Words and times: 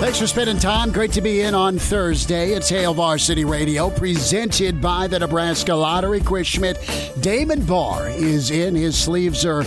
Thanks 0.00 0.18
for 0.18 0.26
spending 0.26 0.56
time. 0.56 0.92
Great 0.92 1.12
to 1.12 1.20
be 1.20 1.42
in 1.42 1.54
on 1.54 1.78
Thursday. 1.78 2.52
It's 2.52 2.70
Hail 2.70 2.94
Varsity 2.94 3.44
Radio, 3.44 3.90
presented 3.90 4.80
by 4.80 5.06
the 5.06 5.18
Nebraska 5.18 5.74
Lottery. 5.74 6.20
Chris 6.20 6.46
Schmidt, 6.46 6.78
Damon 7.20 7.66
Barr 7.66 8.08
is 8.08 8.50
in. 8.50 8.74
His 8.74 8.96
sleeves 8.96 9.44
are 9.44 9.62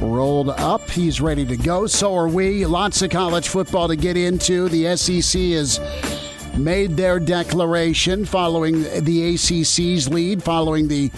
rolled 0.00 0.48
up. 0.48 0.88
He's 0.88 1.20
ready 1.20 1.44
to 1.44 1.58
go. 1.58 1.86
So 1.86 2.16
are 2.16 2.26
we. 2.26 2.64
Lots 2.64 3.02
of 3.02 3.10
college 3.10 3.48
football 3.48 3.88
to 3.88 3.96
get 3.96 4.16
into. 4.16 4.70
The 4.70 4.96
SEC 4.96 5.38
has 5.52 5.78
made 6.56 6.96
their 6.96 7.20
declaration 7.20 8.24
following 8.24 8.84
the 8.84 9.34
ACC's 9.34 10.08
lead, 10.08 10.42
following 10.42 10.88
the 10.88 11.10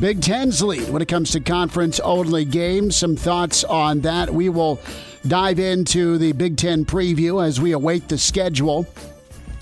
Big 0.00 0.20
Ten's 0.20 0.60
lead 0.60 0.90
when 0.90 1.02
it 1.02 1.08
comes 1.08 1.30
to 1.30 1.40
conference 1.40 2.00
only 2.00 2.44
games. 2.44 2.96
Some 2.96 3.14
thoughts 3.14 3.62
on 3.62 4.00
that. 4.00 4.34
We 4.34 4.48
will 4.48 4.80
dive 5.26 5.58
into 5.58 6.18
the 6.18 6.32
Big 6.32 6.56
Ten 6.56 6.84
preview 6.84 7.44
as 7.44 7.60
we 7.60 7.72
await 7.72 8.08
the 8.08 8.18
schedule. 8.18 8.86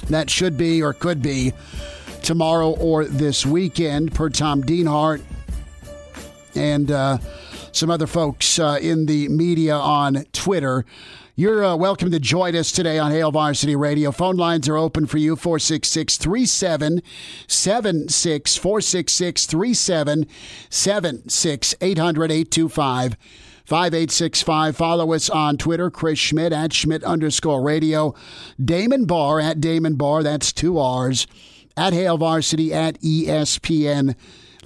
That 0.08 0.28
should 0.28 0.56
be 0.56 0.82
or 0.82 0.92
could 0.92 1.22
be 1.22 1.52
tomorrow 2.22 2.70
or 2.70 3.05
this 3.05 3.46
weekend, 3.46 4.14
per 4.14 4.28
Tom 4.28 4.62
Dienhart 4.62 5.22
and 6.55 6.90
uh, 6.90 7.18
some 7.72 7.90
other 7.90 8.06
folks 8.06 8.58
uh, 8.58 8.78
in 8.80 9.05
the 9.06 9.28
media 9.28 9.77
on 9.77 10.24
Twitter. 10.33 10.84
You're 11.34 11.64
uh, 11.64 11.77
welcome 11.77 12.10
to 12.10 12.20
join 12.20 12.55
us 12.55 12.72
today 12.72 12.98
on 12.98 13.10
Hail 13.10 13.33
Varsity 13.33 13.74
Radio. 13.74 14.12
Phone 14.12 14.36
lines 14.36 14.68
are 14.68 14.77
open 14.77 15.06
for 15.06 15.16
you 15.16 15.34
466 15.34 16.18
3776 16.18 18.56
466 18.56 19.46
3776 19.46 21.74
800 21.80 22.30
825 22.30 23.16
5865. 23.72 24.76
Follow 24.76 25.14
us 25.14 25.30
on 25.30 25.56
Twitter, 25.56 25.90
Chris 25.90 26.18
Schmidt 26.18 26.52
at 26.52 26.74
Schmidt 26.74 27.02
underscore 27.04 27.62
radio. 27.62 28.14
Damon 28.62 29.06
Barr 29.06 29.40
at 29.40 29.62
Damon 29.62 29.94
Barr, 29.94 30.22
that's 30.22 30.52
two 30.52 30.78
R's. 30.78 31.26
At 31.74 31.94
Hail 31.94 32.18
Varsity 32.18 32.74
at 32.74 33.00
ESPN 33.00 34.14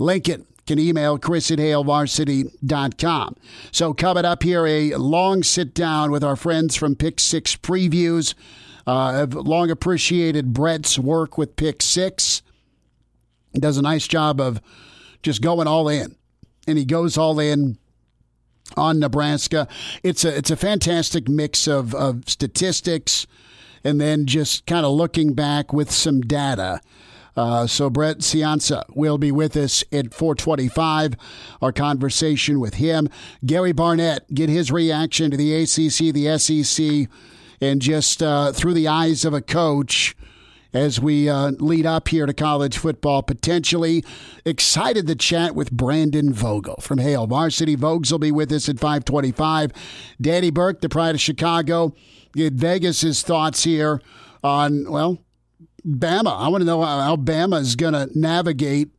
Lincoln. 0.01 0.45
Can 0.67 0.81
email 0.81 1.19
Chris 1.19 1.53
at 1.53 1.61
HailVarsity.com. 1.61 3.37
So, 3.71 3.95
coming 3.95 4.25
up 4.25 4.43
here, 4.43 4.67
a 4.67 4.97
long 4.97 5.45
sit 5.45 5.73
down 5.73 6.11
with 6.11 6.25
our 6.25 6.35
friends 6.35 6.75
from 6.75 6.97
Pick 6.97 7.21
Six 7.21 7.55
Previews. 7.55 8.35
Uh, 8.89 9.23
I've 9.23 9.35
long 9.35 9.71
appreciated 9.71 10.53
Brett's 10.53 10.99
work 10.99 11.39
with 11.39 11.55
Pick 11.55 11.81
Six. 11.81 12.43
He 13.53 13.61
does 13.61 13.79
a 13.79 13.83
nice 13.83 14.09
job 14.09 14.41
of 14.41 14.61
just 15.23 15.43
going 15.43 15.69
all 15.69 15.89
in. 15.89 16.17
And 16.67 16.77
he 16.77 16.85
goes 16.85 17.17
all 17.17 17.39
in 17.39 17.79
on 18.77 18.99
Nebraska. 18.99 19.69
It's 20.03 20.25
a 20.25 20.37
it's 20.37 20.51
a 20.51 20.57
fantastic 20.57 21.29
mix 21.29 21.67
of, 21.67 21.95
of 21.95 22.29
statistics 22.29 23.27
and 23.85 24.01
then 24.01 24.27
just 24.27 24.67
kind 24.67 24.85
of 24.85 24.93
looking 24.93 25.35
back 25.35 25.73
with 25.73 25.91
some 25.91 26.21
data. 26.21 26.81
Uh, 27.37 27.67
so 27.67 27.91
Brett 27.91 28.19
Ciancia 28.19 28.85
will 28.95 29.19
be 29.19 29.31
with 29.31 29.57
us 29.57 29.85
at 29.93 30.15
425. 30.15 31.15
Our 31.61 31.71
conversation 31.71 32.61
with 32.61 32.75
him. 32.75 33.09
Gary 33.45 33.73
Barnett, 33.73 34.33
get 34.35 34.49
his 34.49 34.73
reaction 34.73 35.31
to 35.31 35.37
the 35.37 35.55
ACC, 35.55 36.15
the 36.15 36.39
SEC, 36.39 37.09
and 37.61 37.83
just 37.83 38.23
uh, 38.23 38.53
through 38.53 38.75
the 38.75 38.89
eyes 38.89 39.25
of 39.25 39.35
a 39.35 39.43
coach 39.43 40.17
as 40.77 41.01
we 41.01 41.29
uh, 41.29 41.53
lead 41.53 41.87
up 41.87 42.09
here 42.09 42.27
to 42.27 42.35
college 42.35 42.77
football, 42.77 43.23
potentially 43.23 44.05
excited 44.45 45.07
to 45.07 45.15
chat 45.15 45.55
with 45.55 45.73
Brandon 45.73 46.33
Vogel 46.33 46.77
from 46.81 46.99
Hail 46.99 47.27
Varsity. 47.27 47.77
Vogues 47.77 48.13
will 48.13 48.19
be 48.19 48.31
with 48.31 48.53
us 48.53 48.69
at 48.69 48.79
525. 48.79 49.73
Danny 50.21 50.51
Burke, 50.51 50.83
the 50.83 50.89
pride 50.89 51.15
of 51.15 51.21
Chicago, 51.21 51.95
get 52.35 52.53
Vegas's 52.53 53.23
thoughts 53.23 53.65
here 53.65 54.03
on, 54.45 54.91
well, 54.91 55.19
Bama. 55.87 56.37
I 56.39 56.49
want 56.49 56.61
to 56.61 56.67
know 56.67 56.83
how 56.83 57.17
Bama 57.17 57.61
is 57.61 57.75
going 57.75 57.95
to 57.95 58.11
navigate 58.19 58.91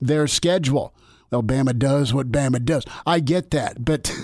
their 0.00 0.26
schedule. 0.26 0.94
Well, 1.30 1.42
Bama 1.42 1.78
does 1.78 2.12
what 2.12 2.30
Bama 2.30 2.62
does. 2.62 2.84
I 3.06 3.20
get 3.20 3.52
that, 3.52 3.84
but 3.84 4.14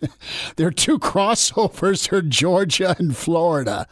there 0.56 0.68
are 0.68 0.72
two 0.72 0.98
crossovers 0.98 2.08
for 2.08 2.22
Georgia 2.22 2.96
and 2.98 3.14
Florida. 3.14 3.86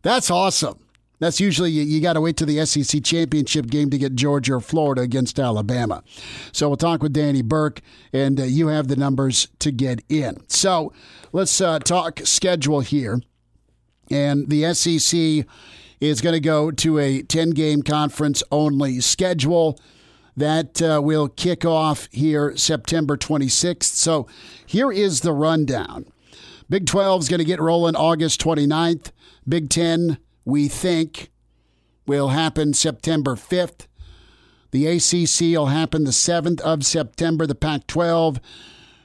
That's 0.00 0.30
awesome. 0.30 0.78
That's 1.22 1.38
usually 1.38 1.70
you, 1.70 1.82
you 1.82 2.00
got 2.00 2.14
to 2.14 2.20
wait 2.20 2.36
to 2.38 2.44
the 2.44 2.66
SEC 2.66 3.04
championship 3.04 3.68
game 3.68 3.90
to 3.90 3.98
get 3.98 4.16
Georgia 4.16 4.54
or 4.54 4.60
Florida 4.60 5.02
against 5.02 5.38
Alabama. 5.38 6.02
So 6.50 6.68
we'll 6.68 6.76
talk 6.76 7.00
with 7.00 7.12
Danny 7.12 7.42
Burke, 7.42 7.80
and 8.12 8.40
uh, 8.40 8.42
you 8.42 8.66
have 8.66 8.88
the 8.88 8.96
numbers 8.96 9.46
to 9.60 9.70
get 9.70 10.02
in. 10.08 10.42
So 10.48 10.92
let's 11.32 11.60
uh, 11.60 11.78
talk 11.78 12.18
schedule 12.24 12.80
here. 12.80 13.22
And 14.10 14.48
the 14.48 14.74
SEC 14.74 15.46
is 16.00 16.20
going 16.20 16.34
to 16.34 16.40
go 16.40 16.72
to 16.72 16.98
a 16.98 17.22
10 17.22 17.50
game 17.50 17.82
conference 17.82 18.42
only 18.50 18.98
schedule 18.98 19.78
that 20.36 20.82
uh, 20.82 21.00
will 21.00 21.28
kick 21.28 21.64
off 21.64 22.08
here 22.10 22.56
September 22.56 23.16
26th. 23.16 23.84
So 23.84 24.26
here 24.66 24.90
is 24.90 25.20
the 25.20 25.32
rundown 25.32 26.06
Big 26.72 26.86
12 26.86 27.20
is 27.20 27.28
going 27.28 27.38
to 27.38 27.44
get 27.44 27.60
rolling 27.60 27.94
August 27.94 28.40
29th. 28.40 29.10
Big 29.46 29.68
10 29.68 30.16
we 30.44 30.68
think 30.68 31.30
will 32.06 32.28
happen 32.28 32.74
September 32.74 33.36
5th. 33.36 33.86
The 34.70 34.86
ACC 34.86 35.56
will 35.56 35.66
happen 35.66 36.04
the 36.04 36.10
7th 36.10 36.60
of 36.62 36.84
September. 36.84 37.46
The 37.46 37.54
Pac 37.54 37.86
12, 37.86 38.40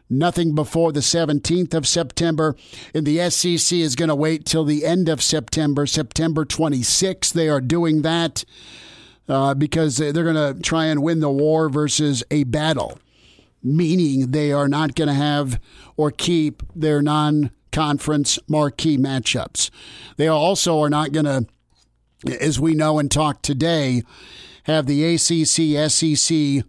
nothing 0.10 0.56
before 0.56 0.92
the 0.92 1.02
17th 1.02 1.74
of 1.74 1.88
September. 1.88 2.56
And 2.94 3.06
the 3.06 3.30
SEC 3.30 3.78
is 3.78 3.96
going 3.96 4.10
to 4.10 4.16
wait 4.16 4.46
till 4.46 4.64
the 4.64 4.86
end 4.86 5.10
of 5.10 5.22
September, 5.22 5.86
September 5.86 6.46
26th. 6.46 7.34
They 7.34 7.50
are 7.50 7.62
doing 7.62 8.02
that 8.04 8.46
uh, 9.28 9.54
because 9.54 9.98
they're 9.98 10.12
going 10.12 10.36
to 10.36 10.60
try 10.62 10.86
and 10.86 11.04
win 11.04 11.20
the 11.20 11.30
war 11.30 11.70
versus 11.70 12.24
a 12.32 12.46
battle, 12.46 12.98
meaning 13.64 14.32
they 14.32 14.52
are 14.52 14.68
not 14.68 14.96
going 14.96 15.08
to 15.08 15.14
have 15.14 15.60
or 15.96 16.12
keep 16.12 16.64
their 16.76 17.02
non 17.02 17.52
conference 17.72 18.40
marquee 18.48 18.98
matchups. 18.98 19.70
They 20.18 20.28
also 20.28 20.82
are 20.82 20.90
not 20.90 21.12
going 21.12 21.26
to, 21.26 21.46
as 22.40 22.60
we 22.60 22.74
know 22.74 23.00
and 23.00 23.12
talk 23.12 23.42
today, 23.42 24.04
have 24.64 24.86
the 24.86 25.04
ACC 25.04 25.90
SEC 25.92 26.66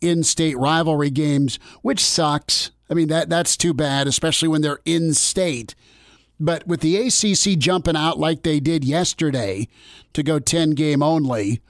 in 0.00 0.22
state 0.22 0.58
rivalry 0.58 1.10
games, 1.10 1.58
which 1.82 2.00
sucks. 2.00 2.70
I 2.90 2.94
mean, 2.94 3.08
that 3.08 3.28
that's 3.28 3.56
too 3.56 3.74
bad, 3.74 4.06
especially 4.06 4.48
when 4.48 4.62
they're 4.62 4.80
in 4.84 5.14
state. 5.14 5.74
But 6.38 6.66
with 6.66 6.80
the 6.80 6.96
ACC 6.96 7.58
jumping 7.58 7.96
out 7.96 8.18
like 8.18 8.42
they 8.42 8.58
did 8.58 8.84
yesterday 8.84 9.68
to 10.12 10.22
go 10.22 10.38
10 10.38 10.72
game 10.72 11.02
only, 11.02 11.60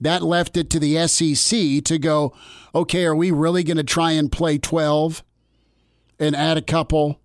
that 0.00 0.22
left 0.22 0.56
it 0.56 0.70
to 0.70 0.78
the 0.78 1.06
SEC 1.08 1.84
to 1.84 1.98
go, 1.98 2.34
okay, 2.74 3.04
are 3.04 3.16
we 3.16 3.30
really 3.30 3.64
going 3.64 3.76
to 3.76 3.84
try 3.84 4.12
and 4.12 4.30
play 4.30 4.58
12 4.58 5.24
and 6.18 6.36
add 6.36 6.56
a 6.56 6.62
couple 6.62 7.20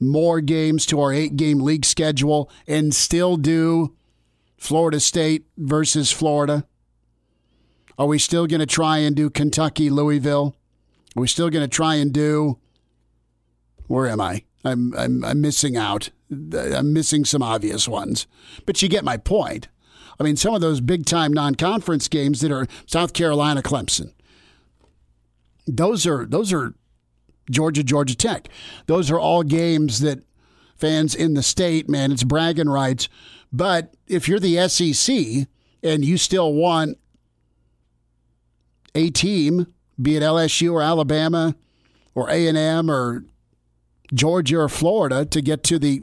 more 0.00 0.40
games 0.40 0.86
to 0.86 1.00
our 1.00 1.12
eight 1.12 1.36
game 1.36 1.60
league 1.60 1.84
schedule 1.84 2.50
and 2.66 2.94
still 2.94 3.36
do 3.36 3.94
Florida 4.56 5.00
State 5.00 5.46
versus 5.56 6.10
Florida? 6.10 6.66
Are 7.98 8.06
we 8.06 8.18
still 8.18 8.46
going 8.46 8.60
to 8.60 8.66
try 8.66 8.98
and 8.98 9.14
do 9.14 9.28
Kentucky, 9.28 9.90
Louisville? 9.90 10.54
Are 11.16 11.20
we 11.20 11.28
still 11.28 11.50
going 11.50 11.64
to 11.64 11.68
try 11.68 11.96
and 11.96 12.12
do. 12.12 12.58
Where 13.88 14.06
am 14.06 14.20
I? 14.20 14.44
I'm, 14.64 14.94
I'm, 14.96 15.24
I'm 15.24 15.40
missing 15.40 15.76
out. 15.76 16.10
I'm 16.30 16.92
missing 16.92 17.24
some 17.24 17.42
obvious 17.42 17.88
ones. 17.88 18.26
But 18.66 18.82
you 18.82 18.88
get 18.88 19.04
my 19.04 19.16
point. 19.16 19.68
I 20.20 20.24
mean, 20.24 20.36
some 20.36 20.54
of 20.54 20.60
those 20.60 20.80
big 20.80 21.06
time 21.06 21.32
non 21.32 21.54
conference 21.54 22.08
games 22.08 22.40
that 22.40 22.50
are 22.50 22.66
South 22.86 23.12
Carolina, 23.12 23.62
Clemson. 23.62 24.12
Those 25.66 26.06
are 26.06 26.26
those 26.26 26.52
are 26.52 26.74
Georgia, 27.50 27.82
Georgia 27.82 28.16
Tech. 28.16 28.48
Those 28.86 29.10
are 29.10 29.18
all 29.18 29.42
games 29.42 30.00
that 30.00 30.22
fans 30.76 31.14
in 31.14 31.34
the 31.34 31.42
state, 31.42 31.88
man, 31.88 32.12
it's 32.12 32.24
bragging 32.24 32.68
rights. 32.68 33.08
But 33.52 33.94
if 34.06 34.28
you're 34.28 34.40
the 34.40 34.68
SEC 34.68 35.46
and 35.82 36.04
you 36.04 36.16
still 36.16 36.52
want 36.52 36.98
a 38.94 39.10
team, 39.10 39.66
be 40.00 40.16
it 40.16 40.22
LSU 40.22 40.72
or 40.72 40.82
Alabama 40.82 41.56
or 42.14 42.30
A&M 42.30 42.90
or 42.90 43.24
Georgia 44.12 44.60
or 44.60 44.68
Florida 44.68 45.24
to 45.26 45.40
get 45.40 45.62
to 45.64 45.78
the 45.78 46.02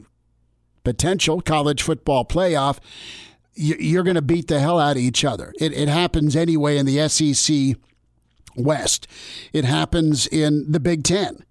potential 0.84 1.40
college 1.40 1.82
football 1.82 2.24
playoff, 2.24 2.78
you're 3.56 4.02
going 4.02 4.16
to 4.16 4.22
beat 4.22 4.48
the 4.48 4.60
hell 4.60 4.78
out 4.78 4.96
of 4.96 5.02
each 5.02 5.24
other. 5.24 5.52
It, 5.58 5.72
it 5.72 5.88
happens 5.88 6.36
anyway 6.36 6.76
in 6.76 6.86
the 6.86 7.08
SEC 7.08 7.76
West. 8.56 9.06
It 9.52 9.64
happens 9.64 10.26
in 10.26 10.70
the 10.70 10.80
Big 10.80 11.02
Ten. 11.02 11.44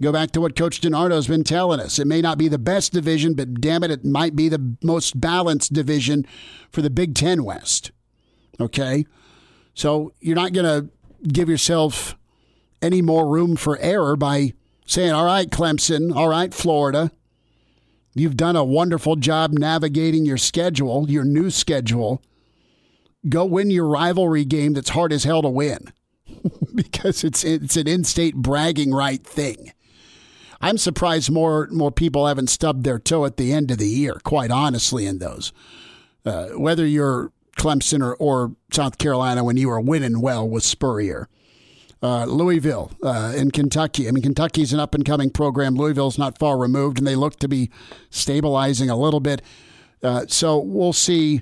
Go 0.00 0.12
back 0.12 0.32
to 0.32 0.40
what 0.40 0.56
Coach 0.56 0.80
DiNardo's 0.80 1.28
been 1.28 1.44
telling 1.44 1.78
us. 1.78 1.98
It 1.98 2.06
may 2.06 2.20
not 2.20 2.36
be 2.36 2.48
the 2.48 2.58
best 2.58 2.92
division, 2.92 3.34
but 3.34 3.60
damn 3.60 3.84
it, 3.84 3.90
it 3.90 4.04
might 4.04 4.34
be 4.34 4.48
the 4.48 4.76
most 4.82 5.20
balanced 5.20 5.72
division 5.72 6.26
for 6.70 6.82
the 6.82 6.90
Big 6.90 7.14
Ten 7.14 7.44
West. 7.44 7.92
Okay? 8.58 9.06
So 9.74 10.12
you're 10.20 10.36
not 10.36 10.52
going 10.52 10.66
to 10.66 10.90
give 11.28 11.48
yourself 11.48 12.16
any 12.80 13.00
more 13.00 13.28
room 13.28 13.54
for 13.54 13.78
error 13.78 14.16
by 14.16 14.54
saying, 14.86 15.12
all 15.12 15.24
right, 15.24 15.48
Clemson, 15.48 16.14
all 16.14 16.28
right, 16.28 16.52
Florida, 16.52 17.12
you've 18.14 18.36
done 18.36 18.56
a 18.56 18.64
wonderful 18.64 19.16
job 19.16 19.52
navigating 19.52 20.24
your 20.24 20.38
schedule, 20.38 21.10
your 21.10 21.24
new 21.24 21.50
schedule. 21.50 22.22
Go 23.28 23.44
win 23.44 23.70
your 23.70 23.86
rivalry 23.86 24.44
game 24.44 24.72
that's 24.72 24.90
hard 24.90 25.12
as 25.12 25.24
hell 25.24 25.42
to 25.42 25.48
win 25.48 25.92
because 26.74 27.22
it's 27.22 27.44
it's 27.44 27.76
an 27.76 27.86
in-state 27.86 28.34
bragging 28.34 28.92
right 28.92 29.24
thing. 29.24 29.72
I'm 30.60 30.78
surprised 30.78 31.30
more 31.30 31.68
more 31.70 31.90
people 31.90 32.26
haven't 32.26 32.50
stubbed 32.50 32.84
their 32.84 32.98
toe 32.98 33.24
at 33.24 33.36
the 33.36 33.52
end 33.52 33.70
of 33.70 33.78
the 33.78 33.88
year. 33.88 34.20
Quite 34.24 34.50
honestly, 34.50 35.06
in 35.06 35.18
those, 35.18 35.52
uh, 36.24 36.48
whether 36.50 36.86
you're 36.86 37.32
Clemson 37.56 38.02
or, 38.02 38.14
or 38.16 38.56
South 38.72 38.98
Carolina 38.98 39.44
when 39.44 39.56
you 39.56 39.68
were 39.68 39.80
winning 39.80 40.20
well 40.20 40.48
with 40.48 40.64
Spurrier. 40.64 41.28
Uh, 42.02 42.24
Louisville 42.24 42.90
uh, 43.04 43.32
in 43.36 43.52
Kentucky. 43.52 44.08
I 44.08 44.10
mean, 44.10 44.22
Kentucky's 44.24 44.72
an 44.72 44.80
up 44.80 44.94
and 44.94 45.04
coming 45.04 45.30
program. 45.30 45.76
Louisville's 45.76 46.18
not 46.18 46.36
far 46.36 46.58
removed, 46.58 46.98
and 46.98 47.06
they 47.06 47.14
look 47.14 47.38
to 47.38 47.48
be 47.48 47.70
stabilizing 48.10 48.90
a 48.90 48.96
little 48.96 49.20
bit. 49.20 49.40
Uh, 50.02 50.26
so 50.26 50.58
we'll 50.58 50.92
see 50.92 51.40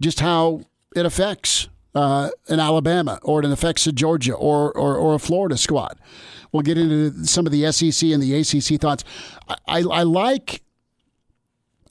just 0.00 0.20
how 0.20 0.62
it 0.94 1.06
affects 1.06 1.68
uh, 1.94 2.30
an 2.48 2.60
Alabama 2.60 3.18
or 3.22 3.42
it 3.42 3.50
affects 3.50 3.86
a 3.86 3.92
Georgia 3.92 4.34
or, 4.34 4.72
or, 4.72 4.96
or 4.96 5.14
a 5.14 5.18
Florida 5.18 5.56
squad. 5.56 5.98
We'll 6.50 6.62
get 6.62 6.76
into 6.76 7.24
some 7.24 7.46
of 7.46 7.52
the 7.52 7.70
SEC 7.72 8.10
and 8.10 8.22
the 8.22 8.34
ACC 8.34 8.80
thoughts. 8.80 9.04
I, 9.48 9.56
I, 9.66 9.78
I 9.80 10.02
like 10.02 10.62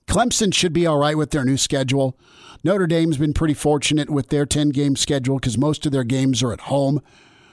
Clemson 0.07 0.53
should 0.53 0.73
be 0.73 0.85
all 0.85 0.97
right 0.97 1.17
with 1.17 1.31
their 1.31 1.45
new 1.45 1.57
schedule. 1.57 2.17
Notre 2.63 2.85
Dame's 2.85 3.17
been 3.17 3.33
pretty 3.33 3.55
fortunate 3.55 4.09
with 4.09 4.29
their 4.29 4.45
10 4.45 4.69
game 4.69 4.95
schedule 4.95 5.37
because 5.37 5.57
most 5.57 5.85
of 5.85 5.91
their 5.91 6.03
games 6.03 6.43
are 6.43 6.53
at 6.53 6.61
home. 6.61 7.01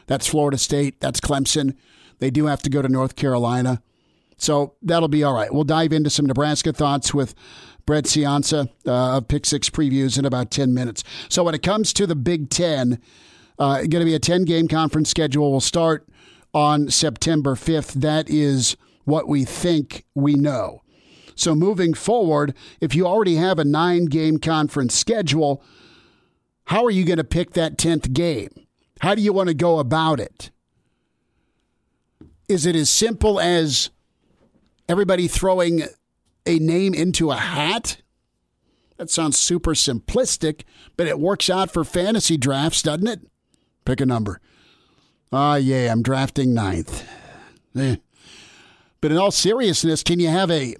That's 0.09 0.27
Florida 0.27 0.59
State, 0.59 1.01
that's 1.01 1.21
Clemson. 1.21 1.77
They 2.19 2.31
do 2.31 2.47
have 2.47 2.63
to 2.63 2.71
go 2.71 2.83
to 2.83 2.89
North 2.89 3.15
Carolina. 3.15 3.81
So 4.37 4.75
that'll 4.83 5.09
be 5.09 5.23
all 5.23 5.35
right. 5.35 5.53
We'll 5.53 5.65
dive 5.65 5.93
into 5.93 6.11
some 6.11 6.27
Nebraska 6.27 6.73
thoughts 6.73 7.15
with 7.15 7.35
Brett 7.87 8.05
Ciancia 8.05 8.69
uh, 8.87 9.17
of 9.17 9.29
Pick 9.29 9.47
Six 9.47 9.71
Previews 9.71 10.19
in 10.19 10.25
about 10.25 10.51
10 10.51 10.75
minutes. 10.75 11.05
So 11.29 11.45
when 11.45 11.55
it 11.55 11.63
comes 11.63 11.93
to 11.95 12.07
the 12.07 12.17
Big 12.17 12.51
Ten, 12.51 13.01
uh, 13.59 13.79
going 13.79 13.91
to 13.91 14.05
be 14.05 14.15
a 14.15 14.21
10 14.21 14.45
game 14.45 14.69
conference 14.69 15.11
schedule. 15.11 15.51
We'll 15.51 15.61
start 15.61 16.09
on 16.55 16.91
September 16.91 17.55
5th. 17.55 17.95
That 17.95 18.31
is 18.31 18.77
what 19.05 19.29
we 19.29 19.45
think 19.45 20.05
we 20.15 20.35
know. 20.35 20.83
So 21.35 21.55
moving 21.55 21.95
forward, 21.95 22.55
if 22.81 22.95
you 22.95 23.07
already 23.07 23.37
have 23.37 23.59
a 23.59 23.65
nine 23.65 24.07
game 24.07 24.39
conference 24.39 24.95
schedule, 24.95 25.63
how 26.65 26.85
are 26.85 26.91
you 26.91 27.05
going 27.05 27.19
to 27.19 27.25
pick 27.25 27.53
that 27.53 27.79
10th 27.79 28.13
game? 28.13 28.51
How 29.01 29.15
do 29.15 29.23
you 29.23 29.33
want 29.33 29.49
to 29.49 29.55
go 29.55 29.79
about 29.79 30.21
it? 30.21 30.51
Is 32.49 32.67
it 32.67 32.75
as 32.75 32.91
simple 32.91 33.39
as 33.39 33.91
everybody 34.89 35.29
throwing 35.29 35.83
a 36.47 36.59
name 36.59 36.95
into 36.95 37.31
a 37.31 37.37
hat? 37.37 37.99
That 38.97 39.11
sounds 39.11 39.39
super 39.39 39.75
simplistic, 39.75 40.63
but 40.97 41.07
it 41.07 41.21
works 41.21 41.49
out 41.49 41.71
for 41.71 41.85
fantasy 41.85 42.37
drafts, 42.37 42.83
doesn't 42.83 43.07
it? 43.07 43.21
Pick 43.85 44.01
a 44.01 44.07
number. 44.07 44.41
Ah, 45.33 45.53
uh, 45.53 45.57
yeah, 45.57 45.93
I'm 45.93 46.03
drafting 46.03 46.55
ninth. 46.55 47.07
Eh. 47.77 47.97
But 49.01 49.13
in 49.13 49.19
all 49.19 49.31
seriousness, 49.31 50.03
can 50.03 50.19
you 50.19 50.29
have 50.29 50.51
a 50.51 50.75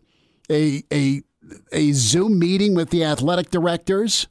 a 0.51 0.83
a 0.93 1.23
a 1.71 1.93
Zoom 1.93 2.39
meeting 2.39 2.75
with 2.75 2.91
the 2.91 3.05
athletic 3.05 3.51
directors? 3.51 4.27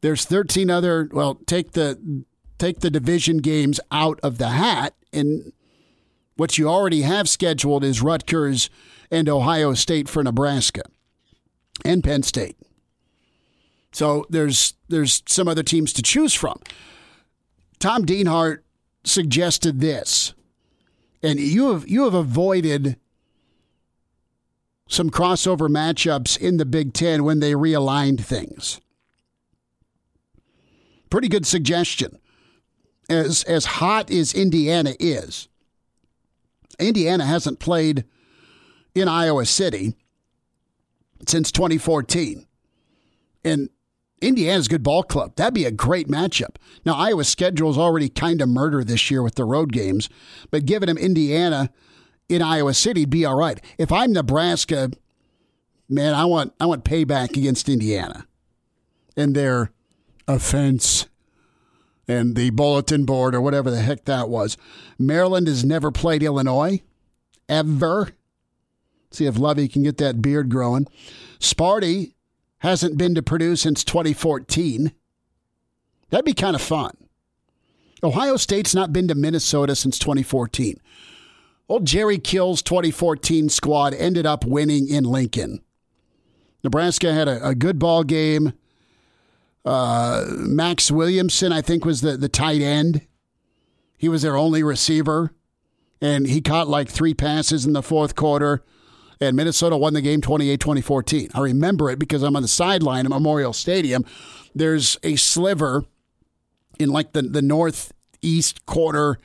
There's 0.00 0.24
13 0.24 0.70
other. 0.70 1.08
Well, 1.12 1.36
take 1.46 1.72
the 1.72 2.24
take 2.58 2.80
the 2.80 2.90
division 2.90 3.38
games 3.38 3.80
out 3.90 4.20
of 4.22 4.38
the 4.38 4.50
hat, 4.50 4.94
and 5.12 5.52
what 6.36 6.58
you 6.58 6.68
already 6.68 7.02
have 7.02 7.28
scheduled 7.28 7.84
is 7.84 8.02
Rutgers 8.02 8.70
and 9.10 9.28
Ohio 9.28 9.74
State 9.74 10.08
for 10.08 10.22
Nebraska 10.22 10.82
and 11.84 12.02
Penn 12.02 12.22
State. 12.22 12.56
So 13.92 14.26
there's 14.28 14.74
there's 14.88 15.22
some 15.26 15.48
other 15.48 15.62
teams 15.62 15.92
to 15.94 16.02
choose 16.02 16.34
from. 16.34 16.60
Tom 17.78 18.04
Dienhart 18.04 18.58
suggested 19.04 19.80
this, 19.80 20.34
and 21.22 21.38
you 21.38 21.72
have 21.72 21.88
you 21.88 22.04
have 22.04 22.14
avoided 22.14 22.98
some 24.88 25.10
crossover 25.10 25.68
matchups 25.68 26.38
in 26.38 26.58
the 26.58 26.64
Big 26.64 26.92
Ten 26.92 27.24
when 27.24 27.40
they 27.40 27.52
realigned 27.52 28.20
things. 28.20 28.80
Pretty 31.10 31.28
good 31.28 31.46
suggestion 31.46 32.18
as 33.08 33.42
as 33.44 33.64
hot 33.64 34.10
as 34.10 34.34
Indiana 34.34 34.94
is, 34.98 35.48
Indiana 36.78 37.24
hasn't 37.24 37.58
played 37.58 38.04
in 38.94 39.08
Iowa 39.08 39.46
City 39.46 39.94
since 41.26 41.52
2014. 41.52 42.46
And 43.44 43.70
Indiana's 44.20 44.66
a 44.66 44.70
good 44.70 44.82
ball 44.82 45.02
club. 45.02 45.36
That'd 45.36 45.54
be 45.54 45.66
a 45.66 45.70
great 45.70 46.08
matchup. 46.08 46.56
Now, 46.84 46.94
Iowa's 46.94 47.28
schedule 47.28 47.70
is 47.70 47.78
already 47.78 48.08
kind 48.08 48.40
of 48.40 48.48
murder 48.48 48.82
this 48.82 49.10
year 49.10 49.22
with 49.22 49.34
the 49.34 49.44
road 49.44 49.72
games, 49.72 50.08
but 50.50 50.64
giving 50.64 50.86
them 50.86 50.98
Indiana 50.98 51.70
in 52.28 52.42
Iowa 52.42 52.74
City 52.74 53.02
would 53.02 53.10
be 53.10 53.24
all 53.24 53.36
right. 53.36 53.60
If 53.78 53.92
I'm 53.92 54.12
Nebraska, 54.12 54.90
man, 55.88 56.14
I 56.14 56.24
want 56.24 56.54
I 56.58 56.66
want 56.66 56.84
payback 56.84 57.36
against 57.36 57.68
Indiana 57.68 58.26
and 59.16 59.34
their 59.34 59.70
offense 60.26 61.06
and 62.08 62.36
the 62.36 62.50
bulletin 62.50 63.04
board 63.04 63.34
or 63.34 63.40
whatever 63.40 63.70
the 63.70 63.80
heck 63.80 64.04
that 64.04 64.28
was. 64.28 64.56
Maryland 64.98 65.48
has 65.48 65.64
never 65.64 65.90
played 65.90 66.22
Illinois, 66.22 66.80
ever. 67.48 68.10
See 69.10 69.26
if 69.26 69.38
Lovie 69.38 69.68
can 69.68 69.82
get 69.82 69.98
that 69.98 70.22
beard 70.22 70.48
growing. 70.48 70.86
Sparty 71.38 72.12
hasn't 72.58 72.98
been 72.98 73.14
to 73.14 73.22
Purdue 73.22 73.56
since 73.56 73.84
2014. 73.84 74.92
That'd 76.10 76.24
be 76.24 76.32
kind 76.32 76.54
of 76.54 76.62
fun. 76.62 76.96
Ohio 78.02 78.36
State's 78.36 78.74
not 78.74 78.92
been 78.92 79.08
to 79.08 79.14
Minnesota 79.14 79.74
since 79.74 79.98
2014. 79.98 80.80
Old 81.68 81.84
Jerry 81.84 82.18
Kill's 82.18 82.62
2014 82.62 83.48
squad 83.48 83.94
ended 83.94 84.26
up 84.26 84.44
winning 84.44 84.88
in 84.88 85.04
Lincoln. 85.04 85.60
Nebraska 86.62 87.12
had 87.12 87.28
a, 87.28 87.48
a 87.48 87.54
good 87.54 87.78
ball 87.78 88.04
game 88.04 88.52
uh, 89.66 90.24
Max 90.28 90.92
Williamson, 90.92 91.52
I 91.52 91.60
think, 91.60 91.84
was 91.84 92.00
the, 92.00 92.16
the 92.16 92.28
tight 92.28 92.62
end. 92.62 93.02
He 93.98 94.08
was 94.08 94.22
their 94.22 94.36
only 94.36 94.62
receiver, 94.62 95.32
and 96.00 96.28
he 96.28 96.40
caught 96.40 96.68
like 96.68 96.88
three 96.88 97.14
passes 97.14 97.66
in 97.66 97.72
the 97.72 97.82
fourth 97.82 98.14
quarter. 98.14 98.62
And 99.20 99.36
Minnesota 99.36 99.76
won 99.76 99.94
the 99.94 100.02
game 100.02 100.20
28 100.20 100.60
2014. 100.60 101.30
I 101.34 101.40
remember 101.40 101.90
it 101.90 101.98
because 101.98 102.22
I'm 102.22 102.36
on 102.36 102.42
the 102.42 102.48
sideline 102.48 103.06
at 103.06 103.10
Memorial 103.10 103.52
Stadium. 103.52 104.04
There's 104.54 104.98
a 105.02 105.16
sliver 105.16 105.84
in 106.78 106.90
like 106.90 107.12
the, 107.12 107.22
the 107.22 107.42
northeast 107.42 108.66
corner 108.66 109.18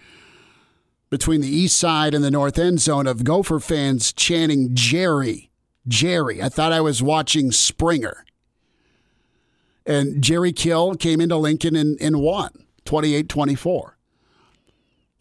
between 1.10 1.42
the 1.42 1.54
east 1.54 1.78
side 1.78 2.14
and 2.14 2.24
the 2.24 2.32
north 2.32 2.58
end 2.58 2.80
zone 2.80 3.06
of 3.06 3.26
Gopher 3.26 3.60
fans 3.60 4.14
chanting 4.14 4.74
Jerry, 4.74 5.52
Jerry. 5.88 6.42
I 6.42 6.48
thought 6.48 6.72
I 6.72 6.80
was 6.82 7.04
watching 7.04 7.52
Springer. 7.52 8.26
And 9.86 10.22
Jerry 10.24 10.54
Kill 10.54 10.96
came 10.96 11.20
into 11.20 11.38
Lincoln 11.38 11.76
and, 11.76 12.00
and 12.02 12.22
won 12.22 12.66
28 12.86 13.28
24. 13.30 13.98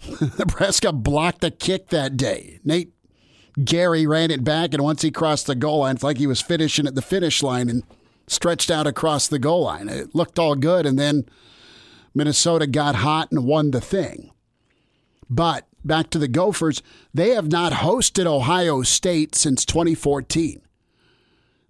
Nebraska 0.38 0.92
blocked 0.92 1.44
a 1.44 1.50
kick 1.50 1.88
that 1.88 2.16
day. 2.16 2.60
Nate 2.64 2.92
Gerry 3.62 4.06
ran 4.06 4.30
it 4.30 4.44
back, 4.44 4.72
and 4.72 4.82
once 4.82 5.02
he 5.02 5.10
crossed 5.10 5.46
the 5.46 5.54
goal 5.54 5.80
line, 5.80 5.96
it's 5.96 6.04
like 6.04 6.18
he 6.18 6.26
was 6.26 6.40
finishing 6.40 6.86
at 6.86 6.94
the 6.94 7.02
finish 7.02 7.42
line 7.42 7.68
and 7.68 7.82
stretched 8.26 8.70
out 8.70 8.86
across 8.86 9.28
the 9.28 9.38
goal 9.38 9.64
line. 9.64 9.88
It 9.88 10.14
looked 10.14 10.38
all 10.38 10.54
good, 10.54 10.86
and 10.86 10.98
then 10.98 11.26
Minnesota 12.14 12.66
got 12.66 12.96
hot 12.96 13.30
and 13.30 13.44
won 13.44 13.70
the 13.70 13.80
thing. 13.80 14.30
But 15.28 15.66
back 15.84 16.10
to 16.10 16.18
the 16.18 16.28
Gophers, 16.28 16.82
they 17.12 17.30
have 17.30 17.50
not 17.50 17.72
hosted 17.72 18.26
Ohio 18.26 18.82
State 18.82 19.34
since 19.34 19.64
2014. 19.64 20.62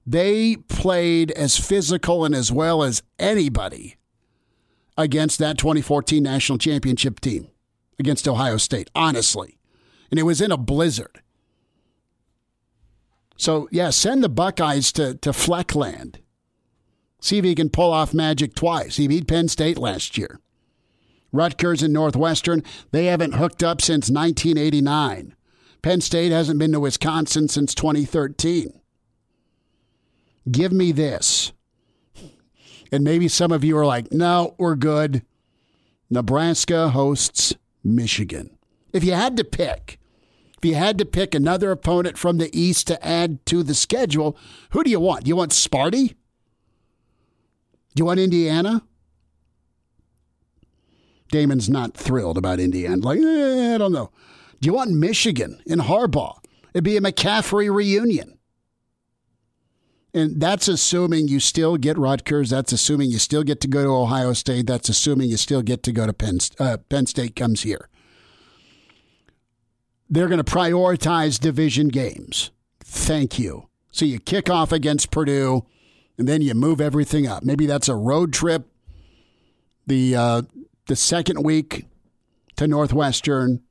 They 0.06 0.56
played 0.56 1.30
as 1.32 1.56
physical 1.56 2.24
and 2.24 2.34
as 2.34 2.50
well 2.50 2.82
as 2.82 3.02
anybody 3.18 3.96
against 4.96 5.38
that 5.38 5.58
2014 5.58 6.22
national 6.22 6.58
championship 6.58 7.20
team 7.20 7.48
against 7.98 8.26
Ohio 8.26 8.56
State, 8.56 8.90
honestly. 8.94 9.58
And 10.10 10.18
it 10.18 10.24
was 10.24 10.40
in 10.40 10.50
a 10.50 10.56
blizzard. 10.56 11.22
So, 13.36 13.68
yeah, 13.70 13.90
send 13.90 14.22
the 14.22 14.28
Buckeyes 14.28 14.92
to, 14.92 15.14
to 15.14 15.32
Fleckland. 15.32 16.18
See 17.20 17.38
if 17.38 17.44
he 17.44 17.54
can 17.54 17.70
pull 17.70 17.92
off 17.92 18.12
magic 18.12 18.54
twice. 18.54 18.96
He 18.96 19.06
beat 19.06 19.28
Penn 19.28 19.48
State 19.48 19.78
last 19.78 20.18
year. 20.18 20.40
Rutgers 21.32 21.82
and 21.82 21.92
Northwestern, 21.92 22.62
they 22.90 23.06
haven't 23.06 23.34
hooked 23.34 23.62
up 23.62 23.80
since 23.80 24.10
1989. 24.10 25.34
Penn 25.82 26.00
State 26.00 26.32
hasn't 26.32 26.58
been 26.58 26.72
to 26.72 26.80
Wisconsin 26.80 27.48
since 27.48 27.74
2013. 27.74 28.79
Give 30.48 30.72
me 30.72 30.92
this. 30.92 31.52
And 32.92 33.04
maybe 33.04 33.28
some 33.28 33.52
of 33.52 33.64
you 33.64 33.76
are 33.76 33.86
like, 33.86 34.12
no, 34.12 34.54
we're 34.58 34.74
good. 34.74 35.22
Nebraska 36.08 36.90
hosts 36.90 37.54
Michigan. 37.84 38.58
If 38.92 39.04
you 39.04 39.12
had 39.12 39.36
to 39.36 39.44
pick, 39.44 40.00
if 40.58 40.64
you 40.68 40.74
had 40.74 40.98
to 40.98 41.04
pick 41.04 41.34
another 41.34 41.70
opponent 41.70 42.18
from 42.18 42.38
the 42.38 42.50
East 42.58 42.86
to 42.88 43.06
add 43.06 43.44
to 43.46 43.62
the 43.62 43.74
schedule, 43.74 44.36
who 44.70 44.82
do 44.82 44.90
you 44.90 45.00
want? 45.00 45.24
Do 45.24 45.28
you 45.28 45.36
want 45.36 45.52
Sparty? 45.52 46.08
Do 47.94 48.00
you 48.00 48.04
want 48.04 48.20
Indiana? 48.20 48.82
Damon's 51.30 51.70
not 51.70 51.94
thrilled 51.94 52.36
about 52.36 52.58
Indiana. 52.58 52.96
Like, 52.96 53.20
eh, 53.20 53.74
I 53.74 53.78
don't 53.78 53.92
know. 53.92 54.10
Do 54.60 54.66
you 54.66 54.74
want 54.74 54.90
Michigan 54.90 55.62
in 55.64 55.78
Harbaugh? 55.78 56.38
It'd 56.74 56.84
be 56.84 56.96
a 56.96 57.00
McCaffrey 57.00 57.72
reunion. 57.72 58.38
And 60.12 60.40
that's 60.40 60.66
assuming 60.66 61.28
you 61.28 61.38
still 61.38 61.76
get 61.76 61.96
Rutgers. 61.96 62.50
That's 62.50 62.72
assuming 62.72 63.10
you 63.10 63.18
still 63.18 63.44
get 63.44 63.60
to 63.60 63.68
go 63.68 63.84
to 63.84 63.90
Ohio 63.90 64.32
State. 64.32 64.66
That's 64.66 64.88
assuming 64.88 65.30
you 65.30 65.36
still 65.36 65.62
get 65.62 65.82
to 65.84 65.92
go 65.92 66.06
to 66.06 66.12
Penn, 66.12 66.38
uh, 66.58 66.78
Penn 66.88 67.06
State 67.06 67.36
comes 67.36 67.62
here. 67.62 67.88
They're 70.08 70.28
going 70.28 70.42
to 70.42 70.52
prioritize 70.52 71.38
division 71.38 71.88
games. 71.88 72.50
Thank 72.80 73.38
you. 73.38 73.68
So 73.92 74.04
you 74.04 74.18
kick 74.18 74.50
off 74.50 74.72
against 74.72 75.12
Purdue, 75.12 75.64
and 76.18 76.26
then 76.26 76.42
you 76.42 76.54
move 76.54 76.80
everything 76.80 77.26
up. 77.26 77.44
Maybe 77.44 77.66
that's 77.66 77.88
a 77.88 77.94
road 77.94 78.32
trip. 78.32 78.66
The 79.86 80.16
uh, 80.16 80.42
the 80.86 80.96
second 80.96 81.44
week 81.44 81.86
to 82.56 82.66
Northwestern, 82.66 83.62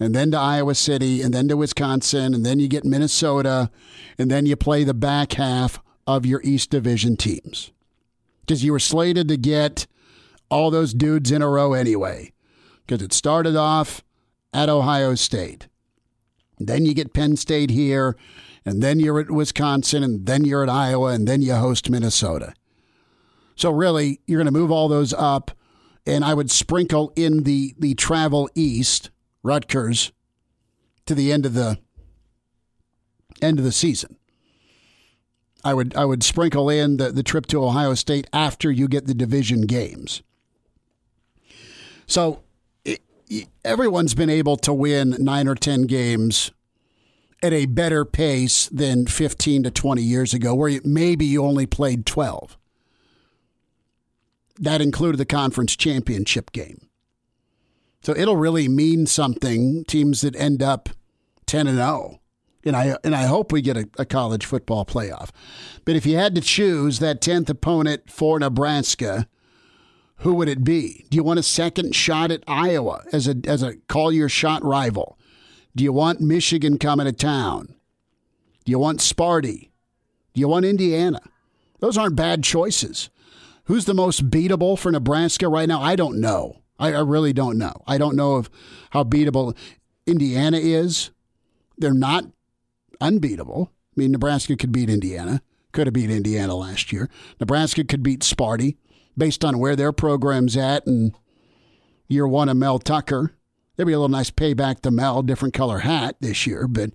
and 0.00 0.14
then 0.14 0.30
to 0.32 0.38
Iowa 0.38 0.74
City, 0.74 1.22
and 1.22 1.32
then 1.32 1.48
to 1.48 1.56
Wisconsin, 1.56 2.34
and 2.34 2.44
then 2.44 2.58
you 2.58 2.68
get 2.68 2.84
Minnesota, 2.84 3.70
and 4.18 4.30
then 4.30 4.46
you 4.46 4.56
play 4.56 4.84
the 4.84 4.94
back 4.94 5.34
half 5.34 5.80
of 6.06 6.26
your 6.26 6.40
East 6.42 6.70
Division 6.70 7.16
teams. 7.16 7.72
Because 8.40 8.64
you 8.64 8.72
were 8.72 8.80
slated 8.80 9.28
to 9.28 9.36
get 9.36 9.86
all 10.50 10.70
those 10.70 10.94
dudes 10.94 11.30
in 11.30 11.42
a 11.42 11.48
row 11.48 11.72
anyway. 11.72 12.32
Because 12.86 13.02
it 13.02 13.12
started 13.12 13.56
off 13.56 14.02
at 14.52 14.68
Ohio 14.68 15.14
State. 15.14 15.68
Then 16.58 16.84
you 16.84 16.94
get 16.94 17.14
Penn 17.14 17.36
State 17.36 17.70
here, 17.70 18.16
and 18.64 18.82
then 18.82 19.00
you're 19.00 19.20
at 19.20 19.30
Wisconsin, 19.30 20.02
and 20.02 20.26
then 20.26 20.44
you're 20.44 20.62
at 20.62 20.68
Iowa, 20.68 21.08
and 21.12 21.26
then 21.26 21.40
you 21.42 21.54
host 21.54 21.90
Minnesota. 21.90 22.54
So 23.56 23.70
really, 23.70 24.20
you're 24.26 24.38
going 24.38 24.52
to 24.52 24.58
move 24.58 24.70
all 24.70 24.88
those 24.88 25.12
up, 25.12 25.52
and 26.06 26.24
I 26.24 26.34
would 26.34 26.50
sprinkle 26.50 27.12
in 27.16 27.44
the 27.44 27.74
the 27.78 27.94
travel 27.94 28.48
east 28.54 29.10
Rutgers 29.44 30.10
to 31.06 31.14
the 31.14 31.30
end 31.30 31.46
of 31.46 31.54
the 31.54 31.78
end 33.40 33.58
of 33.60 33.64
the 33.64 33.72
season. 33.72 34.16
I 35.62 35.74
would 35.74 35.94
I 35.94 36.04
would 36.04 36.24
sprinkle 36.24 36.68
in 36.68 36.96
the, 36.96 37.12
the 37.12 37.22
trip 37.22 37.46
to 37.46 37.64
Ohio 37.64 37.94
State 37.94 38.26
after 38.32 38.70
you 38.70 38.88
get 38.88 39.06
the 39.06 39.14
division 39.14 39.62
games. 39.62 40.22
So 42.06 42.42
it, 42.84 43.02
everyone's 43.64 44.14
been 44.14 44.30
able 44.30 44.56
to 44.58 44.72
win 44.72 45.16
nine 45.18 45.46
or 45.46 45.54
ten 45.54 45.82
games 45.82 46.50
at 47.42 47.52
a 47.52 47.66
better 47.66 48.06
pace 48.06 48.68
than 48.70 49.06
15 49.06 49.64
to 49.64 49.70
20 49.70 50.02
years 50.02 50.32
ago, 50.32 50.54
where 50.54 50.80
maybe 50.82 51.26
you 51.26 51.44
only 51.44 51.66
played 51.66 52.06
12. 52.06 52.56
That 54.60 54.80
included 54.80 55.18
the 55.18 55.26
conference 55.26 55.76
championship 55.76 56.52
game. 56.52 56.83
So 58.04 58.14
it'll 58.14 58.36
really 58.36 58.68
mean 58.68 59.06
something 59.06 59.84
teams 59.84 60.20
that 60.20 60.36
end 60.36 60.62
up 60.62 60.90
10 61.46 61.66
and 61.66 61.78
0. 61.78 62.20
And 62.66 62.76
I 62.76 62.96
and 63.02 63.14
I 63.14 63.24
hope 63.24 63.50
we 63.50 63.62
get 63.62 63.76
a, 63.76 63.88
a, 63.98 64.04
college 64.04 64.46
football 64.46 64.86
playoff. 64.86 65.30
But 65.84 65.96
if 65.96 66.06
you 66.06 66.16
had 66.16 66.34
to 66.34 66.40
choose 66.40 66.98
that 66.98 67.20
10th 67.20 67.50
opponent 67.50 68.10
for 68.10 68.38
Nebraska, 68.38 69.26
who 70.18 70.34
would 70.34 70.48
it 70.48 70.64
be? 70.64 71.04
Do 71.10 71.16
you 71.16 71.22
want 71.22 71.38
a 71.38 71.42
second 71.42 71.94
shot 71.94 72.30
at 72.30 72.42
Iowa 72.46 73.04
as 73.12 73.28
a 73.28 73.36
as 73.46 73.62
a 73.62 73.76
call 73.88 74.12
your 74.12 74.30
shot 74.30 74.64
rival? 74.64 75.18
Do 75.76 75.84
you 75.84 75.92
want 75.92 76.20
Michigan 76.20 76.78
coming 76.78 77.06
to 77.06 77.12
town? 77.12 77.74
Do 78.64 78.72
you 78.72 78.78
want 78.78 79.00
Sparty? 79.00 79.70
Do 80.32 80.40
you 80.40 80.48
want 80.48 80.64
Indiana? 80.64 81.20
Those 81.80 81.98
aren't 81.98 82.16
bad 82.16 82.44
choices. 82.44 83.10
Who's 83.64 83.84
the 83.84 83.94
most 83.94 84.30
beatable 84.30 84.78
for 84.78 84.90
Nebraska 84.90 85.48
right 85.48 85.68
now? 85.68 85.82
I 85.82 85.96
don't 85.96 86.20
know. 86.20 86.63
I, 86.78 86.92
I 86.92 87.00
really 87.00 87.32
don't 87.32 87.58
know. 87.58 87.74
I 87.86 87.98
don't 87.98 88.16
know 88.16 88.34
of 88.34 88.50
how 88.90 89.04
beatable 89.04 89.56
Indiana 90.06 90.58
is. 90.58 91.10
They're 91.78 91.94
not 91.94 92.24
unbeatable. 93.00 93.70
I 93.72 94.00
mean, 94.00 94.12
Nebraska 94.12 94.56
could 94.56 94.72
beat 94.72 94.90
Indiana. 94.90 95.42
Could 95.72 95.86
have 95.86 95.94
beat 95.94 96.10
Indiana 96.10 96.54
last 96.54 96.92
year. 96.92 97.08
Nebraska 97.40 97.84
could 97.84 98.02
beat 98.02 98.20
Sparty 98.20 98.76
based 99.16 99.44
on 99.44 99.58
where 99.58 99.76
their 99.76 99.92
program's 99.92 100.56
at 100.56 100.86
and 100.86 101.14
year 102.08 102.26
one 102.26 102.48
of 102.48 102.56
Mel 102.56 102.78
Tucker. 102.78 103.32
There'd 103.76 103.86
be 103.86 103.92
a 103.92 103.98
little 103.98 104.08
nice 104.08 104.30
payback 104.30 104.80
to 104.80 104.90
Mel, 104.90 105.22
different 105.22 105.54
color 105.54 105.78
hat 105.78 106.16
this 106.20 106.46
year, 106.46 106.68
but 106.68 106.90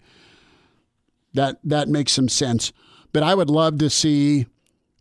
that 1.34 1.60
that 1.64 1.90
makes 1.90 2.14
some 2.14 2.30
sense. 2.30 2.72
But 3.12 3.24
I 3.24 3.36
would 3.36 3.50
love 3.50 3.80
to 3.80 3.90
see 3.90 4.46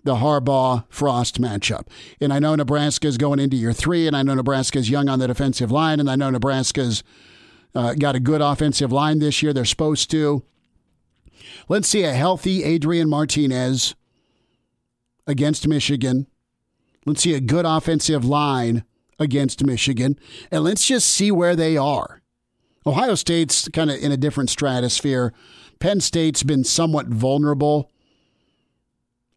the 0.09 0.17
Harbaugh 0.17 0.85
Frost 0.89 1.39
matchup. 1.39 1.87
And 2.19 2.33
I 2.33 2.39
know 2.39 2.55
Nebraska's 2.55 3.19
going 3.19 3.39
into 3.39 3.59
year 3.59 3.75
three, 3.75 4.07
and 4.07 4.17
I 4.17 4.23
know 4.23 4.35
Nebraska's 4.35 4.89
young 4.89 5.07
on 5.11 5.19
the 5.19 5.27
defensive 5.27 5.71
line, 5.71 6.01
and 6.01 6.11
I 6.11 6.17
know 6.17 6.31
Nebraska's 6.31 7.05
uh, 7.75 7.93
got 7.93 8.17
a 8.17 8.21
good 8.21 8.41
offensive 8.41 8.91
line 8.91 9.19
this 9.19 9.43
year. 9.43 9.53
They're 9.53 9.67
supposed 9.67 10.11
to. 10.13 10.43
Let's 11.69 11.89
see 11.89 12.05
a 12.05 12.15
healthy 12.15 12.65
Adrian 12.65 13.11
Martinez 13.11 13.95
against 15.27 15.69
Michigan. 15.69 16.27
Let's 17.05 17.21
see 17.21 17.35
a 17.35 17.41
good 17.41 17.67
offensive 17.67 18.25
line 18.25 18.85
against 19.19 19.63
Michigan. 19.63 20.19
And 20.51 20.65
let's 20.65 20.87
just 20.87 21.11
see 21.11 21.31
where 21.31 21.55
they 21.55 21.77
are. 21.77 22.23
Ohio 22.87 23.15
State's 23.15 23.69
kind 23.69 23.91
of 23.91 23.99
in 23.99 24.11
a 24.11 24.17
different 24.17 24.49
stratosphere. 24.49 25.35
Penn 25.81 26.01
State's 26.01 26.43
been 26.43 26.65
somewhat 26.65 27.09
vulnerable 27.09 27.91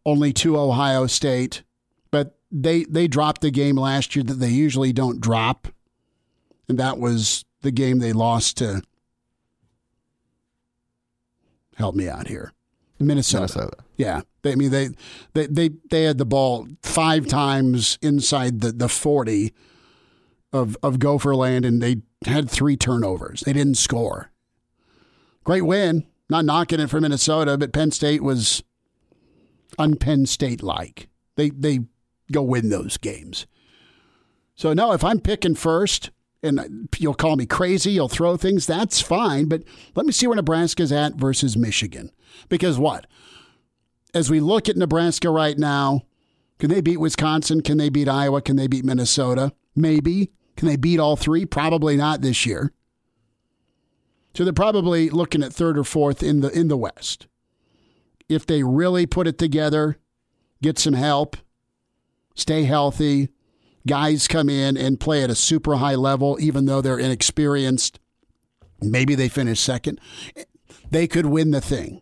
only 0.05 0.33
to 0.33 0.57
Ohio 0.57 1.07
State, 1.07 1.63
but 2.09 2.37
they 2.51 2.83
they 2.85 3.07
dropped 3.07 3.41
the 3.41 3.51
game 3.51 3.75
last 3.75 4.15
year 4.15 4.23
that 4.23 4.35
they 4.35 4.49
usually 4.49 4.93
don't 4.93 5.21
drop, 5.21 5.67
and 6.67 6.77
that 6.77 6.97
was 6.97 7.45
the 7.61 7.71
game 7.71 7.99
they 7.99 8.13
lost 8.13 8.57
to. 8.57 8.81
Help 11.75 11.95
me 11.95 12.07
out 12.07 12.27
here, 12.27 12.53
Minnesota. 12.99 13.41
Minnesota. 13.41 13.77
Yeah, 13.97 14.21
they, 14.41 14.51
I 14.51 14.55
mean 14.55 14.71
they, 14.71 14.89
they 15.33 15.47
they 15.47 15.69
they 15.89 16.03
had 16.03 16.17
the 16.17 16.25
ball 16.25 16.67
five 16.83 17.27
times 17.27 17.97
inside 18.01 18.61
the 18.61 18.71
the 18.71 18.89
forty 18.89 19.53
of 20.51 20.77
of 20.83 20.99
Gopher 20.99 21.35
Land, 21.35 21.65
and 21.65 21.81
they 21.81 22.01
had 22.25 22.49
three 22.49 22.75
turnovers. 22.75 23.41
They 23.41 23.53
didn't 23.53 23.75
score. 23.75 24.31
Great 25.43 25.61
win. 25.61 26.05
Not 26.29 26.45
knocking 26.45 26.79
it 26.79 26.89
for 26.89 27.01
Minnesota, 27.01 27.57
but 27.57 27.73
Penn 27.73 27.91
State 27.91 28.23
was 28.23 28.63
unpenn 29.77 30.27
State 30.27 30.63
like. 30.63 31.09
They 31.35 31.49
they 31.49 31.79
go 32.31 32.41
win 32.41 32.69
those 32.69 32.97
games. 32.97 33.45
So 34.55 34.73
no, 34.73 34.93
if 34.93 35.03
I'm 35.03 35.19
picking 35.19 35.55
first, 35.55 36.11
and 36.43 36.89
you'll 36.97 37.13
call 37.13 37.35
me 37.35 37.45
crazy, 37.45 37.91
you'll 37.91 38.07
throw 38.07 38.37
things, 38.37 38.65
that's 38.65 39.01
fine. 39.01 39.45
But 39.45 39.63
let 39.95 40.05
me 40.05 40.11
see 40.11 40.27
where 40.27 40.35
Nebraska's 40.35 40.91
at 40.91 41.15
versus 41.15 41.57
Michigan. 41.57 42.11
Because 42.49 42.77
what? 42.77 43.07
As 44.13 44.29
we 44.29 44.39
look 44.39 44.67
at 44.67 44.77
Nebraska 44.77 45.29
right 45.29 45.57
now, 45.57 46.01
can 46.59 46.69
they 46.69 46.81
beat 46.81 46.97
Wisconsin? 46.97 47.61
Can 47.61 47.77
they 47.77 47.89
beat 47.89 48.07
Iowa? 48.09 48.41
Can 48.41 48.55
they 48.55 48.67
beat 48.67 48.85
Minnesota? 48.85 49.53
Maybe. 49.75 50.31
Can 50.57 50.67
they 50.67 50.75
beat 50.75 50.99
all 50.99 51.15
three? 51.15 51.45
Probably 51.45 51.95
not 51.95 52.21
this 52.21 52.45
year. 52.45 52.71
So 54.35 54.43
they're 54.43 54.53
probably 54.53 55.09
looking 55.09 55.43
at 55.43 55.53
third 55.53 55.77
or 55.77 55.83
fourth 55.83 56.23
in 56.23 56.41
the 56.41 56.49
in 56.49 56.67
the 56.67 56.77
West 56.77 57.27
if 58.31 58.45
they 58.45 58.63
really 58.63 59.05
put 59.05 59.27
it 59.27 59.37
together, 59.37 59.97
get 60.61 60.79
some 60.79 60.93
help, 60.93 61.37
stay 62.35 62.63
healthy. 62.63 63.29
Guys 63.87 64.27
come 64.27 64.47
in 64.47 64.77
and 64.77 64.99
play 64.99 65.23
at 65.23 65.29
a 65.29 65.35
super 65.35 65.75
high 65.75 65.95
level, 65.95 66.37
even 66.39 66.65
though 66.65 66.81
they're 66.81 66.99
inexperienced. 66.99 67.99
Maybe 68.79 69.15
they 69.15 69.27
finish 69.27 69.59
second. 69.59 69.99
They 70.89 71.07
could 71.07 71.25
win 71.25 71.51
the 71.51 71.61
thing 71.61 72.01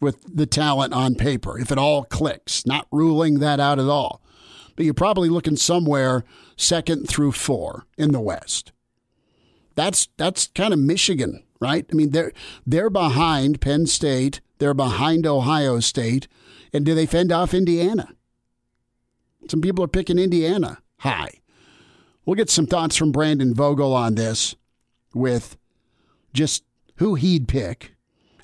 with 0.00 0.36
the 0.36 0.46
talent 0.46 0.92
on 0.92 1.14
paper 1.14 1.58
if 1.58 1.70
it 1.70 1.78
all 1.78 2.04
clicks. 2.04 2.66
Not 2.66 2.86
ruling 2.90 3.38
that 3.38 3.60
out 3.60 3.78
at 3.78 3.86
all. 3.86 4.20
But 4.76 4.84
you're 4.84 4.94
probably 4.94 5.28
looking 5.28 5.56
somewhere 5.56 6.24
second 6.56 7.08
through 7.08 7.32
four 7.32 7.86
in 7.96 8.10
the 8.10 8.20
West. 8.20 8.72
That's 9.76 10.08
that's 10.16 10.48
kind 10.48 10.72
of 10.72 10.78
Michigan, 10.78 11.44
right? 11.60 11.86
I 11.90 11.94
mean, 11.94 12.10
they're 12.10 12.32
they're 12.66 12.90
behind 12.90 13.60
Penn 13.60 13.86
State, 13.86 14.40
they're 14.58 14.74
behind 14.74 15.26
Ohio 15.26 15.80
State, 15.80 16.28
and 16.72 16.84
do 16.84 16.94
they 16.94 17.06
fend 17.06 17.32
off 17.32 17.54
Indiana? 17.54 18.14
Some 19.48 19.60
people 19.60 19.84
are 19.84 19.88
picking 19.88 20.18
Indiana 20.18 20.78
high. 20.98 21.40
We'll 22.24 22.36
get 22.36 22.50
some 22.50 22.66
thoughts 22.66 22.96
from 22.96 23.12
Brandon 23.12 23.54
Vogel 23.54 23.92
on 23.92 24.14
this 24.14 24.54
with 25.14 25.56
just 26.32 26.64
who 26.96 27.14
he'd 27.14 27.48
pick. 27.48 27.94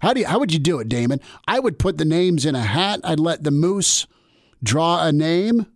How 0.01 0.13
do 0.13 0.21
you, 0.21 0.27
how 0.27 0.39
would 0.39 0.53
you 0.53 0.59
do 0.59 0.81
it, 0.81 0.89
Damon? 0.89 1.21
I 1.47 1.61
would 1.61 1.79
put 1.79 1.99
the 1.99 2.05
names 2.05 2.45
in 2.47 2.55
a 2.55 2.63
hat. 2.63 3.01
I'd 3.05 3.21
let 3.21 3.43
the 3.45 3.51
moose 3.51 4.07
draw 4.63 5.07
a 5.07 5.13
name 5.13 5.67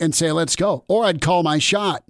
and 0.00 0.14
say, 0.14 0.32
"Let's 0.32 0.56
go." 0.56 0.84
Or 0.88 1.04
I'd 1.04 1.20
call 1.20 1.42
my 1.42 1.58
shot. 1.58 2.04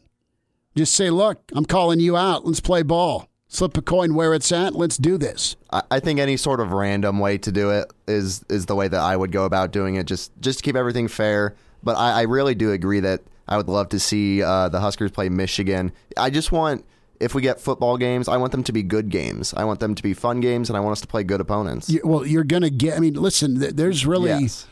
Just 0.77 0.95
say, 0.95 1.11
"Look, 1.11 1.43
I'm 1.53 1.65
calling 1.65 2.01
you 2.01 2.17
out. 2.17 2.47
Let's 2.47 2.61
play 2.61 2.83
ball." 2.83 3.28
Slip 3.51 3.77
a 3.79 3.83
coin 3.83 4.15
where 4.15 4.35
it's 4.35 4.53
at. 4.53 4.75
Let's 4.75 4.99
do 4.99 5.17
this. 5.17 5.57
I 5.71 6.01
think 6.01 6.21
any 6.21 6.37
sort 6.37 6.61
of 6.61 6.73
random 6.73 7.19
way 7.19 7.39
to 7.39 7.51
do 7.51 7.71
it 7.71 7.91
is 8.07 8.45
is 8.51 8.67
the 8.67 8.75
way 8.75 8.89
that 8.89 9.01
I 9.01 9.17
would 9.17 9.33
go 9.33 9.45
about 9.45 9.73
doing 9.73 9.95
it. 9.95 10.07
Just 10.07 10.33
just 10.41 10.59
to 10.59 10.63
keep 10.63 10.77
everything 10.77 11.09
fair. 11.09 11.55
But 11.83 11.97
I, 11.97 12.21
I 12.21 12.23
really 12.23 12.55
do 12.55 12.73
agree 12.73 13.01
that 13.01 13.23
I 13.49 13.57
would 13.57 13.69
love 13.69 13.89
to 13.91 14.01
see 14.01 14.43
uh, 14.43 14.69
the 14.69 14.81
Huskers 14.81 15.11
play 15.13 15.31
Michigan. 15.31 15.93
I 16.17 16.29
just 16.29 16.53
want 16.53 16.85
if 17.21 17.35
we 17.35 17.43
get 17.43 17.61
football 17.61 17.97
games, 17.97 18.29
I 18.29 18.37
want 18.37 18.53
them 18.53 18.63
to 18.65 18.73
be 18.73 18.83
good 18.83 19.09
games. 19.09 19.55
I 19.55 19.65
want 19.65 19.81
them 19.81 19.95
to 19.95 20.03
be 20.03 20.15
fun 20.15 20.41
games, 20.41 20.69
and 20.69 20.77
I 20.77 20.81
want 20.81 20.93
us 20.93 21.01
to 21.01 21.07
play 21.07 21.25
good 21.25 21.41
opponents. 21.41 21.89
You, 21.89 22.01
well, 22.05 22.27
you're 22.27 22.45
going 22.45 22.63
to 22.63 22.71
get. 22.71 22.97
I 22.97 23.01
mean, 23.01 23.15
listen. 23.15 23.59
There's 23.59 24.07
really 24.07 24.31
yes. 24.31 24.67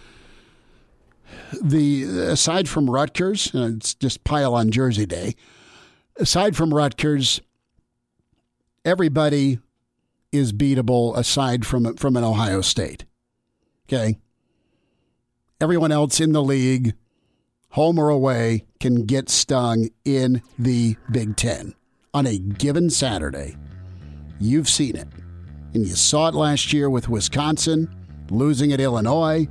the 1.63 2.05
aside 2.31 2.69
from 2.69 2.91
Rutgers, 2.91 3.53
and 3.55 3.79
it's 3.79 3.95
just 3.95 4.23
pile 4.25 4.55
on 4.55 4.71
Jersey 4.71 5.07
Day. 5.07 5.35
Aside 6.19 6.57
from 6.57 6.73
Rutgers, 6.73 7.41
everybody 8.87 9.59
is 10.33 10.53
beatable 10.53 11.17
aside 11.17 11.67
from 11.67 11.97
from 11.97 12.17
an 12.17 12.25
Ohio 12.25 12.63
State. 12.63 13.05
Okay. 13.87 14.19
Everyone 15.61 15.93
else 15.93 16.21
in 16.21 16.33
the 16.33 16.43
league, 16.43 16.95
home 17.71 17.99
or 17.99 18.09
away, 18.09 18.65
can 18.79 19.05
get 19.05 19.29
stung 19.29 19.89
in 20.05 20.43
the 20.59 20.97
Big 21.11 21.37
Ten 21.37 21.75
on 22.15 22.27
a 22.27 22.39
given 22.39 22.89
Saturday. 22.89 23.57
You've 24.39 24.69
seen 24.69 24.97
it. 24.97 25.09
And 25.75 25.87
you 25.87 25.95
saw 25.95 26.29
it 26.29 26.35
last 26.35 26.73
year 26.73 26.89
with 26.89 27.09
Wisconsin 27.09 27.95
losing 28.31 28.73
at 28.73 28.81
Illinois. 28.81 29.49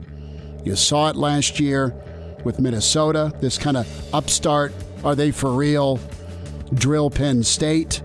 You 0.64 0.76
saw 0.76 1.10
it 1.10 1.16
last 1.16 1.60
year 1.60 1.96
with 2.44 2.60
Minnesota, 2.60 3.34
this 3.42 3.58
kind 3.58 3.78
of 3.78 3.88
upstart, 4.14 4.74
are 5.04 5.16
they 5.16 5.32
for 5.32 5.52
real? 5.52 6.00
Drill 6.74 7.10
Penn 7.10 7.44
State. 7.44 8.02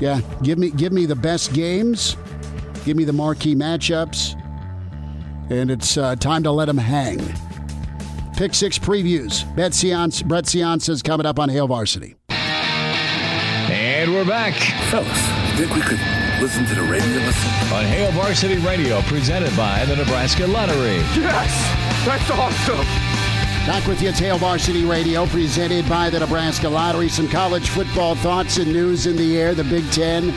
Yeah, 0.00 0.20
give 0.42 0.58
me 0.58 0.70
give 0.70 0.92
me 0.92 1.06
the 1.06 1.16
best 1.16 1.52
games. 1.52 2.16
Give 2.84 2.96
me 2.96 3.04
the 3.04 3.12
marquee 3.12 3.54
matchups. 3.54 4.34
And 5.50 5.70
it's 5.70 5.96
uh, 5.96 6.14
time 6.16 6.42
to 6.42 6.50
let 6.52 6.66
them 6.66 6.78
hang. 6.78 7.18
Pick 8.36 8.54
six 8.54 8.78
previews. 8.78 9.44
Bet 9.56 9.72
Ciancia, 9.72 10.24
Brett 10.26 10.44
Ciancia 10.44 10.90
is 10.90 11.02
coming 11.02 11.26
up 11.26 11.38
on 11.38 11.48
Hail 11.48 11.66
Varsity. 11.66 12.16
And 12.28 14.12
we're 14.12 14.24
back. 14.24 14.54
Fellas, 14.90 15.18
think 15.56 15.74
we 15.74 15.80
could 15.80 15.98
listen 16.40 16.64
to 16.66 16.74
the 16.76 16.82
radio 16.82 17.18
listen? 17.18 17.50
On 17.74 17.84
Hail 17.84 18.12
Varsity 18.12 18.58
Radio, 18.58 19.00
presented 19.02 19.54
by 19.56 19.84
the 19.86 19.96
Nebraska 19.96 20.46
Lottery. 20.46 20.98
Yes! 21.16 22.06
That's 22.06 22.30
awesome! 22.30 23.07
Back 23.68 23.86
with 23.86 24.00
you, 24.00 24.10
Hail 24.12 24.38
Varsity 24.38 24.86
Radio, 24.86 25.26
presented 25.26 25.86
by 25.90 26.08
the 26.08 26.18
Nebraska 26.18 26.66
Lottery. 26.70 27.10
Some 27.10 27.28
college 27.28 27.68
football 27.68 28.14
thoughts 28.14 28.56
and 28.56 28.72
news 28.72 29.06
in 29.06 29.14
the 29.14 29.36
air. 29.38 29.54
The 29.54 29.62
Big 29.62 29.84
Ten 29.92 30.32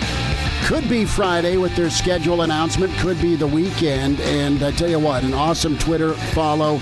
could 0.65 0.89
be 0.89 1.05
Friday 1.05 1.55
with 1.55 1.73
their 1.77 1.89
schedule 1.89 2.41
announcement, 2.41 2.93
could 2.97 3.21
be 3.21 3.37
the 3.37 3.47
weekend. 3.47 4.19
And 4.19 4.61
I 4.61 4.71
tell 4.71 4.89
you 4.89 4.99
what, 4.99 5.23
an 5.23 5.33
awesome 5.33 5.77
Twitter 5.77 6.13
follow 6.13 6.81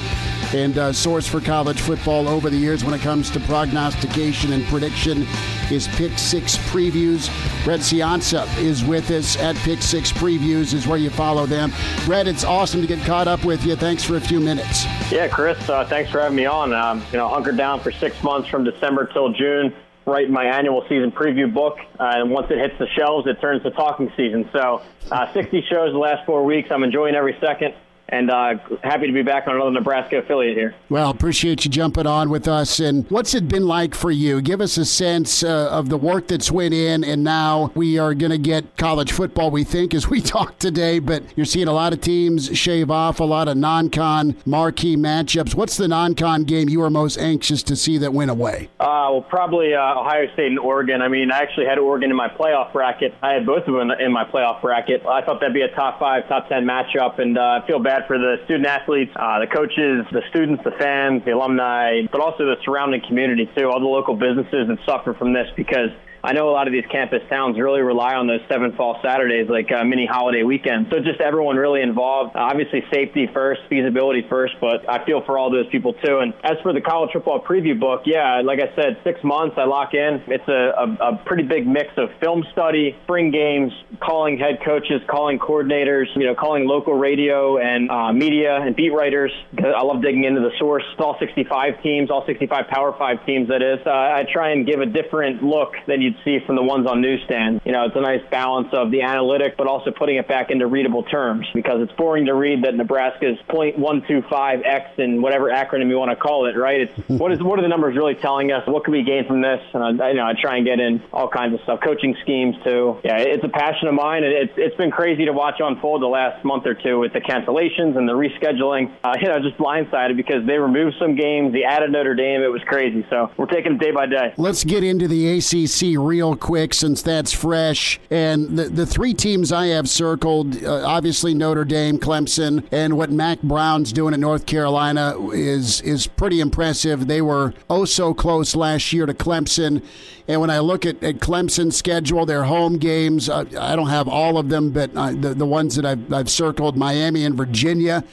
and 0.53 0.77
uh, 0.77 0.91
source 0.91 1.27
for 1.27 1.39
college 1.39 1.79
football 1.79 2.27
over 2.27 2.49
the 2.49 2.57
years 2.57 2.83
when 2.83 2.93
it 2.93 3.01
comes 3.01 3.29
to 3.29 3.39
prognostication 3.41 4.53
and 4.53 4.65
prediction 4.65 5.27
is 5.71 5.87
Pick 5.89 6.17
Six 6.17 6.57
Previews. 6.69 7.29
Red 7.65 7.81
Ciancia 7.81 8.47
is 8.57 8.83
with 8.83 9.11
us 9.11 9.37
at 9.37 9.55
Pick 9.57 9.81
Six 9.81 10.11
Previews, 10.11 10.73
is 10.73 10.87
where 10.87 10.97
you 10.97 11.09
follow 11.09 11.45
them. 11.45 11.71
Red, 12.07 12.27
it's 12.27 12.43
awesome 12.43 12.81
to 12.81 12.87
get 12.87 12.99
caught 13.05 13.27
up 13.27 13.45
with 13.45 13.63
you. 13.65 13.75
Thanks 13.75 14.03
for 14.03 14.15
a 14.15 14.21
few 14.21 14.39
minutes. 14.39 14.85
Yeah, 15.11 15.27
Chris, 15.27 15.69
uh, 15.69 15.85
thanks 15.85 16.09
for 16.09 16.19
having 16.19 16.35
me 16.35 16.45
on. 16.45 16.73
Um, 16.73 17.03
you 17.11 17.17
know, 17.17 17.27
hunkered 17.27 17.57
down 17.57 17.79
for 17.79 17.91
six 17.91 18.21
months 18.23 18.49
from 18.49 18.63
December 18.63 19.05
till 19.05 19.31
June 19.33 19.75
write 20.05 20.29
my 20.29 20.43
annual 20.43 20.81
season 20.89 21.11
preview 21.11 21.53
book. 21.53 21.77
Uh, 21.99 22.13
and 22.15 22.31
once 22.31 22.47
it 22.49 22.57
hits 22.57 22.73
the 22.79 22.87
shelves, 22.97 23.27
it 23.27 23.39
turns 23.39 23.61
to 23.61 23.69
talking 23.69 24.11
season. 24.17 24.49
So, 24.51 24.81
uh, 25.11 25.31
60 25.31 25.61
shows 25.69 25.91
the 25.91 25.99
last 25.99 26.25
four 26.25 26.43
weeks. 26.43 26.69
I'm 26.71 26.83
enjoying 26.83 27.13
every 27.13 27.37
second 27.39 27.75
and 28.11 28.29
uh, 28.29 28.55
happy 28.83 29.07
to 29.07 29.13
be 29.13 29.21
back 29.21 29.47
on 29.47 29.55
another 29.55 29.71
Nebraska 29.71 30.17
affiliate 30.17 30.57
here. 30.57 30.75
Well, 30.89 31.09
appreciate 31.09 31.65
you 31.65 31.71
jumping 31.71 32.07
on 32.07 32.29
with 32.29 32.47
us. 32.47 32.79
And 32.79 33.09
what's 33.09 33.33
it 33.33 33.47
been 33.47 33.67
like 33.67 33.95
for 33.95 34.11
you? 34.11 34.41
Give 34.41 34.61
us 34.61 34.77
a 34.77 34.85
sense 34.85 35.43
uh, 35.43 35.69
of 35.71 35.89
the 35.89 35.97
work 35.97 36.27
that's 36.27 36.51
went 36.51 36.73
in, 36.73 37.03
and 37.03 37.23
now 37.23 37.71
we 37.75 37.97
are 37.97 38.13
going 38.13 38.31
to 38.31 38.37
get 38.37 38.77
college 38.77 39.11
football. 39.11 39.51
We 39.51 39.63
think 39.63 39.93
as 39.93 40.09
we 40.09 40.21
talk 40.29 40.59
today, 40.59 40.99
but 40.99 41.23
you're 41.35 41.45
seeing 41.45 41.67
a 41.67 41.73
lot 41.73 41.93
of 41.93 42.01
teams 42.01 42.57
shave 42.57 42.91
off 42.91 43.19
a 43.19 43.23
lot 43.23 43.47
of 43.47 43.57
non-con 43.57 44.35
marquee 44.45 44.95
matchups. 44.95 45.55
What's 45.55 45.77
the 45.77 45.87
non-con 45.87 46.43
game 46.43 46.69
you 46.69 46.81
are 46.81 46.89
most 46.89 47.17
anxious 47.17 47.63
to 47.63 47.75
see 47.75 47.97
that 47.99 48.13
went 48.13 48.31
away? 48.31 48.69
Uh, 48.79 49.09
well, 49.11 49.21
probably 49.21 49.73
uh, 49.73 49.99
Ohio 49.99 50.31
State 50.33 50.47
and 50.47 50.59
Oregon. 50.59 51.01
I 51.01 51.07
mean, 51.07 51.31
I 51.31 51.39
actually 51.39 51.65
had 51.65 51.79
Oregon 51.79 52.09
in 52.09 52.15
my 52.15 52.29
playoff 52.29 52.71
bracket. 52.71 53.13
I 53.21 53.33
had 53.33 53.45
both 53.45 53.67
of 53.67 53.73
them 53.73 53.91
in 53.91 54.11
my 54.11 54.23
playoff 54.23 54.61
bracket. 54.61 55.05
I 55.05 55.21
thought 55.21 55.39
that'd 55.39 55.53
be 55.53 55.61
a 55.61 55.73
top 55.75 55.99
five, 55.99 56.27
top 56.27 56.47
ten 56.47 56.65
matchup, 56.65 57.19
and 57.19 57.37
uh, 57.37 57.61
I 57.61 57.67
feel 57.67 57.79
bad 57.79 57.98
for 58.07 58.17
the 58.17 58.37
student 58.45 58.67
athletes, 58.67 59.11
uh, 59.15 59.39
the 59.39 59.47
coaches, 59.47 60.05
the 60.11 60.21
students, 60.29 60.63
the 60.63 60.71
fans, 60.79 61.23
the 61.25 61.31
alumni, 61.31 62.01
but 62.11 62.21
also 62.21 62.45
the 62.45 62.55
surrounding 62.63 63.01
community 63.07 63.49
too. 63.57 63.69
All 63.69 63.79
the 63.79 63.85
local 63.85 64.15
businesses 64.15 64.67
that 64.67 64.77
suffer 64.85 65.13
from 65.13 65.33
this 65.33 65.47
because 65.55 65.89
I 66.23 66.33
know 66.33 66.49
a 66.49 66.51
lot 66.51 66.67
of 66.67 66.73
these 66.73 66.85
campus 66.91 67.21
towns 67.29 67.57
really 67.57 67.81
rely 67.81 68.15
on 68.15 68.27
those 68.27 68.41
seven 68.49 68.73
fall 68.75 68.99
Saturdays, 69.01 69.49
like 69.49 69.71
uh, 69.71 69.83
mini 69.83 70.05
holiday 70.05 70.43
weekends. 70.43 70.89
So 70.89 70.99
just 70.99 71.21
everyone 71.21 71.55
really 71.55 71.81
involved. 71.81 72.35
Uh, 72.35 72.39
obviously, 72.39 72.83
safety 72.93 73.27
first, 73.33 73.61
feasibility 73.69 74.25
first, 74.29 74.55
but 74.59 74.87
I 74.89 75.05
feel 75.05 75.21
for 75.25 75.37
all 75.37 75.49
those 75.49 75.67
people 75.71 75.93
too. 75.93 76.19
And 76.19 76.33
as 76.43 76.57
for 76.61 76.73
the 76.73 76.81
college 76.81 77.11
football 77.13 77.41
preview 77.41 77.79
book, 77.79 78.03
yeah, 78.05 78.41
like 78.43 78.59
I 78.59 78.75
said, 78.75 78.97
six 79.03 79.23
months 79.23 79.55
I 79.57 79.63
lock 79.65 79.93
in. 79.93 80.21
It's 80.27 80.47
a, 80.47 80.73
a, 80.75 81.13
a 81.13 81.23
pretty 81.25 81.43
big 81.43 81.65
mix 81.65 81.89
of 81.97 82.09
film 82.19 82.43
study, 82.51 82.97
spring 83.03 83.31
games, 83.31 83.71
calling 84.01 84.37
head 84.37 84.59
coaches, 84.65 85.01
calling 85.07 85.39
coordinators, 85.39 86.05
you 86.15 86.25
know, 86.25 86.35
calling 86.35 86.67
local 86.67 86.93
radio 86.93 87.57
and 87.57 87.89
uh, 87.89 88.11
media 88.11 88.59
and 88.59 88.75
beat 88.75 88.91
writers. 88.91 89.31
I 89.57 89.83
love 89.83 90.01
digging 90.01 90.25
into 90.25 90.41
the 90.41 90.51
source. 90.59 90.83
All 90.97 91.17
65 91.17 91.81
teams, 91.81 92.11
all 92.11 92.25
65 92.25 92.67
Power 92.67 92.93
Five 92.97 93.25
teams. 93.25 93.47
That 93.47 93.61
is, 93.61 93.79
uh, 93.85 93.89
I 93.89 94.25
try 94.31 94.51
and 94.51 94.65
give 94.65 94.81
a 94.81 94.85
different 94.85 95.41
look 95.43 95.73
than 95.87 96.01
you 96.01 96.08
you'd 96.09 96.23
see 96.23 96.45
from 96.45 96.55
the 96.55 96.63
ones 96.63 96.87
on 96.87 97.01
newsstand. 97.01 97.61
You 97.65 97.71
know, 97.71 97.85
it's 97.85 97.95
a 97.95 98.01
nice 98.01 98.21
balance 98.29 98.69
of 98.73 98.91
the 98.91 99.01
analytic, 99.01 99.57
but 99.57 99.67
also 99.67 99.91
putting 99.91 100.17
it 100.17 100.27
back 100.27 100.49
into 100.49 100.67
readable 100.67 101.03
terms 101.03 101.47
because 101.53 101.81
it's 101.81 101.91
boring 101.93 102.25
to 102.25 102.33
read 102.33 102.63
that 102.63 102.75
Nebraska's 102.75 103.37
0.125x 103.49 104.97
and 104.97 105.21
whatever 105.21 105.49
acronym 105.49 105.89
you 105.89 105.97
want 105.97 106.11
to 106.11 106.15
call 106.15 106.47
it, 106.47 106.57
right? 106.57 106.81
It's 106.81 106.97
what 107.07 107.31
is 107.31 107.41
what 107.41 107.59
are 107.59 107.61
the 107.61 107.67
numbers 107.67 107.95
really 107.95 108.15
telling 108.15 108.51
us? 108.51 108.67
What 108.67 108.83
can 108.83 108.93
we 108.93 109.03
gain 109.03 109.25
from 109.25 109.41
this? 109.41 109.61
And 109.73 110.01
I, 110.01 110.09
you 110.09 110.15
know, 110.15 110.25
I 110.25 110.33
try 110.39 110.57
and 110.57 110.65
get 110.65 110.79
in 110.79 111.01
all 111.13 111.27
kinds 111.27 111.53
of 111.53 111.61
stuff, 111.61 111.79
coaching 111.83 112.15
schemes 112.21 112.55
too. 112.63 112.99
Yeah, 113.03 113.17
it's 113.17 113.43
a 113.43 113.49
passion 113.49 113.87
of 113.87 113.93
mine, 113.93 114.23
and 114.23 114.33
it's 114.33 114.53
it's 114.57 114.75
been 114.75 114.91
crazy 114.91 115.25
to 115.25 115.33
watch 115.33 115.55
unfold 115.59 116.01
the 116.01 116.07
last 116.07 116.43
month 116.43 116.65
or 116.65 116.73
two 116.73 116.99
with 116.99 117.13
the 117.13 117.21
cancellations 117.21 117.97
and 117.97 118.07
the 118.07 118.13
rescheduling. 118.13 118.91
Uh, 119.03 119.15
you 119.21 119.27
know, 119.27 119.39
just 119.39 119.57
blindsided 119.57 120.15
because 120.15 120.45
they 120.45 120.57
removed 120.57 120.95
some 120.99 121.15
games, 121.15 121.53
they 121.53 121.63
added 121.63 121.91
Notre 121.91 122.15
Dame. 122.15 122.41
It 122.41 122.51
was 122.51 122.61
crazy. 122.63 123.05
So 123.09 123.31
we're 123.37 123.45
taking 123.45 123.73
it 123.73 123.79
day 123.79 123.91
by 123.91 124.05
day. 124.05 124.33
Let's 124.37 124.63
get 124.63 124.83
into 124.83 125.07
the 125.07 125.37
ACC 125.37 125.98
real 125.99 126.35
quick 126.35 126.73
since 126.73 127.01
that's 127.01 127.31
fresh. 127.31 127.99
And 128.09 128.57
the, 128.57 128.65
the 128.65 128.85
three 128.85 129.13
teams 129.13 129.51
I 129.51 129.67
have 129.67 129.89
circled, 129.89 130.63
uh, 130.63 130.85
obviously 130.85 131.33
Notre 131.33 131.65
Dame, 131.65 131.99
Clemson, 131.99 132.65
and 132.71 132.97
what 132.97 133.11
Mack 133.11 133.41
Brown's 133.41 133.93
doing 133.93 134.13
at 134.13 134.19
North 134.19 134.45
Carolina 134.45 135.15
is 135.31 135.81
is 135.81 136.07
pretty 136.07 136.39
impressive. 136.39 137.07
They 137.07 137.21
were 137.21 137.53
oh 137.69 137.85
so 137.85 138.13
close 138.13 138.55
last 138.55 138.91
year 138.93 139.05
to 139.05 139.13
Clemson. 139.13 139.83
And 140.27 140.41
when 140.41 140.49
I 140.51 140.59
look 140.59 140.85
at, 140.85 141.03
at 141.03 141.15
Clemson's 141.15 141.75
schedule, 141.75 142.25
their 142.25 142.43
home 142.43 142.77
games, 142.77 143.29
uh, 143.29 143.45
I 143.59 143.75
don't 143.75 143.89
have 143.89 144.07
all 144.07 144.37
of 144.37 144.49
them, 144.49 144.69
but 144.69 144.91
uh, 144.95 145.11
the, 145.11 145.33
the 145.33 145.45
ones 145.45 145.75
that 145.75 145.85
I've, 145.85 146.13
I've 146.13 146.29
circled 146.29 146.77
Miami 146.77 147.25
and 147.25 147.35
Virginia 147.35 148.03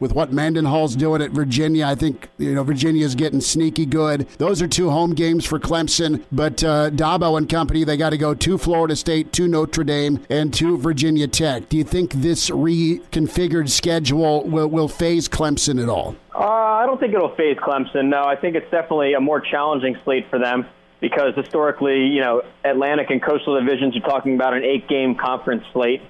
with 0.00 0.12
what 0.12 0.32
Mendenhall's 0.32 0.96
doing 0.96 1.22
at 1.22 1.30
Virginia. 1.30 1.86
I 1.86 1.94
think 1.94 2.28
you 2.38 2.54
know 2.54 2.62
Virginia's 2.62 3.14
getting 3.14 3.40
sneaky 3.40 3.86
good. 3.86 4.28
Those 4.38 4.62
are 4.62 4.68
two 4.68 4.90
home 4.90 5.14
games 5.14 5.44
for 5.44 5.58
Clemson, 5.58 6.22
but 6.32 6.62
uh, 6.62 6.90
Dabo 6.90 7.38
and 7.38 7.48
company 7.48 7.84
they 7.84 7.96
got 7.96 8.10
to 8.10 8.18
go 8.18 8.34
to 8.34 8.58
Florida 8.58 8.96
State, 8.96 9.32
to 9.34 9.48
Notre 9.48 9.84
Dame, 9.84 10.24
and 10.30 10.52
to 10.54 10.76
Virginia 10.78 11.26
Tech. 11.28 11.68
Do 11.68 11.76
you 11.76 11.84
think 11.84 12.12
this 12.12 12.50
reconfigured 12.50 13.68
schedule 13.70 14.44
will, 14.44 14.68
will 14.68 14.88
faze 14.88 15.28
Clemson 15.28 15.82
at 15.82 15.88
all? 15.88 16.16
Uh, 16.34 16.44
I 16.44 16.86
don't 16.86 17.00
think 17.00 17.14
it'll 17.14 17.34
faze 17.34 17.56
Clemson. 17.56 18.08
No, 18.08 18.24
I 18.24 18.36
think 18.36 18.56
it's 18.56 18.70
definitely 18.70 19.14
a 19.14 19.20
more 19.20 19.40
challenging 19.40 19.96
slate 20.04 20.28
for 20.28 20.38
them 20.38 20.66
because 21.00 21.34
historically, 21.34 22.06
you 22.06 22.20
know, 22.20 22.42
Atlantic 22.64 23.10
and 23.10 23.22
Coastal 23.22 23.58
divisions 23.58 23.96
are 23.96 24.00
talking 24.00 24.34
about 24.34 24.54
an 24.54 24.64
eight-game 24.64 25.16
conference 25.16 25.64
slate. 25.72 26.02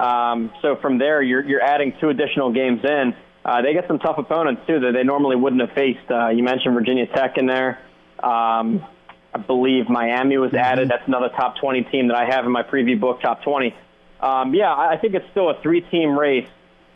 Um, 0.00 0.52
so 0.60 0.76
from 0.76 0.98
there, 0.98 1.22
you're 1.22 1.44
you're 1.44 1.62
adding 1.62 1.94
two 2.00 2.08
additional 2.08 2.52
games 2.52 2.84
in. 2.84 3.14
Uh, 3.44 3.60
they 3.62 3.74
get 3.74 3.86
some 3.86 3.98
tough 3.98 4.16
opponents 4.18 4.62
too 4.66 4.80
that 4.80 4.92
they 4.92 5.02
normally 5.02 5.36
wouldn't 5.36 5.60
have 5.60 5.72
faced. 5.72 6.10
Uh, 6.10 6.28
you 6.28 6.42
mentioned 6.42 6.74
Virginia 6.74 7.06
Tech 7.06 7.36
in 7.36 7.46
there. 7.46 7.78
Um, 8.22 8.84
I 9.34 9.38
believe 9.38 9.88
Miami 9.88 10.38
was 10.38 10.54
added. 10.54 10.88
That's 10.88 11.06
another 11.06 11.28
top 11.28 11.56
20 11.56 11.82
team 11.84 12.08
that 12.08 12.16
I 12.16 12.24
have 12.24 12.46
in 12.46 12.52
my 12.52 12.62
preview 12.62 12.98
book, 12.98 13.20
top 13.20 13.42
20. 13.42 13.74
Um, 14.20 14.54
yeah, 14.54 14.72
I 14.72 14.96
think 14.96 15.14
it's 15.14 15.28
still 15.32 15.50
a 15.50 15.60
three-team 15.60 16.18
race: 16.18 16.48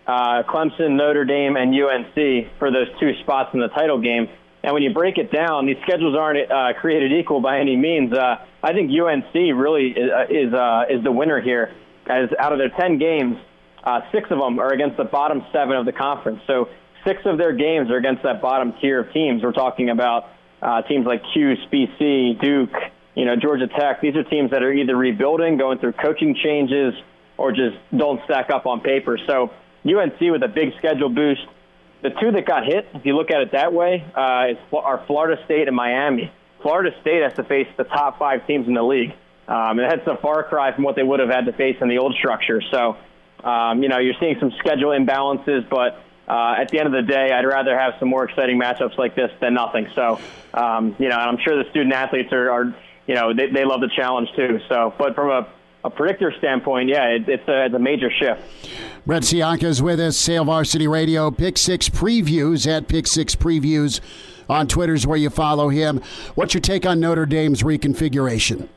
uh, 0.07 0.43
Clemson, 0.45 0.97
Notre 0.97 1.25
Dame, 1.25 1.57
and 1.57 1.75
UNC 1.75 2.59
for 2.59 2.71
those 2.71 2.89
two 2.99 3.13
spots 3.21 3.51
in 3.53 3.61
the 3.61 3.69
title 3.69 4.01
game. 4.01 4.29
And 4.63 4.73
when 4.73 4.83
you 4.83 4.93
break 4.93 5.19
it 5.19 5.31
down, 5.31 5.67
these 5.67 5.77
schedules 5.83 6.17
aren't 6.17 6.51
uh, 6.51 6.73
created 6.81 7.13
equal 7.13 7.41
by 7.41 7.59
any 7.59 7.77
means. 7.77 8.13
Uh, 8.13 8.37
I 8.63 8.73
think 8.73 8.91
UNC 8.91 9.35
really 9.35 9.89
is 9.91 10.11
uh, 10.11 10.25
is, 10.31 10.55
uh, 10.55 10.85
is 10.89 11.05
the 11.05 11.13
winner 11.13 11.41
here. 11.41 11.75
As 12.07 12.31
out 12.39 12.53
of 12.53 12.59
their 12.59 12.71
10 12.71 12.99
games, 12.99 13.37
uh, 13.85 14.01
six 14.13 14.31
of 14.31 14.39
them 14.39 14.59
are 14.59 14.73
against 14.73 14.97
the 14.97 15.05
bottom 15.05 15.45
seven 15.53 15.77
of 15.77 15.87
the 15.87 15.93
conference. 15.93 16.41
So 16.47 16.69
six 17.05 17.23
of 17.25 17.39
their 17.39 17.53
games 17.53 17.91
are 17.91 17.97
against 17.97 18.23
that 18.23 18.43
bottom 18.43 18.75
tier 18.81 19.01
of 19.01 19.13
teams. 19.13 19.43
We're 19.43 19.53
talking 19.53 19.91
about 19.91 20.27
uh, 20.61 20.83
teams 20.83 21.07
like 21.07 21.23
Cuse, 21.33 21.59
BC, 21.73 22.41
Duke, 22.41 22.75
you 23.15 23.25
know, 23.25 23.37
Georgia 23.37 23.69
Tech. 23.69 24.01
These 24.01 24.17
are 24.17 24.25
teams 24.25 24.51
that 24.51 24.63
are 24.63 24.73
either 24.73 24.97
rebuilding, 24.97 25.57
going 25.57 25.79
through 25.79 25.93
coaching 25.93 26.37
changes, 26.43 26.95
or 27.37 27.53
just 27.53 27.77
don't 27.97 28.21
stack 28.25 28.51
up 28.51 28.67
on 28.67 28.81
paper. 28.81 29.19
So 29.27 29.51
UNC 29.85 30.21
with 30.21 30.43
a 30.43 30.49
big 30.49 30.71
schedule 30.79 31.09
boost. 31.09 31.43
The 32.03 32.11
two 32.11 32.31
that 32.31 32.47
got 32.47 32.65
hit, 32.65 32.87
if 32.95 33.05
you 33.05 33.17
look 33.17 33.31
at 33.31 33.41
it 33.41 33.53
that 33.53 33.73
way, 33.73 34.05
uh, 34.15 34.53
is, 34.53 34.57
are 34.73 35.05
Florida 35.07 35.43
State 35.45 35.67
and 35.67 35.75
Miami. 35.75 36.33
Florida 36.63 36.91
State 37.01 37.23
has 37.23 37.35
to 37.35 37.45
face 37.45 37.67
the 37.77 37.85
top 37.85 38.19
five 38.19 38.47
teams 38.47 38.69
in 38.69 38.75
the 38.75 38.83
league. 38.83 39.13
Um, 39.49 39.79
and 39.79 39.91
that's 39.91 40.07
a 40.07 40.17
far 40.21 40.45
cry 40.45 40.75
from 40.75 40.85
what 40.85 40.95
they 40.95 41.03
would 41.03 41.21
have 41.21 41.31
had 41.31 41.47
to 41.47 41.53
face 41.53 41.77
in 41.81 41.89
the 41.89 41.99
old 41.99 42.15
structure. 42.15 42.61
So 42.71 42.97
um, 43.45 43.83
you 43.83 43.89
know, 43.89 43.99
you're 43.99 44.15
seeing 44.21 44.37
some 44.41 44.53
schedule 44.59 44.91
imbalances, 44.91 45.69
but 45.69 46.03
uh, 46.29 46.57
at 46.59 46.69
the 46.69 46.79
end 46.79 46.87
of 46.87 46.93
the 46.93 47.11
day, 47.11 47.33
I'd 47.33 47.47
rather 47.47 47.79
have 47.79 47.95
some 47.99 48.09
more 48.09 48.29
exciting 48.29 48.61
matchups 48.61 48.99
like 48.99 49.15
this 49.15 49.31
than 49.41 49.55
nothing. 49.55 49.89
So, 49.95 50.21
um, 50.53 50.95
you 50.99 51.09
know, 51.09 51.19
and 51.19 51.31
I'm 51.31 51.39
sure 51.39 51.63
the 51.63 51.69
student 51.71 51.95
athletes 51.95 52.33
are, 52.33 52.51
are 52.51 52.75
you 53.07 53.15
know, 53.15 53.33
they, 53.33 53.51
they 53.51 53.65
love 53.65 53.81
the 53.81 53.91
challenge 53.97 54.29
too. 54.37 54.61
So, 54.69 54.93
but 54.99 55.15
from 55.15 55.31
a, 55.31 55.49
a 55.85 55.91
predictor 55.91 56.33
standpoint, 56.37 56.91
yeah, 56.91 57.05
it, 57.07 57.29
it's, 57.29 57.49
a, 57.49 57.67
it's 57.67 57.75
a 57.75 57.79
major 57.79 58.11
shift. 58.11 58.43
Brett 59.07 59.23
Ciancia 59.23 59.65
is 59.65 59.83
with 59.83 60.01
us, 60.01 60.27
Hail 60.27 60.45
Varsity 60.45 60.87
Radio, 60.87 61.31
Pick 61.31 61.57
Six 61.57 61.89
Previews 61.89 62.67
at 62.67 62.89
Pick 62.89 63.07
Six 63.07 63.35
Previews 63.35 64.01
on 64.51 64.67
Twitter's 64.67 65.07
where 65.07 65.17
you 65.17 65.31
follow 65.31 65.71
him. 65.71 66.03
What's 66.35 66.53
your 66.53 66.61
take 66.61 66.85
on 66.85 67.01
Notre 67.01 67.25
Dame's 67.25 67.63
reconfiguration? 67.63 68.69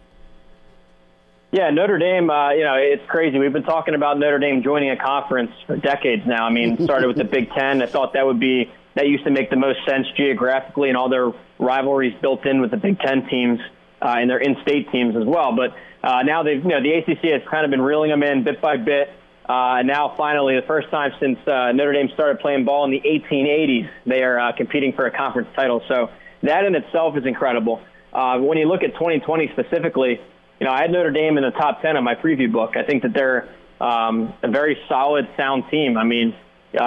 Yeah, 1.52 1.70
Notre 1.70 1.98
Dame, 1.98 2.30
uh, 2.30 2.52
you 2.52 2.64
know, 2.64 2.76
it's 2.76 3.04
crazy. 3.08 3.38
We've 3.38 3.52
been 3.52 3.64
talking 3.64 3.94
about 3.94 4.18
Notre 4.18 4.40
Dame 4.40 4.64
joining 4.64 4.90
a 4.90 4.96
conference 4.96 5.52
for 5.68 5.76
decades 5.76 6.24
now. 6.26 6.46
I 6.46 6.50
mean, 6.50 6.82
started 6.84 7.08
with 7.08 7.18
the 7.18 7.26
Big 7.26 7.52
Ten. 7.52 7.82
I 7.82 7.88
thought 7.88 8.14
that 8.14 8.26
would 8.26 8.40
be, 8.40 8.72
that 8.96 9.08
used 9.08 9.26
to 9.26 9.32
make 9.32 9.50
the 9.50 9.58
most 9.58 9.80
sense 9.86 10.08
geographically 10.16 10.88
and 10.88 10.98
all 10.98 11.10
their 11.10 11.34
rivalries 11.60 12.14
built 12.22 12.46
in 12.46 12.62
with 12.62 12.72
the 12.72 12.78
Big 12.78 13.00
Ten 13.00 13.28
teams 13.28 13.60
uh, 14.02 14.16
and 14.18 14.30
their 14.30 14.38
in-state 14.38 14.94
teams 14.94 15.18
as 15.18 15.26
well. 15.26 15.54
But 15.54 15.76
uh, 16.08 16.24
now 16.24 16.44
they've, 16.44 16.64
you 16.64 16.70
know, 16.70 16.82
the 16.82 16.94
ACC 16.94 17.34
has 17.34 17.42
kind 17.52 17.66
of 17.66 17.72
been 17.72 17.82
reeling 17.82 18.12
them 18.12 18.24
in 18.24 18.46
bit 18.46 18.62
by 18.62 18.78
bit. 18.78 19.10
Uh, 19.44 19.80
and 19.80 19.88
now 19.88 20.16
finally, 20.16 20.56
the 20.56 20.66
first 20.66 20.90
time 20.90 21.12
since 21.20 21.38
uh, 21.48 21.74
Notre 21.74 21.92
Dame 21.92 22.10
started 22.14 22.40
playing 22.40 22.64
ball 22.64 22.86
in 22.86 22.92
the 22.92 23.02
1880s, 23.02 23.90
they 24.06 24.24
are 24.24 24.40
uh, 24.40 24.52
competing 24.56 24.94
for 24.94 25.06
a 25.06 25.12
conference 25.12 25.50
title. 25.54 25.84
So 25.90 26.12
that 26.44 26.64
in 26.64 26.76
itself 26.76 27.18
is 27.18 27.26
incredible. 27.26 27.82
Uh, 28.14 28.38
when 28.40 28.58
you 28.58 28.70
look 28.70 28.84
at 28.84 28.94
2020 28.94 29.50
specifically, 29.52 30.22
you 30.62 30.67
know, 30.67 30.74
I 30.74 30.82
had 30.82 30.91
Notre 30.91 31.10
Dame 31.10 31.39
in 31.39 31.43
the 31.43 31.50
top 31.50 31.82
10 31.82 31.97
of 31.97 32.04
my 32.04 32.13
preview 32.13 32.52
book. 32.52 32.78
I 32.78 32.84
think 32.84 33.02
that 33.02 33.15
they're 33.15 33.50
um, 33.82 34.32
a 34.43 34.47
very 34.47 34.78
solid, 34.88 35.28
sound 35.36 35.63
team. 35.71 35.97
I 35.97 36.04
mean, 36.04 36.36
uh, 36.80 36.84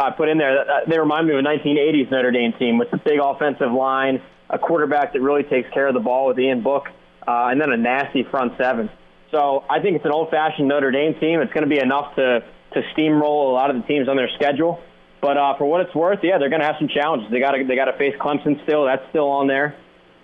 I 0.00 0.14
put 0.16 0.30
in 0.30 0.38
there, 0.38 0.62
uh, 0.62 0.80
they 0.88 0.98
remind 0.98 1.26
me 1.26 1.34
of 1.34 1.40
a 1.40 1.42
1980s 1.42 2.10
Notre 2.10 2.30
Dame 2.30 2.54
team 2.58 2.78
with 2.78 2.88
a 2.94 2.96
big 2.96 3.20
offensive 3.22 3.70
line, 3.70 4.22
a 4.48 4.58
quarterback 4.58 5.12
that 5.12 5.20
really 5.20 5.42
takes 5.42 5.68
care 5.74 5.88
of 5.88 5.92
the 5.92 6.00
ball 6.00 6.28
with 6.28 6.38
Ian 6.38 6.62
Book, 6.62 6.86
uh, 7.28 7.52
and 7.52 7.60
then 7.60 7.70
a 7.70 7.76
nasty 7.76 8.24
front 8.30 8.54
seven. 8.56 8.88
So 9.30 9.62
I 9.68 9.80
think 9.80 9.96
it's 9.96 10.06
an 10.06 10.12
old-fashioned 10.12 10.66
Notre 10.66 10.90
Dame 10.90 11.12
team. 11.20 11.42
It's 11.42 11.52
going 11.52 11.68
to 11.68 11.70
be 11.70 11.80
enough 11.80 12.16
to, 12.16 12.40
to 12.72 12.80
steamroll 12.96 13.50
a 13.50 13.52
lot 13.52 13.68
of 13.68 13.76
the 13.76 13.82
teams 13.82 14.08
on 14.08 14.16
their 14.16 14.30
schedule. 14.36 14.80
But 15.20 15.36
uh, 15.36 15.58
for 15.58 15.66
what 15.66 15.82
it's 15.82 15.94
worth, 15.94 16.20
yeah, 16.22 16.38
they're 16.38 16.48
going 16.48 16.62
to 16.62 16.66
have 16.66 16.76
some 16.78 16.88
challenges. 16.88 17.30
They 17.30 17.40
got 17.40 17.50
to 17.50 17.62
they 17.62 17.76
got 17.76 17.92
to 17.92 17.98
face 17.98 18.14
Clemson 18.18 18.62
still. 18.62 18.86
That's 18.86 19.02
still 19.10 19.28
on 19.28 19.48
there. 19.48 19.76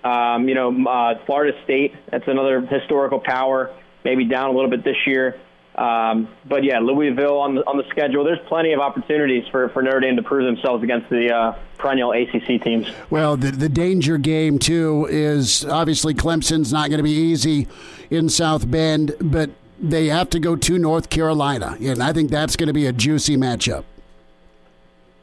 Um, 0.05 0.49
you 0.49 0.55
know, 0.55 0.87
uh, 0.87 1.25
Florida 1.25 1.59
State, 1.65 1.95
that's 2.11 2.29
another 2.29 2.61
historical 2.61 3.19
power, 3.19 3.75
maybe 4.05 4.27
down 4.27 4.51
a 4.51 4.53
little 4.53 4.71
bit 4.71 4.85
this 4.85 5.07
year. 5.07 5.41
Um, 5.75 6.29
but 6.45 6.63
yeah, 6.63 6.79
Louisville 6.79 7.39
on 7.39 7.57
the, 7.57 7.63
on 7.63 7.79
the 7.79 7.85
schedule. 7.89 8.23
There's 8.23 8.39
plenty 8.47 8.73
of 8.75 8.81
opportunities 8.81 9.45
for, 9.51 9.71
for 9.71 9.83
Notre 9.83 10.01
Dame 10.01 10.17
to 10.17 10.23
prove 10.23 10.45
themselves 10.45 10.85
against 10.85 11.11
the 11.11 11.35
uh, 11.35 11.59
perennial 11.79 12.13
ACC 12.13 12.63
teams. 12.63 12.87
Well, 13.11 13.37
the, 13.37 13.51
the 13.51 13.69
danger 13.69 14.19
game, 14.19 14.59
too, 14.59 15.09
is 15.11 15.65
obviously 15.65 16.15
Clemson's 16.15 16.73
not 16.73 16.91
going 16.91 16.99
to 16.99 17.05
be 17.05 17.11
easy 17.11 17.67
in 18.11 18.29
South 18.29 18.71
Bend, 18.71 19.17
but 19.21 19.51
they 19.81 20.07
have 20.09 20.31
to 20.31 20.39
go 20.39 20.55
to 20.55 20.79
North 20.79 21.11
Carolina. 21.11 21.77
And 21.81 22.03
I 22.03 22.13
think 22.13 22.31
that's 22.31 22.55
going 22.55 22.69
to 22.69 22.73
be 22.73 22.87
a 22.87 22.93
juicy 22.93 23.37
matchup. 23.37 23.85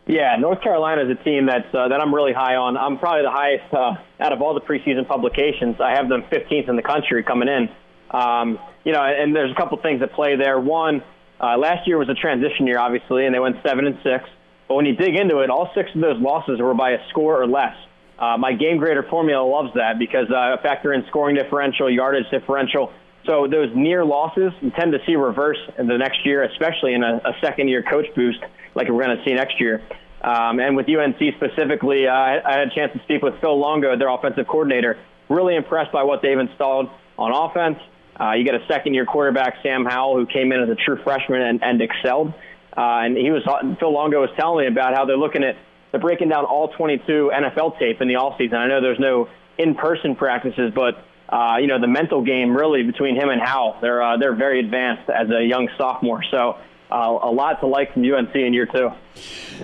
Yeah, 0.07 0.35
North 0.39 0.61
Carolina 0.61 1.03
is 1.03 1.17
a 1.17 1.23
team 1.23 1.45
that's 1.45 1.73
uh, 1.73 1.87
that 1.89 2.01
I'm 2.01 2.13
really 2.13 2.33
high 2.33 2.55
on. 2.55 2.75
I'm 2.75 2.97
probably 2.97 3.21
the 3.21 3.31
highest 3.31 3.73
uh, 3.73 3.95
out 4.19 4.33
of 4.33 4.41
all 4.41 4.53
the 4.53 4.61
preseason 4.61 5.07
publications. 5.07 5.77
I 5.79 5.91
have 5.91 6.09
them 6.09 6.23
15th 6.23 6.69
in 6.69 6.75
the 6.75 6.81
country 6.81 7.23
coming 7.23 7.47
in. 7.47 7.69
Um, 8.09 8.59
you 8.83 8.91
know, 8.91 9.01
and 9.01 9.35
there's 9.35 9.51
a 9.51 9.55
couple 9.55 9.77
things 9.77 10.01
that 10.01 10.13
play 10.13 10.35
there. 10.35 10.59
One, 10.59 11.03
uh, 11.39 11.57
last 11.57 11.87
year 11.87 11.97
was 11.97 12.09
a 12.09 12.13
transition 12.13 12.67
year, 12.67 12.79
obviously, 12.79 13.25
and 13.25 13.33
they 13.33 13.39
went 13.39 13.57
seven 13.65 13.85
and 13.85 13.97
six. 14.03 14.25
But 14.67 14.75
when 14.75 14.85
you 14.85 14.95
dig 14.95 15.15
into 15.15 15.39
it, 15.39 15.49
all 15.49 15.71
six 15.75 15.89
of 15.93 16.01
those 16.01 16.19
losses 16.19 16.59
were 16.59 16.73
by 16.73 16.91
a 16.91 17.07
score 17.09 17.41
or 17.41 17.47
less. 17.47 17.75
Uh, 18.17 18.37
my 18.37 18.53
game 18.53 18.77
grader 18.77 19.03
formula 19.03 19.43
loves 19.43 19.73
that 19.75 19.97
because 19.97 20.29
uh, 20.29 20.57
factor 20.61 20.93
in 20.93 21.05
scoring 21.07 21.35
differential, 21.35 21.89
yardage 21.89 22.29
differential. 22.29 22.91
So 23.25 23.47
those 23.47 23.69
near 23.75 24.03
losses 24.03 24.51
you 24.62 24.71
tend 24.71 24.93
to 24.93 24.99
see 25.05 25.15
reverse 25.15 25.60
in 25.77 25.88
the 25.88 25.97
next 25.97 26.25
year, 26.25 26.43
especially 26.43 26.93
in 26.93 27.03
a, 27.03 27.17
a 27.17 27.34
second 27.41 27.67
year 27.67 27.84
coach 27.84 28.07
boost 28.15 28.39
like 28.73 28.88
we're 28.89 29.03
going 29.03 29.17
to 29.17 29.23
see 29.23 29.34
next 29.34 29.60
year. 29.60 29.81
Um, 30.21 30.60
and 30.60 30.75
with 30.75 30.88
UNC 30.88 31.17
specifically, 31.36 32.07
uh, 32.07 32.13
I 32.13 32.41
had 32.45 32.67
a 32.67 32.75
chance 32.75 32.93
to 32.93 32.99
speak 33.03 33.21
with 33.21 33.39
Phil 33.41 33.57
Longo, 33.57 33.97
their 33.97 34.10
offensive 34.10 34.47
coordinator. 34.47 34.97
Really 35.29 35.55
impressed 35.55 35.91
by 35.91 36.03
what 36.03 36.21
they've 36.21 36.38
installed 36.38 36.89
on 37.17 37.31
offense. 37.31 37.79
Uh, 38.19 38.34
you 38.34 38.43
get 38.43 38.53
a 38.55 38.65
second-year 38.67 39.05
quarterback, 39.05 39.55
Sam 39.63 39.86
Howell, 39.86 40.15
who 40.15 40.25
came 40.25 40.51
in 40.51 40.62
as 40.62 40.69
a 40.69 40.75
true 40.75 41.01
freshman 41.03 41.41
and, 41.41 41.63
and 41.63 41.81
excelled. 41.81 42.34
Uh, 42.75 43.03
and 43.05 43.17
he 43.17 43.31
was 43.31 43.43
Phil 43.79 43.91
Longo 43.91 44.21
was 44.21 44.29
telling 44.38 44.65
me 44.65 44.71
about 44.71 44.95
how 44.95 45.05
they're 45.05 45.17
looking 45.17 45.43
at 45.43 45.55
they're 45.91 45.99
breaking 45.99 46.29
down 46.29 46.45
all 46.45 46.69
22 46.69 47.31
NFL 47.34 47.77
tape 47.79 48.01
in 48.01 48.07
the 48.07 48.13
offseason. 48.13 48.53
I 48.53 48.67
know 48.67 48.79
there's 48.81 48.99
no 48.99 49.27
in-person 49.57 50.15
practices, 50.15 50.71
but 50.73 51.03
uh, 51.31 51.57
you 51.59 51.67
know 51.67 51.79
the 51.79 51.87
mental 51.87 52.21
game 52.21 52.55
really 52.55 52.83
between 52.83 53.15
him 53.15 53.29
and 53.29 53.41
Howell. 53.41 53.77
They're 53.81 54.01
uh, 54.01 54.17
they're 54.17 54.35
very 54.35 54.59
advanced 54.59 55.09
as 55.09 55.29
a 55.29 55.43
young 55.43 55.69
sophomore. 55.77 56.23
So 56.29 56.57
uh, 56.91 57.19
a 57.21 57.31
lot 57.31 57.61
to 57.61 57.67
like 57.67 57.93
from 57.93 58.03
UNC 58.03 58.35
in 58.35 58.53
year 58.53 58.65
two. 58.65 58.91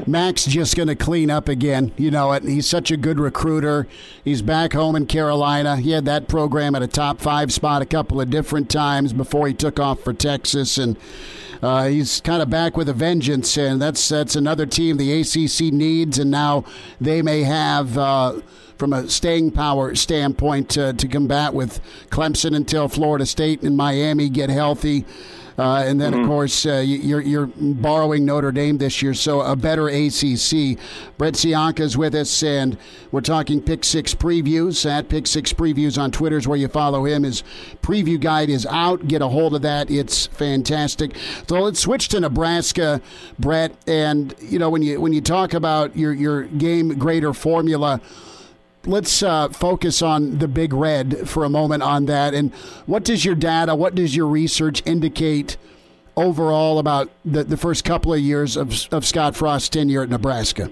Mack's 0.05 0.45
just 0.45 0.77
going 0.77 0.87
to 0.87 0.95
clean 0.95 1.29
up 1.29 1.49
again. 1.49 1.91
You 1.97 2.09
know 2.09 2.31
it. 2.31 2.43
He's 2.43 2.67
such 2.67 2.89
a 2.89 2.97
good 2.97 3.19
recruiter. 3.19 3.85
He's 4.23 4.41
back 4.41 4.73
home 4.73 4.95
in 4.95 5.07
Carolina. 5.07 5.75
He 5.75 5.91
had 5.91 6.05
that 6.05 6.29
program 6.29 6.73
at 6.73 6.81
a 6.81 6.87
top 6.87 7.19
five 7.19 7.51
spot 7.51 7.81
a 7.81 7.85
couple 7.85 8.21
of 8.21 8.29
different 8.29 8.69
times 8.69 9.11
before 9.11 9.47
he 9.47 9.53
took 9.53 9.77
off 9.79 9.99
for 10.01 10.13
Texas, 10.13 10.77
and 10.77 10.97
uh, 11.61 11.87
he's 11.87 12.21
kind 12.21 12.41
of 12.41 12.49
back 12.49 12.77
with 12.77 12.87
a 12.87 12.93
vengeance. 12.93 13.57
And 13.57 13.81
that's 13.81 14.07
that's 14.07 14.37
another 14.37 14.65
team 14.65 14.95
the 14.95 15.19
ACC 15.19 15.73
needs, 15.73 16.17
and 16.17 16.31
now 16.31 16.63
they 17.01 17.21
may 17.21 17.43
have. 17.43 17.97
Uh, 17.97 18.41
from 18.77 18.93
a 18.93 19.09
staying 19.09 19.51
power 19.51 19.95
standpoint 19.95 20.69
to, 20.69 20.93
to 20.93 21.07
combat 21.07 21.53
with 21.53 21.79
Clemson 22.09 22.55
until 22.55 22.87
Florida 22.87 23.25
State 23.25 23.61
and 23.63 23.75
Miami 23.75 24.29
get 24.29 24.49
healthy. 24.49 25.05
Uh, 25.57 25.83
and 25.87 25.99
then, 25.99 26.13
mm-hmm. 26.13 26.21
of 26.21 26.27
course, 26.27 26.67
uh, 26.67 26.83
you're, 26.85 27.21
you're 27.21 27.47
borrowing 27.47 28.25
Notre 28.25 28.51
Dame 28.51 28.77
this 28.77 29.01
year, 29.01 29.15
so 29.15 29.41
a 29.41 29.55
better 29.55 29.87
ACC. 29.87 30.77
Brett 31.17 31.33
Ciancia 31.33 31.79
is 31.79 31.97
with 31.97 32.13
us, 32.13 32.43
and 32.43 32.77
we're 33.11 33.21
talking 33.21 33.59
Pick 33.59 33.83
Six 33.83 34.13
previews 34.13 34.87
at 34.87 35.09
Pick 35.09 35.25
Six 35.25 35.53
Previews 35.53 35.99
on 35.99 36.11
Twitter 36.11 36.37
is 36.37 36.47
where 36.47 36.59
you 36.59 36.67
follow 36.67 37.05
him. 37.05 37.23
His 37.23 37.43
preview 37.81 38.19
guide 38.19 38.51
is 38.51 38.67
out. 38.67 39.07
Get 39.07 39.23
a 39.23 39.27
hold 39.29 39.55
of 39.55 39.63
that; 39.63 39.89
it's 39.89 40.27
fantastic. 40.27 41.15
So 41.47 41.59
let's 41.59 41.79
switch 41.79 42.09
to 42.09 42.19
Nebraska, 42.19 43.01
Brett. 43.39 43.75
And 43.87 44.35
you 44.39 44.59
know 44.59 44.69
when 44.69 44.83
you 44.83 45.01
when 45.01 45.11
you 45.11 45.21
talk 45.21 45.55
about 45.55 45.97
your 45.97 46.13
your 46.13 46.43
game 46.43 46.99
grader 46.99 47.33
formula 47.33 47.99
let's 48.87 49.21
uh, 49.21 49.49
focus 49.49 50.01
on 50.01 50.39
the 50.39 50.47
Big 50.47 50.73
Red 50.73 51.29
for 51.29 51.43
a 51.43 51.49
moment 51.49 51.83
on 51.83 52.05
that. 52.05 52.33
And 52.33 52.53
what 52.85 53.03
does 53.03 53.23
your 53.25 53.35
data, 53.35 53.75
what 53.75 53.93
does 53.93 54.15
your 54.15 54.27
research 54.27 54.81
indicate 54.85 55.57
overall 56.15 56.79
about 56.79 57.11
the, 57.23 57.43
the 57.43 57.57
first 57.57 57.83
couple 57.83 58.13
of 58.13 58.19
years 58.19 58.57
of, 58.57 58.87
of 58.91 59.05
Scott 59.05 59.35
Frost's 59.35 59.69
tenure 59.69 60.03
at 60.03 60.09
Nebraska? 60.09 60.71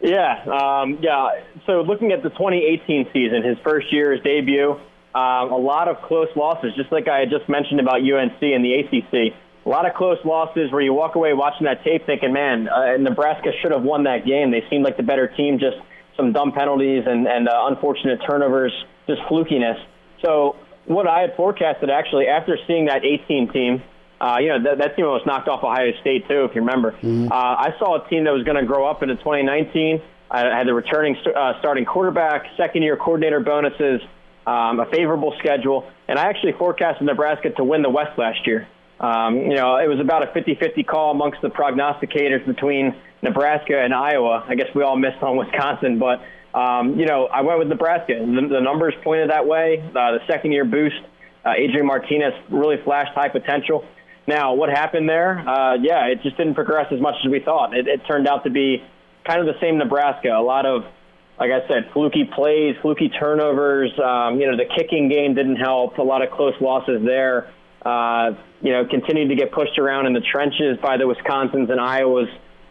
Yeah, 0.00 0.44
um, 0.44 0.98
yeah. 1.02 1.42
So 1.66 1.80
looking 1.82 2.12
at 2.12 2.22
the 2.22 2.30
2018 2.30 3.08
season, 3.12 3.42
his 3.42 3.58
first 3.64 3.92
year, 3.92 4.12
his 4.12 4.22
debut, 4.22 4.78
um, 5.14 5.50
a 5.50 5.56
lot 5.56 5.88
of 5.88 6.00
close 6.02 6.28
losses, 6.36 6.72
just 6.76 6.92
like 6.92 7.08
I 7.08 7.18
had 7.20 7.30
just 7.30 7.48
mentioned 7.48 7.80
about 7.80 8.00
UNC 8.00 8.40
and 8.40 8.64
the 8.64 8.74
ACC. 8.74 9.34
A 9.66 9.68
lot 9.68 9.86
of 9.86 9.94
close 9.94 10.18
losses 10.24 10.70
where 10.70 10.80
you 10.80 10.94
walk 10.94 11.16
away 11.16 11.34
watching 11.34 11.64
that 11.66 11.82
tape 11.82 12.06
thinking, 12.06 12.32
man, 12.32 12.68
uh, 12.68 12.96
Nebraska 12.96 13.50
should 13.60 13.72
have 13.72 13.82
won 13.82 14.04
that 14.04 14.24
game. 14.24 14.50
They 14.50 14.64
seemed 14.70 14.84
like 14.84 14.96
the 14.96 15.02
better 15.02 15.26
team, 15.26 15.58
just 15.58 15.76
some 16.18 16.32
dumb 16.32 16.52
penalties 16.52 17.04
and, 17.06 17.26
and 17.26 17.48
uh, 17.48 17.66
unfortunate 17.70 18.18
turnovers, 18.28 18.72
just 19.06 19.22
flukiness. 19.22 19.78
So 20.24 20.56
what 20.86 21.06
I 21.06 21.20
had 21.20 21.36
forecasted 21.36 21.90
actually 21.90 22.26
after 22.26 22.58
seeing 22.66 22.86
that 22.86 23.04
18 23.04 23.52
team, 23.52 23.82
uh, 24.20 24.38
you 24.40 24.48
know, 24.48 24.62
that, 24.64 24.78
that 24.78 24.96
team 24.96 25.06
was 25.06 25.22
knocked 25.24 25.48
off 25.48 25.62
Ohio 25.62 25.92
State 26.00 26.26
too, 26.28 26.44
if 26.44 26.54
you 26.54 26.62
remember. 26.62 26.92
Mm-hmm. 26.92 27.30
Uh, 27.30 27.34
I 27.34 27.74
saw 27.78 28.04
a 28.04 28.08
team 28.08 28.24
that 28.24 28.32
was 28.32 28.42
going 28.42 28.56
to 28.56 28.66
grow 28.66 28.86
up 28.86 29.02
into 29.02 29.14
2019. 29.16 30.02
I 30.30 30.40
had 30.40 30.66
the 30.66 30.74
returning 30.74 31.16
uh, 31.34 31.58
starting 31.60 31.84
quarterback, 31.86 32.44
second 32.56 32.82
year 32.82 32.96
coordinator 32.96 33.40
bonuses, 33.40 34.02
um, 34.46 34.80
a 34.80 34.86
favorable 34.92 35.34
schedule, 35.38 35.88
and 36.06 36.18
I 36.18 36.24
actually 36.24 36.52
forecasted 36.52 37.06
Nebraska 37.06 37.50
to 37.50 37.64
win 37.64 37.82
the 37.82 37.90
West 37.90 38.18
last 38.18 38.46
year. 38.46 38.68
Um, 39.00 39.36
you 39.36 39.54
know, 39.54 39.76
it 39.76 39.88
was 39.88 40.00
about 40.00 40.24
a 40.24 40.26
50-50 40.26 40.84
call 40.86 41.12
amongst 41.12 41.40
the 41.40 41.48
prognosticators 41.48 42.44
between 42.44 42.94
Nebraska 43.22 43.78
and 43.78 43.94
Iowa. 43.94 44.44
I 44.46 44.54
guess 44.54 44.68
we 44.74 44.82
all 44.82 44.96
missed 44.96 45.22
on 45.22 45.36
Wisconsin, 45.36 45.98
but 45.98 46.22
um, 46.58 46.98
you 46.98 47.06
know, 47.06 47.26
I 47.26 47.42
went 47.42 47.58
with 47.58 47.68
Nebraska. 47.68 48.14
The, 48.18 48.48
the 48.48 48.60
numbers 48.60 48.94
pointed 49.04 49.30
that 49.30 49.46
way. 49.46 49.82
Uh, 49.84 49.92
the 49.92 50.20
second-year 50.26 50.64
boost, 50.64 50.96
uh, 51.44 51.52
Adrian 51.56 51.86
Martinez 51.86 52.32
really 52.50 52.76
flashed 52.84 53.12
high 53.14 53.28
potential. 53.28 53.84
Now, 54.26 54.54
what 54.54 54.68
happened 54.68 55.08
there? 55.08 55.38
Uh, 55.38 55.74
yeah, 55.80 56.06
it 56.06 56.22
just 56.22 56.36
didn't 56.36 56.54
progress 56.54 56.86
as 56.92 57.00
much 57.00 57.14
as 57.24 57.30
we 57.30 57.40
thought. 57.40 57.76
It, 57.76 57.86
it 57.86 58.00
turned 58.06 58.28
out 58.28 58.44
to 58.44 58.50
be 58.50 58.82
kind 59.26 59.40
of 59.40 59.46
the 59.46 59.58
same 59.60 59.78
Nebraska. 59.78 60.28
A 60.28 60.42
lot 60.42 60.66
of, 60.66 60.84
like 61.38 61.50
I 61.50 61.66
said, 61.68 61.90
fluky 61.92 62.24
plays, 62.24 62.76
fluky 62.82 63.08
turnovers. 63.08 63.90
Um, 63.98 64.40
you 64.40 64.50
know, 64.50 64.56
the 64.56 64.66
kicking 64.76 65.08
game 65.08 65.34
didn't 65.34 65.56
help. 65.56 65.98
A 65.98 66.02
lot 66.02 66.22
of 66.22 66.30
close 66.30 66.54
losses 66.60 67.02
there. 67.04 67.52
Uh, 67.84 68.32
you 68.60 68.72
know, 68.72 68.84
continued 68.84 69.28
to 69.28 69.36
get 69.36 69.52
pushed 69.52 69.78
around 69.78 70.06
in 70.06 70.12
the 70.12 70.20
trenches 70.20 70.78
by 70.82 70.96
the 70.96 71.04
Wisconsins 71.04 71.70
and 71.70 71.80
Iowas, 71.80 72.28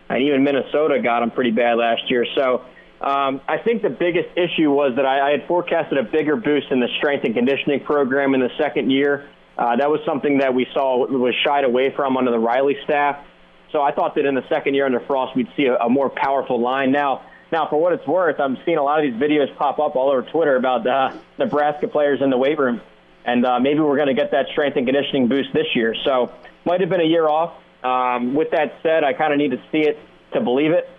and 0.09 0.23
even 0.23 0.43
Minnesota 0.43 0.99
got 1.01 1.21
them 1.21 1.31
pretty 1.31 1.51
bad 1.51 1.77
last 1.77 2.09
year. 2.09 2.25
So 2.35 2.65
um, 3.01 3.41
I 3.47 3.57
think 3.63 3.81
the 3.81 3.89
biggest 3.89 4.29
issue 4.35 4.71
was 4.71 4.95
that 4.95 5.05
I, 5.05 5.27
I 5.27 5.31
had 5.31 5.47
forecasted 5.47 5.97
a 5.97 6.03
bigger 6.03 6.35
boost 6.35 6.67
in 6.71 6.79
the 6.79 6.87
strength 6.97 7.25
and 7.25 7.35
conditioning 7.35 7.81
program 7.81 8.33
in 8.33 8.41
the 8.41 8.51
second 8.57 8.91
year. 8.91 9.29
Uh, 9.57 9.75
that 9.75 9.89
was 9.89 9.99
something 10.05 10.39
that 10.39 10.53
we 10.53 10.67
saw 10.73 11.07
was 11.07 11.33
shied 11.45 11.63
away 11.63 11.93
from 11.95 12.17
under 12.17 12.31
the 12.31 12.39
Riley 12.39 12.77
staff. 12.83 13.23
So 13.71 13.81
I 13.81 13.91
thought 13.91 14.15
that 14.15 14.25
in 14.25 14.35
the 14.35 14.47
second 14.49 14.75
year 14.75 14.85
under 14.85 14.99
Frost, 15.01 15.35
we'd 15.35 15.49
see 15.57 15.65
a, 15.65 15.75
a 15.77 15.89
more 15.89 16.09
powerful 16.09 16.61
line. 16.61 16.91
Now, 16.91 17.25
now 17.51 17.67
for 17.69 17.79
what 17.79 17.93
it's 17.93 18.07
worth, 18.07 18.39
I'm 18.39 18.57
seeing 18.65 18.77
a 18.77 18.83
lot 18.83 19.03
of 19.03 19.11
these 19.11 19.19
videos 19.19 19.55
pop 19.57 19.79
up 19.79 19.95
all 19.95 20.09
over 20.09 20.21
Twitter 20.21 20.55
about 20.55 20.87
uh, 20.87 21.17
Nebraska 21.37 21.87
players 21.87 22.21
in 22.21 22.29
the 22.29 22.37
weight 22.37 22.57
room 22.57 22.81
and 23.27 23.45
uh, 23.45 23.59
maybe 23.59 23.81
we're 23.81 23.97
going 23.97 24.07
to 24.07 24.13
get 24.13 24.31
that 24.31 24.47
strength 24.53 24.77
and 24.77 24.87
conditioning 24.87 25.27
boost 25.27 25.49
this 25.53 25.67
year. 25.75 25.93
So 26.05 26.31
might 26.65 26.79
have 26.79 26.89
been 26.89 27.01
a 27.01 27.07
year 27.07 27.27
off. 27.27 27.53
Um, 27.83 28.33
with 28.33 28.51
that 28.51 28.79
said, 28.83 29.03
I 29.03 29.13
kind 29.13 29.33
of 29.33 29.39
need 29.39 29.51
to 29.51 29.61
see 29.71 29.87
it 29.87 29.97
to 30.33 30.41
believe 30.41 30.71
it. 30.71 30.89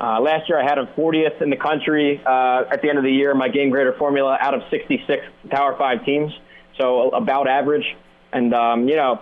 Uh, 0.00 0.20
last 0.20 0.48
year, 0.48 0.60
I 0.60 0.64
had 0.64 0.78
him 0.78 0.88
40th 0.96 1.42
in 1.42 1.50
the 1.50 1.56
country 1.56 2.20
uh, 2.24 2.64
at 2.70 2.82
the 2.82 2.88
end 2.88 2.98
of 2.98 3.04
the 3.04 3.12
year. 3.12 3.34
My 3.34 3.48
game 3.48 3.70
grader 3.70 3.94
formula 3.98 4.36
out 4.40 4.54
of 4.54 4.62
66 4.70 5.24
Power 5.50 5.76
Five 5.78 6.04
teams, 6.04 6.32
so 6.78 7.10
about 7.10 7.46
average. 7.46 7.84
And 8.32 8.52
um, 8.54 8.88
you 8.88 8.96
know, 8.96 9.20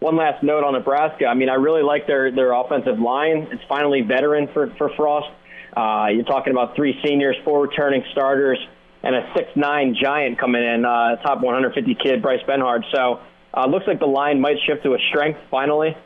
one 0.00 0.16
last 0.16 0.42
note 0.42 0.64
on 0.64 0.72
Nebraska. 0.72 1.26
I 1.26 1.34
mean, 1.34 1.48
I 1.48 1.54
really 1.54 1.82
like 1.82 2.06
their 2.06 2.30
their 2.32 2.52
offensive 2.52 2.98
line. 2.98 3.48
It's 3.52 3.62
finally 3.68 4.02
veteran 4.02 4.48
for 4.52 4.74
for 4.76 4.90
Frost. 4.96 5.30
Uh, 5.74 6.08
you're 6.12 6.24
talking 6.24 6.52
about 6.52 6.74
three 6.74 7.00
seniors, 7.04 7.36
four 7.44 7.62
returning 7.62 8.02
starters 8.10 8.58
and 9.02 9.14
a 9.14 9.32
six 9.34 9.48
nine 9.56 9.96
giant 10.00 10.38
coming 10.38 10.62
in, 10.62 10.84
uh, 10.84 11.16
top 11.16 11.40
150 11.40 11.94
kid 11.94 12.22
Bryce 12.22 12.42
Benhart. 12.46 12.82
So 12.92 13.20
uh, 13.54 13.66
looks 13.66 13.86
like 13.86 13.98
the 13.98 14.06
line 14.06 14.40
might 14.40 14.56
shift 14.66 14.82
to 14.84 14.94
a 14.94 14.98
strength 15.10 15.40
finally. 15.50 15.96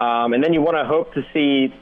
Um, 0.00 0.32
and 0.32 0.42
then 0.42 0.52
you 0.52 0.60
want 0.60 0.76
to 0.76 0.84
hope 0.84 1.14
to 1.14 1.22
see 1.32 1.72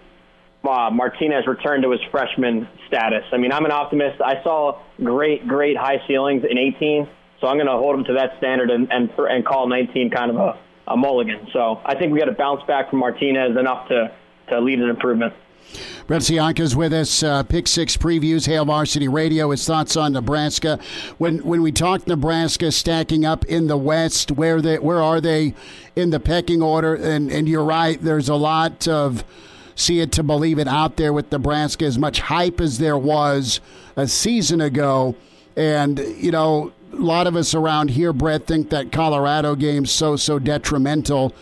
uh, 0.65 0.91
Martinez 0.93 1.47
return 1.47 1.83
to 1.83 1.91
his 1.91 2.01
freshman 2.11 2.69
status. 2.87 3.25
I 3.33 3.37
mean, 3.39 3.53
I'm 3.53 3.65
an 3.65 3.73
optimist. 3.73 4.21
I 4.21 4.43
saw 4.43 4.81
great, 5.03 5.47
great 5.49 5.77
high 5.77 6.03
ceilings 6.07 6.45
in 6.49 6.59
18, 6.59 7.09
so 7.41 7.47
I'm 7.47 7.57
going 7.57 7.67
to 7.67 7.73
hold 7.73 7.99
him 7.99 8.05
to 8.05 8.13
that 8.15 8.37
standard 8.39 8.71
and, 8.71 8.93
and, 8.93 9.11
and 9.17 9.45
call 9.45 9.69
19 9.69 10.11
kind 10.11 10.31
of 10.31 10.37
a, 10.37 10.59
a 10.87 10.97
mulligan. 10.97 11.49
So 11.53 11.81
I 11.85 11.97
think 11.97 12.13
we 12.13 12.19
got 12.19 12.27
to 12.27 12.33
bounce 12.33 12.63
back 12.67 12.91
from 12.91 13.01
Martinez 13.01 13.57
enough 13.57 13.89
to, 13.89 14.15
to 14.51 14.61
lead 14.61 14.79
an 14.79 14.89
improvement. 14.89 15.35
Brett 16.07 16.23
Ciancia's 16.23 16.75
with 16.77 16.93
us. 16.93 17.23
Uh, 17.23 17.43
Pick 17.43 17.67
Six 17.67 17.97
previews, 17.97 18.47
Hail 18.47 18.65
Varsity 18.65 19.09
Radio. 19.09 19.51
His 19.51 19.67
thoughts 19.67 19.97
on 19.97 20.13
Nebraska. 20.13 20.79
When 21.19 21.39
when 21.39 21.63
we 21.63 21.73
talk 21.73 22.07
Nebraska 22.07 22.73
stacking 22.73 23.25
up 23.25 23.45
in 23.47 23.67
the 23.67 23.77
West, 23.77 24.31
where 24.33 24.61
they 24.61 24.79
where 24.79 25.01
are 25.01 25.21
they 25.21 25.55
in 25.97 26.11
the 26.11 26.21
pecking 26.21 26.63
order? 26.63 26.95
And 26.95 27.31
and 27.31 27.49
you're 27.49 27.65
right. 27.65 28.01
There's 28.01 28.29
a 28.29 28.35
lot 28.35 28.87
of 28.89 29.25
see 29.75 30.01
it 30.01 30.13
to 30.13 30.23
believe 30.23 30.59
it 30.59 30.69
out 30.69 30.97
there 30.97 31.13
with 31.13 31.31
Nebraska. 31.33 31.85
As 31.85 31.99
much 31.99 32.21
hype 32.21 32.61
as 32.61 32.79
there 32.79 32.99
was 32.99 33.61
a 33.97 34.07
season 34.07 34.61
ago, 34.61 35.15
and 35.57 35.99
you 35.99 36.31
know 36.31 36.73
a 36.93 36.97
lot 36.97 37.27
of 37.27 37.37
us 37.37 37.55
around 37.55 37.91
here, 37.91 38.13
Brett, 38.13 38.47
think 38.47 38.71
that 38.71 38.93
Colorado 38.93 39.55
game's 39.55 39.91
so 39.91 40.17
so 40.17 40.39
detrimental 40.39 41.35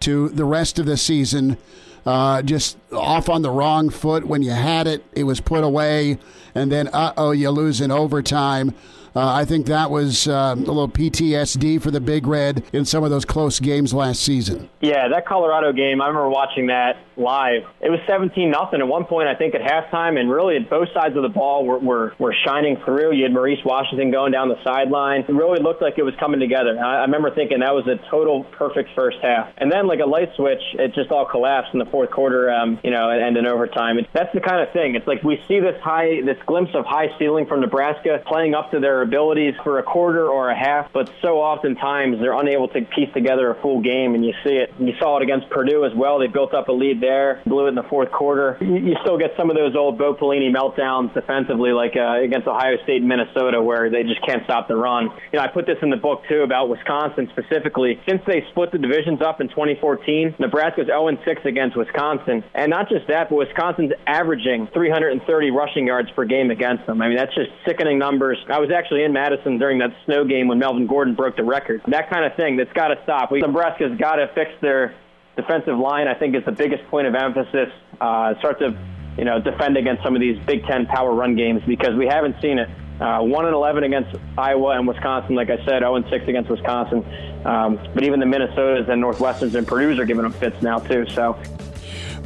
to 0.00 0.28
the 0.28 0.44
rest 0.44 0.78
of 0.78 0.86
the 0.86 0.96
season 0.96 1.56
uh, 2.06 2.42
just 2.42 2.78
off 2.92 3.28
on 3.28 3.42
the 3.42 3.50
wrong 3.50 3.90
foot 3.90 4.26
when 4.26 4.42
you 4.42 4.52
had 4.52 4.86
it. 4.86 5.04
It 5.12 5.24
was 5.24 5.40
put 5.40 5.64
away, 5.64 6.18
and 6.54 6.70
then 6.70 6.88
uh 6.88 7.12
oh, 7.16 7.30
you 7.32 7.50
lose 7.50 7.80
in 7.80 7.90
overtime. 7.90 8.74
Uh, 9.16 9.32
I 9.34 9.44
think 9.44 9.66
that 9.66 9.90
was 9.90 10.28
uh, 10.28 10.54
a 10.56 10.60
little 10.60 10.88
PTSD 10.88 11.82
for 11.82 11.90
the 11.90 12.00
Big 12.00 12.26
Red 12.26 12.62
in 12.72 12.84
some 12.84 13.02
of 13.02 13.10
those 13.10 13.24
close 13.24 13.58
games 13.58 13.92
last 13.92 14.22
season. 14.22 14.68
Yeah, 14.80 15.08
that 15.08 15.26
Colorado 15.26 15.72
game, 15.72 16.00
I 16.00 16.06
remember 16.06 16.28
watching 16.28 16.66
that 16.68 16.98
live. 17.18 17.62
It 17.80 17.90
was 17.90 18.00
17 18.06 18.50
nothing 18.50 18.80
at 18.80 18.88
one 18.88 19.04
point, 19.04 19.28
I 19.28 19.34
think, 19.34 19.54
at 19.54 19.60
halftime, 19.60 20.18
and 20.18 20.30
really 20.30 20.56
at 20.56 20.70
both 20.70 20.88
sides 20.94 21.16
of 21.16 21.22
the 21.22 21.28
ball 21.28 21.64
were, 21.64 21.78
were, 21.78 22.14
were 22.18 22.34
shining 22.46 22.76
through. 22.84 23.14
You 23.14 23.24
had 23.24 23.32
Maurice 23.32 23.64
Washington 23.64 24.10
going 24.10 24.32
down 24.32 24.48
the 24.48 24.62
sideline. 24.64 25.22
It 25.28 25.32
really 25.32 25.60
looked 25.60 25.82
like 25.82 25.98
it 25.98 26.04
was 26.04 26.14
coming 26.20 26.40
together. 26.40 26.78
I, 26.78 26.98
I 26.98 27.02
remember 27.02 27.34
thinking 27.34 27.60
that 27.60 27.74
was 27.74 27.86
a 27.86 27.96
total 28.10 28.44
perfect 28.44 28.90
first 28.94 29.18
half. 29.22 29.52
And 29.58 29.70
then, 29.70 29.86
like 29.86 30.00
a 30.00 30.06
light 30.06 30.30
switch, 30.36 30.62
it 30.74 30.94
just 30.94 31.10
all 31.10 31.26
collapsed 31.26 31.70
in 31.72 31.78
the 31.78 31.86
fourth 31.86 32.10
quarter, 32.10 32.50
um, 32.50 32.78
you 32.82 32.90
know, 32.90 33.10
and 33.10 33.36
in 33.36 33.46
overtime. 33.46 33.98
It, 33.98 34.08
that's 34.12 34.32
the 34.34 34.40
kind 34.40 34.62
of 34.62 34.72
thing. 34.72 34.94
It's 34.94 35.06
like 35.06 35.22
we 35.22 35.42
see 35.48 35.60
this 35.60 35.80
high, 35.82 36.20
this 36.24 36.38
glimpse 36.46 36.74
of 36.74 36.84
high 36.84 37.16
ceiling 37.18 37.46
from 37.46 37.60
Nebraska 37.60 38.22
playing 38.26 38.54
up 38.54 38.70
to 38.72 38.80
their 38.80 39.02
abilities 39.02 39.54
for 39.64 39.78
a 39.78 39.82
quarter 39.82 40.28
or 40.28 40.50
a 40.50 40.56
half, 40.56 40.92
but 40.92 41.10
so 41.22 41.38
oftentimes 41.38 42.20
they're 42.20 42.38
unable 42.38 42.68
to 42.68 42.80
piece 42.82 43.12
together 43.12 43.50
a 43.50 43.60
full 43.60 43.80
game, 43.80 44.14
and 44.14 44.24
you 44.24 44.32
see 44.44 44.56
it. 44.56 44.72
You 44.78 44.94
saw 44.98 45.18
it 45.18 45.22
against 45.22 45.50
Purdue 45.50 45.84
as 45.84 45.94
well. 45.94 46.18
They 46.18 46.26
built 46.26 46.54
up 46.54 46.68
a 46.68 46.72
lead 46.72 47.00
there, 47.00 47.07
blew 47.46 47.66
it 47.66 47.70
in 47.70 47.74
the 47.74 47.86
fourth 47.88 48.10
quarter. 48.12 48.56
You, 48.60 48.96
still 49.02 49.18
get 49.18 49.30
some 49.36 49.50
of 49.50 49.56
those 49.56 49.74
old 49.76 49.98
Bo 49.98 50.14
Pelini 50.14 50.52
meltdowns 50.52 51.14
defensively, 51.14 51.72
like 51.72 51.96
uh, 51.96 52.20
against 52.20 52.46
Ohio 52.46 52.76
State 52.84 53.00
and 53.00 53.08
Minnesota, 53.08 53.62
where 53.62 53.90
they 53.90 54.02
just 54.02 54.24
can't 54.26 54.44
stop 54.44 54.68
the 54.68 54.76
run. 54.76 55.04
You 55.32 55.38
know, 55.38 55.44
I 55.44 55.48
put 55.48 55.66
this 55.66 55.78
in 55.82 55.90
the 55.90 55.96
book 55.96 56.22
too 56.28 56.42
about 56.42 56.68
Wisconsin 56.68 57.30
specifically. 57.32 58.00
Since 58.08 58.22
they 58.26 58.44
split 58.50 58.72
the 58.72 58.78
divisions 58.78 59.20
up 59.22 59.40
in 59.40 59.48
2014, 59.48 60.36
Nebraska's 60.38 60.88
0-6 60.88 61.44
against 61.44 61.76
Wisconsin, 61.76 62.44
and 62.54 62.70
not 62.70 62.88
just 62.88 63.06
that, 63.08 63.30
but 63.30 63.36
Wisconsin's 63.36 63.92
averaging 64.06 64.68
330 64.74 65.50
rushing 65.50 65.86
yards 65.86 66.10
per 66.10 66.24
game 66.24 66.50
against 66.50 66.86
them. 66.86 67.00
I 67.00 67.08
mean, 67.08 67.16
that's 67.16 67.34
just 67.34 67.50
sickening 67.66 67.98
numbers. 67.98 68.38
I 68.48 68.58
was 68.58 68.70
actually 68.70 69.04
in 69.04 69.12
Madison 69.12 69.38
Madison 69.38 69.58
during 69.58 69.78
that 69.78 69.90
snow 70.06 70.24
game 70.24 70.48
when 70.48 70.58
Melvin 70.58 70.86
Gordon 70.86 71.14
broke 71.14 71.36
the 71.36 71.44
record. 71.44 71.82
That 71.88 72.10
kind 72.10 72.24
of 72.24 72.36
thing, 72.36 72.56
that's 72.56 72.72
got 72.72 72.88
to 72.88 72.96
stop. 73.02 73.30
We, 73.30 73.40
Nebraska's 73.40 73.96
got 73.98 74.16
to 74.16 74.28
fix 74.34 74.50
their 74.60 74.94
defensive 75.40 75.78
line. 75.78 76.08
I 76.08 76.14
think 76.14 76.34
is 76.34 76.44
the 76.44 76.52
biggest 76.52 76.84
point 76.88 77.06
of 77.06 77.14
emphasis. 77.14 77.70
Uh, 78.00 78.38
start 78.40 78.58
to 78.58 78.76
you 79.18 79.24
know, 79.24 79.40
defend 79.40 79.76
against 79.76 80.02
some 80.04 80.14
of 80.14 80.20
these 80.20 80.38
Big 80.46 80.64
Ten 80.64 80.86
power 80.86 81.12
run 81.12 81.34
games 81.34 81.60
because 81.66 81.94
we 81.96 82.06
haven't 82.06 82.40
seen 82.40 82.58
it. 82.58 82.70
Uh, 83.00 83.20
1 83.20 83.44
and 83.44 83.54
11 83.54 83.84
against 83.84 84.16
Iowa 84.36 84.76
and 84.76 84.86
Wisconsin, 84.86 85.34
like 85.34 85.50
I 85.50 85.56
said, 85.64 85.80
0 85.80 85.96
and 85.96 86.04
6 86.08 86.28
against 86.28 86.50
Wisconsin. 86.50 87.04
Um, 87.44 87.78
but 87.94 88.04
even 88.04 88.20
the 88.20 88.26
Minnesotas 88.26 88.88
and 88.88 89.02
Northwesterns 89.02 89.54
and 89.54 89.66
Purdue's 89.66 89.98
are 89.98 90.04
giving 90.04 90.22
them 90.22 90.32
fits 90.32 90.60
now, 90.62 90.78
too. 90.78 91.04
So. 91.10 91.40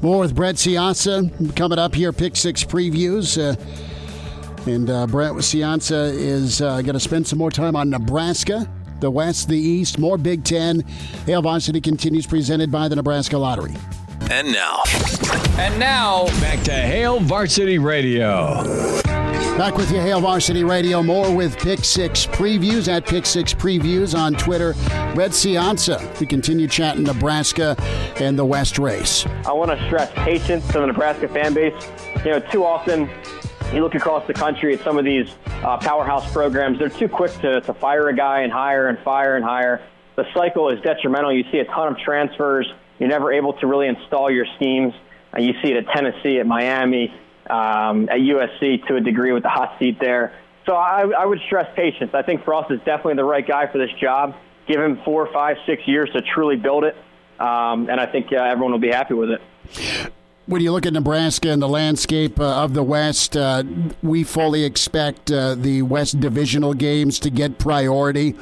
More 0.02 0.18
with 0.18 0.34
Brett 0.34 0.56
Ciancia 0.56 1.54
coming 1.56 1.78
up 1.78 1.94
here, 1.94 2.12
Pick 2.12 2.36
Six 2.36 2.64
previews. 2.64 3.38
Uh, 3.38 3.56
and 4.70 4.88
uh, 4.88 5.06
Brett 5.06 5.32
Ciancia 5.32 6.12
is 6.12 6.60
uh, 6.60 6.82
going 6.82 6.94
to 6.94 7.00
spend 7.00 7.26
some 7.26 7.38
more 7.38 7.50
time 7.50 7.74
on 7.76 7.90
Nebraska, 7.90 8.70
the 9.02 9.10
West, 9.10 9.48
the 9.48 9.58
East, 9.58 9.98
more 9.98 10.16
Big 10.16 10.44
Ten. 10.44 10.80
Hail 11.26 11.42
Varsity 11.42 11.80
continues 11.80 12.26
presented 12.26 12.70
by 12.70 12.88
the 12.88 12.96
Nebraska 12.96 13.36
Lottery. 13.36 13.74
And 14.30 14.50
now. 14.50 14.82
And 15.58 15.78
now, 15.78 16.26
back 16.40 16.62
to 16.64 16.72
Hail 16.72 17.20
Varsity 17.20 17.78
Radio. 17.78 19.02
Back 19.58 19.76
with 19.76 19.90
you, 19.90 20.00
Hail 20.00 20.20
Varsity 20.20 20.64
Radio. 20.64 21.02
More 21.02 21.34
with 21.34 21.58
Pick 21.58 21.84
Six 21.84 22.26
Previews 22.26 22.88
at 22.90 23.04
Pick 23.04 23.26
Six 23.26 23.52
Previews 23.52 24.16
on 24.16 24.34
Twitter. 24.34 24.72
Red 25.14 25.32
Ciancia. 25.32 26.18
We 26.20 26.26
continue 26.26 26.68
chatting 26.68 27.02
Nebraska 27.02 27.76
and 28.18 28.38
the 28.38 28.44
West 28.44 28.78
race. 28.78 29.26
I 29.44 29.52
want 29.52 29.70
to 29.72 29.86
stress 29.86 30.10
patience 30.14 30.66
to 30.68 30.74
the 30.74 30.86
Nebraska 30.86 31.28
fan 31.28 31.52
base. 31.52 31.74
You 32.24 32.30
know, 32.30 32.40
too 32.40 32.64
often 32.64 33.10
you 33.72 33.80
look 33.80 33.94
across 33.94 34.26
the 34.26 34.34
country 34.34 34.74
at 34.74 34.80
some 34.80 34.98
of 34.98 35.04
these 35.04 35.28
uh, 35.46 35.78
powerhouse 35.78 36.30
programs, 36.32 36.78
they're 36.78 36.88
too 36.88 37.08
quick 37.08 37.32
to, 37.40 37.60
to 37.62 37.74
fire 37.74 38.08
a 38.08 38.14
guy 38.14 38.40
and 38.40 38.52
hire 38.52 38.88
and 38.88 38.98
fire 38.98 39.36
and 39.36 39.44
hire. 39.44 39.82
The 40.16 40.24
cycle 40.34 40.68
is 40.70 40.80
detrimental. 40.82 41.32
You 41.32 41.44
see 41.50 41.58
a 41.58 41.64
ton 41.64 41.88
of 41.88 41.98
transfers. 41.98 42.70
You're 42.98 43.08
never 43.08 43.32
able 43.32 43.54
to 43.54 43.66
really 43.66 43.88
install 43.88 44.30
your 44.30 44.46
schemes. 44.56 44.92
Uh, 45.34 45.40
you 45.40 45.54
see 45.62 45.72
it 45.72 45.86
at 45.86 45.94
Tennessee, 45.94 46.38
at 46.38 46.46
Miami 46.46 47.14
um, 47.48 48.08
at 48.08 48.18
USC 48.18 48.86
to 48.86 48.96
a 48.96 49.00
degree 49.00 49.32
with 49.32 49.42
the 49.42 49.48
hot 49.48 49.78
seat 49.78 49.98
there. 50.00 50.32
So 50.66 50.74
I, 50.74 51.02
I 51.02 51.26
would 51.26 51.40
stress 51.46 51.74
patience. 51.74 52.12
I 52.14 52.22
think 52.22 52.44
Frost 52.44 52.70
is 52.70 52.78
definitely 52.80 53.14
the 53.14 53.24
right 53.24 53.46
guy 53.46 53.70
for 53.70 53.78
this 53.78 53.90
job. 54.00 54.36
Give 54.66 54.80
him 54.80 55.00
four, 55.04 55.30
five, 55.32 55.56
six 55.66 55.82
years 55.86 56.08
to 56.12 56.22
truly 56.22 56.56
build 56.56 56.84
it, 56.84 56.96
um, 57.40 57.90
and 57.90 58.00
I 58.00 58.06
think 58.06 58.32
uh, 58.32 58.36
everyone 58.36 58.72
will 58.72 58.78
be 58.78 58.92
happy 58.92 59.14
with 59.14 59.30
it. 59.30 60.12
When 60.46 60.60
you 60.60 60.72
look 60.72 60.86
at 60.86 60.92
Nebraska 60.92 61.50
and 61.50 61.62
the 61.62 61.68
landscape 61.68 62.40
uh, 62.40 62.64
of 62.64 62.74
the 62.74 62.82
West, 62.82 63.36
uh, 63.36 63.62
we 64.02 64.24
fully 64.24 64.64
expect 64.64 65.30
uh, 65.30 65.54
the 65.54 65.82
West 65.82 66.18
divisional 66.18 66.74
games 66.74 67.20
to 67.20 67.30
get 67.30 67.58
priority. 67.58 68.34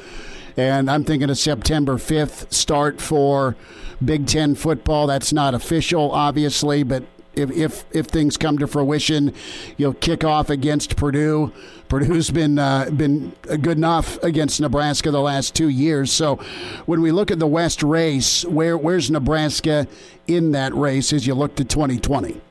And 0.57 0.89
I'm 0.89 1.03
thinking 1.03 1.29
a 1.29 1.35
September 1.35 1.97
5th 1.97 2.51
start 2.51 2.99
for 2.99 3.55
Big 4.03 4.25
Ten 4.25 4.55
football. 4.55 5.05
That's 5.05 5.31
not 5.31 5.53
official, 5.53 6.11
obviously, 6.11 6.81
but 6.81 7.03
if, 7.35 7.51
if 7.51 7.85
if 7.91 8.05
things 8.07 8.37
come 8.37 8.57
to 8.57 8.67
fruition, 8.67 9.33
you'll 9.77 9.93
kick 9.93 10.23
off 10.23 10.49
against 10.49 10.95
Purdue. 10.95 11.51
Purdue's 11.87 12.29
been 12.29 12.59
uh, 12.59 12.89
been 12.89 13.33
good 13.43 13.77
enough 13.77 14.21
against 14.23 14.59
Nebraska 14.59 15.11
the 15.11 15.21
last 15.21 15.55
two 15.55 15.69
years. 15.69 16.11
So 16.11 16.37
when 16.85 17.01
we 17.01 17.11
look 17.11 17.31
at 17.31 17.39
the 17.39 17.47
West 17.47 17.83
race, 17.83 18.45
where 18.45 18.77
where's 18.77 19.09
Nebraska 19.09 19.87
in 20.27 20.51
that 20.51 20.73
race 20.73 21.13
as 21.13 21.25
you 21.25 21.33
look 21.33 21.55
to 21.55 21.65
2020? 21.65 22.41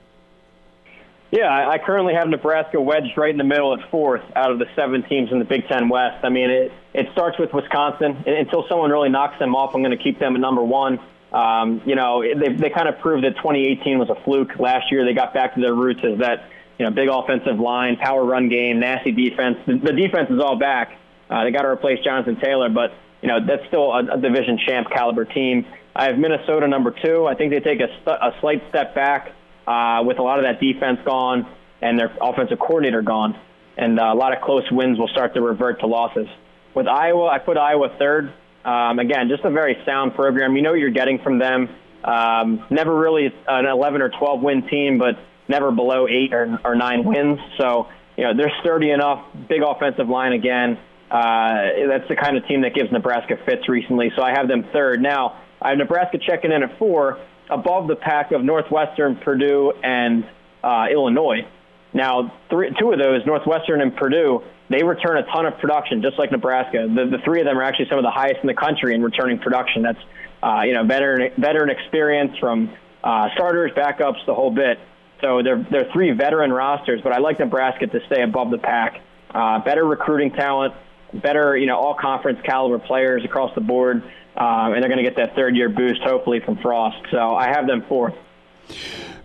Yeah, 1.31 1.69
I 1.69 1.79
currently 1.79 2.15
have 2.15 2.27
Nebraska 2.27 2.81
wedged 2.81 3.17
right 3.17 3.31
in 3.31 3.39
the 3.39 3.45
middle 3.45 3.73
at 3.73 3.89
fourth 3.89 4.23
out 4.35 4.51
of 4.51 4.59
the 4.59 4.67
seven 4.75 5.05
teams 5.05 5.31
in 5.31 5.39
the 5.39 5.45
Big 5.45 5.69
Ten 5.69 5.89
West. 5.89 6.25
I 6.25 6.29
mean, 6.29 6.51
it, 6.51 6.73
it 6.93 7.07
starts 7.13 7.39
with 7.39 7.53
Wisconsin. 7.55 8.25
Until 8.27 8.67
someone 8.69 8.91
really 8.91 9.11
knocks 9.11 9.39
them 9.39 9.55
off, 9.55 9.73
I'm 9.73 9.83
going 9.83 9.97
to 9.97 10.03
keep 10.03 10.19
them 10.19 10.35
at 10.35 10.41
number 10.41 10.65
one. 10.65 10.99
Um, 11.33 11.83
you 11.87 11.95
know, 11.95 12.23
they, 12.23 12.53
they 12.53 12.71
kind 12.71 12.89
of 12.89 12.99
proved 12.99 13.25
that 13.25 13.37
2018 13.37 13.99
was 13.99 14.09
a 14.11 14.17
fluke. 14.25 14.59
Last 14.59 14.91
year, 14.91 15.05
they 15.05 15.15
got 15.15 15.33
back 15.33 15.55
to 15.55 15.61
their 15.61 15.75
roots 15.75 16.01
as 16.03 16.19
that, 16.19 16.51
you 16.79 16.85
know, 16.85 16.91
big 16.91 17.09
offensive 17.09 17.59
line, 17.59 17.97
power 17.97 18.25
run 18.25 18.49
game, 18.49 18.81
nasty 18.81 19.13
defense. 19.13 19.59
The, 19.67 19.79
the 19.79 19.93
defense 19.93 20.31
is 20.31 20.41
all 20.41 20.59
back. 20.59 20.99
Uh, 21.29 21.45
they 21.45 21.53
got 21.53 21.63
to 21.63 21.69
replace 21.69 22.03
Jonathan 22.03 22.37
Taylor, 22.41 22.69
but, 22.69 22.93
you 23.23 23.29
know, 23.29 23.39
that's 23.47 23.65
still 23.69 23.93
a, 23.93 24.17
a 24.17 24.21
division 24.21 24.59
champ 24.67 24.89
caliber 24.91 25.25
team. 25.25 25.67
I 25.95 26.07
have 26.07 26.19
Minnesota 26.19 26.67
number 26.67 26.95
two. 27.05 27.27
I 27.27 27.35
think 27.35 27.53
they 27.53 27.61
take 27.61 27.81
a, 27.81 28.11
a 28.11 28.35
slight 28.41 28.63
step 28.69 28.95
back 28.95 29.33
uh, 29.67 30.03
with 30.05 30.19
a 30.19 30.23
lot 30.23 30.39
of 30.39 30.45
that 30.45 30.61
defense 30.61 30.99
gone 31.05 31.47
and 31.81 31.99
their 31.99 32.13
offensive 32.21 32.59
coordinator 32.59 33.03
gone. 33.03 33.39
And 33.77 33.99
uh, 33.99 34.13
a 34.13 34.15
lot 34.15 34.37
of 34.37 34.43
close 34.43 34.65
wins 34.71 34.99
will 34.99 35.09
start 35.09 35.35
to 35.35 35.41
revert 35.41 35.81
to 35.81 35.87
losses. 35.87 36.27
With 36.75 36.87
Iowa, 36.87 37.29
I 37.29 37.39
put 37.39 37.57
Iowa 37.57 37.95
third. 37.99 38.33
Um, 38.65 38.99
again, 38.99 39.29
just 39.29 39.45
a 39.45 39.51
very 39.51 39.77
sound 39.87 40.15
program. 40.15 40.57
You 40.57 40.63
know 40.63 40.71
what 40.71 40.81
you're 40.81 40.91
getting 40.91 41.19
from 41.19 41.39
them. 41.39 41.69
Um, 42.05 42.65
never 42.71 42.95
really 42.95 43.33
an 43.47 43.67
11 43.67 44.03
or 44.03 44.11
12 44.11 44.41
win 44.43 44.69
team, 44.69 44.99
but 44.99 45.19
never 45.49 45.71
below 45.71 46.07
eight 46.09 46.33
or, 46.33 46.59
or 46.65 46.75
nine 46.75 47.05
wins. 47.05 47.39
So, 47.59 47.89
you 48.17 48.25
know, 48.25 48.37
they're 48.37 48.53
sturdy 48.61 48.91
enough, 48.91 49.25
big 49.49 49.63
offensive 49.63 50.09
line 50.09 50.33
again. 50.33 50.79
Uh, 51.11 51.89
that's 51.89 52.09
the 52.09 52.17
kind 52.17 52.37
of 52.37 52.47
team 52.47 52.63
that 52.63 52.75
gives 52.75 52.93
Nebraska 52.93 53.37
fits 53.45 53.69
recently. 53.69 54.13
So 54.17 54.23
I 54.23 54.31
have 54.31 54.49
them 54.49 54.65
third. 54.73 55.01
Now, 55.01 55.41
I 55.61 55.71
have 55.71 55.79
Nebraska 55.79 56.19
checking 56.19 56.53
in 56.53 56.63
at 56.63 56.79
four, 56.79 57.19
above 57.51 57.89
the 57.89 57.97
pack 57.97 58.33
of 58.33 58.43
Northwestern, 58.43 59.17
Purdue, 59.17 59.73
and 59.83 60.25
uh, 60.63 60.87
Illinois. 60.91 61.47
Now, 61.93 62.33
three, 62.49 62.73
two 62.79 62.93
of 62.93 62.99
those, 62.99 63.27
Northwestern 63.27 63.81
and 63.81 63.95
Purdue, 63.97 64.43
they 64.69 64.85
return 64.85 65.19
a 65.19 65.25
ton 65.25 65.47
of 65.47 65.59
production, 65.59 66.03
just 66.03 66.19
like 66.19 66.31
Nebraska. 66.31 66.87
The, 66.89 67.17
the 67.17 67.19
three 67.25 67.41
of 67.41 67.47
them 67.47 67.59
are 67.59 67.63
actually 67.63 67.89
some 67.89 67.99
of 67.99 68.05
the 68.05 68.11
highest 68.11 68.41
in 68.43 68.47
the 68.47 68.55
country 68.55 68.95
in 68.95 69.03
returning 69.03 69.39
production. 69.39 69.83
That's 69.83 69.99
uh, 70.43 70.63
you 70.65 70.73
know 70.73 70.85
veteran 70.85 71.33
veteran 71.37 71.71
experience 71.71 72.39
from 72.39 72.73
uh, 73.03 73.29
starters, 73.35 73.73
backups, 73.73 74.25
the 74.27 74.35
whole 74.35 74.51
bit. 74.51 74.79
So 75.21 75.43
they're 75.43 75.67
they're 75.71 75.91
three 75.93 76.13
veteran 76.13 76.53
rosters, 76.53 77.01
but 77.03 77.13
I 77.13 77.19
like 77.19 77.41
Nebraska 77.41 77.87
to 77.89 78.01
stay 78.07 78.23
above 78.23 78.51
the 78.51 78.59
pack. 78.59 79.03
Uh, 79.35 79.59
better 79.61 79.85
recruiting 79.85 80.31
talent, 80.31 80.75
better 81.13 81.57
you 81.57 81.67
know 81.67 81.77
all 81.77 81.95
conference 81.95 82.39
caliber 82.45 82.79
players 82.79 83.25
across 83.25 83.53
the 83.57 83.61
board, 83.61 84.05
uh, 84.37 84.71
and 84.73 84.83
they're 84.83 84.91
going 84.91 85.05
to 85.05 85.11
get 85.11 85.17
that 85.17 85.35
third 85.35 85.57
year 85.57 85.69
boost 85.69 86.03
hopefully 86.03 86.41
from 86.41 86.57
Frost. 86.59 86.99
So 87.11 87.35
I 87.35 87.49
have 87.49 87.67
them 87.67 87.85
fourth. 87.89 88.15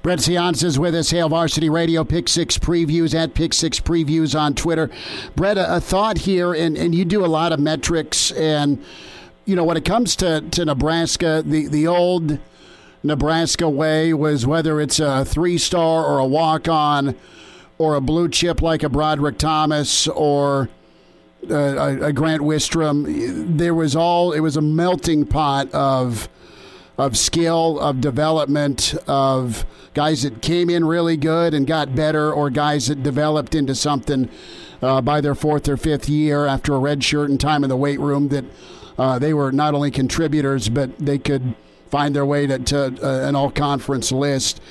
Brett 0.05 0.19
Ciancia 0.19 0.65
is 0.65 0.77
with 0.77 0.93
us, 0.93 1.09
Hail 1.09 1.29
Varsity 1.29 1.67
Radio, 1.67 2.03
Pick 2.03 2.29
Six 2.29 2.59
Previews 2.59 3.15
at 3.15 3.33
Pick 3.33 3.55
Six 3.55 3.79
Previews 3.79 4.39
on 4.39 4.53
Twitter. 4.53 4.91
Brett, 5.35 5.57
a, 5.57 5.77
a 5.77 5.81
thought 5.81 6.19
here, 6.19 6.53
and, 6.53 6.77
and 6.77 6.93
you 6.93 7.05
do 7.05 7.25
a 7.25 7.27
lot 7.27 7.51
of 7.51 7.59
metrics, 7.59 8.29
and, 8.33 8.85
you 9.45 9.55
know, 9.55 9.63
when 9.63 9.77
it 9.77 9.83
comes 9.83 10.15
to, 10.17 10.41
to 10.41 10.63
Nebraska, 10.63 11.41
the, 11.43 11.67
the 11.67 11.87
old 11.87 12.37
Nebraska 13.01 13.67
way 13.67 14.13
was 14.13 14.45
whether 14.45 14.79
it's 14.79 14.99
a 14.99 15.25
three 15.25 15.57
star 15.57 16.05
or 16.05 16.19
a 16.19 16.25
walk 16.27 16.67
on 16.67 17.15
or 17.79 17.95
a 17.95 18.01
blue 18.01 18.29
chip 18.29 18.61
like 18.61 18.83
a 18.83 18.89
Broderick 18.89 19.39
Thomas 19.39 20.07
or 20.07 20.69
a, 21.49 22.09
a 22.09 22.13
Grant 22.13 22.43
Wistrom, 22.43 23.57
there 23.57 23.73
was 23.73 23.95
all, 23.95 24.33
it 24.33 24.41
was 24.41 24.55
a 24.55 24.61
melting 24.61 25.25
pot 25.25 25.73
of 25.73 26.29
of 26.97 27.17
skill, 27.17 27.79
of 27.79 27.99
development, 28.01 28.95
of 29.08 29.65
guys 29.93 30.23
that 30.23 30.41
came 30.41 30.69
in 30.69 30.86
really 30.86 31.17
good 31.17 31.53
and 31.53 31.67
got 31.67 31.95
better, 31.95 32.31
or 32.31 32.49
guys 32.49 32.88
that 32.88 33.03
developed 33.03 33.55
into 33.55 33.75
something 33.75 34.29
uh, 34.81 35.01
by 35.01 35.21
their 35.21 35.36
fourth 35.36 35.67
or 35.67 35.77
fifth 35.77 36.08
year 36.08 36.45
after 36.45 36.73
a 36.73 36.79
red 36.79 37.03
shirt 37.03 37.29
and 37.29 37.39
time 37.39 37.63
in 37.63 37.69
the 37.69 37.77
weight 37.77 37.99
room 37.99 38.29
that 38.29 38.45
uh, 38.97 39.19
they 39.19 39.34
were 39.34 39.51
not 39.51 39.73
only 39.73 39.91
contributors, 39.91 40.69
but 40.69 40.97
they 40.97 41.17
could 41.17 41.55
find 41.89 42.15
their 42.15 42.25
way 42.25 42.47
to, 42.47 42.60
to 42.60 42.86
uh, 43.03 43.27
an 43.27 43.36
all 43.36 43.51
conference 43.51 44.12
list. 44.12 44.62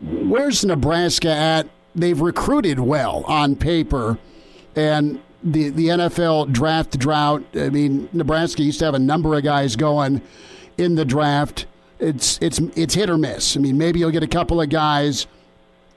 Where's 0.00 0.64
Nebraska 0.64 1.30
at? 1.30 1.68
They've 1.94 2.20
recruited 2.20 2.80
well 2.80 3.24
on 3.26 3.56
paper, 3.56 4.18
and 4.74 5.20
the, 5.42 5.70
the 5.70 5.88
NFL 5.88 6.52
draft 6.52 6.98
drought. 6.98 7.44
I 7.54 7.70
mean, 7.70 8.08
Nebraska 8.12 8.62
used 8.62 8.80
to 8.80 8.86
have 8.86 8.94
a 8.94 8.98
number 8.98 9.34
of 9.36 9.44
guys 9.44 9.76
going 9.76 10.20
in 10.78 10.94
the 10.94 11.04
draft. 11.04 11.66
It's 11.98 12.38
it's 12.42 12.58
it's 12.74 12.94
hit 12.94 13.08
or 13.08 13.16
miss. 13.16 13.56
I 13.56 13.60
mean, 13.60 13.78
maybe 13.78 14.00
you'll 14.00 14.10
get 14.10 14.22
a 14.22 14.28
couple 14.28 14.60
of 14.60 14.68
guys, 14.68 15.26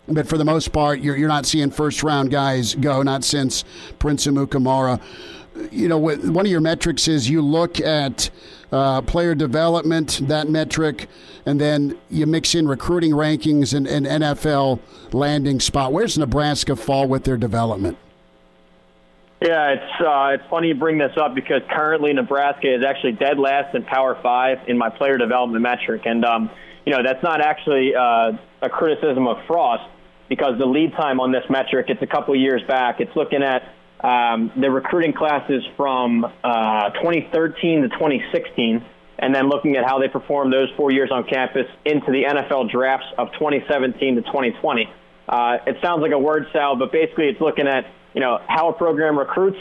but 0.08 0.28
for 0.28 0.38
the 0.38 0.46
most 0.46 0.72
part, 0.72 1.00
you're 1.00 1.18
you're 1.18 1.28
not 1.28 1.46
seeing 1.46 1.72
first 1.72 2.04
round 2.04 2.32
guys 2.32 2.76
go. 2.76 3.02
Not 3.02 3.24
since 3.24 3.64
Prince 4.00 4.28
Amukamara. 4.28 5.02
You 5.72 5.88
know, 5.88 5.98
one 5.98 6.46
of 6.46 6.52
your 6.52 6.62
metrics 6.62 7.08
is 7.08 7.30
you 7.30 7.42
look 7.42 7.80
at 7.82 8.30
uh, 8.72 9.02
player 9.02 9.34
development, 9.34 10.20
that 10.24 10.50
metric, 10.50 11.10
and 11.48 11.60
then 11.60 11.98
you 12.12 12.28
mix 12.28 12.54
in 12.54 12.68
recruiting 12.68 13.12
rankings 13.12 13.74
and, 13.74 13.88
and 13.88 14.06
NFL 14.06 14.80
landing 15.14 15.60
spot. 15.60 15.94
Where's 15.94 16.16
Nebraska 16.16 16.76
fall 16.76 17.08
with 17.08 17.24
their 17.24 17.38
development? 17.38 17.98
Yeah, 19.42 19.74
it's 19.74 20.02
uh, 20.02 20.34
it's 20.34 20.44
funny 20.50 20.70
you 20.70 20.76
bring 20.76 20.98
this 20.98 21.16
up 21.16 21.36
because 21.36 21.62
currently 21.70 22.12
Nebraska 22.12 22.74
is 22.74 22.84
actually 22.84 23.12
dead 23.14 23.38
last 23.38 23.76
in 23.76 23.84
Power 23.84 24.18
Five 24.24 24.68
in 24.68 24.80
my 24.80 24.90
player 24.90 25.18
development 25.18 25.62
metric, 25.62 26.04
and 26.06 26.26
um, 26.26 26.50
you 26.86 26.92
know 26.92 27.04
that's 27.04 27.22
not 27.22 27.40
actually 27.40 27.94
uh, 27.94 28.32
a 28.64 28.70
criticism 28.70 29.28
of 29.28 29.38
Frost 29.46 29.84
because 30.28 30.58
the 30.58 30.66
lead 30.66 30.92
time 30.94 31.20
on 31.20 31.32
this 31.32 31.44
metric 31.52 31.86
it's 31.90 32.02
a 32.02 32.08
couple 32.08 32.36
years 32.36 32.64
back. 32.68 33.00
It's 33.00 33.16
looking 33.16 33.44
at 33.44 33.62
um, 34.04 34.52
the 34.60 34.72
recruiting 34.72 35.14
classes 35.14 35.64
from 35.78 36.26
uh, 36.26 36.90
2013 36.98 37.84
to 37.84 37.90
2016, 37.90 38.84
and 39.20 39.36
then 39.36 39.50
looking 39.50 39.76
at 39.78 39.86
how 39.86 40.00
they 40.00 40.08
performed 40.08 40.52
those 40.52 40.70
four 40.76 40.92
years 40.92 41.12
on 41.12 41.26
campus 41.26 41.68
into 41.86 42.12
the 42.12 42.24
NFL 42.24 42.72
drafts 42.72 43.08
of 43.20 43.32
2017 43.34 44.16
to 44.16 44.22
2020. 44.22 44.90
Uh, 45.30 45.58
it 45.68 45.78
sounds 45.84 46.02
like 46.02 46.12
a 46.12 46.20
word 46.20 46.48
salad, 46.54 46.80
but 46.80 46.92
basically 46.92 47.26
it's 47.26 47.42
looking 47.42 47.68
at 47.68 47.86
you 48.18 48.22
know 48.22 48.42
how 48.48 48.70
a 48.70 48.74
program 48.74 49.16
recruits, 49.16 49.60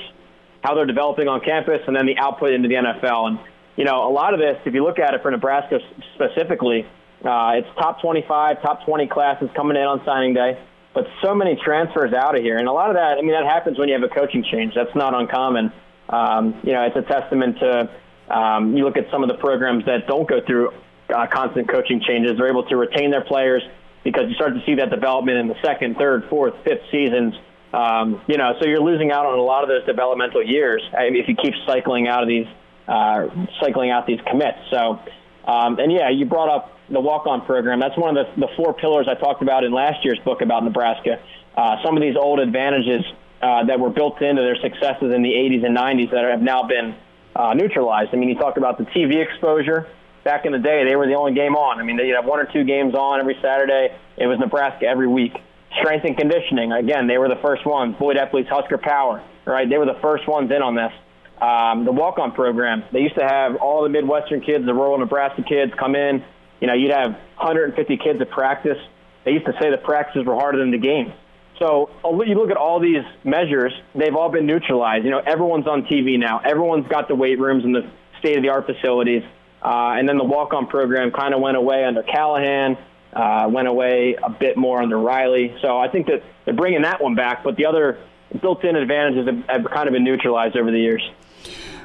how 0.64 0.74
they're 0.74 0.86
developing 0.86 1.28
on 1.28 1.40
campus, 1.42 1.82
and 1.86 1.94
then 1.94 2.06
the 2.06 2.16
output 2.16 2.54
into 2.54 2.68
the 2.68 2.76
NFL. 2.76 3.28
And 3.28 3.38
you 3.76 3.84
know 3.84 4.08
a 4.08 4.12
lot 4.12 4.32
of 4.32 4.40
this, 4.40 4.56
if 4.64 4.72
you 4.72 4.82
look 4.82 4.98
at 4.98 5.12
it 5.12 5.20
for 5.20 5.30
Nebraska 5.30 5.78
specifically, 6.14 6.86
uh, 7.22 7.60
it's 7.60 7.68
top 7.76 8.00
25, 8.00 8.62
top 8.62 8.86
20 8.86 9.08
classes 9.08 9.50
coming 9.54 9.76
in 9.76 9.82
on 9.82 10.00
signing 10.06 10.32
day, 10.32 10.58
but 10.94 11.04
so 11.22 11.34
many 11.34 11.60
transfers 11.62 12.14
out 12.14 12.34
of 12.34 12.42
here, 12.42 12.56
and 12.56 12.66
a 12.66 12.72
lot 12.72 12.88
of 12.88 12.96
that, 12.96 13.18
I 13.18 13.20
mean, 13.20 13.32
that 13.32 13.44
happens 13.44 13.78
when 13.78 13.88
you 13.88 13.94
have 14.00 14.10
a 14.10 14.14
coaching 14.14 14.42
change. 14.50 14.72
That's 14.74 14.96
not 14.96 15.12
uncommon. 15.12 15.70
Um, 16.08 16.58
you 16.64 16.72
know, 16.72 16.80
it's 16.84 16.96
a 16.96 17.02
testament 17.02 17.58
to 17.60 17.90
um, 18.34 18.74
you 18.74 18.84
look 18.86 18.96
at 18.96 19.04
some 19.12 19.22
of 19.22 19.28
the 19.28 19.36
programs 19.36 19.84
that 19.84 20.06
don't 20.08 20.26
go 20.26 20.40
through 20.46 20.70
uh, 21.14 21.26
constant 21.30 21.68
coaching 21.68 22.00
changes. 22.00 22.38
They're 22.38 22.48
able 22.48 22.64
to 22.72 22.76
retain 22.76 23.10
their 23.10 23.24
players 23.24 23.62
because 24.02 24.30
you 24.30 24.34
start 24.34 24.54
to 24.54 24.64
see 24.64 24.76
that 24.76 24.88
development 24.88 25.36
in 25.36 25.46
the 25.46 25.60
second, 25.62 25.98
third, 25.98 26.24
fourth, 26.30 26.54
fifth 26.64 26.88
seasons. 26.90 27.34
Um, 27.76 28.22
you 28.26 28.38
know, 28.38 28.54
so 28.58 28.66
you're 28.66 28.80
losing 28.80 29.12
out 29.12 29.26
on 29.26 29.38
a 29.38 29.42
lot 29.42 29.62
of 29.62 29.68
those 29.68 29.84
developmental 29.84 30.42
years 30.42 30.82
if 30.94 31.28
you 31.28 31.36
keep 31.36 31.52
cycling 31.66 32.08
out 32.08 32.22
of 32.22 32.28
these, 32.28 32.46
uh, 32.88 33.26
cycling 33.60 33.90
out 33.90 34.06
these 34.06 34.20
commits. 34.26 34.58
So, 34.70 34.98
um, 35.44 35.78
and 35.78 35.92
yeah, 35.92 36.08
you 36.08 36.24
brought 36.24 36.48
up 36.48 36.72
the 36.88 37.00
walk-on 37.00 37.44
program. 37.44 37.78
That's 37.78 37.96
one 37.98 38.16
of 38.16 38.26
the, 38.26 38.46
the 38.46 38.48
four 38.56 38.72
pillars 38.72 39.08
I 39.10 39.14
talked 39.14 39.42
about 39.42 39.62
in 39.62 39.72
last 39.72 40.04
year's 40.04 40.18
book 40.24 40.40
about 40.40 40.64
Nebraska. 40.64 41.20
Uh, 41.54 41.76
some 41.84 41.96
of 41.96 42.02
these 42.02 42.16
old 42.16 42.40
advantages 42.40 43.04
uh, 43.42 43.64
that 43.64 43.78
were 43.78 43.90
built 43.90 44.22
into 44.22 44.40
their 44.40 44.56
successes 44.56 45.12
in 45.14 45.22
the 45.22 45.32
80s 45.36 45.66
and 45.66 45.76
90s 45.76 46.10
that 46.12 46.24
have 46.24 46.40
now 46.40 46.62
been 46.62 46.96
uh, 47.34 47.52
neutralized. 47.52 48.10
I 48.14 48.16
mean, 48.16 48.30
you 48.30 48.36
talked 48.36 48.56
about 48.56 48.78
the 48.78 48.84
TV 48.84 49.22
exposure. 49.22 49.86
Back 50.24 50.46
in 50.46 50.52
the 50.52 50.58
day, 50.58 50.84
they 50.88 50.96
were 50.96 51.06
the 51.06 51.14
only 51.14 51.34
game 51.34 51.54
on. 51.54 51.78
I 51.78 51.84
mean, 51.84 51.98
they'd 51.98 52.14
have 52.14 52.24
one 52.24 52.40
or 52.40 52.48
two 52.50 52.64
games 52.64 52.94
on 52.94 53.20
every 53.20 53.36
Saturday. 53.42 53.94
It 54.16 54.26
was 54.26 54.38
Nebraska 54.38 54.86
every 54.86 55.06
week. 55.06 55.34
Strength 55.80 56.04
and 56.06 56.16
conditioning, 56.16 56.72
again, 56.72 57.06
they 57.06 57.18
were 57.18 57.28
the 57.28 57.40
first 57.42 57.66
ones. 57.66 57.96
Boyd 57.98 58.16
Epley's 58.16 58.48
Husker 58.48 58.78
Power, 58.78 59.22
right? 59.44 59.68
They 59.68 59.78
were 59.78 59.86
the 59.86 59.98
first 60.00 60.26
ones 60.26 60.50
in 60.50 60.62
on 60.62 60.74
this. 60.74 60.92
Um, 61.40 61.84
the 61.84 61.92
walk-on 61.92 62.32
program, 62.32 62.82
they 62.92 63.00
used 63.00 63.16
to 63.16 63.24
have 63.24 63.56
all 63.56 63.82
the 63.82 63.90
Midwestern 63.90 64.40
kids, 64.40 64.64
the 64.64 64.72
rural 64.72 64.96
Nebraska 64.96 65.42
kids 65.42 65.72
come 65.78 65.94
in. 65.94 66.24
You 66.60 66.66
know, 66.66 66.74
you'd 66.74 66.92
have 66.92 67.12
150 67.36 67.98
kids 67.98 68.20
at 68.20 68.30
practice. 68.30 68.78
They 69.24 69.32
used 69.32 69.44
to 69.44 69.52
say 69.60 69.70
the 69.70 69.76
practices 69.76 70.24
were 70.24 70.34
harder 70.34 70.58
than 70.58 70.70
the 70.70 70.78
games. 70.78 71.12
So 71.58 71.90
you 72.04 72.34
look 72.34 72.50
at 72.50 72.56
all 72.56 72.80
these 72.80 73.04
measures; 73.24 73.72
they've 73.94 74.14
all 74.14 74.30
been 74.30 74.46
neutralized. 74.46 75.04
You 75.04 75.10
know, 75.10 75.22
everyone's 75.24 75.66
on 75.66 75.82
TV 75.82 76.18
now. 76.18 76.40
Everyone's 76.44 76.86
got 76.88 77.08
the 77.08 77.14
weight 77.14 77.38
rooms 77.38 77.64
and 77.64 77.74
the 77.74 77.90
state-of-the-art 78.18 78.66
facilities. 78.66 79.22
Uh, 79.62 79.96
and 79.98 80.08
then 80.08 80.18
the 80.18 80.24
walk-on 80.24 80.66
program 80.66 81.10
kind 81.12 81.34
of 81.34 81.40
went 81.40 81.56
away 81.56 81.84
under 81.84 82.02
Callahan, 82.02 82.76
uh, 83.16 83.48
went 83.48 83.66
away 83.66 84.16
a 84.22 84.30
bit 84.30 84.56
more 84.56 84.82
under 84.82 84.98
Riley. 84.98 85.56
So 85.62 85.78
I 85.78 85.88
think 85.88 86.06
that 86.06 86.22
they're 86.44 86.54
bringing 86.54 86.82
that 86.82 87.02
one 87.02 87.14
back, 87.14 87.42
but 87.42 87.56
the 87.56 87.66
other 87.66 87.98
built-in 88.40 88.76
advantages 88.76 89.26
have, 89.48 89.64
kind 89.64 89.88
of 89.88 89.92
been 89.92 90.04
neutralized 90.04 90.56
over 90.56 90.70
the 90.70 90.78
years. 90.78 91.02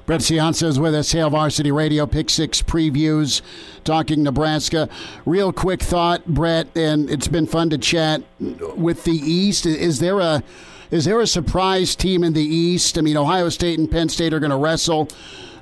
Brett 0.06 0.22
Ciancia 0.22 0.64
is 0.64 0.80
with 0.80 0.94
us, 0.94 1.12
Hail 1.12 1.30
Varsity 1.30 1.72
Radio, 1.72 2.06
Pick 2.06 2.30
Six 2.30 2.62
Previews, 2.62 3.42
talking 3.84 4.24
Nebraska. 4.24 4.90
Real 5.26 5.54
quick 5.54 5.82
thought, 5.82 6.26
Brett, 6.26 6.68
and 6.76 7.10
it's 7.10 7.28
been 7.28 7.46
fun 7.46 7.70
to 7.70 7.78
chat 7.78 8.24
with 8.40 9.04
the 9.06 9.14
East. 9.14 9.66
Is 9.66 10.00
there 10.00 10.20
a 10.20 10.44
is 10.90 11.06
there 11.06 11.22
a 11.22 11.28
surprise 11.28 11.96
team 11.96 12.24
in 12.24 12.34
the 12.34 12.44
East? 12.44 12.98
I 12.98 13.02
mean, 13.02 13.16
Ohio 13.16 13.48
State 13.48 13.80
and 13.80 13.90
Penn 13.90 14.10
State 14.10 14.34
are 14.34 14.40
going 14.42 14.52
to 14.52 14.58
wrestle 14.58 15.08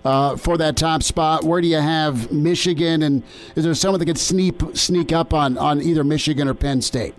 uh, 0.04 0.36
for 0.38 0.58
that 0.58 0.76
top 0.78 1.04
spot. 1.04 1.44
Where 1.44 1.62
do 1.62 1.68
you 1.68 1.78
have 1.78 2.32
Michigan, 2.32 3.04
and 3.04 3.24
is 3.56 3.64
there 3.64 3.74
someone 3.74 4.00
that 4.00 4.06
could 4.06 4.18
sneak 4.18 4.62
sneak 4.74 5.12
up 5.12 5.34
on 5.34 5.58
on 5.58 5.82
either 5.82 6.04
Michigan 6.04 6.48
or 6.48 6.54
Penn 6.54 6.82
State? 6.82 7.16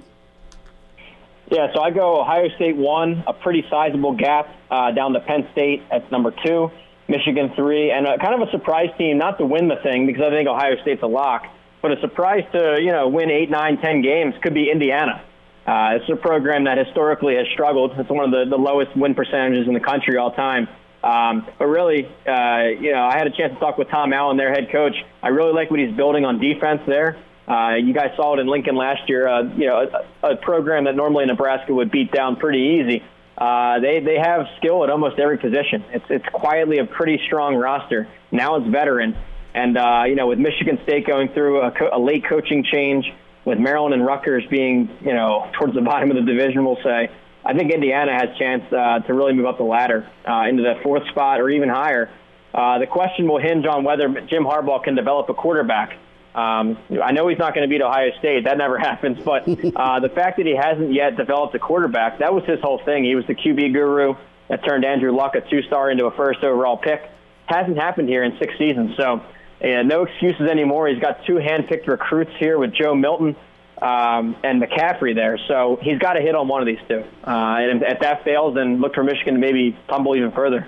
Yeah, 1.50 1.72
so 1.74 1.82
I 1.82 1.90
go 1.90 2.20
Ohio 2.20 2.48
State 2.56 2.76
one, 2.76 3.24
a 3.26 3.32
pretty 3.32 3.64
sizable 3.68 4.12
gap 4.12 4.48
uh, 4.70 4.92
down 4.92 5.14
to 5.14 5.20
Penn 5.20 5.48
State 5.52 5.82
at 5.90 6.10
number 6.12 6.32
two. 6.44 6.70
Michigan 7.08 7.52
three, 7.56 7.90
and 7.90 8.06
a, 8.06 8.18
kind 8.18 8.40
of 8.40 8.48
a 8.48 8.50
surprise 8.52 8.90
team, 8.96 9.18
not 9.18 9.36
to 9.38 9.44
win 9.44 9.66
the 9.66 9.76
thing 9.82 10.06
because 10.06 10.22
I 10.22 10.30
think 10.30 10.48
Ohio 10.48 10.80
State's 10.82 11.02
a 11.02 11.08
lock, 11.08 11.44
but 11.82 11.90
a 11.90 12.00
surprise 12.00 12.44
to 12.52 12.78
you 12.80 12.92
know 12.92 13.08
win 13.08 13.30
eight, 13.30 13.50
nine, 13.50 13.78
ten 13.78 14.00
games 14.00 14.34
could 14.40 14.54
be 14.54 14.70
Indiana. 14.70 15.22
Uh, 15.66 15.98
it's 16.00 16.08
a 16.08 16.16
program 16.16 16.64
that 16.64 16.78
historically 16.78 17.34
has 17.34 17.46
struggled. 17.52 17.92
It's 17.98 18.08
one 18.08 18.24
of 18.24 18.30
the, 18.30 18.44
the 18.48 18.60
lowest 18.60 18.96
win 18.96 19.14
percentages 19.14 19.68
in 19.68 19.74
the 19.74 19.80
country 19.80 20.16
all 20.16 20.32
time. 20.32 20.68
Um, 21.02 21.46
but 21.58 21.66
really, 21.66 22.06
uh, 22.26 22.80
you 22.80 22.92
know, 22.92 23.02
I 23.02 23.16
had 23.16 23.26
a 23.26 23.30
chance 23.30 23.54
to 23.54 23.60
talk 23.60 23.78
with 23.78 23.88
Tom 23.88 24.12
Allen, 24.12 24.36
their 24.36 24.52
head 24.52 24.70
coach. 24.70 24.94
I 25.22 25.28
really 25.28 25.52
like 25.52 25.70
what 25.70 25.80
he's 25.80 25.94
building 25.96 26.24
on 26.24 26.38
defense 26.38 26.82
there. 26.86 27.16
Uh, 27.48 27.74
you 27.76 27.94
guys 27.94 28.10
saw 28.16 28.34
it 28.34 28.40
in 28.40 28.46
Lincoln 28.46 28.76
last 28.76 29.08
year. 29.08 29.26
Uh, 29.26 29.42
you 29.42 29.66
know, 29.66 29.88
a, 30.22 30.32
a 30.32 30.36
program 30.36 30.84
that 30.84 30.94
normally 30.94 31.24
Nebraska 31.26 31.72
would 31.72 31.90
beat 31.90 32.12
down 32.12 32.36
pretty 32.36 32.80
easy 32.80 33.02
uh, 33.40 33.80
they 33.80 34.00
they 34.00 34.18
have 34.18 34.46
skill 34.58 34.84
at 34.84 34.90
almost 34.90 35.18
every 35.18 35.38
position. 35.38 35.82
It's 35.92 36.04
it's 36.10 36.26
quietly 36.30 36.78
a 36.78 36.84
pretty 36.84 37.18
strong 37.26 37.56
roster. 37.56 38.06
Now 38.30 38.56
it's 38.56 38.66
veteran, 38.68 39.16
and 39.54 39.78
uh, 39.78 40.02
you 40.06 40.14
know 40.14 40.26
with 40.26 40.38
Michigan 40.38 40.78
State 40.82 41.06
going 41.06 41.28
through 41.28 41.62
a, 41.62 41.70
co- 41.70 41.88
a 41.90 41.98
late 41.98 42.24
coaching 42.28 42.64
change, 42.70 43.06
with 43.46 43.58
Maryland 43.58 43.94
and 43.94 44.04
Rutgers 44.04 44.44
being 44.50 44.90
you 45.00 45.14
know 45.14 45.50
towards 45.58 45.74
the 45.74 45.80
bottom 45.90 46.10
of 46.10 46.16
the 46.16 46.22
division, 46.22 46.64
we'll 46.66 46.82
say. 46.84 47.10
I 47.44 47.54
think 47.54 47.72
Indiana 47.72 48.12
has 48.12 48.36
chance 48.38 48.64
uh, 48.72 49.00
to 49.00 49.14
really 49.14 49.32
move 49.32 49.46
up 49.46 49.56
the 49.56 49.64
ladder 49.64 50.08
uh, 50.28 50.48
into 50.48 50.62
the 50.62 50.74
fourth 50.82 51.06
spot 51.08 51.40
or 51.40 51.48
even 51.48 51.68
higher. 51.68 52.10
Uh, 52.52 52.78
the 52.78 52.86
question 52.86 53.28
will 53.28 53.38
hinge 53.38 53.64
on 53.66 53.84
whether 53.84 54.08
Jim 54.08 54.44
Harbaugh 54.44 54.82
can 54.82 54.94
develop 54.94 55.28
a 55.28 55.34
quarterback. 55.34 55.96
Um, 56.34 56.78
I 57.02 57.12
know 57.12 57.28
he's 57.28 57.38
not 57.38 57.54
going 57.54 57.68
to 57.68 57.72
beat 57.72 57.82
Ohio 57.82 58.10
State. 58.18 58.44
That 58.44 58.58
never 58.58 58.78
happens. 58.78 59.22
But 59.24 59.48
uh, 59.48 60.00
the 60.00 60.10
fact 60.14 60.36
that 60.36 60.46
he 60.46 60.54
hasn't 60.54 60.92
yet 60.92 61.16
developed 61.16 61.54
a 61.54 61.58
quarterback, 61.58 62.18
that 62.18 62.34
was 62.34 62.44
his 62.44 62.60
whole 62.60 62.80
thing. 62.84 63.04
He 63.04 63.14
was 63.14 63.26
the 63.26 63.34
QB 63.34 63.72
guru 63.72 64.14
that 64.48 64.64
turned 64.64 64.84
Andrew 64.84 65.14
Luck, 65.14 65.34
a 65.34 65.40
two-star, 65.40 65.90
into 65.90 66.06
a 66.06 66.10
first 66.10 66.42
overall 66.42 66.76
pick. 66.76 67.08
Hasn't 67.46 67.78
happened 67.78 68.08
here 68.08 68.22
in 68.22 68.36
six 68.38 68.52
seasons. 68.58 68.96
So 68.96 69.22
uh, 69.62 69.82
no 69.82 70.02
excuses 70.04 70.48
anymore. 70.48 70.88
He's 70.88 71.00
got 71.00 71.24
two 71.24 71.36
hand-picked 71.36 71.88
recruits 71.88 72.32
here 72.38 72.58
with 72.58 72.74
Joe 72.74 72.94
Milton 72.94 73.36
um, 73.80 74.36
and 74.42 74.62
McCaffrey 74.62 75.14
there. 75.14 75.38
So 75.48 75.78
he's 75.82 75.98
got 75.98 76.14
to 76.14 76.20
hit 76.20 76.34
on 76.34 76.48
one 76.48 76.60
of 76.60 76.66
these 76.66 76.80
two. 76.88 77.02
Uh, 77.26 77.56
and 77.58 77.82
if, 77.82 77.94
if 77.94 78.00
that 78.00 78.24
fails, 78.24 78.54
then 78.54 78.80
look 78.80 78.94
for 78.94 79.02
Michigan 79.02 79.34
to 79.34 79.40
maybe 79.40 79.76
tumble 79.88 80.16
even 80.16 80.32
further. 80.32 80.66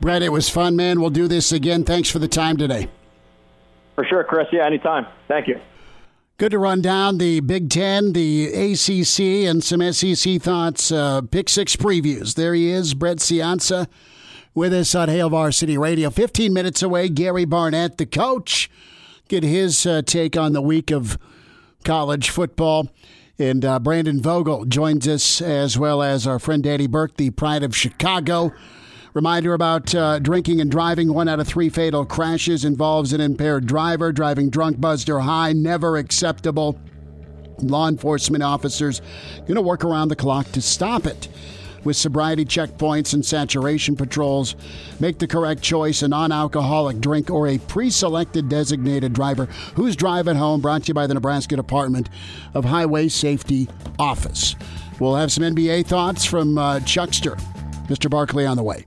Brett, 0.00 0.22
it 0.22 0.32
was 0.32 0.48
fun, 0.48 0.76
man. 0.76 1.00
We'll 1.00 1.10
do 1.10 1.28
this 1.28 1.52
again. 1.52 1.84
Thanks 1.84 2.10
for 2.10 2.18
the 2.18 2.28
time 2.28 2.56
today. 2.56 2.88
For 3.94 4.04
sure, 4.04 4.24
Chris. 4.24 4.46
Yeah, 4.52 4.66
anytime. 4.66 5.06
Thank 5.28 5.48
you. 5.48 5.60
Good 6.36 6.50
to 6.50 6.58
run 6.58 6.82
down 6.82 7.18
the 7.18 7.38
Big 7.40 7.70
Ten, 7.70 8.12
the 8.12 8.46
ACC, 8.46 9.48
and 9.48 9.62
some 9.62 9.80
SEC 9.92 10.42
thoughts. 10.42 10.90
Uh, 10.90 11.22
pick 11.22 11.48
six 11.48 11.76
previews. 11.76 12.34
There 12.34 12.54
he 12.54 12.70
is, 12.70 12.92
Brett 12.92 13.18
Ciancia, 13.18 13.86
with 14.52 14.74
us 14.74 14.96
on 14.96 15.08
Hail 15.08 15.30
Varsity 15.30 15.78
Radio. 15.78 16.10
15 16.10 16.52
minutes 16.52 16.82
away, 16.82 17.08
Gary 17.08 17.44
Barnett, 17.44 17.98
the 17.98 18.06
coach, 18.06 18.68
get 19.28 19.44
his 19.44 19.86
uh, 19.86 20.02
take 20.02 20.36
on 20.36 20.54
the 20.54 20.60
week 20.60 20.90
of 20.90 21.18
college 21.84 22.30
football. 22.30 22.88
And 23.38 23.64
uh, 23.64 23.78
Brandon 23.80 24.20
Vogel 24.20 24.64
joins 24.64 25.08
us, 25.08 25.40
as 25.40 25.76
well 25.78 26.02
as 26.02 26.26
our 26.26 26.38
friend 26.38 26.62
Danny 26.62 26.86
Burke, 26.86 27.16
the 27.16 27.30
pride 27.30 27.62
of 27.62 27.76
Chicago. 27.76 28.52
Reminder 29.12 29.54
about 29.54 29.94
uh, 29.94 30.18
drinking 30.18 30.60
and 30.60 30.70
driving. 30.70 31.12
One 31.12 31.28
out 31.28 31.40
of 31.40 31.46
three 31.46 31.68
fatal 31.68 32.04
crashes 32.04 32.64
involves 32.64 33.12
an 33.12 33.20
impaired 33.20 33.66
driver. 33.66 34.12
Driving 34.12 34.50
drunk, 34.50 34.80
buzzed, 34.80 35.08
or 35.08 35.20
high, 35.20 35.52
never 35.52 35.96
acceptable. 35.96 36.80
Law 37.58 37.88
enforcement 37.88 38.42
officers 38.42 39.00
going 39.38 39.54
to 39.54 39.62
work 39.62 39.84
around 39.84 40.08
the 40.08 40.16
clock 40.16 40.50
to 40.52 40.60
stop 40.60 41.06
it 41.06 41.28
with 41.84 41.96
sobriety 41.96 42.44
checkpoints 42.44 43.14
and 43.14 43.24
saturation 43.24 43.96
patrols. 43.96 44.56
Make 45.00 45.18
the 45.18 45.26
correct 45.26 45.62
choice 45.62 46.02
a 46.02 46.08
non 46.08 46.32
alcoholic 46.32 47.00
drink 47.00 47.30
or 47.30 47.48
a 47.48 47.58
pre 47.58 47.90
selected 47.90 48.48
designated 48.48 49.12
driver 49.12 49.46
who's 49.74 49.96
driving 49.96 50.36
at 50.36 50.36
home. 50.36 50.60
Brought 50.60 50.84
to 50.84 50.88
you 50.88 50.94
by 50.94 51.06
the 51.06 51.14
Nebraska 51.14 51.56
Department 51.56 52.08
of 52.54 52.64
Highway 52.64 53.08
Safety 53.08 53.68
Office. 53.98 54.56
We'll 54.98 55.16
have 55.16 55.32
some 55.32 55.44
NBA 55.44 55.86
thoughts 55.86 56.24
from 56.24 56.56
uh, 56.56 56.80
Chuckster. 56.80 57.36
Mr. 57.88 58.08
Barkley 58.08 58.46
on 58.46 58.56
the 58.56 58.62
way. 58.62 58.86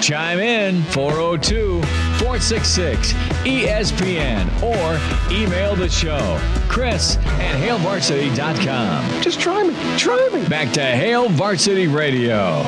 Chime 0.00 0.38
in 0.38 0.82
402 0.84 1.82
466 2.18 3.12
ESPN 3.44 4.46
or 4.62 5.32
email 5.32 5.74
the 5.74 5.88
show. 5.88 6.40
Chris 6.68 7.16
at 7.16 7.60
HailVarsity.com. 7.60 9.22
Just 9.22 9.40
try 9.40 9.62
me. 9.62 9.74
Try 9.98 10.28
me. 10.32 10.46
Back 10.48 10.72
to 10.74 10.82
Hail 10.82 11.28
Varsity 11.28 11.88
Radio. 11.88 12.62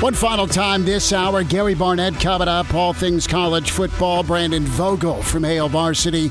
One 0.00 0.14
final 0.14 0.46
time 0.46 0.84
this 0.84 1.12
hour, 1.12 1.44
Gary 1.44 1.74
Barnett 1.74 2.14
coming 2.20 2.48
up. 2.48 2.72
All 2.72 2.92
things 2.92 3.26
college 3.26 3.70
football. 3.70 4.22
Brandon 4.22 4.64
Vogel 4.64 5.22
from 5.22 5.44
Hail 5.44 5.68
Varsity. 5.68 6.30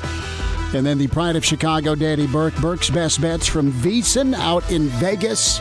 And 0.73 0.85
then 0.85 0.97
the 0.97 1.07
pride 1.07 1.35
of 1.35 1.43
Chicago, 1.43 1.95
Danny 1.95 2.27
Burke. 2.27 2.55
Burke's 2.57 2.89
best 2.89 3.21
bets 3.21 3.47
from 3.47 3.71
VSiN 3.71 4.33
out 4.35 4.69
in 4.71 4.87
Vegas. 4.87 5.59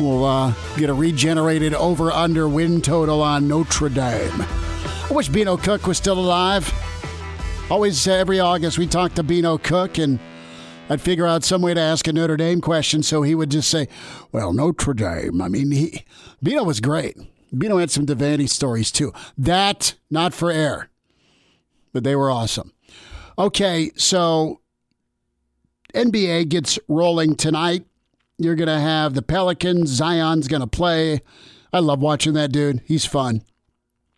We'll 0.00 0.24
uh, 0.24 0.54
get 0.76 0.90
a 0.90 0.94
regenerated 0.94 1.74
over 1.74 2.10
under 2.10 2.48
win 2.48 2.80
total 2.80 3.22
on 3.22 3.48
Notre 3.48 3.88
Dame. 3.88 4.40
I 4.40 5.08
wish 5.10 5.28
Beano 5.28 5.56
Cook 5.56 5.86
was 5.86 5.96
still 5.96 6.18
alive. 6.18 6.72
Always, 7.70 8.06
uh, 8.06 8.12
every 8.12 8.40
August, 8.40 8.78
we 8.78 8.86
talk 8.86 9.14
to 9.14 9.22
Beano 9.22 9.58
Cook, 9.58 9.98
and 9.98 10.18
I'd 10.88 11.00
figure 11.00 11.26
out 11.26 11.44
some 11.44 11.62
way 11.62 11.74
to 11.74 11.80
ask 11.80 12.06
a 12.06 12.12
Notre 12.12 12.36
Dame 12.36 12.60
question 12.60 13.02
so 13.02 13.22
he 13.22 13.34
would 13.34 13.50
just 13.50 13.70
say, 13.70 13.88
Well, 14.30 14.52
Notre 14.52 14.94
Dame. 14.94 15.40
I 15.40 15.48
mean, 15.48 15.70
he, 15.70 16.04
Beano 16.42 16.64
was 16.64 16.80
great. 16.80 17.16
Beano 17.56 17.78
had 17.78 17.90
some 17.90 18.06
Devaney 18.06 18.48
stories 18.48 18.90
too. 18.90 19.12
That, 19.36 19.94
not 20.10 20.34
for 20.34 20.50
air, 20.50 20.90
but 21.92 22.04
they 22.04 22.16
were 22.16 22.30
awesome. 22.30 22.72
Okay, 23.38 23.90
so 23.96 24.60
NBA 25.94 26.48
gets 26.48 26.78
rolling 26.88 27.36
tonight. 27.36 27.86
You're 28.42 28.54
going 28.54 28.68
to 28.68 28.80
have 28.80 29.14
the 29.14 29.22
Pelicans. 29.22 29.90
Zion's 29.90 30.48
going 30.48 30.60
to 30.60 30.66
play. 30.66 31.20
I 31.72 31.78
love 31.78 32.00
watching 32.00 32.34
that 32.34 32.52
dude. 32.52 32.82
He's 32.84 33.04
fun. 33.04 33.42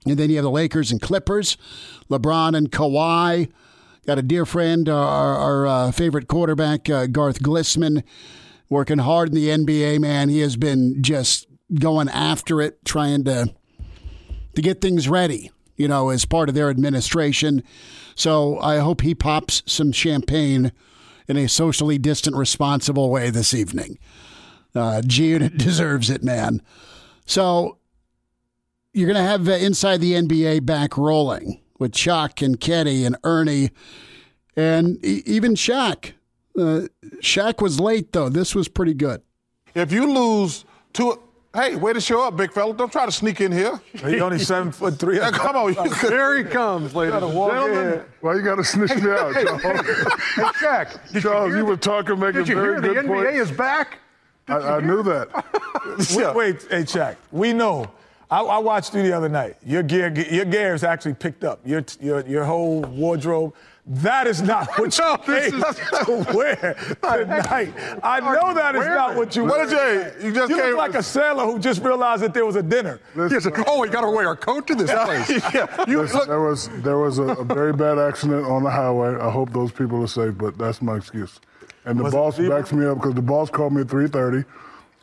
And 0.07 0.19
then 0.19 0.31
you 0.31 0.37
have 0.37 0.45
the 0.45 0.51
Lakers 0.51 0.91
and 0.91 1.01
Clippers, 1.01 1.57
LeBron 2.11 2.57
and 2.57 2.71
Kawhi. 2.71 3.51
Got 4.07 4.19
a 4.19 4.23
dear 4.23 4.45
friend, 4.45 4.89
uh, 4.89 4.95
our, 4.95 5.35
our 5.37 5.67
uh, 5.67 5.91
favorite 5.93 6.29
quarterback, 6.29 6.91
uh, 6.91 7.07
Garth 7.07 7.43
Glissman, 7.43 8.03
working 8.69 8.99
hard 8.99 9.31
in 9.31 9.35
the 9.35 9.49
NBA, 9.49 10.01
man. 10.01 10.29
He 10.29 10.41
has 10.41 10.57
been 10.57 11.03
just 11.03 11.47
going 11.73 12.11
after 12.11 12.61
it, 12.61 12.85
trying 12.85 13.25
to 13.25 13.55
to 14.55 14.63
get 14.63 14.81
things 14.81 15.09
ready, 15.09 15.51
you 15.77 15.89
know, 15.89 16.11
as 16.11 16.25
part 16.25 16.49
of 16.49 16.55
their 16.55 16.71
administration. 16.71 17.63
So 18.15 18.59
I 18.61 18.79
hope 18.79 19.01
he 19.01 19.15
pops 19.15 19.63
some 19.67 19.91
champagne 19.91 20.71
in 21.29 21.37
a 21.37 21.49
socially 21.49 21.99
distant, 21.99 22.37
responsible 22.37 23.11
way 23.11 23.31
this 23.31 23.55
evening. 23.55 23.99
Uh, 24.75 25.03
G 25.03 25.27
Unit 25.31 25.57
deserves 25.57 26.11
it, 26.11 26.23
man. 26.23 26.63
So 27.27 27.79
you're 28.93 29.11
going 29.11 29.23
to 29.23 29.29
have 29.29 29.49
uh, 29.49 29.53
Inside 29.53 30.01
the 30.01 30.13
NBA 30.13 30.65
back 30.67 30.97
rolling 30.97 31.61
with 31.79 31.93
Chuck 31.93 32.43
and 32.43 32.61
Kenny 32.61 33.05
and 33.05 33.17
Ernie 33.25 33.71
and 34.57 35.05
e- 35.05 35.23
even 35.27 35.55
Shaq. 35.55 36.13
Uh, 36.57 36.83
Shaq 37.21 37.61
was 37.61 37.81
late, 37.81 38.13
though. 38.13 38.29
This 38.29 38.55
was 38.55 38.69
pretty 38.69 38.95
good. 38.95 39.23
If 39.75 39.91
you 39.91 40.13
lose 40.13 40.65
two, 40.93 41.21
hey, 41.55 41.77
way 41.77 41.93
to 41.93 42.01
show 42.01 42.27
up, 42.27 42.37
big 42.37 42.53
fella. 42.53 42.75
Don't 42.75 42.91
try 42.93 43.07
to 43.07 43.13
sneak 43.13 43.41
in 43.41 43.53
here. 43.53 43.81
He's 43.93 44.21
only 44.21 44.39
seven 44.39 44.73
foot 44.73 44.99
three. 44.99 45.17
Yeah, 45.19 45.31
come 45.31 45.57
on. 45.57 45.75
You 45.75 45.91
could, 45.91 46.11
There 46.11 46.37
he 46.39 46.45
comes, 46.45 46.95
ladies 46.95 47.15
and 47.15 47.33
gentlemen. 47.33 48.05
Why 48.21 48.35
you 48.35 48.43
got 48.43 48.57
to 48.57 48.65
snitch 48.65 48.95
me 48.97 49.11
out, 49.11 49.33
Charles? 49.35 49.63
Hey, 49.63 50.43
Shaq, 50.61 51.13
did 51.13 51.23
Charles, 51.23 51.49
you, 51.51 51.57
you 51.59 51.63
hear 51.63 51.65
were 51.65 51.77
the- 51.77 51.81
talking, 51.83 52.19
making 52.19 52.41
Did 52.41 52.49
you 52.49 52.55
very 52.57 52.67
hear 52.73 52.81
the 52.81 52.89
good 52.89 53.05
NBA 53.07 53.25
points. 53.35 53.51
is 53.51 53.57
back? 53.57 53.99
I, 54.49 54.57
I 54.59 54.81
knew 54.81 55.03
that. 55.05 55.29
Wait, 56.17 56.35
wait, 56.35 56.63
hey, 56.71 56.83
Shaq. 56.83 57.17
We 57.33 57.53
know. 57.53 57.91
I, 58.31 58.41
I 58.41 58.59
watched 58.59 58.95
you 58.95 59.03
the 59.03 59.13
other 59.13 59.29
night. 59.29 59.57
Your 59.65 59.83
gear, 59.83 60.09
your 60.31 60.45
gear 60.45 60.75
is 60.75 60.83
actually 60.83 61.15
picked 61.15 61.45
up. 61.45 61.61
Your, 61.65 61.85
your, 62.01 62.27
your 62.27 62.45
whole 62.45 62.81
wardrobe. 62.83 63.55
That 63.87 64.27
is 64.27 64.41
not 64.41 64.69
what 64.79 64.97
you 64.97 65.05
No, 65.05 65.17
this 65.27 65.51
came 65.51 65.63
is- 65.63 65.77
to 66.07 66.35
wear 66.35 66.75
tonight. 67.03 67.75
I 68.03 68.19
know 68.21 68.55
that 68.55 68.75
is 68.77 68.87
not 68.87 69.15
what 69.15 69.37
you. 69.37 69.45
What 69.45 69.59
wear 69.59 69.67
did 69.67 69.73
you- 69.73 70.05
tonight. 70.11 70.25
you 70.25 70.33
just 70.35 70.51
You 70.51 70.57
came- 70.57 70.67
look 70.71 70.79
like 70.79 70.95
a 70.95 71.03
sailor 71.03 71.45
who 71.45 71.59
just 71.59 71.83
realized 71.83 72.23
that 72.23 72.33
there 72.33 72.47
was 72.47 72.57
a 72.57 72.63
dinner. 72.63 72.99
Listen, 73.15 73.53
oh, 73.67 73.81
we 73.81 73.89
got 73.91 74.01
to 74.01 74.11
wear 74.11 74.31
a 74.31 74.37
coat 74.37 74.67
to 74.69 74.75
this 74.75 74.91
place. 74.91 75.29
yeah, 75.55 75.85
you 75.87 76.01
listen, 76.01 76.19
look. 76.19 76.29
there 76.29 76.41
was 76.41 76.69
there 76.83 76.97
was 76.99 77.19
a, 77.19 77.25
a 77.25 77.45
very 77.45 77.75
bad 77.75 77.99
accident 77.99 78.47
on 78.47 78.63
the 78.63 78.71
highway. 78.71 79.17
I 79.21 79.31
hope 79.31 79.53
those 79.53 79.71
people 79.71 80.03
are 80.03 80.07
safe, 80.09 80.37
but 80.39 80.57
that's 80.57 80.81
my 80.81 80.97
excuse. 80.97 81.39
And 81.85 81.99
the 81.99 82.05
Was 82.05 82.15
boss 82.15 82.39
backs 82.39 82.73
me 82.73 82.87
up 82.87 82.97
because 82.99 83.13
the 83.15 83.21
boss 83.23 83.51
called 83.51 83.75
me 83.75 83.83
at 83.83 83.89
3:30. 83.89 84.47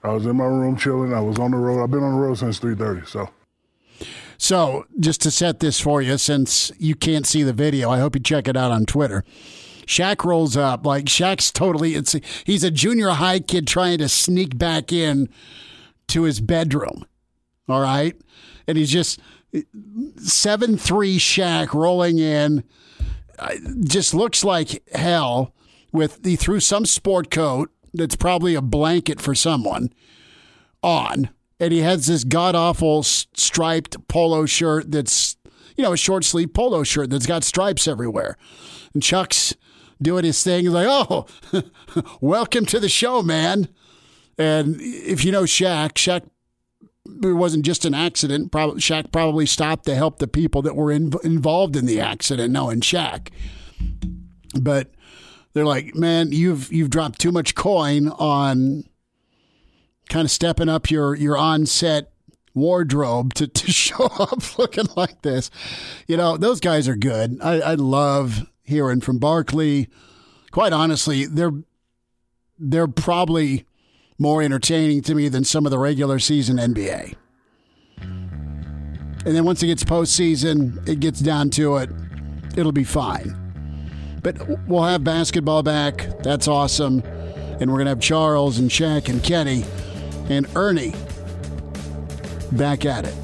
I 0.04 0.10
was 0.10 0.26
in 0.26 0.36
my 0.38 0.46
room 0.46 0.76
chilling. 0.76 1.14
I 1.14 1.20
was 1.22 1.38
on 1.38 1.52
the 1.52 1.58
road. 1.58 1.84
I've 1.84 1.92
been 1.92 2.02
on 2.04 2.14
the 2.16 2.20
road 2.20 2.40
since 2.40 2.60
3:30. 2.60 3.08
So 3.08 3.30
So, 4.42 4.88
just 5.00 5.22
to 5.22 5.30
set 5.30 5.60
this 5.60 5.80
for 5.80 6.02
you, 6.02 6.18
since 6.18 6.72
you 6.80 6.96
can't 6.96 7.28
see 7.28 7.44
the 7.44 7.54
video, 7.54 7.92
I 7.92 8.00
hope 8.00 8.16
you 8.16 8.22
check 8.22 8.48
it 8.48 8.58
out 8.58 8.72
on 8.72 8.88
Twitter. 8.88 9.24
Shaq 9.86 10.26
rolls 10.26 10.58
up 10.58 10.84
like 10.84 11.06
Shaq's 11.06 11.52
totally. 11.52 11.94
It's 11.94 12.16
he's 12.44 12.64
a 12.64 12.72
junior 12.72 13.10
high 13.10 13.40
kid 13.40 13.68
trying 13.68 14.00
to 14.00 14.10
sneak 14.10 14.58
back 14.58 14.92
in 14.92 15.30
to 16.08 16.24
his 16.24 16.42
bedroom. 16.42 17.06
All 17.70 17.82
right, 17.82 18.20
and 18.68 18.80
he's 18.80 18.90
just 18.90 19.20
seven 20.18 20.76
three 20.76 21.20
Shaq 21.20 21.76
rolling 21.76 22.18
in. 22.18 22.64
Uh, 23.38 23.52
Just 23.84 24.16
looks 24.16 24.44
like 24.44 24.82
hell. 24.92 25.54
With 25.92 26.26
he 26.26 26.36
threw 26.36 26.60
some 26.60 26.88
sport 26.88 27.30
coat 27.30 27.70
that's 27.94 28.16
probably 28.16 28.56
a 28.56 28.62
blanket 28.62 29.22
for 29.22 29.36
someone 29.36 29.94
on, 30.82 31.30
and 31.62 31.72
he 31.72 31.80
has 31.82 32.08
this 32.08 32.24
god 32.24 32.56
awful 32.56 33.04
striped 33.04 34.08
polo 34.08 34.48
shirt 34.48 34.92
that's, 34.92 35.38
you 35.78 35.84
know, 35.84 35.94
a 35.94 35.98
short 35.98 36.26
sleeve 36.26 36.56
polo 36.56 36.82
shirt 36.84 37.12
that's 37.12 37.28
got 37.28 37.44
stripes 37.44 37.88
everywhere. 37.88 38.36
And 38.96 39.04
Chuck's 39.04 39.56
doing 40.02 40.26
his 40.26 40.42
thing. 40.44 40.64
He's 40.64 40.74
like, 40.74 40.88
oh, 40.90 41.28
welcome 42.20 42.66
to 42.66 42.80
the 42.80 42.90
show, 42.90 43.22
man. 43.22 43.70
And 44.40 44.78
if 44.82 45.24
you 45.24 45.32
know 45.32 45.44
Shaq, 45.44 45.92
Shaq, 45.92 46.24
it 47.06 47.34
wasn't 47.36 47.64
just 47.64 47.86
an 47.86 47.94
accident. 47.94 48.52
Probably 48.52 48.82
Shaq 48.82 49.12
probably 49.12 49.46
stopped 49.46 49.86
to 49.86 49.94
help 49.94 50.18
the 50.18 50.28
people 50.28 50.64
that 50.64 50.76
were 50.76 50.92
in, 50.92 51.14
involved 51.24 51.76
in 51.76 51.86
the 51.86 52.02
accident, 52.02 52.52
knowing 52.52 52.82
Shaq. 52.82 53.28
But 54.60 54.90
they're 55.54 55.66
like, 55.66 55.94
man, 55.94 56.32
you've 56.32 56.74
you've 56.74 56.90
dropped 56.90 57.20
too 57.20 57.32
much 57.32 57.54
coin 57.54 58.08
on 58.08 58.86
kind 60.12 60.26
of 60.26 60.32
stepping 60.32 60.70
up 60.70 60.92
your 60.92 61.16
your 61.16 61.38
on 61.38 61.66
set 61.66 62.12
wardrobe 62.54 63.34
to, 63.34 63.48
to 63.48 63.72
show 63.72 64.06
up 64.06 64.60
looking 64.60 64.86
like 64.96 65.24
this. 65.24 65.50
You 66.06 66.18
know, 66.18 66.38
those 66.38 66.60
guys 66.60 66.88
are 66.88 66.96
good. 66.96 67.40
I, 67.42 67.62
I 67.62 67.74
love 67.76 68.46
hearing 68.64 69.02
from 69.02 69.18
Barkley. 69.18 69.90
Quite 70.52 70.74
honestly, 70.74 71.26
they're 71.26 71.54
they're 72.60 72.88
probably 72.88 73.66
more 74.20 74.44
entertaining 74.44 75.02
to 75.02 75.16
me 75.16 75.30
than 75.30 75.44
some 75.44 75.66
of 75.66 75.72
the 75.72 75.80
regular 75.80 76.20
season 76.20 76.58
NBA. 76.58 77.16
And 79.24 79.36
then 79.36 79.46
once 79.46 79.64
it 79.64 79.68
gets 79.68 79.84
postseason, 79.84 80.88
it 80.88 81.00
gets 81.00 81.20
down 81.20 81.50
to 81.52 81.78
it, 81.78 81.90
it'll 82.56 82.72
be 82.72 82.84
fine. 82.84 83.38
But 84.22 84.68
we'll 84.68 84.84
have 84.84 85.04
basketball 85.04 85.64
back. 85.64 86.08
That's 86.22 86.48
awesome. 86.48 87.02
And 87.60 87.72
we're 87.72 87.78
going 87.78 87.86
to 87.86 87.92
have 87.92 88.00
Charles 88.00 88.60
and 88.60 88.70
Shaq 88.70 89.10
and 89.10 89.24
Kenny 89.24 89.64
and 90.30 90.48
Ernie 90.56 90.94
back 92.54 92.86
at 92.86 93.06
it. 93.06 93.16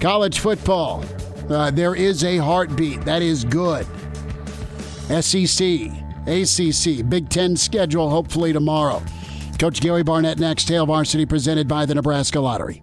College 0.00 0.38
football. 0.38 1.04
Uh, 1.48 1.70
there 1.70 1.94
is 1.94 2.24
a 2.24 2.36
heartbeat. 2.36 3.00
That 3.02 3.22
is 3.22 3.44
good. 3.44 3.86
SEC, 5.08 5.90
ACC, 6.26 7.08
Big 7.08 7.28
Ten 7.30 7.56
schedule 7.56 8.10
hopefully 8.10 8.52
tomorrow. 8.52 9.02
Coach 9.58 9.80
Gary 9.80 10.02
Barnett 10.02 10.38
next. 10.38 10.68
Hail 10.68 10.86
Varsity 10.86 11.26
presented 11.26 11.66
by 11.66 11.86
the 11.86 11.94
Nebraska 11.94 12.38
Lottery. 12.38 12.82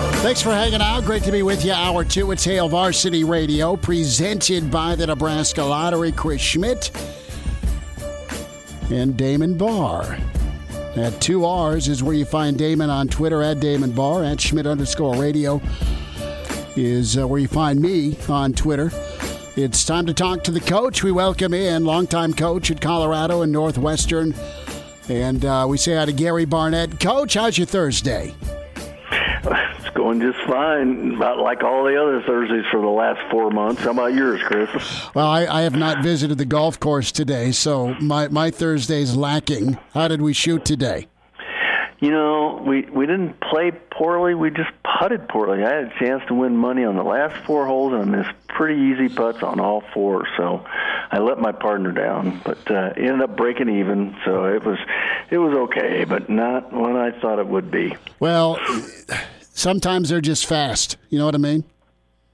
Thanks 0.19 0.41
for 0.41 0.51
hanging 0.51 0.81
out. 0.81 1.03
Great 1.05 1.23
to 1.23 1.31
be 1.31 1.43
with 1.43 1.65
you. 1.65 1.71
Hour 1.73 2.03
two, 2.03 2.31
it's 2.31 2.43
Hail 2.43 2.69
Varsity 2.69 3.23
Radio, 3.23 3.75
presented 3.75 4.69
by 4.69 4.95
the 4.95 5.07
Nebraska 5.07 5.63
Lottery. 5.63 6.11
Chris 6.11 6.41
Schmidt 6.41 6.91
and 8.91 9.17
Damon 9.17 9.57
Barr. 9.57 10.17
At 10.95 11.19
two 11.21 11.45
R's 11.45 11.87
is 11.87 12.03
where 12.03 12.13
you 12.13 12.25
find 12.25 12.57
Damon 12.57 12.89
on 12.89 13.07
Twitter 13.07 13.41
at 13.41 13.59
Damon 13.59 13.91
Barr, 13.91 14.23
at 14.23 14.39
Schmidt 14.39 14.67
underscore 14.67 15.15
radio 15.15 15.61
is 16.75 17.17
uh, 17.17 17.27
where 17.27 17.39
you 17.39 17.47
find 17.47 17.79
me 17.81 18.15
on 18.29 18.53
Twitter. 18.53 18.91
It's 19.55 19.83
time 19.83 20.05
to 20.05 20.13
talk 20.13 20.43
to 20.45 20.51
the 20.51 20.59
coach. 20.61 21.03
We 21.03 21.11
welcome 21.11 21.53
in 21.53 21.83
longtime 21.85 22.33
coach 22.33 22.71
at 22.71 22.79
Colorado 22.79 23.41
and 23.41 23.51
Northwestern. 23.51 24.33
And 25.09 25.43
uh, 25.43 25.65
we 25.67 25.77
say 25.77 25.95
hi 25.95 26.05
to 26.05 26.13
Gary 26.13 26.45
Barnett. 26.45 26.99
Coach, 26.99 27.33
how's 27.33 27.57
your 27.57 27.67
Thursday? 27.67 28.33
It's 29.91 29.97
going 29.97 30.21
just 30.21 30.39
fine, 30.47 31.15
about 31.15 31.39
like 31.39 31.63
all 31.63 31.83
the 31.83 32.01
other 32.01 32.21
Thursdays 32.21 32.63
for 32.71 32.79
the 32.79 32.87
last 32.87 33.19
four 33.29 33.51
months. 33.51 33.81
How 33.81 33.91
about 33.91 34.13
yours, 34.13 34.41
Chris? 34.41 34.69
Well, 35.13 35.27
I, 35.27 35.45
I 35.45 35.61
have 35.63 35.75
not 35.75 36.01
visited 36.01 36.37
the 36.37 36.45
golf 36.45 36.79
course 36.79 37.11
today, 37.11 37.51
so 37.51 37.93
my, 37.95 38.29
my 38.29 38.51
Thursday's 38.51 39.17
lacking. 39.17 39.77
How 39.93 40.07
did 40.07 40.21
we 40.21 40.31
shoot 40.31 40.63
today? 40.63 41.07
You 41.99 42.09
know, 42.09 42.63
we 42.65 42.83
we 42.83 43.05
didn't 43.05 43.39
play 43.41 43.71
poorly. 43.91 44.33
We 44.33 44.49
just 44.49 44.71
putted 44.99 45.27
poorly. 45.27 45.61
I 45.61 45.69
had 45.69 45.83
a 45.83 45.99
chance 45.99 46.23
to 46.29 46.35
win 46.35 46.55
money 46.55 46.85
on 46.85 46.95
the 46.95 47.03
last 47.03 47.35
four 47.45 47.67
holes, 47.67 47.91
and 47.93 48.01
I 48.01 48.05
missed 48.05 48.47
pretty 48.47 48.81
easy 48.81 49.13
putts 49.13 49.43
on 49.43 49.59
all 49.59 49.83
four. 49.93 50.25
So 50.37 50.65
I 51.11 51.19
let 51.19 51.37
my 51.39 51.51
partner 51.51 51.91
down, 51.91 52.41
but 52.45 52.71
uh, 52.71 52.93
ended 52.95 53.21
up 53.21 53.35
breaking 53.35 53.69
even. 53.69 54.15
So 54.25 54.45
it 54.45 54.63
was 54.63 54.79
it 55.29 55.37
was 55.37 55.53
okay, 55.53 56.05
but 56.05 56.29
not 56.29 56.71
what 56.73 56.95
I 56.95 57.11
thought 57.19 57.39
it 57.39 57.47
would 57.47 57.69
be. 57.69 57.95
Well, 58.19 58.57
sometimes 59.53 60.09
they're 60.09 60.21
just 60.21 60.45
fast. 60.45 60.97
You 61.09 61.19
know 61.19 61.25
what 61.25 61.35
I 61.35 61.39
mean? 61.39 61.63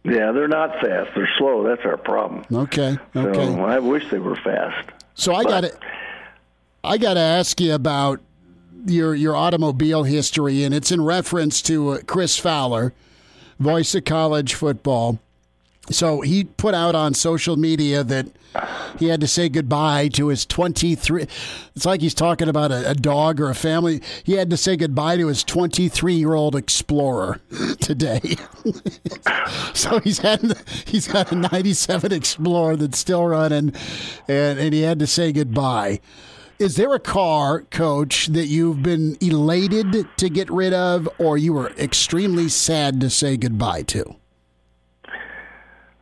Yeah, 0.04 0.32
they're 0.32 0.48
not 0.48 0.72
fast. 0.80 1.12
They're 1.16 1.30
slow. 1.38 1.64
That's 1.64 1.84
our 1.84 1.98
problem. 1.98 2.46
Okay. 2.52 2.98
Okay. 3.16 3.46
So 3.46 3.66
I 3.66 3.80
wish 3.80 4.10
they 4.10 4.20
were 4.20 4.38
fast. 4.38 4.90
So 5.16 5.34
I 5.34 5.44
got 5.44 5.62
to 5.62 5.78
I 6.84 6.98
got 6.98 7.16
to 7.16 7.20
ask 7.20 7.60
you 7.60 7.74
about 7.74 8.22
your 8.86 9.14
your 9.16 9.36
automobile 9.36 10.04
history, 10.04 10.64
and 10.64 10.74
it's 10.74 10.92
in 10.92 11.04
reference 11.04 11.62
to 11.64 11.90
uh, 11.90 12.00
Chris 12.06 12.38
Fowler, 12.38 12.94
voice 13.60 13.94
of 13.96 14.06
college 14.06 14.54
football. 14.54 15.20
So 15.90 16.22
he 16.22 16.44
put 16.44 16.74
out 16.74 16.96
on 16.96 17.14
social 17.14 17.56
media 17.56 18.04
that 18.04 18.28
he 19.00 19.08
had 19.08 19.22
to 19.22 19.28
say 19.28 19.50
goodbye 19.50 20.10
to 20.10 20.28
his 20.28 20.46
23. 20.46 21.28
It's 21.76 21.86
like 21.86 22.02
he's 22.02 22.14
talking 22.14 22.50
about 22.50 22.72
a, 22.72 22.92
a 22.92 22.96
dog 22.96 23.40
or 23.40 23.50
a 23.50 23.56
family. 23.56 24.02
He 24.24 24.34
had 24.34 24.50
to 24.50 24.58
say 24.58 24.76
goodbye 24.76 25.18
to 25.18 25.28
his 25.28 25.44
23 25.44 26.14
year 26.14 26.34
old 26.34 26.56
Explorer 26.56 27.40
today. 27.80 28.36
so 29.74 30.00
he's 30.00 30.20
had 30.20 30.58
he's 30.86 31.08
got 31.08 31.32
a 31.32 31.36
97 31.36 32.12
Explorer 32.12 32.76
that's 32.76 32.98
still 32.98 33.26
running, 33.26 33.74
and, 34.28 34.60
and 34.60 34.74
he 34.74 34.82
had 34.82 35.00
to 35.00 35.08
say 35.08 35.32
goodbye. 35.32 36.00
Is 36.60 36.76
there 36.76 36.94
a 36.96 37.00
car, 37.00 37.62
coach, 37.62 38.28
that 38.28 38.48
you've 38.48 38.82
been 38.82 39.16
elated 39.22 40.08
to 40.18 40.28
get 40.28 40.50
rid 40.50 40.74
of, 40.74 41.08
or 41.20 41.38
you 41.38 41.54
were 41.54 41.70
extremely 41.78 42.50
sad 42.50 43.00
to 43.02 43.12
say 43.12 43.38
goodbye 43.38 43.84
to? 43.84 44.16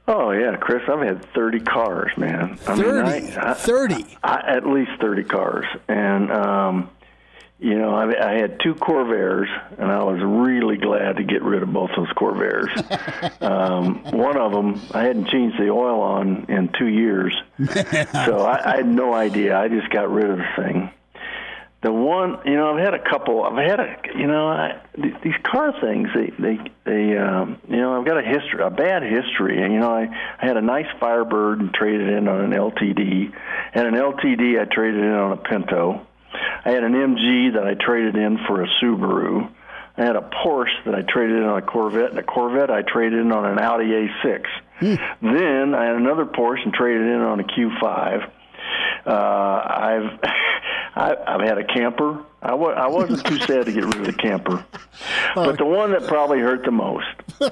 Oh 0.08 0.32
yeah, 0.32 0.56
Chris, 0.58 0.84
I've 0.88 1.02
had 1.02 1.26
thirty 1.34 1.60
cars, 1.60 2.12
man. 2.18 2.60
I 2.68 2.76
30, 2.76 2.82
mean, 2.82 3.38
I, 3.38 3.52
I, 3.52 3.54
30. 3.54 4.18
I, 4.24 4.56
at 4.56 4.66
least 4.68 4.92
thirty 5.02 5.24
cars, 5.24 5.66
and 5.88 6.32
um, 6.32 6.90
you 7.60 7.76
know, 7.80 7.96
I, 7.96 8.34
I 8.34 8.34
had 8.40 8.60
two 8.60 8.76
Corvairs, 8.76 9.48
and 9.78 9.92
I 9.92 10.04
was 10.04 10.22
really 10.22 10.78
glad 10.78 11.18
to 11.18 11.24
get 11.24 11.42
rid 11.42 11.64
of 11.64 11.74
both 11.74 11.90
those 11.96 12.10
Corvairs. 12.10 12.70
um, 13.42 14.04
one 14.12 14.38
of 14.38 14.52
them, 14.52 14.80
I 14.94 15.04
hadn't 15.04 15.30
changed 15.30 15.58
the 15.58 15.70
oil 15.70 16.02
on 16.02 16.46
in 16.50 16.70
two 16.78 16.88
years, 16.88 17.34
so 17.66 18.42
I, 18.42 18.74
I 18.74 18.76
had 18.78 18.88
no 18.88 19.14
idea. 19.14 19.58
I 19.58 19.70
just 19.70 19.90
got 19.90 20.12
rid 20.12 20.30
of 20.30 20.38
the 20.38 20.48
thing. 20.56 20.92
The 21.86 21.94
one, 21.94 22.40
you 22.46 22.56
know, 22.56 22.74
I've 22.74 22.84
had 22.84 22.96
a 22.96 23.10
couple. 23.12 23.44
I've 23.44 23.64
had 23.64 23.80
a, 23.80 23.96
you 24.18 24.26
know, 24.26 24.48
I, 24.48 24.82
these 24.98 25.36
car 25.44 25.72
things. 25.80 26.10
They, 26.16 26.32
they, 26.40 26.58
they, 26.84 27.16
um, 27.16 27.62
you 27.70 27.78
know, 27.78 27.96
I've 27.96 28.08
got 28.08 28.18
a 28.18 28.24
history, 28.24 28.60
a 28.64 28.72
bad 28.72 29.04
history. 29.04 29.62
And 29.62 29.72
you 29.72 29.80
know, 29.82 29.92
I, 29.92 30.08
I 30.42 30.48
had 30.48 30.58
a 30.58 30.64
nice 30.64 30.88
Firebird 31.00 31.60
and 31.60 31.72
traded 31.72 32.10
in 32.10 32.28
on 32.28 32.42
an 32.42 32.52
LTD, 32.54 33.32
and 33.76 33.88
an 33.88 33.94
LTD 33.94 34.60
I 34.60 34.66
traded 34.66 35.00
in 35.00 35.12
on 35.12 35.34
a 35.34 35.38
Pinto. 35.38 36.08
I 36.66 36.72
had 36.72 36.84
an 36.84 36.94
MG 36.94 37.54
that 37.54 37.68
I 37.68 37.76
traded 37.76 38.16
in 38.16 38.40
for 38.48 38.64
a 38.64 38.68
Subaru. 38.82 39.48
I 39.96 40.06
had 40.06 40.16
a 40.16 40.28
Porsche 40.44 40.86
that 40.86 40.96
I 40.96 41.04
traded 41.04 41.38
in 41.38 41.44
on 41.44 41.60
a 41.60 41.62
Corvette, 41.62 42.10
and 42.10 42.18
a 42.18 42.24
Corvette 42.24 42.72
I 42.72 42.82
traded 42.82 43.20
in 43.20 43.32
on 43.32 43.46
an 43.46 43.60
Audi 43.60 43.86
A6. 43.86 44.44
Then 45.22 45.76
I 45.76 45.86
had 45.86 45.98
another 45.98 46.26
Porsche 46.26 46.64
and 46.64 46.74
traded 46.74 47.04
in 47.04 47.22
on 47.22 47.42
a 47.42 47.44
Q5. 47.44 48.32
Uh, 49.06 49.12
I've 49.12 50.20
I, 50.96 51.16
I've 51.28 51.42
had 51.42 51.58
a 51.58 51.64
camper. 51.66 52.24
I 52.42 52.50
w- 52.52 52.74
I 52.74 52.88
wasn't 52.88 53.26
too 53.26 53.38
sad 53.40 53.66
to 53.66 53.72
get 53.72 53.84
rid 53.84 53.96
of 53.98 54.06
the 54.06 54.14
camper, 54.14 54.64
but 55.36 55.58
the 55.58 55.66
one 55.66 55.92
that 55.92 56.08
probably 56.08 56.40
hurt 56.40 56.64
the 56.64 56.72
most 56.72 57.08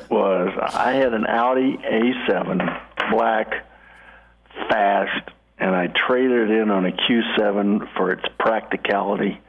was 0.09 0.57
I 0.73 0.93
had 0.93 1.13
an 1.13 1.25
Audi 1.25 1.77
A7 1.77 2.81
black, 3.11 3.65
fast, 4.69 5.29
and 5.57 5.75
I 5.75 5.87
traded 5.87 6.49
it 6.49 6.61
in 6.61 6.69
on 6.71 6.85
a 6.85 6.91
Q7 6.91 7.93
for 7.95 8.11
its 8.11 8.23
practicality. 8.39 9.39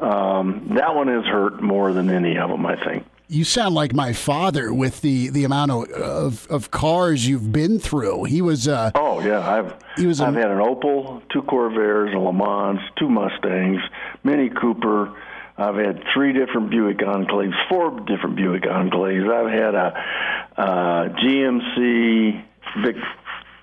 Um, 0.00 0.72
that 0.76 0.94
one 0.94 1.08
has 1.08 1.24
hurt 1.24 1.62
more 1.62 1.92
than 1.92 2.10
any 2.10 2.38
of 2.38 2.50
them, 2.50 2.64
I 2.66 2.82
think. 2.82 3.06
You 3.34 3.42
sound 3.44 3.74
like 3.74 3.92
my 3.92 4.12
father 4.12 4.72
with 4.72 5.00
the, 5.00 5.28
the 5.30 5.42
amount 5.42 5.72
of, 5.72 5.90
of, 5.90 6.46
of 6.48 6.70
cars 6.70 7.26
you've 7.26 7.50
been 7.52 7.80
through. 7.80 8.24
He 8.24 8.40
was 8.40 8.68
uh, 8.68 8.92
Oh 8.94 9.18
yeah, 9.20 9.40
I've 9.40 9.74
He 9.96 10.06
was 10.06 10.20
a- 10.20 10.26
I've 10.26 10.34
had 10.34 10.50
an 10.52 10.58
Opel, 10.58 11.20
two 11.32 11.42
Corvairs, 11.42 12.14
a 12.14 12.18
Le 12.18 12.32
Mans, 12.32 12.78
two 12.96 13.08
Mustangs, 13.08 13.80
Mini 14.22 14.50
Cooper. 14.50 15.12
I've 15.58 15.74
had 15.74 16.02
three 16.14 16.32
different 16.32 16.70
Buick 16.70 16.98
Enclaves, 16.98 17.54
four 17.68 17.98
different 18.06 18.36
Buick 18.36 18.62
Enclaves. 18.64 19.28
I've 19.28 19.52
had 19.52 19.74
a 19.74 20.60
uh, 20.60 21.08
GMC 21.18 22.44
big 22.84 22.96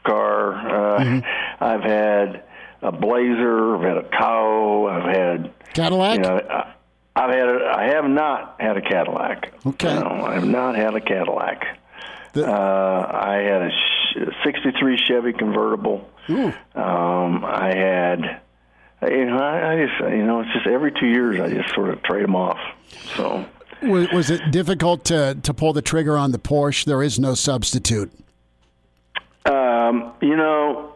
car. 0.06 0.54
Uh, 0.98 1.22
I've 1.62 1.82
had 1.84 2.44
a 2.82 2.92
Blazer. 2.92 3.76
I've 3.78 3.84
had 3.84 3.98
a 3.98 4.10
Tahoe. 4.10 4.88
I've 4.88 5.16
had 5.16 5.54
Cadillac. 5.74 6.16
You 6.18 6.24
know, 6.24 6.38
I, 6.50 6.74
I've 7.16 7.30
had. 7.30 7.50
A, 7.50 7.74
I 7.76 7.84
have 7.94 8.06
not 8.06 8.56
had 8.60 8.78
a 8.78 8.82
Cadillac. 8.82 9.54
Okay. 9.66 9.94
No, 10.00 10.08
I 10.26 10.36
have 10.36 10.48
not 10.48 10.76
had 10.76 10.96
a 10.96 11.02
Cadillac. 11.02 11.78
uh, 12.36 12.42
I 12.44 13.42
had 13.44 13.62
a 13.64 13.70
sh- 13.70 14.34
63 14.46 14.98
Chevy 15.08 15.34
convertible. 15.34 16.10
Um, 16.30 17.44
I 17.44 17.74
had, 17.76 18.42
you 19.12 19.26
know, 19.26 19.38
I, 19.38 19.74
I 19.74 19.86
just, 19.86 20.00
you 20.16 20.26
know, 20.26 20.40
it's 20.42 20.54
just 20.54 20.68
every 20.68 20.92
two 20.94 21.08
years 21.08 21.40
I 21.42 21.50
just 21.50 21.74
sort 21.76 21.90
of 21.90 22.02
trade 22.04 22.24
them 22.24 22.36
off. 22.38 22.60
So, 23.18 23.46
Was, 23.82 24.08
was 24.14 24.30
it 24.30 24.52
difficult 24.52 25.04
to, 25.06 25.38
to 25.44 25.54
pull 25.54 25.74
the 25.74 25.82
trigger 25.82 26.18
on 26.18 26.32
the 26.32 26.40
Porsche? 26.40 26.86
There 26.86 27.04
is 27.04 27.20
no 27.20 27.34
substitute. 27.34 28.12
um, 29.46 30.14
you 30.22 30.36
know, 30.38 30.94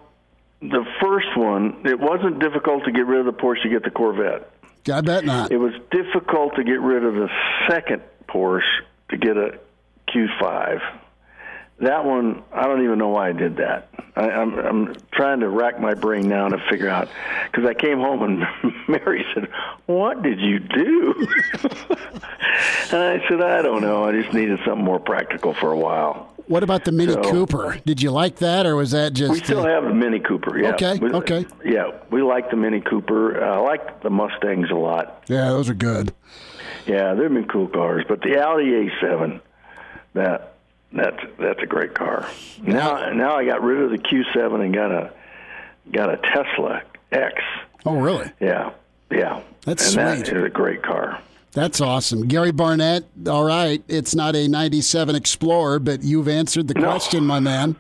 the 0.62 0.86
first 1.02 1.36
one, 1.36 1.82
it 1.86 2.00
wasn't 2.00 2.40
difficult 2.40 2.86
to 2.86 2.92
get 2.92 3.06
rid 3.06 3.20
of 3.20 3.26
the 3.26 3.34
Porsche 3.34 3.64
to 3.64 3.70
get 3.70 3.84
the 3.84 3.92
Corvette. 3.92 4.50
I 4.92 5.02
bet 5.02 5.26
not. 5.26 5.52
It 5.52 5.58
was 5.58 5.74
difficult 5.92 6.56
to 6.56 6.64
get 6.64 6.82
rid 6.82 7.04
of 7.04 7.16
the 7.16 7.30
second 7.70 8.02
Porsche 8.28 8.62
to 9.10 9.18
get 9.18 9.38
a 9.38 9.60
Q5. 10.10 10.80
That 11.80 12.06
one, 12.06 12.44
I 12.54 12.64
don't 12.68 12.84
even 12.84 12.98
know 12.98 13.10
why 13.10 13.30
I 13.30 13.32
did 13.34 13.58
that. 13.58 13.90
I, 14.16 14.30
I'm, 14.30 14.58
I'm 14.58 14.96
trying 15.12 15.42
to 15.42 15.50
rack 15.50 15.80
my 15.80 15.94
brain 15.94 16.30
now 16.30 16.48
to 16.48 16.58
figure 16.70 16.88
out 16.88 17.10
because 17.52 17.68
I 17.68 17.74
came 17.74 18.00
home 18.00 18.24
and 18.24 18.74
Mary 18.88 19.26
said, 19.34 19.50
"What 19.86 20.24
did 20.24 20.40
you 20.40 20.60
do?" 20.60 21.28
and 22.92 23.02
I 23.02 23.22
said, 23.28 23.42
"I 23.42 23.62
don't 23.62 23.82
know. 23.82 24.06
I 24.06 24.14
just 24.22 24.34
needed 24.34 24.60
something 24.66 24.86
more 24.86 25.00
practical 25.00 25.54
for 25.54 25.72
a 25.72 25.78
while." 25.78 26.35
What 26.48 26.64
about 26.64 26.86
the 26.86 26.92
Mini 26.92 27.14
So- 27.14 27.22
Cooper? 27.24 27.78
Did 27.86 28.02
you 28.02 28.12
like 28.12 28.38
that, 28.38 28.66
or 28.66 28.76
was 28.76 28.92
that 28.92 29.14
just? 29.14 29.32
We 29.32 29.40
still 29.40 29.62
uh, 29.62 29.68
have 29.68 29.84
the 29.84 29.94
Mini 29.94 30.20
Cooper. 30.20 30.58
Yeah. 30.60 30.74
Okay, 30.76 31.00
We- 31.00 31.12
okay. 31.12 31.46
Yeah, 31.64 31.92
we 32.12 32.22
like 32.22 32.50
the 32.52 32.56
Mini 32.56 32.82
Cooper. 32.82 33.44
I 33.44 33.58
like 33.60 34.02
the 34.04 34.10
Mustangs 34.10 34.70
a 34.72 34.76
lot. 34.76 35.24
Yeah, 35.28 35.50
those 35.50 35.70
are 35.70 35.74
good. 35.74 36.14
Yeah, 36.86 37.16
they've 37.16 37.34
been 37.34 37.48
cool 37.48 37.68
cars, 37.68 38.06
but 38.08 38.22
the 38.22 38.38
Audi 38.40 38.66
A7, 38.90 39.42
that 40.14 40.54
that's 40.94 41.18
that's 41.40 41.60
a 41.62 41.66
great 41.66 41.96
car. 41.96 42.28
Now 42.62 43.10
now 43.12 43.38
I 43.38 43.46
got 43.46 43.64
rid 43.64 43.82
of 43.82 43.90
the 43.90 43.98
Q7 43.98 44.64
and 44.64 44.74
got 44.74 44.92
a 44.92 45.12
got 45.92 46.14
a 46.14 46.18
Tesla 46.18 46.84
X. 47.12 47.42
Oh, 47.88 47.96
really? 48.00 48.32
Yeah, 48.40 48.72
yeah. 49.12 49.42
That's 49.64 49.84
and 49.84 49.94
sweet. 49.94 50.28
That 50.32 50.38
is 50.38 50.44
a 50.46 50.50
great 50.50 50.84
car. 50.84 51.20
That's 51.56 51.80
awesome. 51.80 52.28
Gary 52.28 52.52
Barnett, 52.52 53.06
all 53.28 53.46
right, 53.46 53.82
it's 53.88 54.14
not 54.14 54.36
a 54.36 54.46
97 54.46 55.16
Explorer, 55.16 55.80
but 55.80 56.04
you've 56.04 56.28
answered 56.28 56.68
the 56.68 56.74
question, 56.74 57.26
my 57.26 57.40
man. 57.40 57.78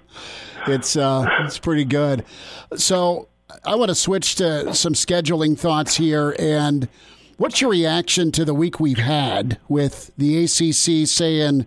It's 0.66 0.96
uh 0.96 1.28
it's 1.42 1.60
pretty 1.60 1.84
good. 1.84 2.24
So, 2.78 3.28
I 3.66 3.76
want 3.76 3.90
to 3.90 3.96
switch 3.96 4.36
to 4.36 4.74
some 4.74 4.94
scheduling 4.94 5.60
thoughts 5.60 5.98
here 5.98 6.36
and 6.40 6.88
what's 7.36 7.60
your 7.60 7.70
reaction 7.70 8.32
to 8.32 8.46
the 8.46 8.54
week 8.54 8.80
we've 8.80 8.98
had 8.98 9.60
with 9.68 10.10
the 10.18 10.46
ACC 10.46 11.06
saying 11.06 11.66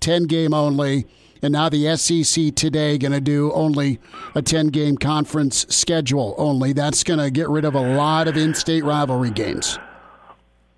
10 0.00 0.24
game 0.24 0.54
only 0.54 1.06
and 1.42 1.52
now 1.52 1.68
the 1.68 1.94
SEC 1.96 2.54
today 2.54 2.96
going 2.96 3.12
to 3.12 3.20
do 3.20 3.52
only 3.52 3.98
a 4.34 4.40
10 4.40 4.68
game 4.68 4.96
conference 4.96 5.66
schedule 5.68 6.34
only. 6.38 6.72
That's 6.72 7.04
going 7.04 7.20
to 7.20 7.30
get 7.30 7.48
rid 7.48 7.64
of 7.66 7.74
a 7.74 7.96
lot 7.96 8.28
of 8.28 8.36
in-state 8.36 8.84
rivalry 8.84 9.30
games. 9.30 9.78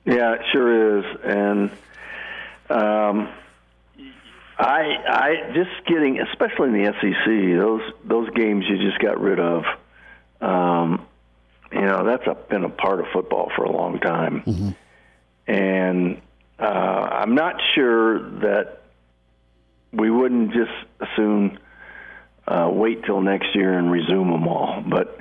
Yeah, 0.04 0.34
it 0.34 0.40
sure 0.52 0.98
is. 0.98 1.04
And 1.24 1.70
um, 2.70 3.28
I 4.58 4.96
I 5.06 5.52
just 5.54 5.70
getting, 5.86 6.20
especially 6.20 6.68
in 6.68 6.84
the 6.84 6.92
SEC, 7.00 7.58
those 7.60 7.82
those 8.04 8.30
games 8.30 8.64
you 8.68 8.78
just 8.78 8.98
got 9.00 9.20
rid 9.20 9.38
of. 9.40 9.64
Um, 10.40 11.06
you 11.70 11.80
know, 11.80 12.04
that's 12.04 12.26
a, 12.26 12.34
been 12.34 12.64
a 12.64 12.68
part 12.68 13.00
of 13.00 13.06
football 13.12 13.50
for 13.56 13.64
a 13.64 13.70
long 13.70 13.98
time, 14.00 14.42
and 15.46 16.20
uh, 16.58 16.62
I'm 16.64 17.34
not 17.34 17.60
sure 17.74 18.18
that 18.40 18.82
we 19.92 20.10
wouldn't 20.10 20.52
just 20.52 20.72
assume 21.00 21.58
uh, 22.46 22.68
wait 22.72 23.04
till 23.04 23.20
next 23.20 23.54
year 23.54 23.78
and 23.78 23.90
resume 23.90 24.30
them 24.30 24.48
all. 24.48 24.82
But 24.86 25.18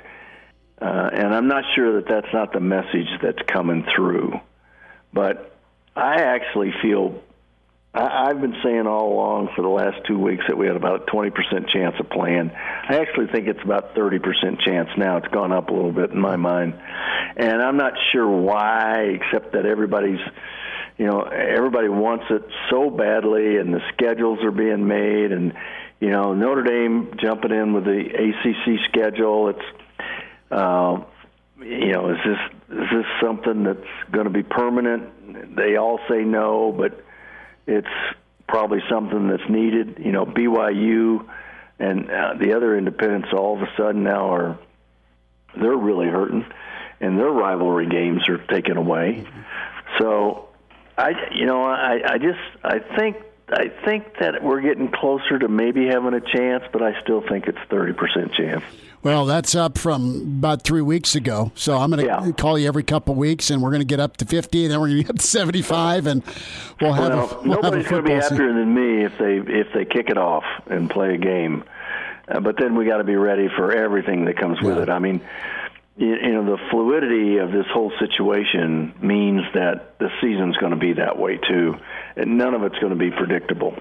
uh, 0.80 1.10
and 1.12 1.34
I'm 1.34 1.46
not 1.48 1.64
sure 1.74 2.00
that 2.00 2.08
that's 2.08 2.32
not 2.34 2.52
the 2.52 2.60
message 2.60 3.08
that's 3.22 3.42
coming 3.46 3.86
through. 3.94 4.40
But 5.12 5.54
I 5.94 6.22
actually 6.22 6.72
feel 6.82 7.22
I, 7.94 8.28
I've 8.28 8.40
been 8.40 8.56
saying 8.62 8.86
all 8.86 9.12
along 9.12 9.50
for 9.54 9.62
the 9.62 9.68
last 9.68 10.06
two 10.06 10.18
weeks 10.18 10.44
that 10.48 10.56
we 10.56 10.66
had 10.66 10.76
about 10.76 11.02
a 11.02 11.12
20% 11.12 11.68
chance 11.68 11.94
of 11.98 12.08
playing. 12.10 12.50
I 12.50 12.96
actually 12.98 13.26
think 13.26 13.48
it's 13.48 13.62
about 13.62 13.94
30% 13.94 14.60
chance 14.60 14.88
now. 14.96 15.18
It's 15.18 15.28
gone 15.28 15.52
up 15.52 15.68
a 15.68 15.72
little 15.72 15.92
bit 15.92 16.10
in 16.10 16.20
my 16.20 16.36
mind. 16.36 16.74
And 17.36 17.62
I'm 17.62 17.76
not 17.76 17.94
sure 18.12 18.28
why, 18.28 19.18
except 19.20 19.52
that 19.52 19.66
everybody's, 19.66 20.20
you 20.98 21.06
know, 21.06 21.20
everybody 21.20 21.88
wants 21.88 22.24
it 22.30 22.42
so 22.70 22.90
badly, 22.90 23.56
and 23.56 23.74
the 23.74 23.80
schedules 23.92 24.38
are 24.42 24.50
being 24.50 24.86
made, 24.86 25.32
and, 25.32 25.54
you 26.00 26.10
know, 26.10 26.34
Notre 26.34 26.62
Dame 26.62 27.14
jumping 27.20 27.52
in 27.52 27.72
with 27.72 27.84
the 27.84 28.00
ACC 28.00 28.80
schedule. 28.88 29.48
It's, 29.48 29.80
uh, 30.50 31.02
you 31.58 31.92
know, 31.92 32.10
is 32.10 32.18
this 32.24 32.58
is 32.72 32.88
this 32.90 33.06
something 33.22 33.64
that's 33.64 34.10
going 34.10 34.24
to 34.24 34.30
be 34.30 34.42
permanent? 34.42 35.56
They 35.56 35.76
all 35.76 36.00
say 36.08 36.22
no, 36.22 36.72
but 36.72 37.04
it's 37.66 37.86
probably 38.48 38.80
something 38.90 39.28
that's 39.28 39.48
needed. 39.48 39.98
You 39.98 40.12
know, 40.12 40.24
BYU 40.24 41.28
and 41.78 42.10
uh, 42.10 42.34
the 42.40 42.54
other 42.56 42.76
independents 42.76 43.28
all 43.32 43.56
of 43.56 43.62
a 43.62 43.68
sudden 43.76 44.04
now 44.04 44.34
are 44.34 44.58
they're 45.54 45.76
really 45.76 46.08
hurting, 46.08 46.46
and 47.00 47.18
their 47.18 47.30
rivalry 47.30 47.88
games 47.88 48.26
are 48.28 48.38
taken 48.38 48.78
away. 48.78 49.26
So, 49.98 50.48
I 50.96 51.12
you 51.34 51.44
know 51.44 51.62
I 51.64 52.00
I 52.14 52.18
just 52.18 52.40
I 52.64 52.78
think 52.96 53.16
I 53.50 53.70
think 53.84 54.18
that 54.18 54.42
we're 54.42 54.62
getting 54.62 54.90
closer 54.90 55.38
to 55.38 55.48
maybe 55.48 55.88
having 55.88 56.14
a 56.14 56.20
chance, 56.20 56.64
but 56.72 56.82
I 56.82 57.00
still 57.02 57.20
think 57.20 57.48
it's 57.48 57.58
thirty 57.68 57.92
percent 57.92 58.32
chance. 58.32 58.64
Well, 59.02 59.26
that's 59.26 59.56
up 59.56 59.78
from 59.78 60.36
about 60.38 60.62
three 60.62 60.80
weeks 60.80 61.16
ago. 61.16 61.50
So 61.56 61.76
I'm 61.76 61.90
going 61.90 62.06
to 62.06 62.06
yeah. 62.06 62.32
call 62.32 62.56
you 62.56 62.68
every 62.68 62.84
couple 62.84 63.12
of 63.12 63.18
weeks, 63.18 63.50
and 63.50 63.60
we're 63.60 63.70
going 63.70 63.80
to 63.80 63.86
get 63.86 63.98
up 63.98 64.16
to 64.18 64.24
50, 64.24 64.64
and 64.64 64.72
then 64.72 64.80
we're 64.80 64.88
going 64.88 64.98
to 64.98 65.02
get 65.04 65.10
up 65.10 65.18
to 65.18 65.26
75, 65.26 66.06
and 66.06 66.22
we'll 66.80 66.92
have. 66.92 67.08
Well, 67.10 67.30
a, 67.30 67.42
we'll 67.42 67.62
nobody's 67.62 67.88
going 67.88 68.04
to 68.04 68.08
be 68.08 68.14
happier 68.14 68.52
than 68.52 68.72
me 68.72 69.04
if 69.04 69.18
they 69.18 69.38
if 69.38 69.68
they 69.74 69.84
kick 69.84 70.08
it 70.08 70.18
off 70.18 70.44
and 70.66 70.88
play 70.88 71.14
a 71.14 71.18
game. 71.18 71.64
Uh, 72.28 72.38
but 72.38 72.56
then 72.58 72.76
we 72.76 72.84
got 72.84 72.98
to 72.98 73.04
be 73.04 73.16
ready 73.16 73.48
for 73.48 73.72
everything 73.72 74.26
that 74.26 74.38
comes 74.38 74.60
with 74.60 74.78
it. 74.78 74.88
I 74.88 75.00
mean, 75.00 75.20
you, 75.96 76.14
you 76.14 76.32
know, 76.32 76.44
the 76.44 76.58
fluidity 76.70 77.38
of 77.38 77.50
this 77.50 77.66
whole 77.72 77.92
situation 77.98 78.94
means 79.02 79.42
that 79.54 79.98
the 79.98 80.10
season's 80.20 80.56
going 80.58 80.72
to 80.72 80.78
be 80.78 80.92
that 80.94 81.18
way 81.18 81.38
too, 81.38 81.74
and 82.14 82.38
none 82.38 82.54
of 82.54 82.62
it's 82.62 82.78
going 82.78 82.90
to 82.90 82.98
be 82.98 83.10
predictable. 83.10 83.76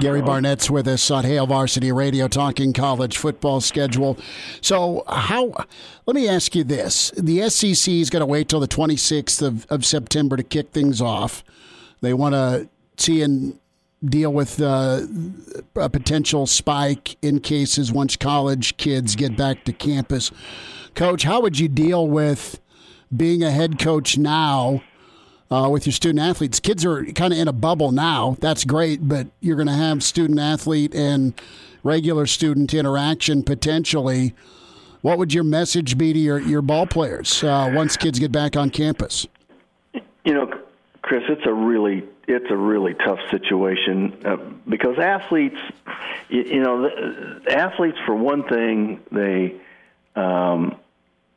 Gary 0.00 0.22
Barnett's 0.22 0.70
with 0.70 0.86
us 0.86 1.10
on 1.10 1.24
Hail 1.24 1.46
Varsity 1.46 1.90
Radio 1.90 2.28
talking 2.28 2.72
college 2.72 3.18
football 3.18 3.60
schedule. 3.60 4.16
So, 4.60 5.02
how, 5.08 5.52
let 6.06 6.14
me 6.14 6.28
ask 6.28 6.54
you 6.54 6.62
this. 6.62 7.10
The 7.16 7.48
SEC 7.50 7.92
is 7.92 8.08
going 8.08 8.20
to 8.20 8.26
wait 8.26 8.48
till 8.48 8.60
the 8.60 8.68
26th 8.68 9.42
of, 9.42 9.66
of 9.68 9.84
September 9.84 10.36
to 10.36 10.44
kick 10.44 10.70
things 10.70 11.00
off. 11.00 11.42
They 12.00 12.14
want 12.14 12.34
to 12.34 12.68
see 12.96 13.22
and 13.22 13.58
deal 14.04 14.32
with 14.32 14.60
uh, 14.60 15.00
a 15.74 15.90
potential 15.90 16.46
spike 16.46 17.16
in 17.20 17.40
cases 17.40 17.90
once 17.90 18.14
college 18.14 18.76
kids 18.76 19.16
get 19.16 19.36
back 19.36 19.64
to 19.64 19.72
campus. 19.72 20.30
Coach, 20.94 21.24
how 21.24 21.40
would 21.40 21.58
you 21.58 21.66
deal 21.68 22.06
with 22.06 22.60
being 23.14 23.42
a 23.42 23.50
head 23.50 23.80
coach 23.80 24.16
now? 24.16 24.80
Uh, 25.50 25.68
with 25.70 25.86
your 25.86 25.92
student 25.92 26.20
athletes. 26.20 26.60
Kids 26.60 26.84
are 26.84 27.04
kind 27.04 27.32
of 27.32 27.38
in 27.38 27.48
a 27.48 27.52
bubble 27.52 27.92
now. 27.92 28.36
That's 28.40 28.64
great, 28.64 29.08
but 29.08 29.28
you're 29.40 29.56
going 29.56 29.68
to 29.68 29.74
have 29.74 30.02
student 30.02 30.38
athlete 30.38 30.94
and 30.94 31.40
regular 31.82 32.26
student 32.26 32.74
interaction 32.74 33.42
potentially. 33.42 34.34
What 35.00 35.18
would 35.18 35.32
your 35.32 35.44
message 35.44 35.96
be 35.96 36.12
to 36.12 36.18
your, 36.18 36.40
your 36.40 36.62
ball 36.62 36.86
players 36.86 37.42
uh, 37.42 37.70
once 37.72 37.96
kids 37.96 38.18
get 38.18 38.32
back 38.32 38.56
on 38.56 38.70
campus? 38.70 39.26
You 40.24 40.34
know, 40.34 40.52
Chris, 41.02 41.22
it's 41.28 41.46
a 41.46 41.52
really 41.52 42.04
it's 42.26 42.50
a 42.50 42.56
really 42.56 42.92
tough 42.92 43.20
situation 43.30 44.14
uh, 44.26 44.36
because 44.68 44.98
athletes, 44.98 45.56
you, 46.28 46.42
you 46.42 46.60
know, 46.60 46.82
the, 46.82 47.56
athletes 47.56 47.96
for 48.04 48.14
one 48.14 48.46
thing, 48.46 49.00
they 49.10 49.54
um, 50.14 50.76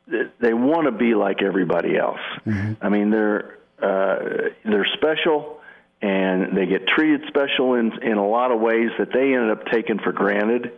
they 0.06 0.52
want 0.52 0.84
to 0.84 0.92
be 0.92 1.14
like 1.14 1.40
everybody 1.40 1.96
else. 1.96 2.20
Mm-hmm. 2.44 2.84
I 2.84 2.88
mean, 2.90 3.08
they're 3.08 3.56
uh, 3.82 4.16
they're 4.64 4.86
special 4.94 5.60
and 6.00 6.56
they 6.56 6.66
get 6.66 6.86
treated 6.88 7.22
special 7.28 7.74
in 7.74 7.92
in 8.02 8.18
a 8.18 8.26
lot 8.26 8.50
of 8.50 8.60
ways 8.60 8.90
that 8.98 9.12
they 9.12 9.34
ended 9.34 9.50
up 9.50 9.66
taking 9.72 9.98
for 9.98 10.12
granted. 10.12 10.72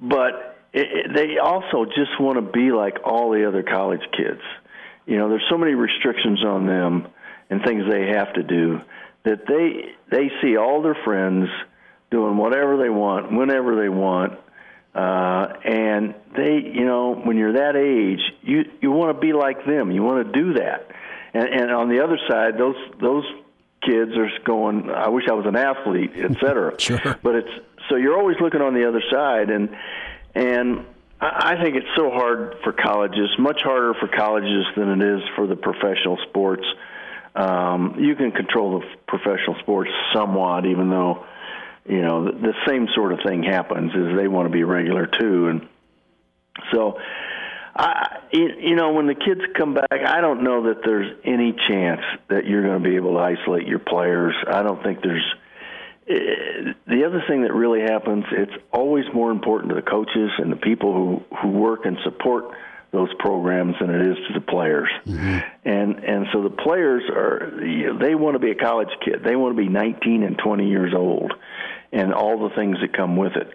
But 0.00 0.58
it, 0.72 1.14
they 1.14 1.38
also 1.38 1.86
just 1.86 2.20
want 2.20 2.36
to 2.36 2.42
be 2.42 2.70
like 2.70 2.98
all 3.04 3.30
the 3.30 3.48
other 3.48 3.62
college 3.62 4.02
kids. 4.16 4.42
You 5.06 5.18
know, 5.18 5.28
there's 5.28 5.46
so 5.50 5.56
many 5.56 5.74
restrictions 5.74 6.44
on 6.44 6.66
them 6.66 7.08
and 7.48 7.62
things 7.64 7.84
they 7.90 8.08
have 8.08 8.32
to 8.34 8.42
do 8.42 8.80
that 9.24 9.46
they 9.46 9.94
they 10.10 10.30
see 10.42 10.56
all 10.56 10.82
their 10.82 10.96
friends 11.04 11.48
doing 12.10 12.36
whatever 12.36 12.76
they 12.76 12.90
want, 12.90 13.32
whenever 13.32 13.74
they 13.76 13.88
want, 13.88 14.38
uh, 14.94 15.46
and 15.64 16.14
they, 16.36 16.60
you 16.62 16.84
know, 16.84 17.14
when 17.14 17.36
you're 17.38 17.54
that 17.54 17.74
age, 17.74 18.20
you 18.42 18.64
you 18.82 18.90
want 18.90 19.16
to 19.16 19.20
be 19.20 19.32
like 19.32 19.64
them. 19.64 19.90
You 19.90 20.02
want 20.02 20.26
to 20.26 20.32
do 20.32 20.54
that 20.54 20.90
and, 21.34 21.48
and 21.48 21.70
on 21.72 21.88
the 21.88 22.02
other 22.02 22.18
side, 22.28 22.56
those 22.56 22.76
those 23.00 23.24
kids 23.82 24.12
are 24.16 24.30
going. 24.44 24.90
I 24.90 25.08
wish 25.08 25.24
I 25.28 25.34
was 25.34 25.46
an 25.46 25.56
athlete, 25.56 26.12
et 26.16 26.32
cetera. 26.40 26.74
sure. 26.80 27.18
But 27.22 27.34
it's 27.34 27.50
so 27.88 27.96
you're 27.96 28.16
always 28.16 28.36
looking 28.40 28.60
on 28.60 28.74
the 28.74 28.88
other 28.88 29.02
side, 29.10 29.50
and 29.50 29.76
and 30.34 30.86
I 31.20 31.56
think 31.62 31.76
it's 31.76 31.88
so 31.96 32.10
hard 32.10 32.56
for 32.62 32.72
colleges, 32.72 33.30
much 33.38 33.62
harder 33.62 33.94
for 33.94 34.08
colleges 34.08 34.66
than 34.76 35.00
it 35.00 35.16
is 35.16 35.22
for 35.36 35.46
the 35.46 35.56
professional 35.56 36.18
sports. 36.28 36.64
Um, 37.34 37.96
you 37.98 38.14
can 38.14 38.30
control 38.30 38.78
the 38.78 38.86
professional 39.08 39.56
sports 39.60 39.90
somewhat, 40.12 40.66
even 40.66 40.88
though 40.88 41.26
you 41.84 42.00
know 42.00 42.26
the, 42.26 42.32
the 42.32 42.54
same 42.66 42.88
sort 42.94 43.12
of 43.12 43.20
thing 43.26 43.42
happens. 43.42 43.92
Is 43.92 44.16
they 44.16 44.28
want 44.28 44.46
to 44.46 44.52
be 44.52 44.62
regular 44.62 45.06
too, 45.06 45.48
and 45.48 45.68
so 46.72 46.98
I, 47.76 48.20
you 48.32 48.76
know, 48.76 48.92
when 48.92 49.06
the 49.06 49.14
kids 49.14 49.40
come 49.56 49.74
back, 49.74 49.88
I 49.90 50.20
don't 50.20 50.44
know 50.44 50.68
that 50.68 50.82
there's 50.84 51.10
any 51.24 51.52
chance 51.52 52.02
that 52.28 52.46
you're 52.46 52.62
going 52.62 52.82
to 52.82 52.88
be 52.88 52.96
able 52.96 53.14
to 53.14 53.18
isolate 53.18 53.66
your 53.66 53.80
players. 53.80 54.34
I 54.46 54.62
don't 54.62 54.82
think 54.82 55.02
there's. 55.02 55.24
Eh, 56.06 56.74
the 56.86 57.04
other 57.04 57.24
thing 57.26 57.42
that 57.42 57.52
really 57.52 57.80
happens, 57.80 58.24
it's 58.30 58.52
always 58.72 59.04
more 59.12 59.30
important 59.32 59.70
to 59.70 59.74
the 59.74 59.82
coaches 59.82 60.30
and 60.38 60.52
the 60.52 60.56
people 60.56 60.92
who 60.92 61.36
who 61.38 61.48
work 61.48 61.84
and 61.84 61.98
support 62.04 62.52
those 62.92 63.12
programs 63.18 63.74
than 63.80 63.90
it 63.90 64.06
is 64.06 64.16
to 64.28 64.34
the 64.34 64.40
players. 64.40 64.88
Mm-hmm. 65.04 65.38
And 65.64 66.04
and 66.04 66.26
so 66.32 66.42
the 66.42 66.50
players 66.50 67.02
are 67.10 67.60
you 67.60 67.92
know, 67.92 67.98
they 67.98 68.14
want 68.14 68.34
to 68.34 68.38
be 68.38 68.52
a 68.52 68.54
college 68.54 68.90
kid. 69.04 69.24
They 69.24 69.34
want 69.34 69.56
to 69.56 69.60
be 69.60 69.68
19 69.68 70.22
and 70.22 70.38
20 70.38 70.68
years 70.68 70.94
old, 70.94 71.34
and 71.90 72.14
all 72.14 72.48
the 72.48 72.54
things 72.54 72.78
that 72.82 72.96
come 72.96 73.16
with 73.16 73.32
it 73.34 73.52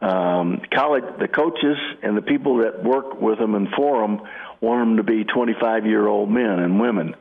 um, 0.00 0.62
college, 0.72 1.04
the 1.18 1.28
coaches 1.28 1.76
and 2.02 2.16
the 2.16 2.22
people 2.22 2.58
that 2.58 2.82
work 2.82 3.20
with 3.20 3.38
them 3.38 3.54
and 3.54 3.68
for 3.76 4.00
them 4.00 4.22
want 4.60 4.80
them 4.80 4.96
to 4.96 5.02
be 5.02 5.24
25 5.24 5.86
year 5.86 6.06
old 6.06 6.30
men 6.30 6.58
and 6.58 6.80
women. 6.80 7.14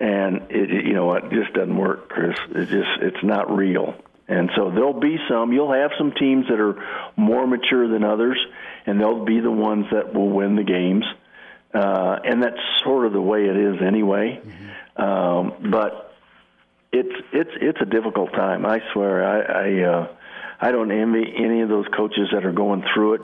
And 0.00 0.46
it, 0.50 0.86
you 0.86 0.94
know, 0.94 1.12
it 1.14 1.24
just 1.30 1.52
doesn't 1.54 1.76
work, 1.76 2.08
Chris. 2.08 2.36
It 2.50 2.66
just, 2.66 3.02
it's 3.02 3.24
not 3.24 3.54
real. 3.54 3.94
And 4.28 4.50
so 4.54 4.70
there'll 4.70 5.00
be 5.00 5.16
some, 5.28 5.52
you'll 5.52 5.72
have 5.72 5.90
some 5.96 6.12
teams 6.12 6.46
that 6.48 6.60
are 6.60 6.76
more 7.16 7.46
mature 7.46 7.88
than 7.88 8.04
others, 8.04 8.38
and 8.84 9.00
they'll 9.00 9.24
be 9.24 9.40
the 9.40 9.50
ones 9.50 9.86
that 9.90 10.12
will 10.12 10.28
win 10.28 10.54
the 10.54 10.64
games. 10.64 11.04
Uh, 11.72 12.18
and 12.24 12.42
that's 12.42 12.60
sort 12.84 13.06
of 13.06 13.12
the 13.12 13.20
way 13.20 13.46
it 13.46 13.56
is 13.56 13.76
anyway. 13.84 14.40
Mm-hmm. 14.44 15.02
Um, 15.02 15.70
but 15.70 16.14
it's, 16.92 17.24
it's, 17.32 17.50
it's 17.60 17.78
a 17.80 17.86
difficult 17.86 18.32
time. 18.32 18.66
I 18.66 18.80
swear. 18.92 19.24
I, 19.24 19.40
I, 19.40 19.82
uh, 19.82 20.08
I 20.60 20.72
don't 20.72 20.90
envy 20.90 21.24
any 21.36 21.60
of 21.60 21.68
those 21.68 21.86
coaches 21.96 22.28
that 22.32 22.44
are 22.44 22.52
going 22.52 22.84
through 22.92 23.14
it. 23.14 23.20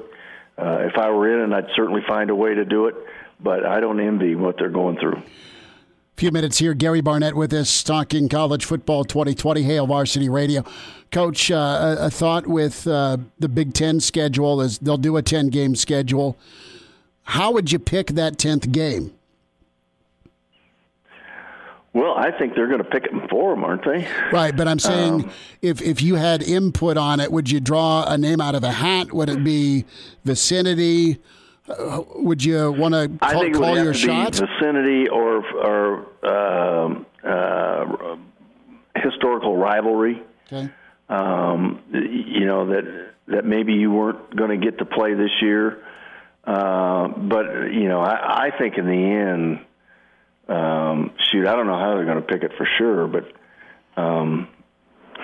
Uh, 0.56 0.78
if 0.82 0.96
I 0.96 1.10
were 1.10 1.44
in 1.44 1.52
it, 1.52 1.54
I'd 1.54 1.70
certainly 1.74 2.02
find 2.06 2.30
a 2.30 2.34
way 2.34 2.54
to 2.54 2.64
do 2.64 2.86
it, 2.86 2.94
but 3.40 3.66
I 3.66 3.80
don't 3.80 3.98
envy 4.00 4.34
what 4.36 4.56
they're 4.58 4.68
going 4.68 4.98
through. 4.98 5.16
A 5.16 6.16
few 6.16 6.30
minutes 6.30 6.58
here. 6.58 6.74
Gary 6.74 7.00
Barnett 7.00 7.34
with 7.34 7.52
us 7.52 7.82
talking 7.82 8.28
college 8.28 8.64
football 8.64 9.04
2020 9.04 9.62
Hail 9.62 9.88
Varsity 9.88 10.28
Radio. 10.28 10.64
Coach, 11.10 11.50
uh, 11.50 11.96
a, 11.98 12.06
a, 12.06 12.10
thought 12.10 12.46
with 12.46 12.86
uh, 12.86 13.16
the 13.40 13.48
Big 13.48 13.74
Ten 13.74 13.98
schedule 13.98 14.60
is 14.60 14.78
they'll 14.78 14.96
do 14.96 15.16
a 15.16 15.22
10 15.22 15.48
game 15.48 15.74
schedule. 15.74 16.36
How 17.24 17.50
would 17.50 17.72
you 17.72 17.80
pick 17.80 18.08
that 18.08 18.36
10th 18.36 18.70
game? 18.70 19.12
Well, 21.94 22.14
I 22.16 22.36
think 22.36 22.56
they're 22.56 22.66
going 22.66 22.82
to 22.82 22.90
pick 22.90 23.04
it 23.04 23.30
for 23.30 23.54
them, 23.54 23.62
aren't 23.62 23.84
they? 23.84 24.06
Right, 24.32 24.54
but 24.54 24.66
I'm 24.66 24.80
saying 24.80 25.12
um, 25.12 25.30
if 25.62 25.80
if 25.80 26.02
you 26.02 26.16
had 26.16 26.42
input 26.42 26.96
on 26.96 27.20
it, 27.20 27.30
would 27.30 27.48
you 27.48 27.60
draw 27.60 28.04
a 28.08 28.18
name 28.18 28.40
out 28.40 28.56
of 28.56 28.64
a 28.64 28.72
hat? 28.72 29.12
Would 29.12 29.28
it 29.28 29.44
be 29.44 29.84
vicinity? 30.24 31.20
Uh, 31.68 32.02
would 32.16 32.44
you 32.44 32.72
want 32.72 32.94
to 32.94 33.08
call, 33.08 33.18
I 33.22 33.40
think 33.40 33.54
it 33.54 33.58
call 33.58 33.76
your? 33.76 33.92
Be 33.92 33.98
vicinity 34.00 35.08
or 35.08 35.44
or 35.56 36.06
uh, 36.24 37.26
uh, 37.26 38.16
historical 38.96 39.56
rivalry. 39.56 40.20
Okay. 40.52 40.68
Um, 41.08 41.80
you 41.92 42.44
know 42.44 42.66
that 42.70 43.12
that 43.28 43.44
maybe 43.44 43.74
you 43.74 43.92
weren't 43.92 44.34
going 44.34 44.50
to 44.50 44.62
get 44.62 44.78
to 44.78 44.84
play 44.84 45.14
this 45.14 45.30
year, 45.40 45.84
uh, 46.42 47.06
but 47.06 47.72
you 47.72 47.88
know 47.88 48.00
I, 48.00 48.46
I 48.46 48.58
think 48.58 48.78
in 48.78 48.86
the 48.86 48.92
end 48.92 49.60
um, 50.48 51.12
shoot, 51.30 51.46
I 51.46 51.56
don't 51.56 51.66
know 51.66 51.78
how 51.78 51.94
they're 51.94 52.04
going 52.04 52.20
to 52.20 52.26
pick 52.26 52.42
it 52.42 52.52
for 52.56 52.68
sure, 52.78 53.06
but 53.06 53.32
Um, 53.96 54.48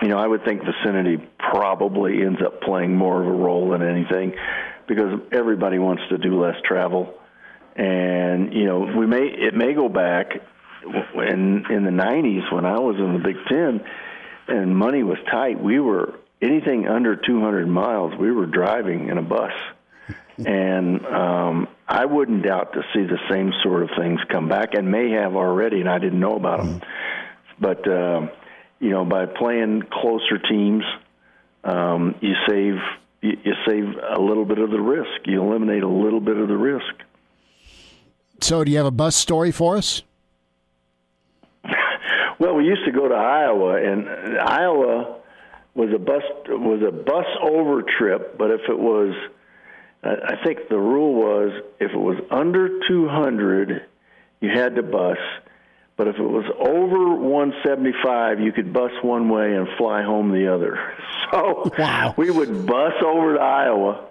you 0.02 0.08
know, 0.08 0.18
I 0.18 0.26
would 0.26 0.44
think 0.44 0.62
vicinity 0.64 1.18
probably 1.38 2.22
ends 2.22 2.40
up 2.40 2.62
playing 2.62 2.96
more 2.96 3.20
of 3.20 3.26
a 3.26 3.32
role 3.32 3.70
than 3.70 3.82
anything 3.82 4.34
because 4.86 5.20
everybody 5.32 5.78
wants 5.78 6.02
to 6.08 6.18
do 6.18 6.40
less 6.40 6.56
travel. 6.64 7.14
And 7.76 8.52
you 8.54 8.64
know, 8.64 8.80
we 8.80 9.06
may 9.06 9.26
it 9.26 9.54
may 9.54 9.74
go 9.74 9.88
back 9.88 10.32
in 10.82 11.66
in 11.70 11.84
the 11.84 11.90
'90s 11.90 12.50
when 12.52 12.64
I 12.64 12.78
was 12.78 12.96
in 12.96 13.12
the 13.12 13.18
Big 13.18 13.36
Ten 13.48 13.84
and 14.48 14.76
money 14.76 15.02
was 15.02 15.18
tight. 15.30 15.62
We 15.62 15.80
were 15.80 16.14
anything 16.42 16.88
under 16.88 17.16
200 17.16 17.66
miles, 17.68 18.14
we 18.18 18.32
were 18.32 18.46
driving 18.46 19.08
in 19.08 19.18
a 19.18 19.22
bus. 19.22 19.52
And 20.46 21.04
um, 21.06 21.68
I 21.88 22.04
wouldn't 22.04 22.44
doubt 22.44 22.72
to 22.74 22.82
see 22.94 23.02
the 23.02 23.18
same 23.28 23.52
sort 23.62 23.82
of 23.82 23.90
things 23.98 24.20
come 24.28 24.48
back, 24.48 24.74
and 24.74 24.90
may 24.90 25.10
have 25.10 25.34
already, 25.34 25.80
and 25.80 25.88
I 25.88 25.98
didn't 25.98 26.20
know 26.20 26.36
about 26.36 26.58
them. 26.58 26.82
But 27.58 27.86
uh, 27.86 28.28
you 28.78 28.90
know, 28.90 29.04
by 29.04 29.26
playing 29.26 29.84
closer 29.92 30.38
teams, 30.38 30.84
um, 31.64 32.14
you 32.20 32.34
save 32.48 32.76
you, 33.22 33.32
you 33.44 33.52
save 33.66 33.84
a 33.84 34.20
little 34.20 34.44
bit 34.44 34.58
of 34.58 34.70
the 34.70 34.80
risk. 34.80 35.26
You 35.26 35.42
eliminate 35.42 35.82
a 35.82 35.88
little 35.88 36.20
bit 36.20 36.36
of 36.36 36.48
the 36.48 36.56
risk. 36.56 36.94
So, 38.40 38.64
do 38.64 38.70
you 38.70 38.78
have 38.78 38.86
a 38.86 38.90
bus 38.90 39.16
story 39.16 39.50
for 39.50 39.76
us? 39.76 40.02
well, 42.38 42.54
we 42.54 42.64
used 42.64 42.84
to 42.86 42.92
go 42.92 43.08
to 43.08 43.14
Iowa, 43.14 43.76
and 43.82 44.38
Iowa 44.38 45.18
was 45.74 45.90
a 45.94 45.98
bus 45.98 46.22
was 46.48 46.82
a 46.86 46.92
bus 46.92 47.26
over 47.42 47.82
trip. 47.82 48.38
But 48.38 48.50
if 48.50 48.62
it 48.68 48.78
was, 48.78 49.14
I 50.02 50.36
think 50.42 50.68
the 50.68 50.78
rule 50.78 51.14
was 51.14 51.62
if 51.78 51.90
it 51.92 51.98
was 51.98 52.16
under 52.30 52.80
200, 52.88 53.84
you 54.40 54.48
had 54.48 54.76
to 54.76 54.82
bus. 54.82 55.18
But 55.96 56.08
if 56.08 56.16
it 56.16 56.22
was 56.22 56.46
over 56.58 57.14
175, 57.14 58.40
you 58.40 58.52
could 58.52 58.72
bus 58.72 58.92
one 59.02 59.28
way 59.28 59.54
and 59.54 59.68
fly 59.76 60.02
home 60.02 60.32
the 60.32 60.52
other. 60.52 60.94
So 61.30 61.70
wow. 61.78 62.12
we 62.16 62.28
would 62.28 62.66
bus 62.66 62.94
over 63.04 63.34
to 63.34 63.40
Iowa, 63.40 64.04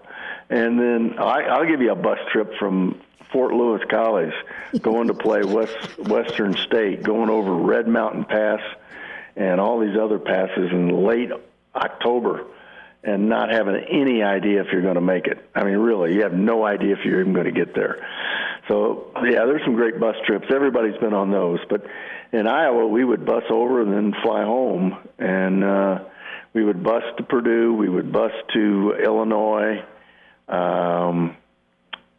and 0.49 0.79
then 0.79 1.19
I, 1.19 1.41
I'll 1.41 1.65
give 1.65 1.81
you 1.81 1.91
a 1.91 1.95
bus 1.95 2.17
trip 2.31 2.53
from 2.57 3.01
Fort 3.33 3.53
Lewis 3.53 3.81
College, 3.89 4.33
going 4.81 5.07
to 5.07 5.13
play 5.13 5.43
West 5.43 5.99
Western 5.99 6.55
State, 6.55 7.03
going 7.03 7.29
over 7.29 7.53
Red 7.53 7.89
Mountain 7.89 8.23
Pass, 8.23 8.61
and 9.35 9.59
all 9.59 9.79
these 9.79 9.97
other 9.97 10.17
passes 10.17 10.71
in 10.71 11.03
late 11.03 11.31
October, 11.75 12.45
and 13.03 13.29
not 13.29 13.49
having 13.49 13.75
any 13.89 14.23
idea 14.23 14.61
if 14.61 14.67
you're 14.71 14.81
going 14.81 14.95
to 14.95 15.01
make 15.01 15.27
it. 15.27 15.37
I 15.55 15.63
mean, 15.63 15.77
really, 15.77 16.13
you 16.13 16.23
have 16.23 16.33
no 16.33 16.65
idea 16.65 16.93
if 16.93 17.05
you're 17.05 17.21
even 17.21 17.33
going 17.33 17.45
to 17.45 17.51
get 17.51 17.73
there. 17.73 18.05
So 18.67 19.11
yeah, 19.23 19.45
there's 19.45 19.63
some 19.63 19.75
great 19.75 19.99
bus 19.99 20.15
trips. 20.25 20.47
Everybody's 20.53 20.97
been 20.97 21.13
on 21.13 21.31
those, 21.31 21.59
but 21.69 21.85
in 22.31 22.45
Iowa, 22.45 22.87
we 22.87 23.03
would 23.03 23.25
bus 23.25 23.43
over 23.49 23.81
and 23.81 23.91
then 23.91 24.13
fly 24.21 24.43
home, 24.43 24.97
and 25.17 25.63
uh, 25.63 25.99
we 26.53 26.63
would 26.63 26.83
bus 26.83 27.03
to 27.17 27.23
Purdue. 27.23 27.73
We 27.73 27.89
would 27.89 28.11
bus 28.11 28.31
to 28.53 28.93
Illinois. 29.03 29.83
Um, 30.47 31.37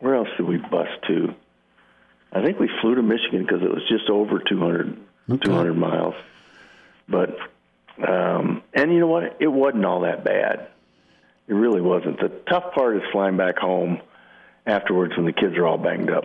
where 0.00 0.16
else 0.16 0.28
did 0.36 0.46
we 0.46 0.56
bus 0.56 0.88
to? 1.08 1.34
I 2.32 2.42
think 2.42 2.58
we 2.58 2.70
flew 2.80 2.94
to 2.94 3.02
Michigan 3.02 3.42
because 3.42 3.62
it 3.62 3.70
was 3.70 3.82
just 3.88 4.08
over 4.08 4.38
200, 4.38 4.96
okay. 5.30 5.44
200 5.44 5.74
miles. 5.74 6.14
But 7.08 7.36
um, 8.06 8.62
and 8.72 8.92
you 8.92 9.00
know 9.00 9.08
what? 9.08 9.36
It 9.40 9.48
wasn't 9.48 9.84
all 9.84 10.00
that 10.00 10.24
bad. 10.24 10.68
It 11.50 11.54
really 11.54 11.80
wasn't. 11.80 12.18
The 12.20 12.28
tough 12.48 12.72
part 12.74 12.96
is 12.96 13.02
flying 13.12 13.36
back 13.36 13.58
home 13.58 14.00
afterwards 14.66 15.16
when 15.16 15.26
the 15.26 15.32
kids 15.32 15.56
are 15.56 15.66
all 15.66 15.78
banged 15.78 16.10
up. 16.10 16.24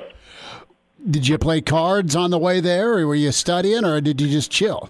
Did 1.10 1.28
you 1.28 1.38
play 1.38 1.62
cards 1.62 2.16
on 2.16 2.32
the 2.32 2.40
way 2.40 2.62
there, 2.62 2.98
or 2.98 3.08
were 3.08 3.16
you 3.16 3.32
studying, 3.32 3.84
or 3.84 4.00
did 4.00 4.22
you 4.22 4.30
just 4.30 4.52
chill? 4.52 4.90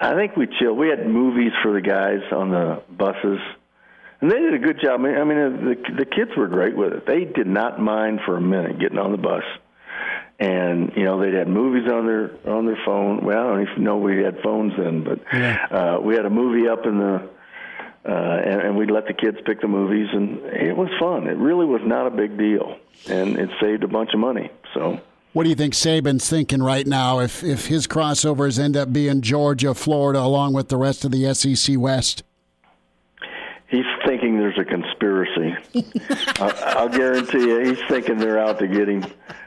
I 0.00 0.14
think 0.14 0.36
we 0.36 0.48
chilled. 0.58 0.76
We 0.76 0.88
had 0.88 1.06
movies 1.06 1.52
for 1.62 1.72
the 1.72 1.80
guys 1.80 2.20
on 2.32 2.50
the 2.50 2.82
buses 2.90 3.38
and 4.24 4.32
they 4.32 4.38
did 4.38 4.54
a 4.54 4.58
good 4.58 4.80
job. 4.80 5.00
I 5.00 5.22
mean, 5.22 5.36
the 5.36 5.76
the 5.98 6.06
kids 6.06 6.30
were 6.34 6.48
great 6.48 6.74
with 6.74 6.94
it. 6.94 7.06
They 7.06 7.24
did 7.26 7.46
not 7.46 7.78
mind 7.78 8.20
for 8.24 8.38
a 8.38 8.40
minute 8.40 8.78
getting 8.78 8.98
on 8.98 9.12
the 9.12 9.18
bus, 9.18 9.42
and 10.38 10.92
you 10.96 11.04
know 11.04 11.20
they'd 11.20 11.34
had 11.34 11.46
movies 11.46 11.90
on 11.92 12.06
their 12.06 12.30
on 12.50 12.64
their 12.64 12.78
phone. 12.86 13.22
Well, 13.22 13.38
I 13.38 13.42
don't 13.42 13.68
even 13.68 13.84
know 13.84 13.98
we 13.98 14.22
had 14.22 14.40
phones 14.42 14.72
then, 14.78 15.04
but 15.04 15.20
yeah. 15.30 15.66
uh, 15.70 16.00
we 16.00 16.14
had 16.14 16.24
a 16.24 16.30
movie 16.30 16.68
up 16.68 16.86
in 16.86 16.98
the. 16.98 17.33
Uh, 18.06 18.12
and, 18.12 18.60
and 18.60 18.76
we'd 18.76 18.90
let 18.90 19.06
the 19.06 19.14
kids 19.14 19.38
pick 19.46 19.62
the 19.62 19.68
movies, 19.68 20.08
and 20.12 20.38
it 20.44 20.76
was 20.76 20.90
fun. 21.00 21.26
It 21.26 21.38
really 21.38 21.64
was 21.64 21.80
not 21.84 22.06
a 22.06 22.10
big 22.10 22.36
deal, 22.36 22.76
and 23.08 23.38
it 23.38 23.48
saved 23.60 23.82
a 23.82 23.88
bunch 23.88 24.10
of 24.12 24.20
money. 24.20 24.50
So, 24.74 25.00
what 25.32 25.44
do 25.44 25.48
you 25.48 25.54
think 25.54 25.72
Saban's 25.72 26.28
thinking 26.28 26.62
right 26.62 26.86
now? 26.86 27.20
If 27.20 27.42
if 27.42 27.66
his 27.66 27.86
crossovers 27.86 28.58
end 28.58 28.76
up 28.76 28.92
being 28.92 29.22
Georgia, 29.22 29.72
Florida, 29.74 30.20
along 30.20 30.52
with 30.52 30.68
the 30.68 30.76
rest 30.76 31.04
of 31.06 31.12
the 31.12 31.32
SEC 31.34 31.78
West? 31.78 32.24
he's 33.74 33.84
thinking 34.06 34.38
there's 34.38 34.58
a 34.58 34.64
conspiracy. 34.64 35.56
I'll, 36.40 36.78
I'll, 36.78 36.88
guarantee 36.88 37.46
you, 37.46 37.60
he's 37.60 37.82
thinking 37.88 38.18
they're 38.18 38.38
out 38.38 38.58
to 38.60 38.68
get 38.68 38.88
him. 38.88 39.04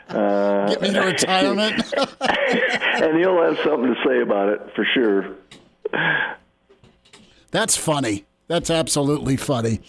Uh, 0.10 0.68
get 0.68 0.82
me 0.82 0.91
to 0.91 0.99
retirement. 1.01 1.93
and 2.22 3.18
he'll 3.18 3.41
have 3.41 3.58
something 3.64 3.93
to 3.93 3.95
say 4.05 4.22
about 4.22 4.49
it 4.49 4.62
for 4.76 4.86
sure. 4.93 5.36
That's 7.51 7.78
funny. 7.78 8.26
That's 8.48 8.70
absolutely 8.70 9.36
funny. 9.36 9.82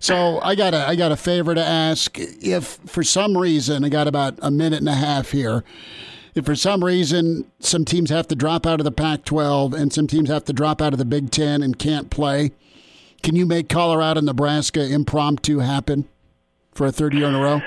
So 0.00 0.40
I 0.40 0.54
got 0.56 0.74
a 0.74 0.88
I 0.88 0.96
got 0.96 1.12
a 1.12 1.16
favor 1.16 1.54
to 1.54 1.64
ask. 1.64 2.18
If 2.18 2.80
for 2.86 3.04
some 3.04 3.36
reason 3.38 3.84
I 3.84 3.88
got 3.88 4.08
about 4.08 4.38
a 4.42 4.50
minute 4.50 4.80
and 4.80 4.88
a 4.88 4.94
half 4.94 5.30
here, 5.30 5.62
if 6.34 6.44
for 6.44 6.56
some 6.56 6.82
reason 6.82 7.50
some 7.60 7.84
teams 7.84 8.10
have 8.10 8.26
to 8.28 8.34
drop 8.34 8.66
out 8.66 8.80
of 8.80 8.84
the 8.84 8.92
Pac-12 8.92 9.74
and 9.74 9.92
some 9.92 10.06
teams 10.06 10.28
have 10.28 10.44
to 10.46 10.52
drop 10.52 10.82
out 10.82 10.92
of 10.92 10.98
the 10.98 11.04
Big 11.04 11.30
Ten 11.30 11.62
and 11.62 11.78
can't 11.78 12.10
play, 12.10 12.50
can 13.22 13.36
you 13.36 13.46
make 13.46 13.68
Colorado 13.68 14.20
Nebraska 14.20 14.84
impromptu 14.92 15.58
happen 15.58 16.08
for 16.72 16.86
a 16.86 16.92
third 16.92 17.14
year 17.14 17.28
in 17.28 17.34
a 17.34 17.40
row? 17.40 17.60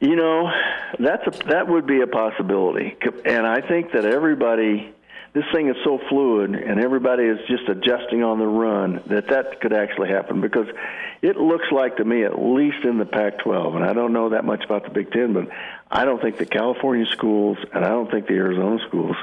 You 0.00 0.16
know, 0.16 0.50
that's 0.98 1.24
a, 1.26 1.46
that 1.48 1.68
would 1.68 1.86
be 1.86 2.00
a 2.00 2.08
possibility, 2.08 2.96
and 3.24 3.46
I 3.46 3.60
think 3.60 3.92
that 3.92 4.04
everybody, 4.04 4.92
this 5.32 5.44
thing 5.52 5.68
is 5.68 5.76
so 5.82 5.98
fluid, 6.10 6.54
and 6.54 6.78
everybody 6.78 7.24
is 7.24 7.38
just 7.48 7.66
adjusting 7.68 8.22
on 8.22 8.38
the 8.38 8.46
run 8.46 9.02
that 9.06 9.28
that 9.28 9.60
could 9.62 9.72
actually 9.72 10.08
happen 10.08 10.42
because 10.42 10.66
it 11.22 11.36
looks 11.36 11.64
like 11.72 11.96
to 11.96 12.04
me, 12.04 12.24
at 12.24 12.38
least 12.38 12.84
in 12.84 12.98
the 12.98 13.06
Pac-12, 13.06 13.76
and 13.76 13.84
I 13.84 13.94
don't 13.94 14.12
know 14.12 14.30
that 14.30 14.44
much 14.44 14.62
about 14.62 14.84
the 14.84 14.90
Big 14.90 15.10
Ten, 15.10 15.32
but 15.32 15.48
I 15.90 16.04
don't 16.04 16.20
think 16.20 16.36
the 16.36 16.44
California 16.46 17.06
schools 17.12 17.56
and 17.72 17.82
I 17.82 17.88
don't 17.88 18.10
think 18.10 18.26
the 18.26 18.34
Arizona 18.34 18.78
schools 18.86 19.16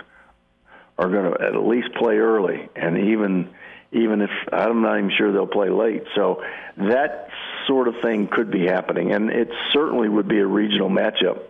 are 0.98 1.10
going 1.10 1.32
to 1.32 1.42
at 1.42 1.56
least 1.56 1.94
play 1.94 2.18
early, 2.18 2.68
and 2.76 2.98
even 2.98 3.50
even 3.92 4.22
if 4.22 4.30
I'm 4.52 4.82
not 4.82 4.98
even 4.98 5.12
sure 5.16 5.32
they'll 5.32 5.48
play 5.48 5.70
late. 5.70 6.04
So 6.16 6.44
that 6.78 7.30
sort 7.66 7.88
of 7.88 7.96
thing 8.02 8.28
could 8.28 8.52
be 8.52 8.66
happening, 8.66 9.12
and 9.14 9.30
it 9.30 9.50
certainly 9.74 10.10
would 10.10 10.28
be 10.28 10.40
a 10.40 10.46
regional 10.46 10.90
matchup, 10.90 11.42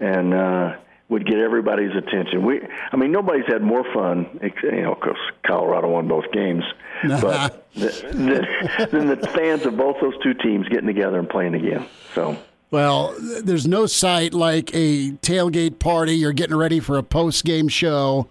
and 0.00 0.34
uh, 0.34 0.76
would 1.12 1.26
get 1.26 1.38
everybody's 1.38 1.94
attention. 1.94 2.44
We, 2.44 2.60
I 2.90 2.96
mean, 2.96 3.12
nobody's 3.12 3.46
had 3.46 3.62
more 3.62 3.84
fun, 3.92 4.40
you 4.62 4.82
know, 4.82 4.94
because 4.94 5.18
Colorado 5.46 5.90
won 5.90 6.08
both 6.08 6.24
games, 6.32 6.64
but 7.20 7.68
than, 7.74 8.48
than 8.90 9.06
the 9.08 9.30
fans 9.34 9.66
of 9.66 9.76
both 9.76 9.96
those 10.00 10.14
two 10.22 10.32
teams 10.32 10.66
getting 10.68 10.86
together 10.86 11.18
and 11.18 11.28
playing 11.28 11.54
again. 11.54 11.86
So. 12.14 12.36
Well, 12.70 13.14
there's 13.44 13.66
no 13.66 13.84
sight 13.84 14.32
like 14.32 14.74
a 14.74 15.10
tailgate 15.20 15.78
party. 15.78 16.14
You're 16.14 16.32
getting 16.32 16.56
ready 16.56 16.80
for 16.80 16.96
a 16.96 17.02
post 17.02 17.44
game 17.44 17.68
show 17.68 18.28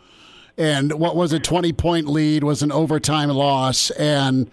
and 0.58 0.94
what 0.94 1.16
was 1.16 1.34
a 1.34 1.40
20 1.40 1.74
point 1.74 2.08
lead 2.08 2.44
was 2.44 2.62
an 2.62 2.72
overtime 2.72 3.30
loss 3.30 3.90
and 3.92 4.50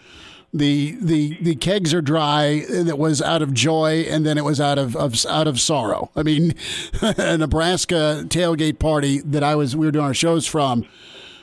the 0.52 0.96
the 1.00 1.36
the 1.42 1.54
kegs 1.54 1.92
are 1.92 2.00
dry 2.00 2.64
and 2.70 2.88
it 2.88 2.98
was 2.98 3.20
out 3.20 3.42
of 3.42 3.52
joy 3.52 4.06
and 4.08 4.24
then 4.24 4.38
it 4.38 4.44
was 4.44 4.60
out 4.60 4.78
of, 4.78 4.96
of 4.96 5.14
out 5.26 5.46
of 5.46 5.60
sorrow. 5.60 6.10
I 6.16 6.22
mean 6.22 6.54
a 7.02 7.36
nebraska 7.36 8.24
tailgate 8.28 8.78
party 8.78 9.20
that 9.20 9.42
i 9.42 9.54
was 9.54 9.76
we 9.76 9.86
were 9.86 9.92
doing 9.92 10.06
our 10.06 10.14
shows 10.14 10.46
from 10.46 10.86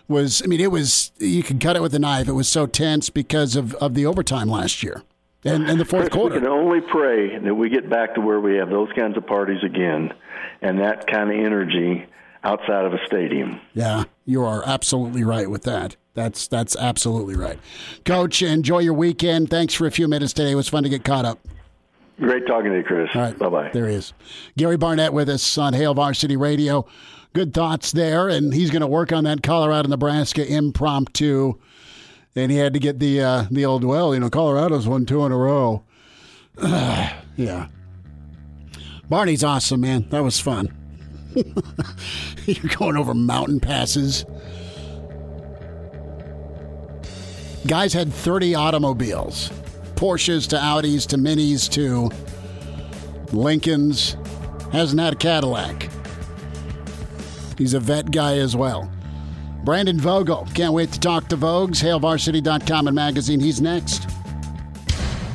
was 0.08 0.42
i 0.44 0.48
mean 0.48 0.60
it 0.60 0.72
was 0.72 1.12
you 1.20 1.44
could 1.44 1.60
cut 1.60 1.76
it 1.76 1.82
with 1.82 1.94
a 1.94 2.00
knife. 2.00 2.28
It 2.28 2.34
was 2.34 2.48
so 2.48 2.66
tense 2.66 3.10
because 3.10 3.56
of 3.56 3.76
of 3.76 3.94
the 3.94 4.06
overtime 4.08 4.50
last 4.50 4.82
year 4.82 5.04
and, 5.44 5.70
and 5.70 5.80
the 5.80 5.86
fourth 5.86 6.10
Chris, 6.10 6.14
quarter. 6.14 6.36
we 6.36 6.42
can 6.42 6.50
only 6.50 6.82
pray 6.82 7.38
that 7.38 7.54
we 7.54 7.70
get 7.70 7.88
back 7.90 8.16
to 8.16 8.22
where 8.22 8.40
we 8.40 8.56
have 8.58 8.70
those 8.70 8.90
kinds 8.98 9.18
of 9.18 9.28
parties 9.28 9.64
again 9.64 10.12
and 10.62 10.80
that 10.80 11.06
kind 11.06 11.32
of 11.32 11.38
energy 11.38 12.08
outside 12.46 12.86
of 12.86 12.94
a 12.94 13.06
stadium. 13.06 13.60
Yeah, 13.74 14.06
you 14.26 14.44
are 14.44 14.64
absolutely 14.66 15.24
right 15.24 15.50
with 15.50 15.64
that. 15.64 15.96
That's 16.14 16.48
that's 16.48 16.76
absolutely 16.78 17.36
right. 17.36 17.60
Coach, 18.06 18.42
enjoy 18.42 18.80
your 18.80 18.94
weekend. 18.94 19.50
Thanks 19.50 19.74
for 19.74 19.86
a 19.86 19.92
few 19.92 20.08
minutes 20.08 20.32
today. 20.32 20.52
It 20.52 20.56
was 20.56 20.70
fun 20.70 20.84
to 20.84 20.90
get 20.90 21.04
caught 21.04 21.26
up. 21.26 21.40
Great 22.20 22.48
talking 22.48 22.72
to 22.72 22.78
you, 22.78 22.84
Chris. 22.84 23.10
All 23.14 23.22
right. 23.22 23.38
Bye 23.38 23.50
bye. 23.50 23.70
There 23.74 23.90
he 23.90 23.96
is. 23.96 24.14
Gary 24.58 24.78
Barnett 24.78 25.12
with 25.12 25.28
us 25.28 25.58
on 25.58 25.74
Hail 25.74 25.94
Varsity 25.94 26.38
Radio. 26.38 26.86
Good 27.34 27.54
thoughts 27.54 27.92
there, 27.92 28.30
and 28.30 28.54
he's 28.54 28.72
going 28.72 28.82
to 28.82 28.88
work 28.88 29.12
on 29.12 29.26
that 29.26 29.44
Colorado 29.44 29.90
Nebraska 29.90 30.48
impromptu. 30.48 31.56
And 32.38 32.52
he 32.52 32.58
had 32.58 32.74
to 32.74 32.80
get 32.80 33.00
the 33.00 33.22
uh, 33.22 33.46
the 33.52 33.66
old 33.66 33.84
well, 33.84 34.14
you 34.14 34.22
know, 34.22 34.30
Colorado's 34.30 34.88
won 34.88 35.06
two 35.06 35.26
in 35.26 35.34
a 35.34 35.38
row. 35.38 35.84
yeah. 36.62 37.68
Barney's 39.10 39.44
awesome, 39.44 39.82
man. 39.82 40.08
That 40.10 40.24
was 40.24 40.40
fun. 40.40 40.74
You're 42.46 42.76
going 42.78 42.98
over 42.98 43.14
mountain 43.14 43.60
passes. 43.60 44.26
Guys 47.68 47.94
had 47.94 48.14
30 48.14 48.54
automobiles 48.56 49.50
Porsches 49.96 50.48
to 50.50 50.58
Audis 50.58 51.08
to 51.08 51.18
Minis 51.18 51.70
to 51.72 52.12
Lincolns. 53.36 54.18
Hasn't 54.72 55.00
had 55.00 55.14
a 55.14 55.16
Cadillac. 55.16 55.90
He's 57.58 57.74
a 57.74 57.80
vet 57.80 58.12
guy 58.12 58.38
as 58.38 58.56
well. 58.56 58.92
Brandon 59.64 60.00
Vogel. 60.00 60.48
Can't 60.54 60.74
wait 60.74 60.92
to 60.92 61.00
talk 61.00 61.30
to 61.30 61.38
Vogues. 61.38 61.82
HailVarsity.com 61.82 62.88
and 62.88 62.96
magazine. 62.96 63.40
He's 63.40 63.62
next. 63.62 64.08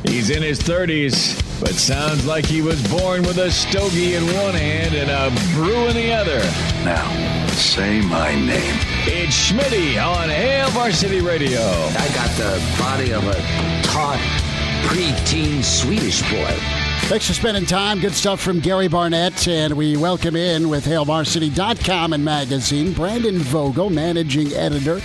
He's 0.04 0.30
in 0.30 0.42
his 0.42 0.60
30s, 0.60 1.39
but 1.60 1.74
sounds 1.74 2.26
like 2.26 2.46
he 2.46 2.62
was 2.62 2.82
born 2.88 3.22
with 3.22 3.36
a 3.38 3.50
stogie 3.50 4.14
in 4.14 4.24
one 4.34 4.54
hand 4.54 4.94
and 4.94 5.10
a 5.10 5.54
brew 5.54 5.86
in 5.88 5.94
the 5.94 6.12
other. 6.12 6.38
Now, 6.84 7.46
say 7.48 8.00
my 8.00 8.34
name. 8.34 8.74
It's 9.04 9.50
Schmitty 9.50 10.02
on 10.02 10.30
Hail 10.30 10.70
Varsity 10.70 11.20
Radio. 11.20 11.60
I 11.60 12.08
got 12.14 12.30
the 12.36 12.76
body 12.78 13.12
of 13.12 13.26
a 13.26 13.34
taut, 13.82 14.18
preteen 14.88 15.62
Swedish 15.62 16.22
boy. 16.30 16.56
Thanks 17.08 17.26
for 17.26 17.34
spending 17.34 17.66
time. 17.66 18.00
Good 18.00 18.14
stuff 18.14 18.40
from 18.40 18.60
Gary 18.60 18.88
Barnett. 18.88 19.46
And 19.46 19.74
we 19.74 19.96
welcome 19.96 20.36
in 20.36 20.68
with 20.68 20.84
HailVarsity.com 20.86 22.12
and 22.12 22.24
magazine, 22.24 22.92
Brandon 22.92 23.38
Vogel, 23.38 23.90
managing 23.90 24.52
editor, 24.52 25.00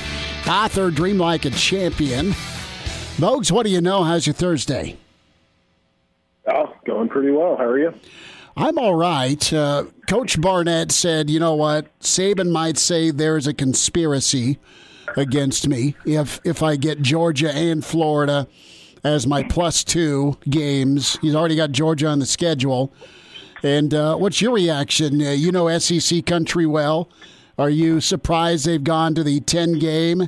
author, 0.48 0.92
Dream 0.92 1.18
Like 1.18 1.46
a 1.46 1.50
Champion. 1.50 2.32
Vogues, 3.18 3.52
what 3.52 3.66
do 3.66 3.72
you 3.72 3.82
know? 3.82 4.04
How's 4.04 4.28
your 4.28 4.36
Thursday? 4.36 4.98
Oh, 6.48 6.74
going 6.86 7.10
pretty 7.10 7.32
well. 7.32 7.58
How 7.58 7.66
are 7.66 7.80
you? 7.80 7.94
I'm 8.58 8.78
all 8.78 8.96
right. 8.96 9.52
Uh, 9.52 9.86
Coach 10.08 10.40
Barnett 10.40 10.92
said, 10.92 11.30
you 11.30 11.40
know 11.40 11.56
what? 11.56 11.98
Saban 12.00 12.52
might 12.52 12.78
say 12.78 13.12
there's 13.12 13.48
a 13.48 13.54
conspiracy 13.54 14.60
against 15.18 15.68
me 15.68 15.96
if 16.06 16.40
if 16.44 16.62
I 16.64 16.76
get 16.76 17.02
Georgia 17.02 17.52
and 17.52 17.84
Florida 17.84 18.48
as 19.04 19.28
my 19.28 19.44
plus 19.44 19.84
two 19.84 20.38
games. 20.50 21.18
He's 21.22 21.36
already 21.36 21.56
got 21.56 21.72
Georgia 21.72 22.08
on 22.08 22.20
the 22.20 22.26
schedule. 22.26 22.94
And 23.64 23.94
uh, 23.94 24.16
what's 24.16 24.42
your 24.42 24.54
reaction? 24.54 25.22
Uh, 25.22 25.32
you 25.32 25.52
know 25.52 25.76
SEC 25.78 26.26
country 26.26 26.66
well. 26.66 27.10
Are 27.58 27.70
you 27.70 28.02
surprised 28.02 28.66
they've 28.66 28.84
gone 28.84 29.16
to 29.16 29.24
the 29.24 29.40
10 29.40 29.80
game? 29.80 30.28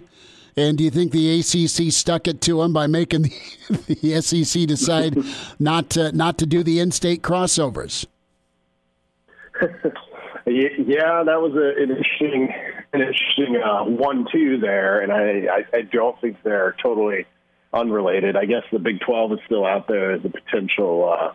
And 0.58 0.76
do 0.76 0.84
you 0.84 0.90
think 0.90 1.12
the 1.12 1.40
ACC 1.40 1.94
stuck 1.94 2.28
it 2.28 2.42
to 2.42 2.58
them 2.62 2.74
by 2.74 2.88
making 2.88 3.22
the, 3.22 3.32
the 4.02 4.22
SEC 4.22 4.68
decide 4.68 5.16
not 5.60 5.92
to 5.92 6.12
not 6.12 6.40
to 6.40 6.48
do 6.48 6.64
the 6.64 6.80
in-state 6.80 7.22
crossovers? 7.22 8.08
yeah, 10.48 11.24
that 11.24 11.40
was 11.40 11.54
a, 11.56 11.82
an 11.82 11.92
interesting, 11.92 12.54
an 12.94 13.02
interesting 13.02 13.62
uh, 13.64 13.84
one-two 13.86 14.58
there, 14.60 15.00
and 15.02 15.12
I, 15.12 15.48
I, 15.52 15.78
I 15.78 15.82
don't 15.82 16.20
think 16.22 16.38
they're 16.44 16.76
totally 16.82 17.26
unrelated. 17.74 18.36
I 18.36 18.46
guess 18.46 18.64
the 18.72 18.80
Big 18.80 19.00
Twelve 19.02 19.34
is 19.34 19.40
still 19.46 19.66
out 19.66 19.88
there 19.88 20.14
as 20.14 20.22
a 20.26 20.30
potential 20.30 21.14
uh, 21.14 21.34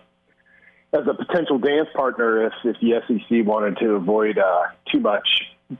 as 0.98 1.06
a 1.06 1.14
potential 1.14 1.58
dance 1.58 1.88
partner 1.94 2.46
if 2.46 2.52
if 2.64 2.76
the 2.80 3.00
SEC 3.06 3.46
wanted 3.46 3.76
to 3.78 3.92
avoid 3.92 4.38
uh, 4.38 4.62
too 4.92 4.98
much 4.98 5.28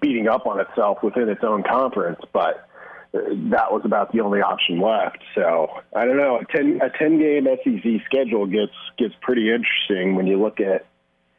beating 0.01 0.29
up 0.29 0.47
on 0.47 0.61
itself 0.61 0.99
within 1.03 1.29
its 1.29 1.43
own 1.43 1.65
conference, 1.65 2.21
but 2.33 2.69
that 3.13 3.71
was 3.71 3.83
about 3.85 4.13
the 4.13 4.21
only 4.21 4.41
option 4.41 4.81
left. 4.81 5.19
So 5.35 5.69
I 5.95 6.05
don't 6.05 6.17
know. 6.17 6.39
A 6.39 6.45
ten 6.47 6.81
a 6.83 6.91
ten 6.91 7.19
game 7.19 7.47
SEC 7.63 8.05
schedule 8.07 8.47
gets 8.47 8.73
gets 8.97 9.15
pretty 9.21 9.53
interesting 9.53 10.17
when 10.17 10.27
you 10.27 10.41
look 10.41 10.61
at 10.61 10.87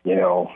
you 0.04 0.16
know 0.16 0.52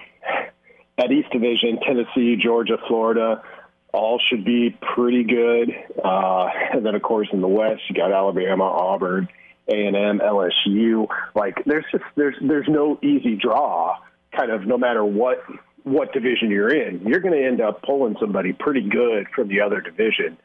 at 0.97 1.11
East 1.11 1.30
Division, 1.32 1.80
Tennessee, 1.86 2.36
Georgia, 2.36 2.78
Florida, 2.88 3.43
all 3.91 4.20
should 4.30 4.45
be 4.45 4.78
pretty 4.95 5.24
good. 5.24 5.72
Uh, 6.03 6.49
and 6.74 6.86
then 6.86 6.93
of 6.93 7.01
course 7.01 7.30
in 7.34 7.41
the 7.41 7.47
West 7.47 7.82
you 7.89 7.95
got 7.95 8.11
Alabama, 8.11 8.65
Auburn, 8.65 9.28
A 9.68 9.86
and 9.88 9.95
M, 9.95 10.20
LSU. 10.20 11.07
Like 11.34 11.63
there's 11.65 11.86
just 11.91 12.03
there's 12.15 12.36
there's 12.41 12.68
no 12.68 12.99
easy 13.01 13.36
draw. 13.36 13.97
Kind 14.36 14.51
of 14.51 14.68
no 14.68 14.78
matter 14.78 15.03
what 15.03 15.43
what 15.84 16.13
division 16.13 16.51
you're 16.51 16.70
in, 16.70 17.07
you're 17.07 17.22
going 17.22 17.34
to 17.34 17.43
end 17.43 17.61
up 17.61 17.82
pulling 17.82 18.18
somebody 18.20 18.51
pretty 18.51 18.88
good 18.88 19.26
from 19.34 19.47
the 19.47 19.61
other 19.61 19.80
division 19.82 20.38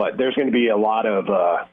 but 0.00 0.16
there's 0.16 0.34
going 0.34 0.46
to 0.46 0.52
be 0.52 0.68
a 0.68 0.78
lot 0.78 1.04
of, 1.04 1.28
uh, 1.28 1.66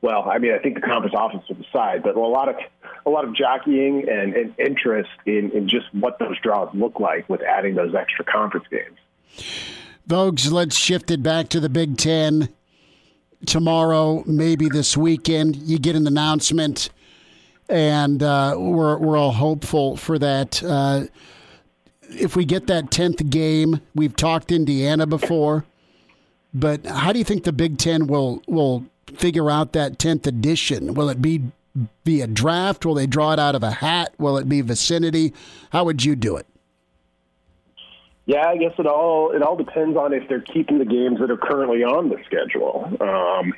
well, 0.00 0.30
I 0.30 0.38
mean, 0.38 0.54
I 0.54 0.58
think 0.60 0.76
the 0.76 0.80
conference 0.80 1.14
office 1.14 1.46
will 1.46 1.56
decide, 1.56 2.02
but 2.02 2.16
a 2.16 2.18
lot 2.18 2.48
of 2.48 2.56
a 3.04 3.10
lot 3.10 3.26
of 3.26 3.36
jockeying 3.36 4.08
and, 4.08 4.32
and 4.32 4.54
interest 4.58 5.10
in, 5.26 5.50
in 5.50 5.68
just 5.68 5.84
what 5.92 6.18
those 6.18 6.40
draws 6.40 6.74
look 6.74 7.00
like 7.00 7.28
with 7.28 7.42
adding 7.42 7.74
those 7.74 7.94
extra 7.94 8.24
conference 8.24 8.64
games. 8.70 8.96
Vogues, 10.08 10.50
let's 10.50 10.74
shift 10.74 11.10
it 11.10 11.22
back 11.22 11.50
to 11.50 11.60
the 11.60 11.68
Big 11.68 11.98
Ten. 11.98 12.48
Tomorrow, 13.44 14.24
maybe 14.24 14.70
this 14.70 14.96
weekend, 14.96 15.56
you 15.56 15.78
get 15.78 15.96
an 15.96 16.06
announcement, 16.06 16.88
and 17.68 18.22
uh, 18.22 18.54
we're, 18.56 18.96
we're 18.96 19.18
all 19.18 19.32
hopeful 19.32 19.98
for 19.98 20.18
that. 20.18 20.62
Uh, 20.62 21.04
if 22.08 22.36
we 22.36 22.46
get 22.46 22.68
that 22.68 22.86
10th 22.86 23.28
game, 23.28 23.82
we've 23.94 24.16
talked 24.16 24.50
Indiana 24.50 25.06
before. 25.06 25.66
But 26.54 26.86
how 26.86 27.12
do 27.12 27.18
you 27.18 27.24
think 27.24 27.44
the 27.44 27.52
Big 27.52 27.78
Ten 27.78 28.06
will 28.06 28.42
will 28.46 28.86
figure 29.12 29.50
out 29.50 29.72
that 29.72 29.98
tenth 29.98 30.26
edition? 30.26 30.94
Will 30.94 31.08
it 31.08 31.20
be 31.20 31.42
be 32.04 32.20
a 32.20 32.26
draft? 32.26 32.86
Will 32.86 32.94
they 32.94 33.06
draw 33.06 33.32
it 33.32 33.38
out 33.40 33.56
of 33.56 33.62
a 33.62 33.72
hat? 33.72 34.14
Will 34.18 34.38
it 34.38 34.48
be 34.48 34.60
vicinity? 34.60 35.34
How 35.70 35.84
would 35.84 36.04
you 36.04 36.14
do 36.14 36.36
it? 36.36 36.46
Yeah, 38.26 38.46
I 38.46 38.56
guess 38.56 38.72
it 38.78 38.86
all 38.86 39.32
it 39.32 39.42
all 39.42 39.56
depends 39.56 39.96
on 39.96 40.12
if 40.12 40.28
they're 40.28 40.40
keeping 40.40 40.78
the 40.78 40.84
games 40.84 41.18
that 41.20 41.30
are 41.30 41.36
currently 41.36 41.82
on 41.82 42.08
the 42.08 42.18
schedule. 42.24 42.84
Um, 43.00 43.52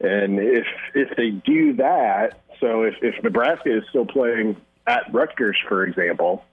and 0.00 0.38
if 0.38 0.66
if 0.94 1.16
they 1.16 1.30
do 1.30 1.74
that, 1.74 2.40
so 2.60 2.82
if, 2.82 2.94
if 3.02 3.22
Nebraska 3.22 3.76
is 3.76 3.82
still 3.90 4.06
playing 4.06 4.56
at 4.86 5.12
Rutgers, 5.12 5.56
for 5.68 5.84
example, 5.84 6.44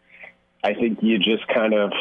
I 0.64 0.74
think 0.74 1.00
you 1.02 1.20
just 1.20 1.48
kind 1.48 1.74
of 1.74 1.94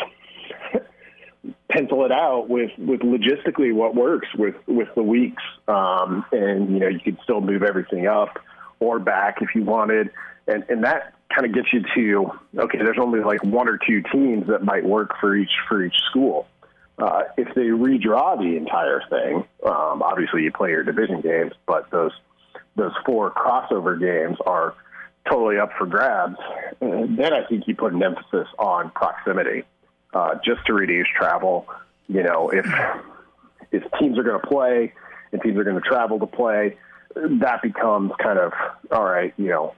pencil 1.71 2.05
it 2.05 2.13
out 2.13 2.49
with 2.49 2.71
with 2.79 3.01
logistically 3.01 3.73
what 3.73 3.95
works 3.95 4.29
with 4.37 4.55
with 4.67 4.89
the 4.95 5.03
weeks. 5.03 5.43
Um, 5.69 6.25
and 6.33 6.73
you 6.73 6.79
know 6.81 6.89
you 6.89 7.01
could 7.01 7.19
still 7.23 7.41
move 7.41 7.63
everything 7.63 8.07
up 8.07 8.39
or 8.81 8.99
back 8.99 9.39
if 9.41 9.55
you 9.55 9.65
wanted. 9.65 10.11
And 10.47 10.65
and 10.69 10.85
that 10.85 11.15
kind 11.35 11.47
of 11.47 11.55
gets 11.55 11.69
you 11.73 11.83
to 11.95 12.61
okay 12.63 12.79
there's 12.79 12.99
only 13.01 13.21
like 13.21 13.43
one 13.43 13.69
or 13.69 13.79
two 13.79 14.03
teams 14.13 14.47
that 14.49 14.63
might 14.63 14.85
work 14.85 15.11
for 15.21 15.35
each 15.35 15.53
for 15.69 15.85
each 15.85 15.97
school. 16.11 16.47
Uh, 16.99 17.25
if 17.37 17.55
they 17.55 17.67
redraw 17.67 18.39
the 18.39 18.57
entire 18.57 19.03
thing 19.11 19.45
um, 19.67 20.01
obviously 20.01 20.43
you 20.43 20.51
play 20.51 20.71
your 20.71 20.83
division 20.83 21.21
games 21.21 21.53
but 21.67 21.91
those 21.91 22.13
those 22.75 22.93
four 23.05 23.31
crossover 23.33 24.01
games 24.01 24.39
are 24.47 24.75
totally 25.29 25.59
up 25.59 25.71
for 25.77 25.87
grabs. 25.87 26.39
And 26.81 27.19
then 27.19 27.33
I 27.33 27.45
think 27.47 27.65
you 27.67 27.75
put 27.75 27.93
an 27.93 28.03
emphasis 28.03 28.49
on 28.59 28.91
proximity 28.91 29.65
uh, 30.17 30.35
just 30.45 30.65
to 30.67 30.73
reduce 30.73 31.07
travel. 31.15 31.67
You 32.09 32.23
know, 32.23 32.51
if 32.51 32.67
if 33.71 33.83
teams 33.99 34.19
are 34.19 34.23
going 34.23 34.41
to 34.41 34.47
play 34.47 34.95
and 35.33 35.43
teams 35.43 35.59
are 35.59 35.65
going 35.65 35.77
to 35.77 35.87
travel 35.87 36.19
to 36.21 36.27
play, 36.27 36.79
that 37.15 37.63
becomes 37.63 38.13
kind 38.23 38.39
of 38.39 38.53
all 38.91 39.05
right. 39.05 39.35
You 39.37 39.49
know, 39.49 39.75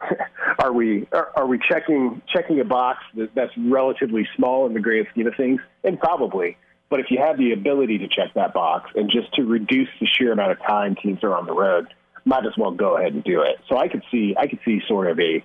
are 0.58 0.72
we 0.72 1.06
are, 1.12 1.30
are 1.36 1.46
we 1.46 1.58
checking 1.58 2.22
checking 2.34 2.60
a 2.60 2.64
box 2.64 3.00
that, 3.16 3.34
that's 3.34 3.52
relatively 3.58 4.26
small 4.36 4.66
in 4.66 4.74
the 4.74 4.80
grand 4.80 5.06
scheme 5.10 5.26
of 5.26 5.34
things? 5.36 5.60
And 5.82 5.98
probably. 5.98 6.56
But 6.88 7.00
if 7.00 7.06
you 7.10 7.18
have 7.18 7.38
the 7.38 7.52
ability 7.52 7.98
to 7.98 8.08
check 8.08 8.34
that 8.34 8.54
box 8.54 8.90
and 8.94 9.10
just 9.10 9.34
to 9.34 9.42
reduce 9.42 9.88
the 10.00 10.06
sheer 10.06 10.32
amount 10.32 10.52
of 10.52 10.58
time 10.60 10.94
teams 10.94 11.24
are 11.24 11.34
on 11.34 11.46
the 11.46 11.54
road, 11.54 11.88
might 12.24 12.46
as 12.46 12.52
well 12.56 12.70
go 12.70 12.96
ahead 12.96 13.14
and 13.14 13.24
do 13.24 13.40
it. 13.42 13.56
So 13.68 13.76
I 13.76 13.88
could 13.88 14.02
see 14.10 14.34
I 14.38 14.46
could 14.46 14.60
see 14.64 14.80
sort 14.86 15.10
of 15.10 15.18
a 15.18 15.44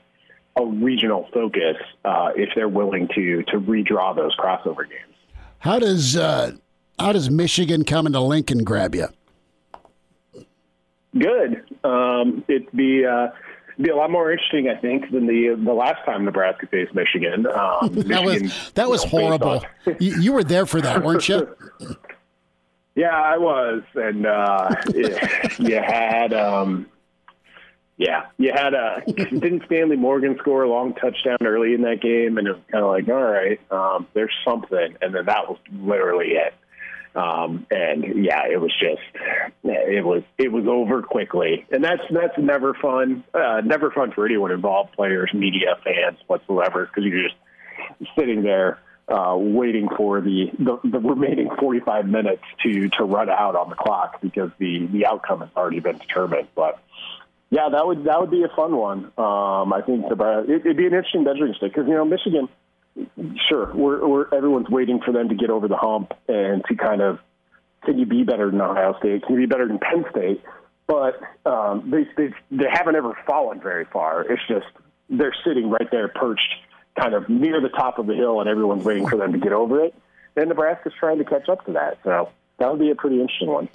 a 0.59 0.65
regional 0.65 1.27
focus 1.33 1.77
uh, 2.03 2.31
if 2.35 2.49
they're 2.55 2.67
willing 2.67 3.07
to 3.15 3.43
to 3.43 3.59
redraw 3.59 4.15
those 4.15 4.35
crossover 4.35 4.87
games. 4.87 5.15
How 5.59 5.79
does 5.79 6.17
uh, 6.17 6.51
how 6.99 7.13
does 7.13 7.29
Michigan 7.29 7.85
come 7.85 8.05
into 8.05 8.19
Lincoln 8.19 8.63
grab 8.63 8.93
you? 8.93 9.07
Good. 11.17 11.63
Um, 11.83 12.43
it'd 12.47 12.71
be 12.71 13.05
uh, 13.05 13.29
be 13.79 13.89
a 13.89 13.95
lot 13.95 14.11
more 14.11 14.31
interesting, 14.31 14.69
I 14.69 14.75
think, 14.75 15.09
than 15.11 15.27
the 15.27 15.55
the 15.63 15.73
last 15.73 16.03
time 16.05 16.25
Nebraska 16.25 16.67
faced 16.67 16.93
Michigan. 16.93 17.47
Um, 17.47 17.93
that 17.93 18.07
Michigan, 18.07 18.43
was 18.43 18.71
that 18.75 18.89
was 18.89 19.03
you 19.05 19.19
know, 19.19 19.27
horrible. 19.27 19.65
you, 19.99 20.19
you 20.21 20.33
were 20.33 20.43
there 20.43 20.65
for 20.65 20.81
that, 20.81 21.03
weren't 21.05 21.27
you? 21.29 21.55
yeah, 22.95 23.15
I 23.15 23.37
was, 23.37 23.81
and 23.95 24.25
uh, 24.25 24.75
you 25.59 25.77
had. 25.77 26.33
Um, 26.33 26.87
yeah, 27.99 28.27
you 28.37 28.51
had 28.55 28.73
a 28.73 29.03
didn't 29.07 29.63
Stanley 29.65 29.97
Morgan 29.97 30.37
score 30.39 30.63
a 30.63 30.69
long 30.69 30.93
touchdown 30.93 31.37
early 31.45 31.73
in 31.73 31.81
that 31.81 32.01
game, 32.01 32.37
and 32.37 32.47
it 32.47 32.51
was 32.51 32.61
kind 32.71 32.83
of 32.83 32.89
like, 32.89 33.09
all 33.09 33.21
right, 33.21 33.59
um, 33.69 34.07
there's 34.13 34.33
something, 34.47 34.95
and 35.01 35.13
then 35.13 35.25
that 35.25 35.49
was 35.49 35.59
literally 35.73 36.29
it. 36.29 36.53
Um, 37.13 37.67
and 37.69 38.23
yeah, 38.23 38.47
it 38.49 38.61
was 38.61 38.71
just 38.79 39.01
it 39.65 40.05
was 40.05 40.23
it 40.37 40.49
was 40.49 40.65
over 40.65 41.01
quickly, 41.01 41.65
and 41.71 41.83
that's 41.83 42.01
that's 42.09 42.37
never 42.37 42.73
fun, 42.73 43.25
uh, 43.33 43.61
never 43.65 43.91
fun 43.91 44.13
for 44.13 44.25
anyone 44.25 44.51
involved, 44.51 44.93
players, 44.93 45.31
media, 45.33 45.75
fans, 45.83 46.19
whatsoever, 46.27 46.85
because 46.85 47.03
you're 47.03 47.23
just 47.23 47.35
sitting 48.17 48.43
there 48.43 48.79
uh, 49.09 49.35
waiting 49.35 49.89
for 49.97 50.21
the, 50.21 50.51
the 50.57 50.79
the 50.87 50.99
remaining 50.99 51.49
45 51.59 52.07
minutes 52.07 52.43
to 52.63 52.87
to 52.89 53.03
run 53.03 53.29
out 53.29 53.57
on 53.57 53.69
the 53.69 53.75
clock 53.75 54.21
because 54.21 54.51
the 54.57 54.87
the 54.87 55.05
outcome 55.05 55.41
has 55.41 55.49
already 55.57 55.81
been 55.81 55.97
determined. 55.97 56.47
But 56.55 56.81
yeah, 57.51 57.69
that 57.71 57.85
would 57.85 58.03
that 58.03 58.19
would 58.21 58.31
be 58.31 58.43
a 58.43 58.55
fun 58.55 58.75
one. 58.75 59.05
Um, 59.17 59.73
I 59.73 59.81
think 59.85 60.05
it, 60.07 60.49
it'd 60.49 60.77
be 60.77 60.85
an 60.85 60.93
interesting 60.93 61.23
measuring 61.23 61.53
stick 61.55 61.73
because 61.73 61.87
you 61.87 61.95
know 61.95 62.05
Michigan, 62.05 62.47
sure, 63.49 63.73
we're, 63.73 64.07
we're 64.07 64.35
everyone's 64.35 64.69
waiting 64.69 65.01
for 65.03 65.11
them 65.11 65.29
to 65.29 65.35
get 65.35 65.49
over 65.49 65.67
the 65.67 65.77
hump 65.77 66.13
and 66.27 66.63
to 66.69 66.75
kind 66.75 67.01
of 67.01 67.19
can 67.83 67.97
you 67.97 68.05
be 68.05 68.23
better 68.23 68.51
than 68.51 68.61
Ohio 68.61 68.95
State? 68.99 69.23
Can 69.25 69.35
you 69.35 69.41
be 69.41 69.45
better 69.47 69.67
than 69.67 69.79
Penn 69.79 70.05
State? 70.11 70.43
But 70.85 71.19
um, 71.45 71.89
they 71.89 72.05
they 72.17 72.33
they 72.51 72.69
haven't 72.71 72.95
ever 72.95 73.17
fallen 73.25 73.59
very 73.61 73.85
far. 73.85 74.21
It's 74.21 74.41
just 74.47 74.67
they're 75.09 75.35
sitting 75.43 75.69
right 75.69 75.89
there, 75.91 76.07
perched 76.07 76.53
kind 76.99 77.13
of 77.15 77.29
near 77.29 77.61
the 77.61 77.69
top 77.69 77.97
of 77.97 78.05
the 78.05 78.13
hill, 78.15 78.41
and 78.41 78.49
everyone's 78.49 78.83
waiting 78.83 79.07
for 79.07 79.17
them 79.17 79.31
to 79.33 79.39
get 79.39 79.53
over 79.53 79.83
it. 79.85 79.95
And 80.35 80.49
Nebraska's 80.49 80.93
trying 80.99 81.17
to 81.17 81.25
catch 81.25 81.49
up 81.49 81.65
to 81.65 81.73
that. 81.73 81.97
So 82.03 82.29
that 82.59 82.69
would 82.69 82.79
be 82.79 82.91
a 82.91 82.95
pretty 82.95 83.19
interesting 83.19 83.49
one. 83.49 83.69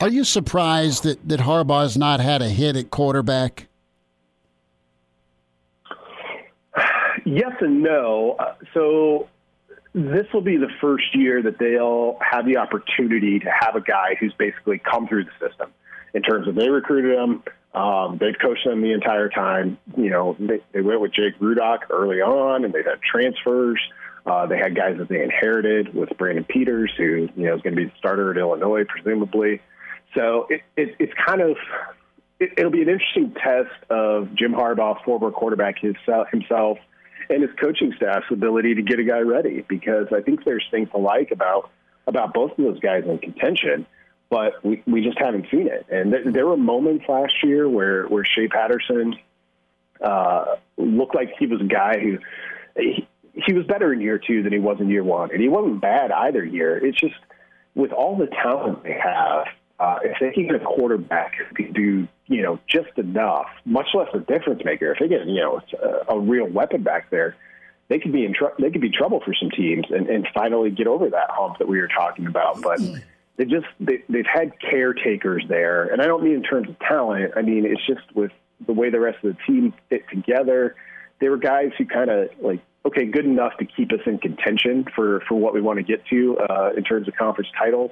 Are 0.00 0.08
you 0.08 0.24
surprised 0.24 1.04
that, 1.04 1.28
that 1.28 1.40
Harbaugh's 1.40 1.96
not 1.96 2.20
had 2.20 2.42
a 2.42 2.48
hit 2.48 2.76
at 2.76 2.90
quarterback? 2.90 3.68
Yes 7.24 7.52
and 7.60 7.82
no. 7.82 8.36
Uh, 8.38 8.54
so 8.74 9.28
this 9.94 10.26
will 10.32 10.42
be 10.42 10.56
the 10.56 10.68
first 10.80 11.14
year 11.14 11.42
that 11.42 11.58
they'll 11.58 12.18
have 12.20 12.44
the 12.44 12.56
opportunity 12.56 13.38
to 13.38 13.50
have 13.50 13.76
a 13.76 13.80
guy 13.80 14.16
who's 14.18 14.34
basically 14.34 14.78
come 14.78 15.06
through 15.06 15.24
the 15.24 15.48
system 15.48 15.72
in 16.12 16.22
terms 16.22 16.48
of 16.48 16.54
they 16.54 16.68
recruited 16.68 17.16
him. 17.16 17.42
Um, 17.74 18.18
they've 18.20 18.38
coached 18.40 18.64
them 18.64 18.82
the 18.82 18.92
entire 18.92 19.28
time. 19.28 19.78
You 19.96 20.10
know, 20.10 20.36
they, 20.38 20.60
they 20.72 20.80
went 20.80 21.00
with 21.00 21.12
Jake 21.12 21.38
Rudock 21.40 21.90
early 21.90 22.20
on, 22.20 22.64
and 22.64 22.72
they've 22.74 22.84
had 22.84 23.00
transfers. 23.02 23.80
Uh, 24.26 24.46
they 24.46 24.56
had 24.56 24.74
guys 24.74 24.96
that 24.98 25.08
they 25.08 25.22
inherited 25.22 25.94
with 25.94 26.08
Brandon 26.16 26.44
Peters, 26.44 26.90
who 26.96 27.28
you 27.36 27.46
know 27.46 27.56
is 27.56 27.62
going 27.62 27.76
to 27.76 27.82
be 27.82 27.84
the 27.84 27.92
starter 27.98 28.30
at 28.30 28.38
Illinois, 28.38 28.84
presumably. 28.84 29.60
So 30.14 30.46
it, 30.48 30.62
it, 30.76 30.96
it's 30.98 31.12
kind 31.26 31.42
of 31.42 31.56
it, 32.40 32.52
it'll 32.56 32.70
be 32.70 32.82
an 32.82 32.88
interesting 32.88 33.34
test 33.34 33.74
of 33.90 34.34
Jim 34.34 34.52
Harbaugh, 34.52 35.04
former 35.04 35.30
quarterback 35.30 35.78
himself, 35.78 36.28
and 36.32 37.42
his 37.42 37.50
coaching 37.60 37.92
staff's 37.96 38.26
ability 38.30 38.76
to 38.76 38.82
get 38.82 38.98
a 38.98 39.04
guy 39.04 39.18
ready. 39.18 39.62
Because 39.68 40.06
I 40.10 40.22
think 40.22 40.44
there's 40.44 40.66
things 40.70 40.88
to 40.92 40.98
like 40.98 41.30
about 41.30 41.70
about 42.06 42.32
both 42.32 42.52
of 42.52 42.64
those 42.64 42.80
guys 42.80 43.04
in 43.06 43.18
contention, 43.18 43.84
but 44.30 44.64
we 44.64 44.82
we 44.86 45.02
just 45.02 45.18
haven't 45.18 45.48
seen 45.50 45.68
it. 45.68 45.84
And 45.90 46.12
th- 46.12 46.24
there 46.32 46.46
were 46.46 46.56
moments 46.56 47.04
last 47.10 47.34
year 47.42 47.68
where 47.68 48.06
where 48.06 48.24
Shea 48.24 48.48
Patterson 48.48 49.16
uh, 50.00 50.56
looked 50.78 51.14
like 51.14 51.34
he 51.38 51.46
was 51.46 51.60
a 51.60 51.64
guy 51.64 51.98
who. 51.98 52.18
He, 52.74 53.06
he 53.34 53.52
was 53.52 53.66
better 53.66 53.92
in 53.92 54.00
year 54.00 54.18
two 54.18 54.42
than 54.42 54.52
he 54.52 54.58
was 54.58 54.80
in 54.80 54.88
year 54.88 55.04
one, 55.04 55.30
and 55.32 55.40
he 55.40 55.48
wasn't 55.48 55.80
bad 55.80 56.10
either 56.12 56.44
year. 56.44 56.84
It's 56.84 56.98
just 56.98 57.14
with 57.74 57.92
all 57.92 58.16
the 58.16 58.26
talent 58.26 58.82
they 58.84 58.92
have, 58.92 59.46
uh, 59.80 59.98
if 60.02 60.18
they 60.20 60.30
can 60.30 60.46
get 60.46 60.54
a 60.54 60.64
quarterback 60.64 61.34
who 61.34 61.54
can 61.54 61.72
do, 61.72 62.08
you 62.26 62.42
know, 62.42 62.58
just 62.68 62.96
enough, 62.96 63.46
much 63.64 63.88
less 63.94 64.08
a 64.14 64.20
difference 64.20 64.64
maker, 64.64 64.92
if 64.92 64.98
they 65.00 65.08
get, 65.08 65.26
you 65.26 65.40
know, 65.40 65.60
a, 65.82 66.14
a 66.14 66.20
real 66.20 66.46
weapon 66.46 66.82
back 66.82 67.10
there, 67.10 67.36
they 67.88 67.98
could 67.98 68.12
be 68.12 68.24
in 68.24 68.32
tr- 68.32 68.54
they 68.58 68.70
could 68.70 68.80
be 68.80 68.90
trouble 68.90 69.20
for 69.24 69.34
some 69.34 69.50
teams 69.50 69.86
and, 69.90 70.08
and 70.08 70.26
finally 70.32 70.70
get 70.70 70.86
over 70.86 71.10
that 71.10 71.30
hump 71.30 71.58
that 71.58 71.68
we 71.68 71.80
were 71.80 71.88
talking 71.88 72.26
about. 72.26 72.62
But 72.62 72.80
they 73.36 73.44
just 73.44 73.66
they, 73.80 74.02
they've 74.08 74.26
had 74.32 74.52
caretakers 74.60 75.44
there, 75.48 75.84
and 75.84 76.00
I 76.00 76.06
don't 76.06 76.22
mean 76.22 76.36
in 76.36 76.42
terms 76.42 76.68
of 76.68 76.78
talent. 76.78 77.32
I 77.36 77.42
mean 77.42 77.66
it's 77.66 77.84
just 77.86 78.14
with 78.14 78.30
the 78.64 78.72
way 78.72 78.90
the 78.90 79.00
rest 79.00 79.22
of 79.24 79.36
the 79.36 79.52
team 79.52 79.74
fit 79.90 80.08
together. 80.08 80.76
They 81.20 81.28
were 81.28 81.36
guys 81.36 81.72
who 81.76 81.84
kind 81.84 82.10
of 82.10 82.30
like 82.40 82.60
okay, 82.86 83.06
good 83.06 83.24
enough 83.24 83.52
to 83.58 83.64
keep 83.64 83.92
us 83.92 84.00
in 84.06 84.18
contention 84.18 84.86
for 84.94 85.20
for 85.28 85.34
what 85.34 85.54
we 85.54 85.60
want 85.60 85.78
to 85.78 85.82
get 85.82 86.04
to 86.06 86.38
uh, 86.38 86.70
in 86.76 86.84
terms 86.84 87.08
of 87.08 87.14
conference 87.14 87.48
titles 87.58 87.90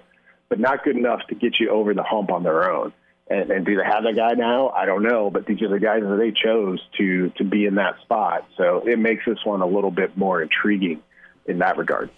but 0.53 0.61
not 0.61 0.85
good 0.85 0.99
enough 0.99 1.21
to 1.31 1.35
get 1.35 1.59
you 1.59 1.71
over 1.71 1.95
the 1.95 2.03
hump 2.03 2.31
on 2.31 2.43
their 2.43 2.71
own. 2.71 2.93
And, 3.27 3.51
and 3.51 3.65
do 3.65 3.75
they 3.75 3.85
have 3.85 4.03
that 4.03 4.15
guy 4.15 4.35
now? 4.35 4.69
I 4.69 4.85
don't 4.85 5.03
know, 5.03 5.31
but 5.31 5.47
these 5.47 5.63
are 5.63 5.69
the 5.71 5.81
guys 5.81 6.03
that 6.03 6.17
they 6.17 6.31
chose 6.31 6.79
to 6.99 7.31
to 7.39 7.45
be 7.45 7.65
in 7.65 7.77
that 7.77 7.95
spot. 8.03 8.47
So 8.59 8.87
it 8.87 8.99
makes 8.99 9.25
this 9.25 9.39
one 9.45 9.63
a 9.63 9.67
little 9.67 9.91
bit 9.91 10.15
more 10.15 10.43
intriguing 10.43 11.01
in 11.47 11.61
that 11.61 11.79
regard. 11.79 12.11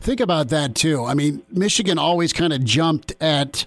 Think 0.00 0.20
about 0.20 0.48
that 0.48 0.74
too. 0.74 1.04
I 1.04 1.12
mean, 1.12 1.42
Michigan 1.50 1.98
always 1.98 2.32
kind 2.32 2.54
of 2.54 2.64
jumped 2.64 3.12
at 3.20 3.66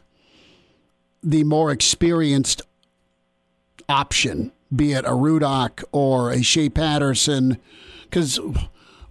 the 1.21 1.43
more 1.43 1.69
experienced 1.69 2.63
option, 3.87 4.51
be 4.75 4.93
it 4.93 5.05
a 5.05 5.11
Rudock 5.11 5.83
or 5.91 6.31
a 6.31 6.41
Shea 6.41 6.69
Patterson, 6.69 7.59
because 8.09 8.39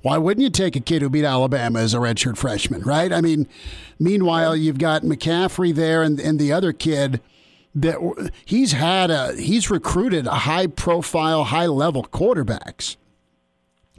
why 0.03 0.19
wouldn't 0.19 0.43
you 0.43 0.51
take 0.51 0.77
a 0.77 0.81
kid 0.81 1.03
who 1.03 1.11
beat 1.11 1.25
Alabama 1.25 1.81
as 1.81 1.95
a 1.95 1.99
redshirt 1.99 2.37
freshman, 2.37 2.83
right? 2.83 3.13
I 3.13 3.21
mean, 3.21 3.49
meanwhile, 3.99 4.55
you've 4.55 4.79
got 4.79 5.03
McCaffrey 5.03 5.75
there 5.75 6.03
and, 6.03 6.21
and 6.21 6.39
the 6.39 6.53
other 6.53 6.73
kid 6.73 7.21
that 7.75 8.31
he's 8.45 8.73
had 8.73 9.11
a 9.11 9.35
he's 9.35 9.71
recruited 9.71 10.27
a 10.27 10.35
high 10.35 10.67
profile, 10.67 11.45
high 11.45 11.67
level 11.67 12.05
quarterbacks. 12.05 12.97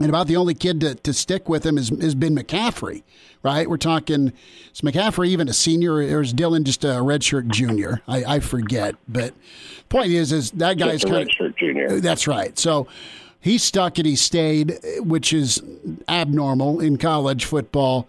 And 0.00 0.08
about 0.08 0.28
the 0.28 0.36
only 0.36 0.54
kid 0.54 0.80
to, 0.80 0.94
to 0.94 1.12
stick 1.12 1.48
with 1.48 1.66
him 1.66 1.76
has, 1.76 1.88
has 1.88 2.14
been 2.14 2.34
McCaffrey, 2.34 3.02
right? 3.42 3.68
We're 3.68 3.76
talking, 3.78 4.32
is 4.72 4.80
McCaffrey 4.80 5.26
even 5.28 5.48
a 5.48 5.52
senior 5.52 5.94
or 5.94 6.22
is 6.22 6.32
Dylan 6.32 6.62
just 6.62 6.84
a 6.84 6.98
redshirt 6.98 7.48
junior? 7.48 8.00
I, 8.06 8.36
I 8.36 8.40
forget. 8.40 8.94
But 9.08 9.34
point 9.88 10.12
is, 10.12 10.32
is 10.32 10.52
that 10.52 10.78
guy's 10.78 11.04
kind 11.04 11.28
of. 11.28 11.56
junior. 11.56 12.00
That's 12.00 12.28
right. 12.28 12.56
So 12.58 12.86
he 13.40 13.58
stuck 13.58 13.98
and 13.98 14.06
he 14.06 14.16
stayed, 14.16 14.78
which 15.00 15.32
is 15.32 15.62
abnormal 16.08 16.80
in 16.80 16.96
college 16.96 17.44
football. 17.44 18.08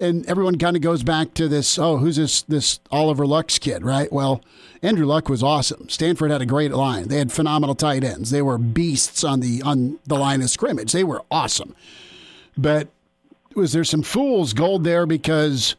And 0.00 0.26
everyone 0.26 0.56
kind 0.56 0.76
of 0.76 0.82
goes 0.82 1.02
back 1.02 1.34
to 1.34 1.48
this. 1.48 1.78
Oh, 1.78 1.98
who's 1.98 2.16
this? 2.16 2.42
This 2.42 2.80
Oliver 2.90 3.26
Luck's 3.26 3.58
kid, 3.58 3.84
right? 3.84 4.10
Well, 4.10 4.42
Andrew 4.82 5.04
Luck 5.04 5.28
was 5.28 5.42
awesome. 5.42 5.88
Stanford 5.90 6.30
had 6.30 6.40
a 6.40 6.46
great 6.46 6.72
line. 6.72 7.08
They 7.08 7.18
had 7.18 7.30
phenomenal 7.30 7.74
tight 7.74 8.02
ends. 8.02 8.30
They 8.30 8.40
were 8.40 8.56
beasts 8.56 9.24
on 9.24 9.40
the 9.40 9.60
on 9.62 9.98
the 10.06 10.16
line 10.16 10.40
of 10.40 10.48
scrimmage. 10.48 10.92
They 10.92 11.04
were 11.04 11.22
awesome. 11.30 11.74
But 12.56 12.88
was 13.54 13.72
there 13.72 13.84
some 13.84 14.02
fool's 14.02 14.52
gold 14.54 14.84
there 14.84 15.04
because 15.04 15.76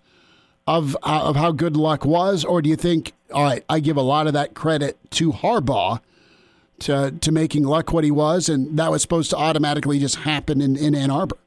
of 0.67 0.95
uh, 1.01 1.23
of 1.23 1.35
how 1.35 1.51
good 1.51 1.75
Luck 1.75 2.05
was, 2.05 2.45
or 2.45 2.61
do 2.61 2.69
you 2.69 2.75
think? 2.75 3.13
All 3.33 3.43
right, 3.43 3.63
I 3.69 3.79
give 3.79 3.97
a 3.97 4.01
lot 4.01 4.27
of 4.27 4.33
that 4.33 4.53
credit 4.53 4.97
to 5.11 5.31
Harbaugh 5.31 5.99
to, 6.81 7.11
to 7.21 7.31
making 7.31 7.63
Luck 7.63 7.93
what 7.93 8.03
he 8.03 8.11
was, 8.11 8.49
and 8.49 8.77
that 8.77 8.91
was 8.91 9.01
supposed 9.01 9.29
to 9.31 9.37
automatically 9.37 9.99
just 9.99 10.17
happen 10.17 10.61
in, 10.61 10.75
in 10.75 10.95
Ann 10.95 11.09
Arbor. 11.09 11.37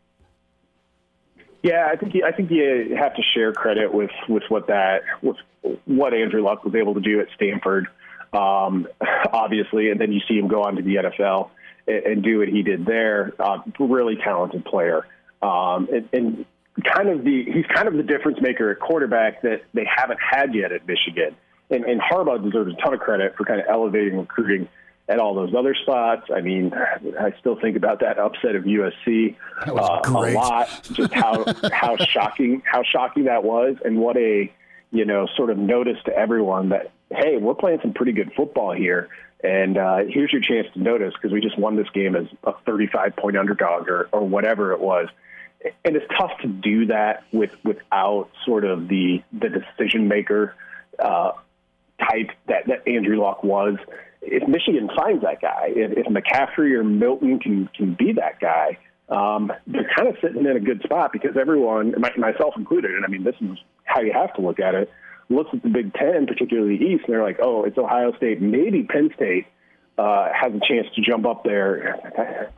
Yeah, 1.62 1.89
I 1.91 1.97
think 1.97 2.14
you, 2.14 2.24
I 2.24 2.32
think 2.32 2.51
you 2.51 2.95
have 2.99 3.14
to 3.14 3.22
share 3.35 3.53
credit 3.53 3.93
with 3.93 4.11
with 4.28 4.43
what 4.49 4.66
that 4.66 5.01
with 5.22 5.37
what 5.87 6.12
Andrew 6.12 6.43
Luck 6.43 6.62
was 6.62 6.74
able 6.74 6.93
to 6.93 7.01
do 7.01 7.20
at 7.20 7.28
Stanford, 7.37 7.87
um, 8.35 8.87
obviously, 9.32 9.91
and 9.91 9.99
then 9.99 10.12
you 10.12 10.20
see 10.28 10.39
him 10.39 10.47
go 10.47 10.62
on 10.62 10.76
to 10.76 10.82
the 10.82 10.97
NFL 10.97 11.49
and, 11.89 12.05
and 12.05 12.22
do 12.22 12.41
what 12.41 12.49
he 12.49 12.62
did 12.62 12.85
there. 12.85 13.32
Uh, 13.39 13.61
really 13.78 14.16
talented 14.22 14.64
player, 14.66 15.07
um, 15.41 15.89
and, 15.91 16.09
and 16.12 16.47
kind 16.82 17.09
of 17.09 17.24
the 17.24 17.45
he's 17.45 17.66
kind 17.74 17.89
of 17.89 17.95
the 17.95 18.03
difference 18.03 18.43
maker 18.43 18.70
at 18.70 18.78
quarterback 18.78 19.41
that 19.41 19.62
they 19.72 19.87
haven't 19.87 20.20
had 20.20 20.55
yet 20.55 20.70
at 20.70 20.87
Michigan. 20.87 21.35
And, 21.70 21.85
and 21.87 21.99
Harbaugh 21.99 22.45
deserves 22.45 22.74
a 22.74 22.82
ton 22.82 22.93
of 22.93 23.01
credit 23.01 23.37
for 23.37 23.45
kind 23.45 23.59
of 23.59 23.66
elevating 23.70 24.18
recruiting 24.18 24.68
at 25.09 25.18
all 25.18 25.34
those 25.34 25.55
other 25.55 25.74
spots. 25.74 26.30
I 26.34 26.40
mean, 26.40 26.72
I 26.74 27.34
still 27.38 27.59
think 27.61 27.76
about 27.76 28.00
that 28.00 28.18
upset 28.18 28.57
of 28.57 28.64
USC 28.64 29.36
uh, 29.66 30.00
a 30.05 30.11
lot. 30.11 30.88
Just 30.92 31.12
how 31.12 31.44
how 31.72 31.96
shocking 31.96 32.62
how 32.64 32.82
shocking 32.82 33.24
that 33.24 33.44
was, 33.44 33.76
and 33.84 33.98
what 33.98 34.16
a 34.16 34.52
you 34.90 35.05
know 35.05 35.26
sort 35.36 35.50
of 35.50 35.59
notice 35.59 35.98
to 36.07 36.16
everyone 36.16 36.70
that 36.70 36.90
hey, 37.11 37.36
we're 37.36 37.55
playing 37.55 37.80
some 37.82 37.92
pretty 37.92 38.12
good 38.12 38.32
football 38.36 38.72
here. 38.72 39.09
And 39.42 39.76
uh, 39.76 40.05
here's 40.09 40.32
your 40.32 40.40
chance 40.40 40.66
to 40.72 40.80
notice 40.80 41.12
because 41.12 41.30
we 41.30 41.42
just 41.42 41.59
won 41.59 41.76
this 41.76 41.88
game 41.90 42.16
as 42.16 42.26
a 42.45 42.54
35 42.64 43.14
point 43.16 43.37
underdog 43.37 43.88
or, 43.88 44.08
or 44.11 44.26
whatever 44.26 44.72
it 44.72 44.80
was. 44.80 45.08
And 45.84 45.96
it's 45.96 46.07
tough 46.18 46.33
to 46.41 46.49
do 46.49 46.87
that 46.87 47.24
with 47.30 47.50
without 47.62 48.30
sort 48.45 48.64
of 48.64 48.88
the 48.88 49.22
the 49.33 49.49
decision 49.50 50.08
maker 50.08 50.54
uh, 50.99 51.33
type 51.99 52.30
that, 52.49 52.66
that 52.66 52.88
Andrew 52.88 53.20
Luck 53.20 53.45
was 53.45 53.76
if 54.26 54.49
Michigan 54.49 54.88
finds 54.96 55.22
that 55.22 55.41
guy, 55.41 55.68
if, 55.68 55.92
if 55.99 56.07
McCaffrey 56.07 56.72
or 56.75 56.84
Milton 56.84 57.38
can 57.38 57.68
can 57.75 57.95
be 57.95 58.13
that 58.13 58.41
guy, 58.41 58.79
um, 59.09 59.53
they're 59.67 59.91
kind 59.96 60.09
of 60.09 60.17
sitting 60.22 60.45
in 60.45 60.57
a 60.57 60.61
good 60.61 60.83
spot 60.83 61.13
because 61.13 61.37
everyone, 61.38 61.95
myself 62.17 62.55
included, 62.57 62.92
and 62.92 63.05
I 63.05 63.09
mean 63.09 63.25
this 63.25 63.37
is 63.41 63.59
how 63.84 64.01
you 64.01 64.13
have 64.13 64.34
to 64.34 64.42
look 64.42 64.61
at 64.61 64.75
it. 64.75 64.91
Looks 65.29 65.51
at 65.53 65.63
the 65.63 65.68
Big 65.68 65.95
Ten, 65.95 66.26
particularly 66.26 66.76
the 66.79 66.84
East, 66.84 67.05
and 67.07 67.14
they're 67.14 67.22
like, 67.22 67.38
oh, 67.42 67.64
it's 67.64 67.79
Ohio 67.79 68.14
State, 68.17 68.42
maybe 68.42 68.83
Penn 68.83 69.11
State 69.14 69.46
uh, 69.96 70.29
has 70.34 70.53
a 70.53 70.61
chance 70.61 70.87
to 70.96 71.03
jump 71.03 71.26
up 71.26 71.45
there. 71.45 71.99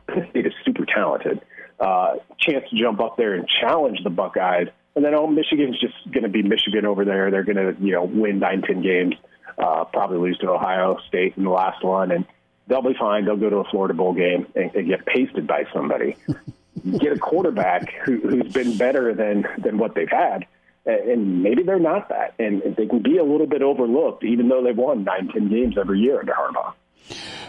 Penn 0.07 0.27
State 0.31 0.47
is 0.47 0.53
super 0.65 0.85
talented. 0.85 1.41
Uh, 1.79 2.15
chance 2.39 2.65
to 2.69 2.75
jump 2.75 2.99
up 2.99 3.17
there 3.17 3.35
and 3.35 3.47
challenge 3.61 3.99
the 4.03 4.09
Buckeyes, 4.09 4.67
and 4.95 5.05
then 5.05 5.13
oh, 5.15 5.27
Michigan's 5.27 5.79
just 5.79 5.95
going 6.11 6.23
to 6.23 6.29
be 6.29 6.41
Michigan 6.41 6.85
over 6.85 7.05
there. 7.05 7.29
They're 7.29 7.43
going 7.43 7.57
to 7.57 7.75
you 7.79 7.93
know 7.93 8.03
win 8.03 8.39
nine, 8.39 8.63
ten 8.63 8.81
games 8.81 9.13
uh, 9.57 9.85
probably 9.85 10.17
lose 10.17 10.37
to 10.39 10.49
Ohio 10.49 10.99
State 11.07 11.33
in 11.37 11.43
the 11.43 11.49
last 11.49 11.83
one, 11.83 12.11
and 12.11 12.25
they'll 12.67 12.81
be 12.81 12.95
fine. 12.99 13.25
They'll 13.25 13.37
go 13.37 13.49
to 13.49 13.57
a 13.57 13.63
Florida 13.65 13.93
bowl 13.93 14.13
game 14.13 14.47
and, 14.55 14.73
and 14.75 14.87
get 14.87 15.05
pasted 15.05 15.47
by 15.47 15.65
somebody. 15.73 16.15
get 16.99 17.11
a 17.11 17.19
quarterback 17.19 17.91
who, 18.03 18.17
who's 18.19 18.53
been 18.53 18.77
better 18.77 19.13
than 19.13 19.47
than 19.57 19.77
what 19.77 19.95
they've 19.95 20.09
had. 20.09 20.45
And 20.85 21.43
maybe 21.43 21.63
they're 21.63 21.79
not 21.79 22.07
that, 22.09 22.33
and 22.39 22.61
they 22.77 22.85
can 22.85 23.01
be 23.01 23.17
a 23.17 23.23
little 23.23 23.47
bit 23.47 23.61
overlooked, 23.61 24.23
even 24.23 24.47
though 24.47 24.63
they've 24.63 24.77
won 24.77 25.03
nine, 25.03 25.27
ten 25.27 25.49
games 25.49 25.77
every 25.77 25.99
year 25.99 26.19
under 26.19 26.31
Harbaugh. 26.31 26.73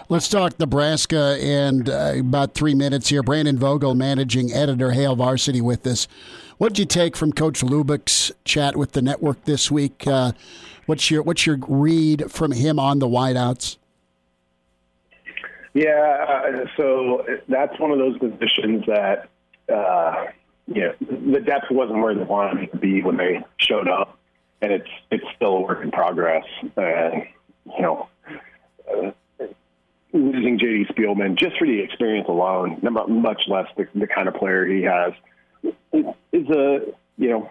Let's 0.09 0.27
talk 0.27 0.59
Nebraska 0.59 1.37
and 1.41 1.89
uh, 1.89 2.15
about 2.19 2.55
three 2.55 2.75
minutes 2.75 3.11
here. 3.11 3.23
Brandon 3.23 3.59
Vogel, 3.59 3.95
managing 3.95 4.53
editor, 4.53 4.91
Hail 4.91 5.15
Varsity, 5.15 5.61
with 5.61 5.87
us. 5.87 6.09
What 6.57 6.71
did 6.71 6.79
you 6.81 6.87
take 6.87 7.17
from 7.17 7.33
Coach 7.33 7.63
Lubick's 7.63 8.33
chat 8.45 8.75
with 8.75 8.93
the 8.93 9.03
network 9.03 9.45
this 9.45 9.71
week? 9.71 10.05
Uh, 10.07 10.33
what's 10.89 11.11
your 11.11 11.23
what's 11.23 11.47
your 11.47 11.59
read 11.69 12.33
from 12.33 12.51
him 12.51 12.79
on 12.79 12.99
the 12.99 13.07
wideouts? 13.07 13.77
Yeah, 15.75 16.25
uh, 16.29 16.67
so 16.77 17.25
that's 17.47 17.79
one 17.79 17.93
of 17.93 17.99
those 17.99 18.19
positions 18.19 18.85
that 18.87 19.29
uh, 19.73 20.27
you 20.67 20.81
know 20.81 20.95
the 21.01 21.41
depth 21.41 21.67
wasn't 21.71 22.01
where 22.01 22.15
they 22.15 22.25
wanted 22.25 22.65
it 22.65 22.73
to 22.73 22.79
be 22.79 23.03
when 23.03 23.19
they 23.19 23.45
showed 23.59 23.87
up, 23.87 24.19
and 24.63 24.73
it's 24.73 24.89
it's 25.11 25.25
still 25.37 25.59
a 25.59 25.61
work 25.61 25.85
in 25.85 25.91
progress. 25.91 26.45
And 26.77 27.25
you 27.67 27.83
know, 27.83 28.09
uh, 28.91 29.11
losing 30.15 30.59
JD 30.59 30.93
Spielman 30.95 31.37
just 31.39 31.59
for 31.59 31.67
the 31.67 31.81
experience 31.81 32.29
alone, 32.29 32.81
much 32.83 33.43
less 33.47 33.67
the, 33.77 33.87
the 33.95 34.07
kind 34.07 34.27
of 34.27 34.35
player 34.35 34.65
he 34.65 34.83
has, 34.83 35.13
is 36.33 36.49
a 36.49 36.81
you 37.19 37.29
know 37.29 37.51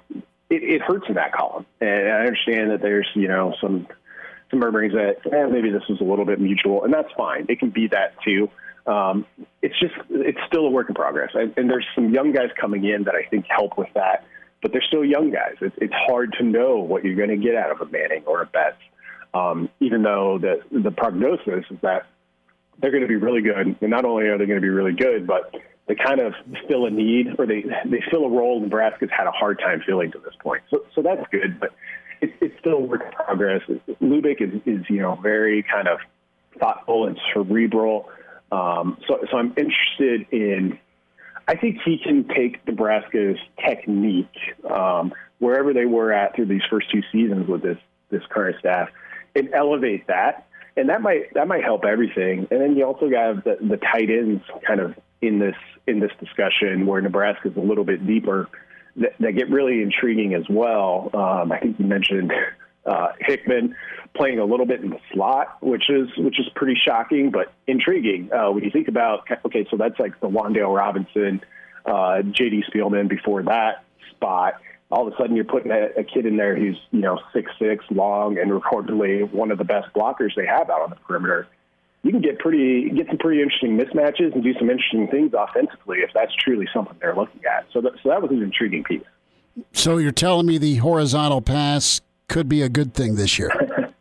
it, 0.49 0.63
it 0.63 0.81
hurts 0.81 1.05
in 1.09 1.15
that 1.15 1.33
column. 1.33 1.65
And 1.81 2.09
I 2.09 2.19
understand 2.19 2.71
that 2.71 2.81
there's 2.81 3.07
you 3.15 3.27
know 3.27 3.53
some 3.61 3.87
some 4.49 4.59
murmurings 4.59 4.93
that 4.93 5.17
eh, 5.31 5.47
maybe 5.47 5.69
this 5.69 5.83
was 5.89 5.99
a 6.01 6.03
little 6.03 6.25
bit 6.25 6.39
mutual, 6.39 6.83
and 6.83 6.93
that's 6.93 7.11
fine. 7.17 7.45
It 7.49 7.59
can 7.59 7.69
be 7.69 7.87
that 7.87 8.15
too. 8.23 8.49
Um, 8.85 9.25
it's 9.61 9.77
just 9.79 9.93
it's 10.09 10.39
still 10.47 10.65
a 10.65 10.69
work 10.69 10.89
in 10.89 10.95
progress, 10.95 11.31
and, 11.33 11.53
and 11.57 11.69
there's 11.69 11.85
some 11.95 12.13
young 12.13 12.31
guys 12.31 12.49
coming 12.59 12.85
in 12.85 13.03
that 13.03 13.15
I 13.15 13.27
think 13.29 13.45
help 13.49 13.77
with 13.77 13.89
that. 13.95 14.25
But 14.61 14.71
they're 14.71 14.83
still 14.87 15.05
young 15.05 15.29
guys. 15.29 15.55
It's, 15.61 15.75
it's 15.79 15.93
hard 15.93 16.33
to 16.39 16.43
know 16.43 16.77
what 16.77 17.05
you're 17.05 17.15
going 17.15 17.29
to 17.29 17.37
get 17.37 17.53
out 17.53 17.69
of 17.69 17.79
a 17.79 17.85
Manning 17.91 18.23
or 18.25 18.41
a 18.41 18.45
Betts, 18.47 18.81
um, 19.33 19.69
even 19.79 20.03
though 20.03 20.39
the 20.39 20.61
the 20.71 20.91
prognosis 20.91 21.65
is 21.69 21.77
that 21.81 22.07
they're 22.79 22.91
going 22.91 23.03
to 23.03 23.07
be 23.07 23.17
really 23.17 23.41
good. 23.41 23.75
And 23.81 23.89
not 23.89 24.05
only 24.05 24.25
are 24.27 24.37
they 24.37 24.45
going 24.45 24.59
to 24.59 24.65
be 24.65 24.69
really 24.69 24.93
good, 24.93 25.27
but 25.27 25.53
they 25.87 25.95
kind 25.95 26.19
of 26.19 26.33
fill 26.67 26.85
a 26.85 26.89
need 26.89 27.27
or 27.39 27.45
they 27.45 27.63
they 27.85 28.03
fill 28.11 28.25
a 28.25 28.29
role 28.29 28.59
Nebraska's 28.59 29.09
had 29.15 29.27
a 29.27 29.31
hard 29.31 29.59
time 29.59 29.81
filling 29.85 30.11
to 30.11 30.19
this 30.19 30.33
point. 30.39 30.63
So 30.69 30.83
so 30.93 31.01
that's 31.01 31.25
good, 31.31 31.59
but 31.59 31.73
it's 32.21 32.33
it's 32.41 32.59
still 32.59 32.73
a 32.73 32.79
work 32.79 33.03
in 33.05 33.11
progress. 33.11 33.61
Lubick 34.01 34.41
is 34.41 34.61
is 34.65 34.85
you 34.89 35.01
know 35.01 35.15
very 35.15 35.63
kind 35.63 35.87
of 35.87 35.99
thoughtful 36.59 37.07
and 37.07 37.17
cerebral. 37.33 38.09
Um, 38.51 38.97
so 39.07 39.19
so 39.31 39.37
I'm 39.37 39.53
interested 39.57 40.27
in. 40.31 40.79
I 41.49 41.55
think 41.55 41.77
he 41.85 41.97
can 41.97 42.27
take 42.27 42.67
Nebraska's 42.67 43.37
technique 43.65 44.35
um, 44.69 45.13
wherever 45.39 45.73
they 45.73 45.85
were 45.85 46.11
at 46.11 46.35
through 46.35 46.47
these 46.47 46.63
first 46.69 46.91
two 46.91 47.01
seasons 47.11 47.47
with 47.47 47.61
this 47.63 47.77
this 48.09 48.21
current 48.29 48.57
staff 48.59 48.89
and 49.33 49.53
elevate 49.53 50.07
that 50.07 50.47
and 50.77 50.89
that 50.89 51.01
might 51.01 51.33
that 51.33 51.47
might 51.47 51.63
help 51.63 51.83
everything. 51.83 52.47
And 52.51 52.61
then 52.61 52.75
you 52.77 52.85
also 52.85 53.09
have 53.09 53.43
the, 53.43 53.57
the 53.59 53.77
tight 53.77 54.09
ends 54.09 54.43
kind 54.65 54.79
of 54.79 54.95
in 55.21 55.39
this 55.39 55.55
in 55.87 55.99
this 55.99 56.11
discussion 56.19 56.85
where 56.85 57.01
Nebraska 57.01 57.49
is 57.49 57.57
a 57.57 57.61
little 57.61 57.85
bit 57.85 58.05
deeper 58.05 58.49
that, 58.97 59.13
that 59.19 59.31
get 59.33 59.49
really 59.49 59.81
intriguing 59.81 60.33
as 60.33 60.43
well. 60.49 61.09
Um, 61.13 61.51
I 61.51 61.59
think 61.59 61.79
you 61.79 61.85
mentioned 61.85 62.31
uh, 62.85 63.09
Hickman 63.19 63.75
playing 64.15 64.39
a 64.39 64.45
little 64.45 64.65
bit 64.65 64.81
in 64.81 64.89
the 64.89 64.99
slot, 65.13 65.57
which 65.61 65.89
is 65.89 66.09
which 66.17 66.39
is 66.39 66.47
pretty 66.55 66.79
shocking 66.83 67.31
but 67.31 67.53
intriguing 67.67 68.29
uh, 68.33 68.51
when 68.51 68.63
you 68.63 68.71
think 68.71 68.87
about. 68.87 69.27
Okay, 69.45 69.65
so 69.69 69.77
that's 69.77 69.99
like 69.99 70.19
the 70.19 70.27
Wan'Dale 70.27 70.75
Robinson, 70.75 71.41
uh, 71.85 72.21
J.D. 72.21 72.63
Spielman 72.73 73.09
before 73.09 73.43
that 73.43 73.83
spot. 74.11 74.55
All 74.89 75.05
of 75.05 75.13
a 75.13 75.17
sudden, 75.17 75.35
you're 75.35 75.45
putting 75.45 75.71
a, 75.71 75.99
a 75.99 76.03
kid 76.03 76.25
in 76.25 76.37
there 76.37 76.55
who's 76.55 76.77
you 76.91 77.01
know 77.01 77.19
six 77.33 77.51
six, 77.59 77.83
long, 77.91 78.37
and 78.37 78.51
reportedly 78.51 79.29
one 79.31 79.51
of 79.51 79.57
the 79.57 79.65
best 79.65 79.87
blockers 79.93 80.35
they 80.35 80.45
have 80.45 80.69
out 80.69 80.81
on 80.81 80.89
the 80.89 80.95
perimeter 80.95 81.47
you 82.07 82.13
can 82.13 82.21
get 82.21 82.39
pretty 82.39 82.89
get 82.89 83.07
some 83.07 83.17
pretty 83.17 83.41
interesting 83.41 83.77
mismatches 83.77 84.33
and 84.33 84.41
do 84.41 84.53
some 84.53 84.69
interesting 84.69 85.09
things 85.09 85.33
offensively 85.37 85.97
if 85.97 86.09
that's 86.13 86.33
truly 86.35 86.65
something 86.73 86.95
they're 87.01 87.13
looking 87.15 87.41
at. 87.43 87.65
So 87.73 87.81
that, 87.81 87.93
so 88.01 88.07
that 88.07 88.21
was 88.21 88.31
an 88.31 88.41
intriguing 88.41 88.85
piece. 88.85 89.03
So 89.73 89.97
you're 89.97 90.13
telling 90.13 90.45
me 90.45 90.57
the 90.57 90.77
horizontal 90.77 91.41
pass 91.41 91.99
could 92.29 92.47
be 92.47 92.61
a 92.61 92.69
good 92.69 92.93
thing 92.93 93.15
this 93.15 93.37
year? 93.37 93.49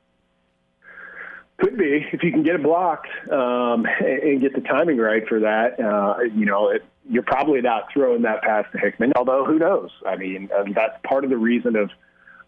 could 1.58 1.76
be 1.76 2.06
if 2.12 2.22
you 2.22 2.30
can 2.30 2.44
get 2.44 2.54
it 2.54 2.62
blocked 2.62 3.08
um, 3.28 3.86
and 3.98 4.40
get 4.40 4.54
the 4.54 4.60
timing 4.60 4.98
right 4.98 5.26
for 5.26 5.40
that. 5.40 5.80
Uh, 5.80 6.22
you 6.32 6.46
know, 6.46 6.68
it, 6.70 6.84
you're 7.10 7.24
probably 7.24 7.60
not 7.60 7.92
throwing 7.92 8.22
that 8.22 8.40
pass 8.42 8.66
to 8.70 8.78
Hickman. 8.78 9.14
Although 9.16 9.44
who 9.44 9.58
knows? 9.58 9.90
I 10.06 10.14
mean, 10.14 10.48
uh, 10.56 10.62
that's 10.72 10.96
part 11.02 11.24
of 11.24 11.30
the 11.30 11.38
reason 11.38 11.74
of 11.74 11.90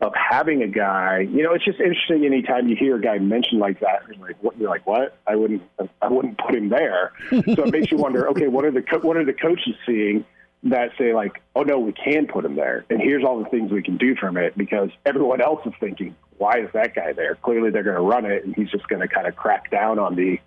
of 0.00 0.12
having 0.14 0.62
a 0.62 0.68
guy. 0.68 1.20
You 1.20 1.42
know, 1.42 1.54
it's 1.54 1.64
just 1.64 1.80
interesting 1.80 2.24
anytime 2.24 2.68
you 2.68 2.76
hear 2.76 2.96
a 2.96 3.00
guy 3.00 3.18
mentioned 3.18 3.60
like 3.60 3.80
that. 3.80 4.02
You're 4.08 4.26
like, 4.26 4.42
what? 4.42 4.58
You're 4.58 4.70
like, 4.70 4.86
what? 4.86 5.18
I 5.26 5.36
wouldn't, 5.36 5.62
I 6.00 6.08
wouldn't 6.08 6.38
put 6.38 6.54
him 6.54 6.68
there. 6.68 7.12
so 7.30 7.64
it 7.64 7.72
makes 7.72 7.90
you 7.90 7.98
wonder. 7.98 8.28
Okay, 8.30 8.48
what 8.48 8.64
are 8.64 8.70
the 8.70 8.82
co- 8.82 9.00
what 9.00 9.16
are 9.16 9.24
the 9.24 9.32
coaches 9.32 9.74
seeing 9.86 10.24
that 10.64 10.90
say 10.98 11.14
like, 11.14 11.42
oh 11.54 11.62
no, 11.62 11.78
we 11.78 11.92
can 11.92 12.26
put 12.26 12.44
him 12.44 12.56
there, 12.56 12.84
and 12.90 13.00
here's 13.00 13.24
all 13.24 13.42
the 13.42 13.48
things 13.48 13.70
we 13.70 13.82
can 13.82 13.96
do 13.96 14.14
from 14.16 14.36
it 14.36 14.56
because 14.56 14.90
everyone 15.06 15.40
else 15.40 15.60
is 15.66 15.72
thinking, 15.80 16.14
why 16.38 16.60
is 16.60 16.68
that 16.74 16.94
guy 16.94 17.12
there? 17.12 17.34
Clearly, 17.36 17.70
they're 17.70 17.82
going 17.82 17.96
to 17.96 18.02
run 18.02 18.24
it, 18.24 18.44
and 18.44 18.54
he's 18.54 18.70
just 18.70 18.88
going 18.88 19.00
to 19.00 19.08
kind 19.08 19.26
of 19.26 19.36
crack 19.36 19.70
down 19.70 19.98
on 19.98 20.14
the 20.14 20.38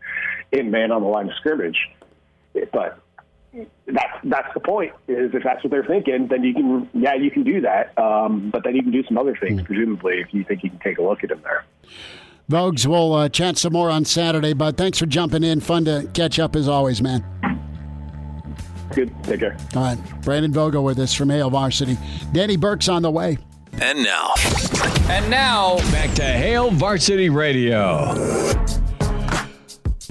in 0.51 0.71
man 0.71 0.91
on 0.91 1.01
the 1.01 1.07
line 1.07 1.29
of 1.29 1.35
scrimmage. 1.35 1.77
But 2.71 2.99
that's 3.53 4.17
that's 4.23 4.53
the 4.53 4.59
point. 4.59 4.93
Is 5.07 5.33
if 5.33 5.43
that's 5.43 5.63
what 5.63 5.71
they're 5.71 5.85
thinking, 5.85 6.27
then 6.27 6.43
you 6.43 6.53
can 6.53 6.89
yeah 6.93 7.15
you 7.15 7.29
can 7.31 7.43
do 7.43 7.61
that. 7.61 7.97
Um, 7.97 8.49
but 8.49 8.63
then 8.63 8.75
you 8.75 8.83
can 8.83 8.91
do 8.91 9.03
some 9.03 9.17
other 9.17 9.35
things, 9.35 9.61
presumably, 9.61 10.19
if 10.19 10.33
you 10.33 10.43
think 10.43 10.63
you 10.63 10.69
can 10.69 10.79
take 10.79 10.97
a 10.97 11.01
look 11.01 11.23
at 11.23 11.31
him 11.31 11.41
there. 11.43 11.65
Vogues, 12.49 12.85
we'll 12.85 13.13
uh, 13.13 13.29
chat 13.29 13.57
some 13.57 13.73
more 13.73 13.89
on 13.89 14.05
Saturday. 14.05 14.53
But 14.53 14.77
thanks 14.77 14.99
for 14.99 15.05
jumping 15.05 15.43
in. 15.43 15.59
Fun 15.59 15.85
to 15.85 16.09
catch 16.13 16.39
up 16.39 16.55
as 16.55 16.67
always, 16.67 17.01
man. 17.01 17.23
Good. 18.93 19.13
Take 19.23 19.39
care. 19.39 19.57
All 19.75 19.83
right, 19.83 20.21
Brandon 20.21 20.51
Vogel 20.51 20.83
with 20.83 20.99
us 20.99 21.13
from 21.13 21.29
Hail 21.29 21.49
Varsity. 21.49 21.97
Danny 22.33 22.57
Burke's 22.57 22.89
on 22.89 23.01
the 23.01 23.11
way. 23.11 23.37
And 23.81 24.03
now, 24.03 24.33
and 25.09 25.29
now 25.29 25.77
back 25.91 26.13
to 26.15 26.23
Hail 26.23 26.71
Varsity 26.71 27.29
Radio. 27.29 28.13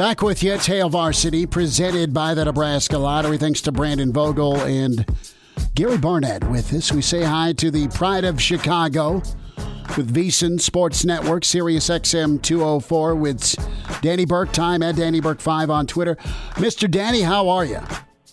Back 0.01 0.22
with 0.22 0.43
you. 0.43 0.55
It's 0.55 0.64
Hail 0.64 0.89
Varsity, 0.89 1.44
presented 1.44 2.14
by 2.14 2.32
the 2.32 2.47
Nebraska 2.47 2.97
Lottery. 2.97 3.36
Thanks 3.36 3.60
to 3.60 3.70
Brandon 3.70 4.14
Vogel 4.14 4.59
and 4.62 5.05
Gary 5.74 5.98
Barnett 5.98 6.43
with 6.48 6.72
us. 6.72 6.90
We 6.90 7.02
say 7.02 7.22
hi 7.22 7.52
to 7.59 7.70
the 7.70 7.86
Pride 7.89 8.24
of 8.24 8.40
Chicago 8.40 9.16
with 9.98 10.10
VSiN 10.10 10.59
Sports 10.59 11.05
Network, 11.05 11.44
Sirius 11.44 11.90
XM 11.90 12.40
204 12.40 13.14
with 13.14 13.55
Danny 14.01 14.24
Burke, 14.24 14.52
time 14.52 14.82
at 14.82 14.97
Danny 14.97 15.20
Burke 15.20 15.43
5 15.43 15.68
on 15.68 15.86
Twitter. 15.86 16.16
Mr. 16.55 16.90
Danny, 16.90 17.20
how 17.20 17.51
are 17.51 17.66
you? 17.66 17.81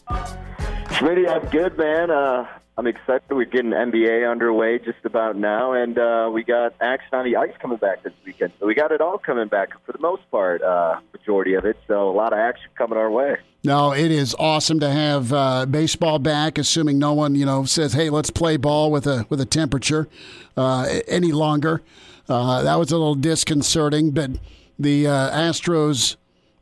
Smitty, 0.07 1.27
I'm 1.29 1.49
good, 1.49 1.77
man. 1.77 2.09
Uh, 2.09 2.47
I'm 2.79 2.85
excited. 2.85 3.23
We're 3.31 3.45
getting 3.45 3.71
NBA 3.71 4.29
underway 4.29 4.77
just 4.77 5.03
about 5.03 5.35
now, 5.35 5.73
and 5.73 5.97
uh, 5.97 6.29
we 6.31 6.43
got 6.43 6.75
action 6.79 7.09
on 7.13 7.25
the 7.25 7.35
ice 7.35 7.53
coming 7.59 7.79
back 7.79 8.03
this 8.03 8.13
weekend. 8.23 8.53
So 8.59 8.67
we 8.67 8.75
got 8.75 8.91
it 8.91 9.01
all 9.01 9.17
coming 9.17 9.47
back 9.47 9.69
for 9.83 9.93
the 9.93 9.97
most 9.97 10.29
part, 10.29 10.61
uh, 10.61 10.99
majority 11.11 11.55
of 11.55 11.65
it. 11.65 11.75
So 11.87 12.07
a 12.07 12.11
lot 12.11 12.33
of 12.33 12.39
action 12.39 12.69
coming 12.77 12.99
our 12.99 13.09
way. 13.09 13.37
No, 13.63 13.93
it 13.93 14.11
is 14.11 14.35
awesome 14.37 14.79
to 14.81 14.91
have 14.91 15.33
uh, 15.33 15.65
baseball 15.65 16.19
back. 16.19 16.59
Assuming 16.59 16.99
no 16.99 17.13
one, 17.13 17.33
you 17.33 17.47
know, 17.47 17.65
says, 17.65 17.93
"Hey, 17.93 18.11
let's 18.11 18.29
play 18.29 18.57
ball 18.57 18.91
with 18.91 19.07
a 19.07 19.25
with 19.27 19.41
a 19.41 19.45
temperature 19.45 20.07
uh, 20.55 20.99
any 21.07 21.31
longer." 21.31 21.81
Uh, 22.29 22.61
that 22.61 22.75
was 22.75 22.91
a 22.91 22.97
little 22.97 23.15
disconcerting, 23.15 24.11
but 24.11 24.29
the 24.77 25.07
uh, 25.07 25.31
Astros 25.35 26.15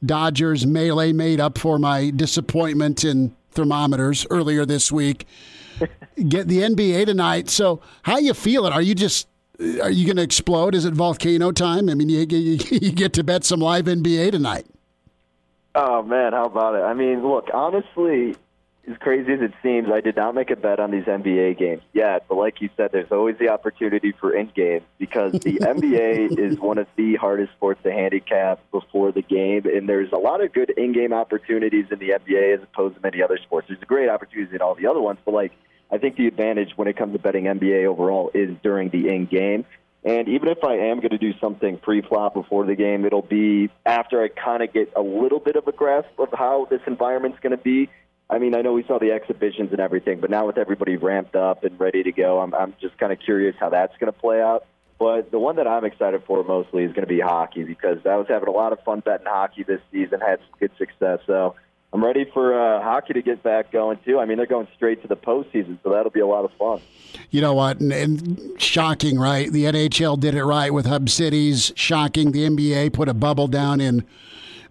Dodgers 0.04 0.66
melee 0.66 1.12
made 1.12 1.42
up 1.42 1.58
for 1.58 1.78
my 1.78 2.10
disappointment 2.10 3.04
in 3.04 3.36
thermometers 3.52 4.26
earlier 4.30 4.66
this 4.66 4.94
week 4.94 5.26
get 6.30 6.48
the 6.48 6.62
NBA 6.62 7.06
tonight. 7.06 7.50
So, 7.50 7.82
how 8.04 8.18
you 8.18 8.34
feeling? 8.34 8.74
Are 8.74 8.82
you 8.82 8.96
just 8.96 9.28
are 9.82 9.90
you 9.90 10.06
going 10.06 10.18
to 10.18 10.24
explode? 10.24 10.76
Is 10.76 10.86
it 10.86 10.94
volcano 10.94 11.52
time? 11.52 11.90
I 11.90 11.94
mean, 11.94 12.10
you, 12.10 12.26
you, 12.30 12.60
you 12.72 12.92
get 12.92 13.14
to 13.14 13.24
bet 13.24 13.44
some 13.44 13.60
live 13.60 13.86
NBA 13.86 14.32
tonight. 14.32 14.66
Oh 15.76 16.02
man, 16.04 16.32
how 16.32 16.46
about 16.46 16.76
it? 16.76 16.84
I 16.84 16.94
mean, 16.94 17.28
look, 17.28 17.50
honestly, 17.54 18.38
as 18.90 18.98
crazy 19.00 19.34
as 19.34 19.42
it 19.42 19.52
seems, 19.62 19.90
I 19.92 20.00
did 20.00 20.16
not 20.16 20.34
make 20.34 20.50
a 20.50 20.56
bet 20.56 20.80
on 20.80 20.92
these 20.92 21.04
NBA 21.04 21.58
games 21.58 21.82
yet. 21.92 22.26
But 22.30 22.36
like 22.36 22.62
you 22.62 22.70
said, 22.78 22.92
there's 22.94 23.12
always 23.12 23.38
the 23.40 23.50
opportunity 23.50 24.14
for 24.14 24.34
in 24.34 24.50
game 24.56 24.82
because 25.00 25.34
the 25.34 25.40
NBA 25.62 26.40
is 26.40 26.58
one 26.60 26.78
of 26.78 26.88
the 26.96 27.16
hardest 27.16 27.52
sports 27.54 27.82
to 27.84 27.92
handicap 27.92 28.60
before 28.72 29.12
the 29.12 29.22
game, 29.22 29.66
and 29.66 29.90
there's 29.90 30.12
a 30.14 30.18
lot 30.18 30.42
of 30.42 30.54
good 30.54 30.70
in 30.70 30.94
game 30.94 31.12
opportunities 31.12 31.88
in 31.92 32.00
the 32.00 32.12
NBA 32.12 32.56
as 32.56 32.64
opposed 32.64 32.96
to 32.96 33.02
many 33.02 33.22
other 33.22 33.38
sports. 33.38 33.68
There's 33.68 33.82
a 33.82 33.86
great 33.86 34.08
opportunities 34.08 34.54
in 34.54 34.62
all 34.62 34.76
the 34.76 34.88
other 34.88 35.02
ones, 35.02 35.20
but 35.26 35.34
like 35.34 35.52
I 35.92 35.98
think 35.98 36.16
the 36.18 36.28
advantage 36.28 36.72
when 36.76 36.88
it 36.88 36.98
comes 36.98 37.14
to 37.14 37.20
betting 37.20 37.46
NBA 37.46 37.86
overall 37.86 38.32
is 38.34 38.52
during 38.64 38.90
the 38.90 39.10
in 39.10 39.26
game. 39.26 39.66
And 40.04 40.28
even 40.28 40.50
if 40.50 40.64
I 40.64 40.76
am 40.76 40.98
going 40.98 41.12
to 41.12 41.18
do 41.18 41.34
something 41.40 41.80
pre-flop 41.80 42.36
before 42.36 42.66
the 42.66 42.76
game, 42.76 43.06
it'll 43.06 43.24
be 43.24 43.70
after 43.86 44.22
I 44.22 44.28
kind 44.28 44.62
of 44.62 44.72
get 44.72 44.94
a 44.96 45.02
little 45.02 45.40
bit 45.40 45.56
of 45.56 45.68
a 45.68 45.72
grasp 45.72 46.10
of 46.20 46.30
how 46.32 46.68
this 46.70 46.82
environment's 46.86 47.40
going 47.40 47.58
to 47.58 47.64
be 47.64 47.90
I 48.30 48.40
mean, 48.40 48.56
I 48.56 48.62
know 48.62 48.74
we 48.74 48.84
saw 48.84 48.98
the 48.98 49.12
exhibitions 49.12 49.72
and 49.72 49.80
everything, 49.80 50.20
but 50.20 50.30
now 50.30 50.48
with 50.48 50.58
everybody 50.58 50.98
ramped 50.98 51.36
up 51.36 51.64
and 51.64 51.80
ready 51.80 52.02
to 52.04 52.12
go, 52.12 52.40
I'm, 52.40 52.56
I'm 52.56 52.76
just 52.82 52.98
kind 52.98 53.14
of 53.14 53.20
curious 53.20 53.56
how 53.60 53.70
that's 53.70 53.96
going 53.98 54.12
to 54.12 54.20
play 54.20 54.42
out. 54.42 54.66
But 54.98 55.30
the 55.30 55.38
one 55.38 55.58
that 55.58 55.68
I'm 55.68 55.86
excited 55.86 56.24
for 56.26 56.44
mostly 56.44 56.84
is 56.84 56.90
going 56.94 57.04
to 57.04 57.14
be 57.14 57.20
hockey 57.20 57.64
because 57.64 58.00
I 58.06 58.16
was 58.16 58.28
having 58.28 58.48
a 58.48 58.52
lot 58.52 58.74
of 58.74 58.80
fun 58.84 59.02
betting 59.02 59.28
hockey 59.28 59.64
this 59.64 59.82
season, 59.92 60.22
had 60.22 60.40
some 60.40 60.60
good 60.60 60.72
success. 60.78 61.20
So 61.28 61.56
I'm 61.96 62.04
ready 62.04 62.26
for 62.34 62.54
uh, 62.54 62.84
hockey 62.84 63.14
to 63.14 63.22
get 63.22 63.42
back 63.42 63.72
going 63.72 63.98
too. 64.04 64.20
I 64.20 64.26
mean, 64.26 64.36
they're 64.36 64.46
going 64.46 64.68
straight 64.76 65.02
to 65.04 65.08
the 65.08 65.16
postseason, 65.16 65.78
so 65.82 65.92
that'll 65.92 66.12
be 66.12 66.20
a 66.20 66.28
lot 66.28 66.44
of 66.44 66.52
fun. 66.60 66.82
You 67.32 67.40
know 67.40 67.54
what? 67.54 67.80
And, 67.80 67.94
and 67.94 68.62
shocking, 68.62 69.18
right? 69.18 69.50
The 69.50 69.64
NHL 69.64 70.20
did 70.20 70.36
it 70.36 70.44
right 70.44 70.74
with 70.74 70.88
Hub 70.88 71.08
Cities. 71.08 71.72
Shocking. 71.78 72.34
The 72.34 72.50
NBA 72.50 72.92
put 72.92 73.08
a 73.08 73.14
bubble 73.14 73.48
down 73.48 73.80
in 73.80 74.06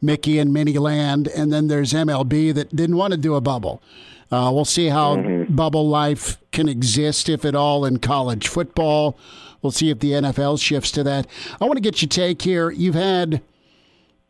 Mickey 0.03 0.39
and 0.39 0.53
Minnie 0.53 0.77
Land, 0.77 1.29
and 1.29 1.51
then 1.51 1.69
there's 1.69 1.95
MLB 1.95 2.53
that 2.53 2.77
didn't 2.77 2.99
want 2.99 3.13
to 3.13 3.19
do 3.19 3.37
a 3.37 3.41
bubble. 3.41 3.83
Uh, 4.31 4.51
we'll 4.53 4.67
see 4.67 4.89
how 4.89 5.17
mm-hmm. 5.17 5.55
bubble 5.55 5.89
life 5.89 6.37
can 6.53 6.69
exist, 6.69 7.31
if 7.31 7.47
at 7.47 7.55
all, 7.55 7.87
in 7.87 8.01
college 8.01 8.49
football. 8.49 9.17
We'll 9.63 9.73
see 9.73 9.89
if 9.89 9.99
the 10.01 10.11
NFL 10.11 10.61
shifts 10.61 10.91
to 10.91 11.03
that. 11.05 11.27
I 11.59 11.65
want 11.65 11.79
to 11.79 11.81
get 11.81 12.03
your 12.03 12.11
take 12.11 12.43
here. 12.43 12.71
You've 12.71 12.95
had 12.95 13.41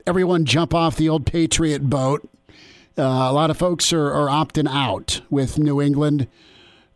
everyone 0.06 0.44
jump 0.44 0.72
off 0.72 0.96
the 0.96 1.08
old 1.08 1.26
Patriot 1.26 1.90
boat. 1.90 2.28
Uh, 2.96 3.02
a 3.02 3.32
lot 3.32 3.50
of 3.50 3.56
folks 3.56 3.92
are, 3.92 4.12
are, 4.12 4.28
opting 4.28 4.68
out 4.68 5.20
with 5.28 5.58
New 5.58 5.82
England. 5.82 6.28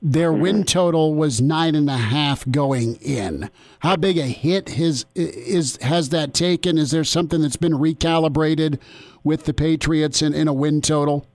Their 0.00 0.30
mm-hmm. 0.30 0.42
win 0.42 0.64
total 0.64 1.14
was 1.14 1.40
nine 1.40 1.74
and 1.74 1.90
a 1.90 1.96
half 1.96 2.48
going 2.48 2.96
in. 2.96 3.50
How 3.80 3.96
big 3.96 4.16
a 4.16 4.22
hit 4.22 4.68
has 4.70 5.06
is 5.16 5.76
has 5.82 6.10
that 6.10 6.34
taken? 6.34 6.78
Is 6.78 6.92
there 6.92 7.02
something 7.02 7.42
that's 7.42 7.56
been 7.56 7.72
recalibrated 7.72 8.78
with 9.24 9.44
the 9.44 9.52
Patriots 9.52 10.22
in, 10.22 10.34
in 10.34 10.46
a 10.46 10.52
win 10.52 10.82
total? 10.82 11.26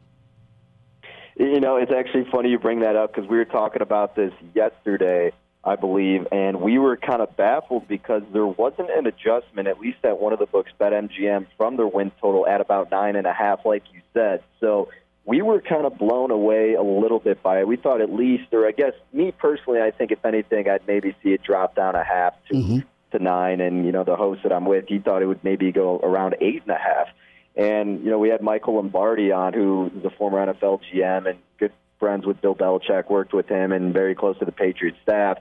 You 1.37 1.59
know, 1.59 1.75
it's 1.75 1.91
actually 1.91 2.25
funny 2.31 2.49
you 2.49 2.59
bring 2.59 2.79
that 2.81 2.95
up 2.95 3.13
because 3.13 3.29
we 3.29 3.37
were 3.37 3.45
talking 3.45 3.81
about 3.81 4.15
this 4.15 4.31
yesterday 4.53 5.33
I 5.65 5.77
believe, 5.77 6.27
and 6.31 6.59
we 6.59 6.77
were 6.77 6.97
kind 6.97 7.21
of 7.21 7.37
baffled 7.37 7.87
because 7.87 8.21
there 8.33 8.45
wasn't 8.45 8.89
an 8.89 9.07
adjustment, 9.07 9.69
at 9.69 9.79
least 9.79 9.99
at 10.03 10.19
one 10.19 10.33
of 10.33 10.39
the 10.39 10.45
books, 10.45 10.71
BetMGM, 10.79 11.47
from 11.55 11.77
their 11.77 11.87
win 11.87 12.11
total 12.19 12.45
at 12.45 12.59
about 12.59 12.91
nine 12.91 13.15
and 13.15 13.25
a 13.25 13.31
half, 13.31 13.65
like 13.65 13.83
you 13.93 14.01
said. 14.13 14.43
So 14.59 14.89
we 15.23 15.41
were 15.41 15.61
kind 15.61 15.85
of 15.85 15.97
blown 15.97 16.31
away 16.31 16.73
a 16.73 16.83
little 16.83 17.19
bit 17.19 17.41
by 17.41 17.61
it. 17.61 17.67
We 17.67 17.77
thought 17.77 18.01
at 18.01 18.11
least, 18.13 18.53
or 18.53 18.67
I 18.67 18.71
guess 18.71 18.91
me 19.13 19.31
personally, 19.31 19.79
I 19.81 19.91
think 19.91 20.11
if 20.11 20.25
anything, 20.25 20.67
I'd 20.67 20.85
maybe 20.85 21.15
see 21.23 21.29
it 21.29 21.43
drop 21.43 21.75
down 21.75 21.95
a 21.95 22.03
half 22.03 22.33
to 22.49 22.55
mm-hmm. 22.55 22.77
to 23.17 23.23
nine. 23.23 23.61
And 23.61 23.85
you 23.85 23.93
know, 23.93 24.03
the 24.03 24.17
host 24.17 24.43
that 24.43 24.51
I'm 24.51 24.65
with, 24.65 24.85
he 24.89 24.99
thought 24.99 25.21
it 25.21 25.27
would 25.27 25.45
maybe 25.45 25.71
go 25.71 25.97
around 26.03 26.35
eight 26.41 26.63
and 26.63 26.71
a 26.71 26.77
half. 26.77 27.07
And 27.55 28.03
you 28.03 28.11
know, 28.11 28.19
we 28.19 28.27
had 28.27 28.41
Michael 28.41 28.75
Lombardi 28.75 29.31
on, 29.31 29.53
who 29.53 29.89
is 29.97 30.03
a 30.03 30.09
former 30.09 30.45
NFL 30.45 30.81
GM 30.93 31.29
and 31.29 31.39
good 31.57 31.71
friends 31.99 32.25
with 32.25 32.41
Bill 32.41 32.55
Belichick, 32.55 33.09
worked 33.09 33.33
with 33.33 33.47
him, 33.47 33.71
and 33.71 33.93
very 33.93 34.13
close 34.13 34.37
to 34.39 34.45
the 34.45 34.51
Patriots 34.51 34.97
staff 35.03 35.37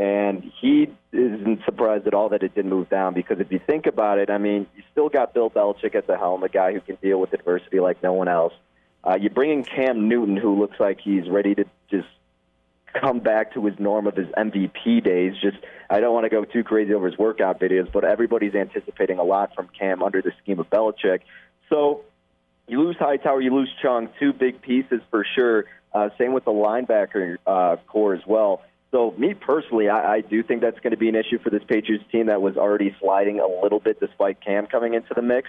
and 0.00 0.50
he 0.58 0.88
isn't 1.12 1.62
surprised 1.66 2.06
at 2.06 2.14
all 2.14 2.30
that 2.30 2.42
it 2.42 2.54
didn't 2.54 2.70
move 2.70 2.88
down 2.88 3.12
because 3.12 3.38
if 3.38 3.52
you 3.52 3.60
think 3.66 3.84
about 3.84 4.18
it, 4.18 4.30
I 4.30 4.38
mean, 4.38 4.66
you 4.74 4.82
still 4.90 5.10
got 5.10 5.34
Bill 5.34 5.50
Belichick 5.50 5.94
at 5.94 6.06
the 6.06 6.16
helm, 6.16 6.42
a 6.42 6.48
guy 6.48 6.72
who 6.72 6.80
can 6.80 6.96
deal 7.02 7.20
with 7.20 7.34
adversity 7.34 7.80
like 7.80 8.02
no 8.02 8.14
one 8.14 8.26
else. 8.26 8.54
Uh, 9.04 9.18
you 9.20 9.28
bring 9.28 9.50
in 9.50 9.62
Cam 9.62 10.08
Newton, 10.08 10.38
who 10.38 10.58
looks 10.58 10.80
like 10.80 11.00
he's 11.02 11.28
ready 11.28 11.54
to 11.54 11.66
just 11.90 12.08
come 12.94 13.20
back 13.20 13.52
to 13.52 13.66
his 13.66 13.78
norm 13.78 14.06
of 14.06 14.16
his 14.16 14.28
MVP 14.28 15.04
days. 15.04 15.34
Just 15.38 15.58
I 15.90 16.00
don't 16.00 16.14
want 16.14 16.24
to 16.24 16.30
go 16.30 16.46
too 16.46 16.64
crazy 16.64 16.94
over 16.94 17.06
his 17.06 17.18
workout 17.18 17.60
videos, 17.60 17.92
but 17.92 18.02
everybody's 18.02 18.54
anticipating 18.54 19.18
a 19.18 19.22
lot 19.22 19.54
from 19.54 19.68
Cam 19.78 20.02
under 20.02 20.22
the 20.22 20.32
scheme 20.42 20.60
of 20.60 20.70
Belichick. 20.70 21.20
So 21.68 22.04
you 22.66 22.80
lose 22.80 22.96
Hightower, 22.98 23.42
you 23.42 23.54
lose 23.54 23.70
Chung, 23.82 24.08
two 24.18 24.32
big 24.32 24.62
pieces 24.62 25.02
for 25.10 25.26
sure. 25.34 25.66
Uh, 25.92 26.08
same 26.16 26.32
with 26.32 26.46
the 26.46 26.52
linebacker 26.52 27.36
uh, 27.46 27.76
core 27.86 28.14
as 28.14 28.22
well. 28.26 28.62
So, 28.90 29.14
me 29.16 29.34
personally, 29.34 29.88
I, 29.88 30.14
I 30.14 30.20
do 30.20 30.42
think 30.42 30.62
that's 30.62 30.80
going 30.80 30.90
to 30.90 30.96
be 30.96 31.08
an 31.08 31.14
issue 31.14 31.38
for 31.38 31.50
this 31.50 31.62
Patriots 31.66 32.04
team 32.10 32.26
that 32.26 32.42
was 32.42 32.56
already 32.56 32.94
sliding 33.00 33.38
a 33.38 33.46
little 33.46 33.78
bit 33.78 34.00
despite 34.00 34.40
Cam 34.44 34.66
coming 34.66 34.94
into 34.94 35.14
the 35.14 35.22
mix. 35.22 35.48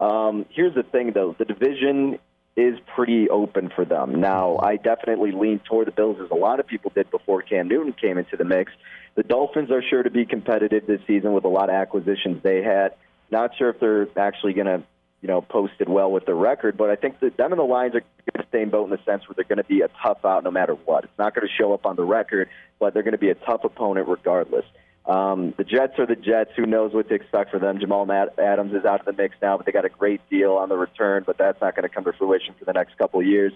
Um, 0.00 0.46
here's 0.50 0.74
the 0.74 0.82
thing, 0.82 1.12
though 1.12 1.34
the 1.38 1.44
division 1.44 2.18
is 2.56 2.78
pretty 2.94 3.28
open 3.28 3.70
for 3.74 3.84
them. 3.84 4.20
Now, 4.20 4.58
I 4.58 4.76
definitely 4.76 5.32
lean 5.32 5.60
toward 5.60 5.88
the 5.88 5.92
Bills 5.92 6.18
as 6.24 6.30
a 6.30 6.34
lot 6.34 6.58
of 6.58 6.66
people 6.66 6.90
did 6.94 7.10
before 7.10 7.42
Cam 7.42 7.68
Newton 7.68 7.92
came 7.92 8.16
into 8.16 8.36
the 8.36 8.44
mix. 8.44 8.72
The 9.14 9.22
Dolphins 9.22 9.70
are 9.70 9.82
sure 9.82 10.02
to 10.02 10.10
be 10.10 10.24
competitive 10.24 10.86
this 10.86 11.00
season 11.06 11.32
with 11.32 11.44
a 11.44 11.48
lot 11.48 11.68
of 11.68 11.74
acquisitions 11.74 12.42
they 12.42 12.62
had. 12.62 12.94
Not 13.30 13.56
sure 13.58 13.70
if 13.70 13.80
they're 13.80 14.08
actually 14.16 14.54
going 14.54 14.66
to 14.66 14.82
you 15.26 15.32
know, 15.32 15.40
posted 15.40 15.88
well 15.88 16.12
with 16.12 16.24
the 16.24 16.34
record. 16.34 16.76
But 16.76 16.88
I 16.88 16.94
think 16.94 17.18
that 17.18 17.36
them 17.36 17.50
and 17.50 17.58
the 17.58 17.64
Lions 17.64 17.96
are 17.96 18.00
going 18.00 18.44
to 18.44 18.48
stay 18.48 18.62
in 18.62 18.70
boat 18.70 18.84
in 18.84 18.90
the 18.90 19.02
sense 19.04 19.26
where 19.26 19.34
they're 19.34 19.44
going 19.44 19.56
to 19.56 19.64
be 19.64 19.80
a 19.80 19.88
tough 20.00 20.24
out 20.24 20.44
no 20.44 20.52
matter 20.52 20.74
what. 20.74 21.02
It's 21.02 21.18
not 21.18 21.34
going 21.34 21.48
to 21.48 21.52
show 21.52 21.74
up 21.74 21.84
on 21.84 21.96
the 21.96 22.04
record, 22.04 22.48
but 22.78 22.94
they're 22.94 23.02
going 23.02 23.10
to 23.10 23.18
be 23.18 23.30
a 23.30 23.34
tough 23.34 23.64
opponent 23.64 24.06
regardless. 24.06 24.64
Um, 25.04 25.52
the 25.56 25.64
Jets 25.64 25.98
are 25.98 26.06
the 26.06 26.14
Jets. 26.14 26.50
Who 26.56 26.64
knows 26.64 26.94
what 26.94 27.08
to 27.08 27.14
expect 27.16 27.50
for 27.50 27.58
them? 27.58 27.80
Jamal 27.80 28.08
Adams 28.38 28.72
is 28.72 28.84
out 28.84 29.00
of 29.00 29.06
the 29.06 29.20
mix 29.20 29.34
now, 29.42 29.56
but 29.56 29.66
they 29.66 29.72
got 29.72 29.84
a 29.84 29.88
great 29.88 30.20
deal 30.30 30.52
on 30.52 30.68
the 30.68 30.76
return, 30.76 31.24
but 31.26 31.38
that's 31.38 31.60
not 31.60 31.74
going 31.74 31.88
to 31.88 31.92
come 31.92 32.04
to 32.04 32.12
fruition 32.12 32.54
for 32.56 32.64
the 32.64 32.72
next 32.72 32.96
couple 32.96 33.18
of 33.18 33.26
years. 33.26 33.52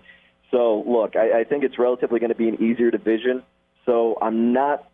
So, 0.51 0.82
look, 0.84 1.14
I, 1.14 1.40
I 1.40 1.44
think 1.44 1.62
it's 1.62 1.78
relatively 1.78 2.18
going 2.18 2.30
to 2.30 2.36
be 2.36 2.48
an 2.48 2.60
easier 2.60 2.90
division. 2.90 3.44
So 3.86 4.18
I'm 4.20 4.52
not 4.52 4.90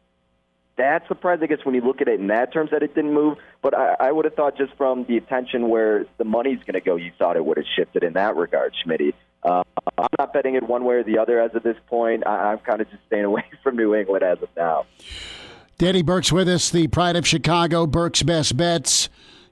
that 0.76 1.06
surprised, 1.08 1.42
I 1.42 1.46
guess, 1.46 1.58
when 1.64 1.74
you 1.74 1.80
look 1.80 2.00
at 2.00 2.08
it 2.08 2.20
in 2.20 2.26
that 2.28 2.52
terms 2.52 2.70
that 2.70 2.82
it 2.82 2.94
didn't 2.94 3.14
move. 3.14 3.38
But 3.62 3.74
I, 3.74 3.96
I 4.00 4.12
would 4.12 4.24
have 4.24 4.34
thought 4.34 4.56
just 4.56 4.74
from 4.76 5.04
the 5.04 5.16
attention 5.16 5.68
where 5.68 6.06
the 6.18 6.24
money's 6.24 6.58
going 6.60 6.74
to 6.74 6.80
go, 6.80 6.96
you 6.96 7.12
thought 7.18 7.36
it 7.36 7.44
would 7.44 7.56
have 7.56 7.66
shifted 7.76 8.02
in 8.02 8.14
that 8.14 8.36
regard, 8.36 8.74
Schmidt. 8.82 9.14
Uh, 9.42 9.62
I'm 9.96 10.08
not 10.18 10.32
betting 10.32 10.54
it 10.54 10.62
one 10.62 10.84
way 10.84 10.96
or 10.96 11.04
the 11.04 11.18
other 11.18 11.40
as 11.40 11.54
of 11.54 11.62
this 11.62 11.76
point. 11.86 12.26
I, 12.26 12.52
I'm 12.52 12.58
kind 12.58 12.80
of 12.80 12.90
just 12.90 13.02
staying 13.06 13.24
away 13.26 13.44
from 13.62 13.76
New 13.76 13.94
England 13.94 14.22
as 14.22 14.42
of 14.42 14.48
now. 14.56 14.86
Danny 15.78 16.02
Burke's 16.02 16.32
with 16.32 16.48
us, 16.48 16.70
the 16.70 16.88
pride 16.88 17.16
of 17.16 17.26
Chicago, 17.26 17.86
Burke's 17.86 18.22
Best 18.22 18.56
Bets. 18.56 19.08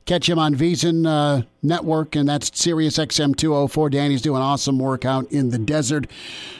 Catch 0.06 0.28
him 0.28 0.38
on 0.38 0.55
VSiN 0.55 1.06
uh, 1.06 1.46
Network, 1.62 2.14
and 2.14 2.28
that's 2.28 2.51
Sirius 2.59 2.98
XM 2.98 3.34
204. 3.34 3.88
Danny's 3.88 4.20
doing 4.20 4.42
awesome 4.42 4.78
work 4.78 5.06
out 5.06 5.30
in 5.32 5.48
the 5.48 5.59
desert. 5.59 6.06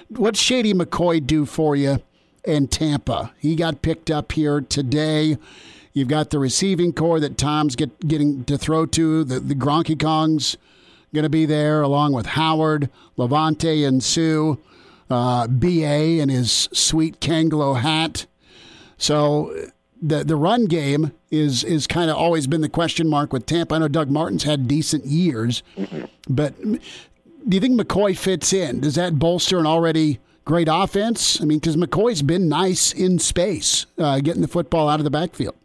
What's 0.09 0.39
Shady 0.39 0.73
McCoy 0.73 1.27
do 1.27 1.45
for 1.45 1.77
you 1.77 2.01
and 2.47 2.71
Tampa. 2.71 3.33
He 3.39 3.57
got 3.57 3.83
picked 3.83 4.11
up 4.11 4.33
here 4.33 4.61
today. 4.61 5.37
You've 5.93 6.09
got 6.09 6.31
the 6.31 6.39
receiving 6.39 6.93
core 6.93 7.21
that 7.21 7.39
Tom's 7.39 7.77
get, 7.77 8.07
getting 8.07 8.45
to 8.45 8.59
throw 8.59 8.85
to. 8.87 9.25
The, 9.25 9.41
the 9.41 9.55
Gronky 9.55 9.97
Kongs 9.97 10.57
going 11.15 11.23
to 11.23 11.31
be 11.31 11.47
there 11.47 11.81
along 11.83 12.13
with 12.13 12.27
Howard, 12.27 12.91
Levante, 13.17 13.85
and 13.85 14.03
Sue, 14.03 14.59
Uh, 15.11 15.47
BA 15.47 16.19
in 16.21 16.29
his 16.31 16.69
sweet 16.73 17.21
Kangol 17.21 17.81
hat. 17.81 18.27
So 18.97 19.55
the 20.03 20.25
the 20.25 20.35
run 20.35 20.65
game 20.65 21.13
is 21.31 21.63
is 21.63 21.87
kind 21.87 22.11
of 22.11 22.17
always 22.17 22.47
been 22.47 22.63
the 22.63 22.69
question 22.71 23.09
mark 23.09 23.33
with 23.33 23.45
Tampa. 23.47 23.75
I 23.75 23.79
know 23.79 23.89
Doug 23.89 24.11
Martin's 24.11 24.45
had 24.45 24.67
decent 24.67 25.05
years, 25.07 25.63
but 26.29 26.61
do 26.61 26.79
you 27.51 27.61
think 27.61 27.79
McCoy 27.79 28.17
fits 28.17 28.53
in? 28.53 28.81
Does 28.81 28.95
that 28.95 29.19
bolster 29.19 29.59
an 29.59 29.67
already 29.67 30.19
great 30.45 30.69
offense. 30.71 31.41
I 31.41 31.45
mean, 31.45 31.59
because 31.59 31.77
McCoy's 31.77 32.23
been 32.23 32.49
nice 32.49 32.93
in 32.93 33.19
space, 33.19 33.87
uh, 33.99 34.21
getting 34.21 34.43
the 34.43 34.49
football 34.49 34.89
out 34.89 35.01
of 35.01 35.05
the 35.05 35.11
backfield. 35.11 35.57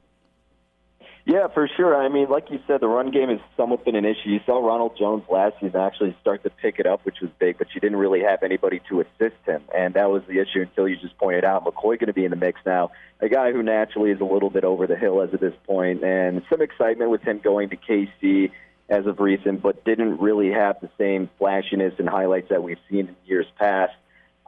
Yeah, 1.30 1.48
for 1.48 1.70
sure. 1.78 1.96
I 1.96 2.10
mean, 2.10 2.28
like 2.28 2.50
you 2.50 2.60
said, 2.66 2.82
the 2.82 2.88
run 2.88 3.12
game 3.12 3.30
has 3.30 3.40
somewhat 3.56 3.86
been 3.86 3.96
an 3.96 4.04
issue. 4.04 4.30
You 4.30 4.40
saw 4.48 4.66
Ronald 4.66 4.98
Jones 4.98 5.24
last 5.30 5.58
season 5.62 5.80
actually 5.80 6.18
start 6.22 6.42
to 6.42 6.50
pick 6.50 6.80
it 6.80 6.88
up, 6.88 7.06
which 7.06 7.18
was 7.22 7.30
big, 7.38 7.60
but 7.60 7.68
you 7.76 7.82
didn't 7.82 8.00
really 8.00 8.22
have 8.22 8.42
anybody 8.42 8.82
to 8.90 9.02
assist 9.02 9.36
him, 9.46 9.62
and 9.78 9.94
that 9.94 10.10
was 10.10 10.24
the 10.28 10.40
issue 10.40 10.62
until 10.62 10.88
you 10.88 10.96
just 10.96 11.16
pointed 11.20 11.46
out 11.46 11.64
McCoy 11.66 12.00
going 12.00 12.08
to 12.08 12.14
be 12.14 12.26
in 12.26 12.32
the 12.32 12.36
mix 12.36 12.60
now. 12.66 12.90
A 13.20 13.30
guy 13.30 13.52
who 13.52 13.62
naturally 13.62 14.10
is 14.10 14.20
a 14.22 14.26
little 14.26 14.50
bit 14.50 14.64
over 14.64 14.88
the 14.88 14.96
hill 14.96 15.22
as 15.22 15.32
of 15.32 15.40
this 15.40 15.54
point, 15.68 16.04
and 16.04 16.42
some 16.50 16.64
excitement 16.64 17.12
with 17.12 17.22
him 17.22 17.38
going 17.38 17.70
to 17.70 17.78
KC 17.78 18.50
as 18.90 19.06
of 19.06 19.20
recent, 19.20 19.62
but 19.62 19.86
didn't 19.86 20.18
really 20.20 20.52
have 20.52 20.78
the 20.82 20.90
same 20.98 21.30
flashiness 21.38 21.94
and 22.00 22.10
highlights 22.10 22.50
that 22.50 22.64
we've 22.64 22.80
seen 22.90 23.08
in 23.08 23.16
years 23.26 23.46
past. 23.60 23.94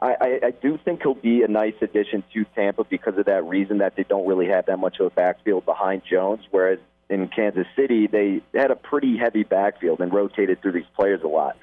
I, 0.02 0.16
I, 0.20 0.40
I 0.46 0.50
do 0.50 0.78
think 0.84 1.02
he'll 1.02 1.14
be 1.14 1.44
a 1.44 1.48
nice 1.48 1.76
addition 1.80 2.24
to 2.34 2.44
Tampa 2.56 2.82
because 2.82 3.16
of 3.18 3.26
that 3.26 3.44
reason 3.44 3.78
that 3.78 3.94
they 3.94 4.02
don't 4.02 4.26
really 4.26 4.48
have 4.48 4.66
that 4.66 4.80
much 4.80 4.98
of 4.98 5.06
a 5.06 5.10
backfield 5.10 5.64
behind 5.64 6.02
Jones, 6.10 6.42
whereas 6.50 6.80
in 7.08 7.28
Kansas 7.28 7.66
City 7.76 8.08
they 8.08 8.42
had 8.52 8.72
a 8.72 8.76
pretty 8.76 9.16
heavy 9.16 9.44
backfield 9.44 10.00
and 10.00 10.12
rotated 10.12 10.60
through 10.60 10.72
these 10.72 10.90
players 10.96 11.20
a 11.22 11.28
lot. 11.28 11.56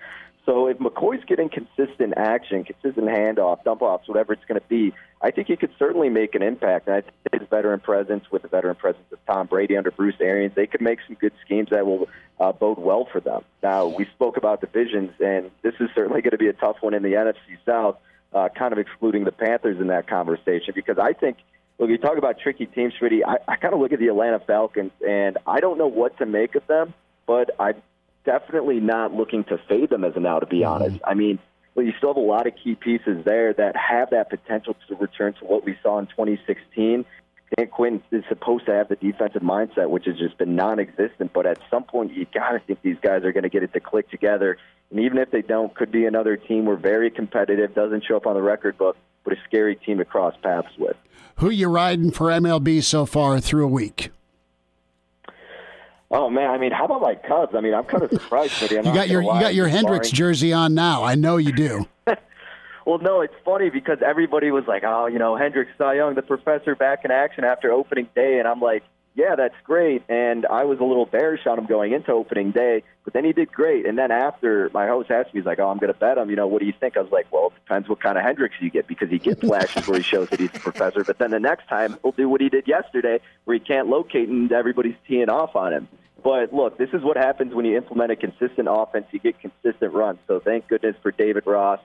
So 0.46 0.68
if 0.68 0.78
McCoy's 0.78 1.24
getting 1.26 1.50
consistent 1.50 2.14
action, 2.16 2.64
consistent 2.64 3.08
handoff, 3.08 3.64
dump 3.66 3.82
offs, 3.82 4.08
whatever 4.08 4.32
it's 4.34 4.46
going 4.46 4.60
to 4.60 4.68
be, 4.68 4.94
I 5.22 5.32
think 5.32 5.48
he 5.48 5.58
could 5.58 5.72
certainly 5.78 6.08
make 6.10 6.34
an 6.34 6.42
impact. 6.42 6.88
And 6.88 6.96
I 6.96 7.02
think 7.02 7.42
his 7.42 7.50
veteran 7.50 7.82
presence 7.82 8.24
with 8.32 8.44
the 8.44 8.48
veteran 8.48 8.76
presence 8.76 9.06
of 9.12 9.20
Tom 9.28 9.48
Brady 9.48 9.76
under 9.76 9.92
Bruce 9.92 10.16
Arians, 10.22 10.56
they 10.56 10.66
could 10.66 10.82
make 10.82 11.00
some 11.06 11.18
good 11.20 11.34
schemes 11.46 11.70
that 11.72 11.86
will 11.86 12.08
uh, 12.40 12.54
bode 12.54 12.80
well 12.80 13.06
for 13.12 13.20
them. 13.20 13.44
Now, 13.62 13.88
we 13.88 14.06
spoke 14.06 14.38
about 14.38 14.62
divisions, 14.62 15.12
and 15.20 15.52
this 15.62 15.74
is 15.80 15.90
certainly 15.94 16.22
going 16.22 16.32
to 16.32 16.38
be 16.38 16.48
a 16.48 16.54
tough 16.54 16.78
one 16.80 16.94
in 16.94 17.04
the 17.04 17.14
NFC 17.14 17.58
South 17.66 17.98
uh, 18.34 18.50
kind 18.50 18.74
of 18.74 18.80
excluding 18.80 19.24
the 19.24 19.32
Panthers 19.32 19.80
in 19.80 19.88
that 19.88 20.08
conversation 20.08 20.74
because 20.76 20.98
I 21.00 21.14
think, 21.14 21.38
look, 21.78 21.90
you 21.90 21.98
talk 21.98 22.18
about 22.18 22.40
tricky 22.40 22.66
teams, 22.66 22.94
Schmitty, 23.00 23.22
I, 23.26 23.38
I 23.48 23.56
kind 23.56 23.74
of 23.74 23.80
look 23.80 23.92
at 23.92 24.00
the 24.00 24.08
Atlanta 24.08 24.40
Falcons 24.40 24.92
and 25.08 25.38
I 25.48 25.60
don't 25.60 25.78
know 25.78 25.88
what 25.88 26.18
to 26.20 26.26
make 26.26 26.56
of 26.56 26.66
them, 26.68 26.94
but 27.26 27.52
I'm 27.60 27.82
definitely 28.26 28.80
not 28.80 29.14
looking 29.14 29.44
to 29.46 29.58
fade 29.68 29.90
them 29.90 30.04
as 30.04 30.16
of 30.16 30.22
now, 30.22 30.40
to 30.40 30.46
be 30.46 30.60
mm-hmm. 30.60 30.84
honest. 30.84 31.00
I 31.06 31.14
mean, 31.14 31.40
but 31.76 31.82
you 31.86 31.94
still 31.98 32.10
have 32.10 32.18
a 32.18 32.20
lot 32.20 32.48
of 32.48 32.54
key 32.62 32.76
pieces 32.76 33.24
there 33.26 33.54
that 33.54 33.76
have 33.76 34.10
that 34.10 34.30
potential 34.30 34.76
to 34.88 34.96
return 34.96 35.34
to 35.34 35.46
what 35.46 35.66
we 35.66 35.78
saw 35.82 36.00
in 36.00 36.08
2016. 36.08 37.06
Dan 37.58 37.68
Quinn 37.68 38.04
is 38.12 38.24
supposed 38.30 38.66
to 38.68 38.74
have 38.74 38.90
the 38.90 38.96
defensive 38.96 39.42
mindset, 39.42 39.90
which 39.90 40.06
has 40.06 40.18
just 40.18 40.38
been 40.38 40.56
non-existent. 40.56 41.34
But 41.34 41.46
at 41.46 41.60
some 41.70 41.84
point, 41.84 42.14
you 42.14 42.26
got 42.34 42.52
to 42.52 42.60
think 42.60 42.82
these 42.82 42.98
guys 43.02 43.24
are 43.24 43.32
going 43.32 43.44
to 43.44 43.50
get 43.50 43.64
it 43.64 43.74
to 43.74 43.80
click 43.80 44.10
together. 44.10 44.58
And 44.92 45.00
even 45.00 45.18
if 45.18 45.32
they 45.32 45.42
don't, 45.42 45.74
could 45.74 45.92
be 45.92 46.06
another 46.06 46.38
team. 46.38 46.66
We're 46.66 46.76
very 46.76 47.10
competitive, 47.10 47.74
doesn't 47.74 48.06
show 48.06 48.18
up 48.18 48.28
on 48.28 48.36
the 48.36 48.42
record 48.42 48.78
book, 48.78 48.98
but 49.24 49.34
a 49.34 49.38
scary 49.48 49.76
team 49.76 49.98
to 49.98 50.06
cross 50.06 50.36
paths 50.44 50.70
with. 50.78 50.96
Who 51.38 51.50
you 51.50 51.70
riding 51.70 52.12
for 52.12 52.28
MLB 52.28 52.84
so 52.84 53.06
far 53.06 53.40
through 53.40 53.66
a 53.66 53.70
week? 53.70 54.12
Oh 56.12 56.30
man, 56.30 56.50
I 56.50 56.58
mean, 56.58 56.72
how 56.72 56.86
about 56.86 57.02
my 57.02 57.14
Cubs? 57.16 57.54
I 57.56 57.62
mean, 57.62 57.74
I'm 57.74 57.84
kind 57.84 58.04
of 58.04 58.12
surprised. 58.12 58.60
you 58.72 58.82
got 58.82 59.10
your 59.10 59.22
you 59.22 59.30
got 59.30 59.54
your 59.54 59.68
Hendricks 59.68 60.10
jersey 60.10 60.52
on 60.54 60.74
now. 60.74 61.04
I 61.04 61.16
know 61.16 61.38
you 61.38 61.52
do. 61.52 61.88
well, 62.90 62.98
no, 62.98 63.22
it's 63.22 63.36
funny 63.46 63.70
because 63.70 64.00
everybody 64.04 64.50
was 64.50 64.66
like, 64.68 64.84
"Oh, 64.84 65.06
you 65.06 65.20
know, 65.20 65.36
Hendricks, 65.38 65.72
Cy 65.78 65.94
Young, 65.94 66.16
the 66.16 66.24
professor 66.24 66.76
back 66.76 67.06
in 67.06 67.12
action 67.12 67.44
after 67.44 67.72
opening 67.72 68.10
day," 68.16 68.40
and 68.40 68.48
I'm 68.48 68.60
like, 68.60 68.82
"Yeah, 69.14 69.36
that's 69.36 69.54
great." 69.64 70.02
And 70.10 70.48
I 70.48 70.64
was 70.64 70.80
a 70.80 70.84
little 70.84 71.06
bearish 71.06 71.46
on 71.46 71.60
him 71.60 71.68
going 71.68 71.94
into 71.94 72.12
opening 72.12 72.50
day, 72.50 72.82
but 73.04 73.14
then 73.14 73.26
he 73.26 73.32
did 73.32 73.52
great. 73.52 73.86
And 73.86 73.96
then 73.96 74.10
after 74.10 74.72
my 74.74 74.88
host 74.88 75.12
asked 75.12 75.36
me, 75.36 75.42
he's 75.42 75.46
like, 75.46 75.60
"Oh, 75.60 75.70
I'm 75.70 75.78
going 75.78 75.94
to 75.94 76.00
bet 76.00 76.18
him." 76.18 76.32
You 76.32 76.36
know, 76.36 76.48
what 76.48 76.62
do 76.62 76.66
you 76.66 76.74
think? 76.80 76.98
I 76.98 77.02
was 77.02 77.12
like, 77.12 77.28
"Well, 77.32 77.54
it 77.56 77.64
depends 77.64 77.88
what 77.88 78.02
kind 78.02 78.18
of 78.18 78.24
Hendricks 78.24 78.56
you 78.60 78.72
get 78.72 78.88
because 78.88 79.12
he 79.12 79.20
gets 79.20 79.42
flashes 79.42 79.88
where 79.88 79.98
he 79.98 80.04
shows 80.04 80.28
that 80.30 80.40
he's 80.40 80.56
a 80.56 80.60
professor, 80.60 81.04
but 81.04 81.20
then 81.20 81.30
the 81.30 81.40
next 81.40 81.68
time 81.68 81.96
he'll 82.02 82.12
do 82.12 82.28
what 82.28 82.42
he 82.42 82.50
did 82.50 82.68
yesterday, 82.68 83.20
where 83.46 83.54
he 83.54 83.60
can't 83.60 83.88
locate 83.88 84.30
and 84.30 84.52
everybody's 84.52 84.98
teeing 85.08 85.30
off 85.30 85.56
on 85.56 85.74
him." 85.74 85.88
But 86.24 86.54
look, 86.54 86.80
this 86.80 86.90
is 86.92 87.04
what 87.04 87.18
happens 87.18 87.54
when 87.54 87.66
you 87.66 87.78
implement 87.78 88.12
a 88.12 88.16
consistent 88.16 88.68
offense. 88.68 89.06
You 89.12 89.20
get 89.20 89.36
consistent 89.40 89.94
runs. 89.94 90.18
So 90.28 90.40
thank 90.40 90.68
goodness 90.68 90.96
for 91.04 91.12
David 91.12 91.46
Ross. 91.46 91.80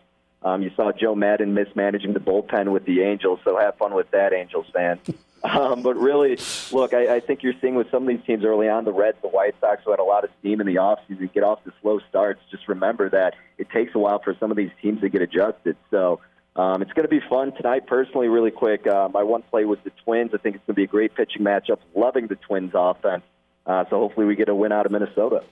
Um, 0.44 0.62
you 0.62 0.70
saw 0.76 0.92
Joe 0.92 1.14
Maddon 1.14 1.54
mismanaging 1.54 2.12
the 2.12 2.20
bullpen 2.20 2.70
with 2.70 2.84
the 2.84 3.00
Angels, 3.00 3.40
so 3.44 3.58
have 3.58 3.76
fun 3.76 3.94
with 3.94 4.10
that, 4.10 4.32
Angels 4.32 4.66
fan. 4.72 5.00
Um, 5.44 5.82
but 5.82 5.98
really, 5.98 6.38
look, 6.72 6.94
I, 6.94 7.16
I 7.16 7.20
think 7.20 7.42
you're 7.42 7.52
seeing 7.60 7.74
with 7.74 7.90
some 7.90 8.04
of 8.04 8.08
these 8.08 8.24
teams 8.24 8.46
early 8.46 8.66
on, 8.66 8.86
the 8.86 8.94
Reds, 8.94 9.18
the 9.20 9.28
White 9.28 9.54
Sox, 9.60 9.82
who 9.84 9.90
had 9.90 10.00
a 10.00 10.04
lot 10.04 10.24
of 10.24 10.30
steam 10.40 10.58
in 10.58 10.66
the 10.66 10.76
offseason, 10.76 11.30
get 11.34 11.42
off 11.42 11.62
the 11.64 11.72
slow 11.82 12.00
starts. 12.08 12.40
Just 12.50 12.66
remember 12.66 13.10
that 13.10 13.34
it 13.58 13.68
takes 13.68 13.94
a 13.94 13.98
while 13.98 14.20
for 14.20 14.34
some 14.40 14.50
of 14.50 14.56
these 14.56 14.70
teams 14.80 15.02
to 15.02 15.10
get 15.10 15.20
adjusted. 15.20 15.76
So 15.90 16.20
um, 16.56 16.80
it's 16.80 16.92
going 16.92 17.04
to 17.04 17.10
be 17.10 17.20
fun 17.28 17.52
tonight. 17.52 17.86
Personally, 17.86 18.28
really 18.28 18.52
quick, 18.52 18.86
uh, 18.86 19.10
my 19.12 19.22
one 19.22 19.42
play 19.42 19.66
was 19.66 19.78
the 19.84 19.90
Twins. 20.02 20.30
I 20.32 20.38
think 20.38 20.56
it's 20.56 20.64
going 20.66 20.76
to 20.76 20.80
be 20.80 20.84
a 20.84 20.86
great 20.86 21.14
pitching 21.14 21.42
matchup. 21.42 21.78
Loving 21.94 22.26
the 22.26 22.36
Twins 22.36 22.72
offense. 22.74 23.22
Uh, 23.66 23.84
so 23.90 23.98
hopefully 23.98 24.24
we 24.24 24.36
get 24.36 24.48
a 24.48 24.54
win 24.54 24.72
out 24.72 24.86
of 24.86 24.92
Minnesota. 24.92 25.42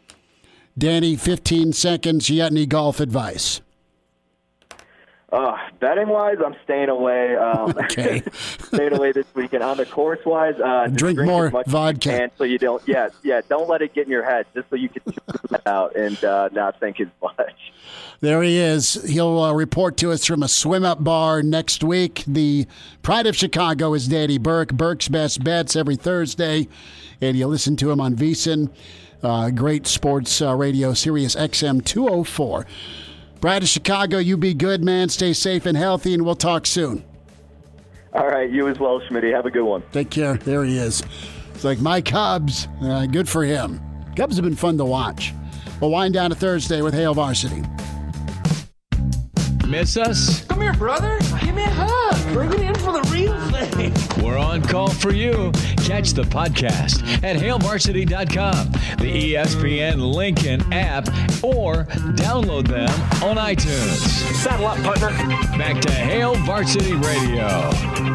Danny, 0.78 1.16
15 1.16 1.74
seconds. 1.74 2.30
You 2.30 2.38
got 2.38 2.52
any 2.52 2.64
golf 2.64 2.98
advice? 2.98 3.60
Uh, 5.32 5.56
betting 5.80 6.08
wise, 6.08 6.36
I'm 6.44 6.54
staying 6.64 6.90
away. 6.90 7.34
Um, 7.36 7.70
okay. 7.84 8.22
staying 8.68 8.92
away 8.92 9.12
this 9.12 9.26
weekend. 9.34 9.62
On 9.62 9.78
the 9.78 9.86
course 9.86 10.20
wise, 10.26 10.54
uh, 10.62 10.88
drink, 10.88 11.16
drink 11.16 11.22
more 11.22 11.50
vodka. 11.66 12.12
You 12.12 12.30
so 12.36 12.44
you 12.44 12.58
don't, 12.58 12.82
yeah, 12.86 13.08
yeah, 13.22 13.40
don't 13.48 13.68
let 13.68 13.80
it 13.80 13.94
get 13.94 14.04
in 14.04 14.10
your 14.10 14.24
head, 14.24 14.44
just 14.54 14.68
so 14.68 14.76
you 14.76 14.90
can 14.90 15.02
out 15.66 15.96
and 15.96 16.22
uh, 16.24 16.48
not 16.52 16.78
think 16.80 17.00
as 17.00 17.08
much. 17.22 17.72
There 18.20 18.42
he 18.42 18.58
is. 18.58 18.94
He'll 19.08 19.38
uh, 19.40 19.52
report 19.52 19.96
to 19.98 20.12
us 20.12 20.24
from 20.24 20.42
a 20.42 20.48
swim 20.48 20.84
up 20.84 21.02
bar 21.02 21.42
next 21.42 21.82
week. 21.82 22.24
The 22.26 22.66
Pride 23.02 23.26
of 23.26 23.34
Chicago 23.34 23.94
is 23.94 24.08
Danny 24.08 24.38
Burke. 24.38 24.74
Burke's 24.74 25.08
Best 25.08 25.42
Bets 25.42 25.74
every 25.74 25.96
Thursday, 25.96 26.68
and 27.20 27.36
you 27.36 27.46
listen 27.46 27.76
to 27.76 27.90
him 27.90 28.00
on 28.00 28.14
VSiN. 28.14 28.70
Uh, 29.22 29.50
great 29.50 29.86
sports 29.86 30.42
uh, 30.42 30.54
radio, 30.54 30.94
Sirius 30.94 31.36
XM 31.36 31.84
204. 31.84 32.66
Brad 33.42 33.64
of 33.64 33.68
Chicago, 33.68 34.18
you 34.18 34.36
be 34.36 34.54
good, 34.54 34.84
man. 34.84 35.08
Stay 35.08 35.32
safe 35.32 35.66
and 35.66 35.76
healthy, 35.76 36.14
and 36.14 36.24
we'll 36.24 36.36
talk 36.36 36.64
soon. 36.64 37.04
All 38.12 38.28
right, 38.28 38.48
you 38.48 38.68
as 38.68 38.78
well, 38.78 39.00
Schmitty. 39.00 39.34
Have 39.34 39.46
a 39.46 39.50
good 39.50 39.64
one. 39.64 39.82
Take 39.90 40.10
care. 40.10 40.36
There 40.36 40.62
he 40.62 40.78
is. 40.78 41.02
It's 41.52 41.64
like 41.64 41.80
my 41.80 42.00
Cubs. 42.00 42.68
Uh, 42.80 43.04
good 43.06 43.28
for 43.28 43.42
him. 43.42 43.80
Cubs 44.14 44.36
have 44.36 44.44
been 44.44 44.54
fun 44.54 44.78
to 44.78 44.84
watch. 44.84 45.34
We'll 45.80 45.90
wind 45.90 46.14
down 46.14 46.30
to 46.30 46.36
Thursday 46.36 46.82
with 46.82 46.94
Hail 46.94 47.14
Varsity. 47.14 47.64
Miss 49.66 49.96
us? 49.96 50.44
Come 50.44 50.60
here, 50.60 50.74
brother. 50.74 51.18
Give 51.40 51.56
me 51.56 51.64
a 51.64 51.68
hug. 51.68 52.32
Bring 52.32 52.52
it 52.52 52.60
in 52.60 52.74
for 52.76 52.92
the 52.92 53.10
real 53.10 53.36
thing. 53.50 53.92
We're 54.20 54.38
on 54.38 54.62
call 54.62 54.90
for 54.90 55.12
you. 55.12 55.52
Catch 55.78 56.10
the 56.12 56.22
podcast 56.22 57.02
at 57.22 57.36
hailvarsity.com, 57.36 58.72
the 58.98 59.34
ESPN 59.34 60.14
Lincoln 60.14 60.60
app, 60.72 61.08
or 61.42 61.84
download 62.14 62.68
them 62.68 62.90
on 63.22 63.36
iTunes. 63.36 63.98
Saddle 64.42 64.66
up, 64.66 64.78
partner. 64.78 65.08
Back 65.56 65.80
to 65.82 65.92
Hail 65.92 66.34
Varsity 66.36 66.94
Radio. 66.94 67.48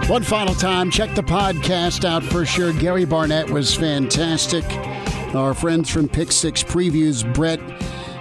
One 0.08 0.24
final 0.24 0.54
time, 0.54 0.92
check 0.92 1.14
the 1.16 1.24
podcast 1.24 2.06
out 2.06 2.24
for 2.24 2.46
sure. 2.46 2.74
Gary 2.74 3.06
Barnett 3.06 3.50
was 3.50 3.74
fantastic. 3.76 4.66
Our 5.36 5.54
friends 5.54 5.90
from 5.90 6.08
Pick 6.08 6.32
Six 6.32 6.64
Previews, 6.64 7.32
Brett 7.34 7.60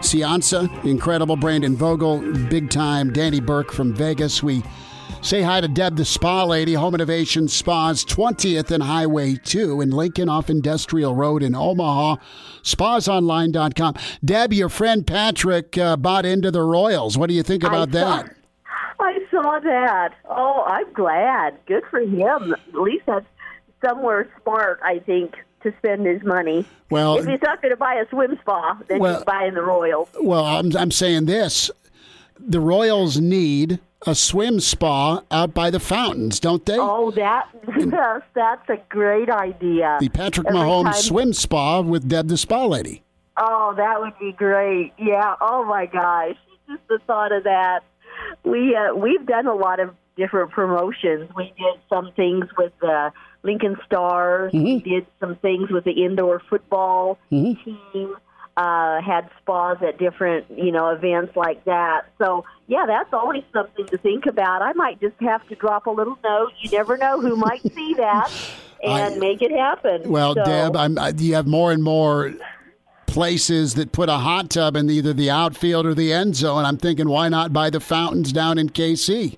Ciancia, 0.01 0.85
incredible. 0.85 1.36
Brandon 1.36 1.77
Vogel, 1.77 2.20
big 2.48 2.70
time. 2.70 3.12
Danny 3.12 3.40
Burke 3.40 3.73
from 3.73 3.94
Vegas. 3.94 4.43
We 4.43 4.62
say 5.27 5.43
hi 5.43 5.61
to 5.61 5.66
Deb, 5.66 5.97
the 5.97 6.05
spa 6.05 6.44
lady, 6.44 6.74
Home 6.74 6.94
Innovation 6.94 7.48
Spas, 7.48 8.05
20th 8.05 8.70
and 8.70 8.81
Highway 8.81 9.35
2 9.35 9.81
in 9.81 9.90
Lincoln 9.90 10.28
off 10.28 10.48
Industrial 10.48 11.16
Road 11.16 11.43
in 11.43 11.53
Omaha. 11.53 12.16
Spasonline.com. 12.62 13.97
Deb, 14.24 14.53
your 14.53 14.69
friend 14.69 15.05
Patrick 15.05 15.77
uh, 15.77 15.97
bought 15.97 16.24
into 16.24 16.53
the 16.53 16.62
Royals. 16.62 17.19
What 17.19 17.28
do 17.28 17.35
you 17.35 17.43
think 17.43 17.65
about 17.65 17.89
I 17.89 17.93
that? 17.93 18.36
Saw, 18.66 19.05
I 19.05 19.19
saw 19.32 19.59
that. 19.59 20.15
Oh, 20.31 20.62
I'm 20.65 20.93
glad. 20.93 21.59
Good 21.66 21.82
for 21.90 21.98
him. 21.98 22.55
At 22.69 22.74
least 22.74 23.07
that's 23.07 23.27
somewhere 23.85 24.28
smart, 24.44 24.78
I 24.85 25.01
think 25.01 25.35
to 25.65 25.74
spend 25.78 26.07
his 26.07 26.23
money. 26.23 26.65
Well, 26.89 27.19
if 27.19 27.27
he's 27.27 27.43
not 27.43 27.61
going 27.61 27.73
to 27.73 27.77
buy 27.77 27.94
a 27.94 28.09
swim 28.11 28.39
spa, 28.43 28.78
then 28.86 29.01
well, 29.01 29.16
he's 29.16 29.24
buying 29.24 29.55
the 29.55 29.62
Royals. 29.62 30.09
Well, 30.20 30.44
I'm, 30.44 30.77
I'm 30.77 30.93
saying 30.93 31.27
this: 31.27 31.69
the 32.39 32.61
Royals 32.61 33.19
need 33.19 33.81
a 34.07 34.15
swim 34.15 34.61
spa 34.61 35.23
out 35.31 35.53
by 35.55 35.70
the 35.70 35.81
fountains, 35.81 36.39
don't 36.41 36.65
they? 36.65 36.78
Oh, 36.78 37.11
that 37.12 37.49
yes, 37.77 38.23
that's 38.35 38.69
a 38.69 38.78
great 38.89 39.28
idea. 39.28 39.99
The 40.01 40.09
Patrick 40.09 40.47
Every 40.47 40.61
Mahomes 40.61 40.85
time- 40.85 41.03
swim 41.03 41.33
spa 41.33 41.81
with 41.81 42.09
Deb 42.09 42.28
the 42.28 42.37
spa 42.37 42.65
lady. 42.65 43.03
Oh, 43.37 43.74
that 43.77 44.01
would 44.01 44.19
be 44.19 44.33
great. 44.33 44.93
Yeah. 44.99 45.35
Oh 45.41 45.65
my 45.65 45.87
gosh, 45.87 46.37
just 46.69 46.87
the 46.89 46.99
thought 47.07 47.33
of 47.33 47.45
that. 47.45 47.81
We 48.45 48.74
uh, 48.74 48.95
we've 48.95 49.27
done 49.27 49.47
a 49.47 49.55
lot 49.55 49.81
of 49.81 49.95
different 50.16 50.51
promotions. 50.53 51.28
We 51.37 51.53
did 51.59 51.81
some 51.91 52.12
things 52.16 52.47
with 52.57 52.73
the 52.81 53.12
Lincoln 53.43 53.77
Stars. 53.85 54.53
We 54.55 54.81
did 54.81 55.07
some 55.20 55.37
things 55.37 55.70
with 55.70 55.85
the 55.85 56.05
indoor 56.05 56.41
football 56.49 57.19
team. 57.28 58.15
Uh, 58.57 59.03
had 59.03 59.28
spas 59.43 59.77
at 59.87 59.99
different, 59.99 60.47
you 60.51 60.73
know, 60.73 60.89
events 60.89 61.37
like 61.37 61.62
that. 61.66 62.07
So, 62.16 62.43
yeah, 62.69 62.85
that's 62.87 63.12
always 63.12 63.43
something 63.53 63.85
to 63.89 63.99
think 63.99 64.24
about. 64.24 64.62
I 64.62 64.73
might 64.73 64.99
just 64.99 65.16
have 65.20 65.47
to 65.49 65.55
drop 65.57 65.87
a 65.87 65.91
little 65.91 66.16
note. 66.24 66.53
You 66.62 66.70
never 66.70 66.97
know 66.97 67.20
who 67.20 67.37
might 67.37 67.61
see 67.61 67.93
that 67.99 68.33
and 68.83 69.20
make 69.20 69.43
it 69.43 69.51
happen. 69.53 70.11
Well, 70.11 70.33
So- 70.35 70.45
Deb, 70.45 70.74
I'm, 70.74 70.99
I, 70.99 71.12
you 71.19 71.35
have 71.35 71.47
more 71.47 71.70
and 71.70 71.83
more 71.83 72.33
places 73.07 73.74
that 73.74 73.93
put 73.93 74.09
a 74.09 74.16
hot 74.19 74.51
tub 74.51 74.74
in 74.77 74.89
either 74.91 75.12
the 75.12 75.31
outfield 75.31 75.85
or 75.87 75.95
the 75.95 76.12
end 76.12 76.37
zone. 76.37 76.65
I'm 76.65 76.78
thinking, 76.78 77.09
why 77.09 77.28
not 77.28 77.53
buy 77.53 77.69
the 77.70 77.81
fountains 77.81 78.33
down 78.33 78.59
in 78.59 78.70
KC? 78.70 79.37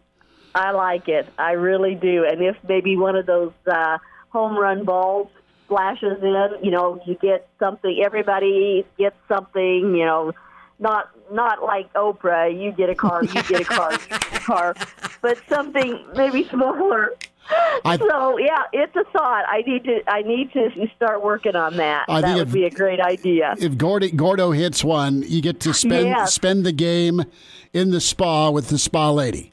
I 0.55 0.70
like 0.73 1.09
it. 1.09 1.28
I 1.39 1.53
really 1.53 1.95
do. 1.95 2.24
And 2.24 2.40
if 2.43 2.57
maybe 2.69 2.97
one 2.97 3.16
of 3.16 3.27
those 3.27 3.53
uh, 3.66 3.99
home 4.31 4.57
run 4.57 4.85
balls 4.85 5.28
splashes 5.69 6.23
in, 6.23 6.49
you 6.62 6.70
know, 6.70 7.01
you 7.05 7.15
get 7.20 7.47
something. 7.59 8.01
Everybody 8.05 8.86
gets 8.99 9.16
something. 9.28 9.95
You 9.95 10.05
know, 10.07 10.32
not 10.78 11.11
not 11.31 11.62
like 11.62 11.93
Oprah. 11.93 12.51
You 12.59 12.73
get 12.73 12.89
a 12.89 12.95
car. 12.95 13.23
You 13.23 13.43
get 13.43 13.61
a 13.61 13.65
car. 13.77 13.93
you 13.93 13.99
get 14.09 14.32
a 14.36 14.40
car. 14.40 14.74
But 15.20 15.39
something 15.49 16.05
maybe 16.16 16.45
smaller. 16.49 17.12
so 17.99 18.39
yeah, 18.39 18.65
it's 18.73 18.95
a 18.97 19.05
thought. 19.12 19.45
I 19.49 19.62
need 19.66 19.85
to. 19.85 20.01
I 20.11 20.23
need 20.23 20.53
to 20.55 20.70
start 20.97 21.23
working 21.23 21.57
on 21.57 21.77
that. 21.77 22.07
I 22.09 22.20
that 22.20 22.27
think 22.27 22.39
would 22.39 22.49
if- 22.49 22.55
be 22.55 22.65
a 22.65 22.70
great 22.70 23.01
idea. 23.01 23.55
If 23.59 23.77
Gordo, 23.77 24.09
Gordo 24.09 24.51
hits 24.53 24.82
one, 24.82 25.23
you 25.27 25.43
get 25.43 25.61
to 25.61 25.74
spend 25.74 26.07
Yes. 26.09 26.32
spend 26.35 26.65
the 26.65 26.73
game 26.73 27.24
in 27.73 27.90
the 27.90 28.01
spa 28.01 28.51
with 28.51 28.69
the 28.69 28.78
spa 28.78 29.11
lady. 29.11 29.53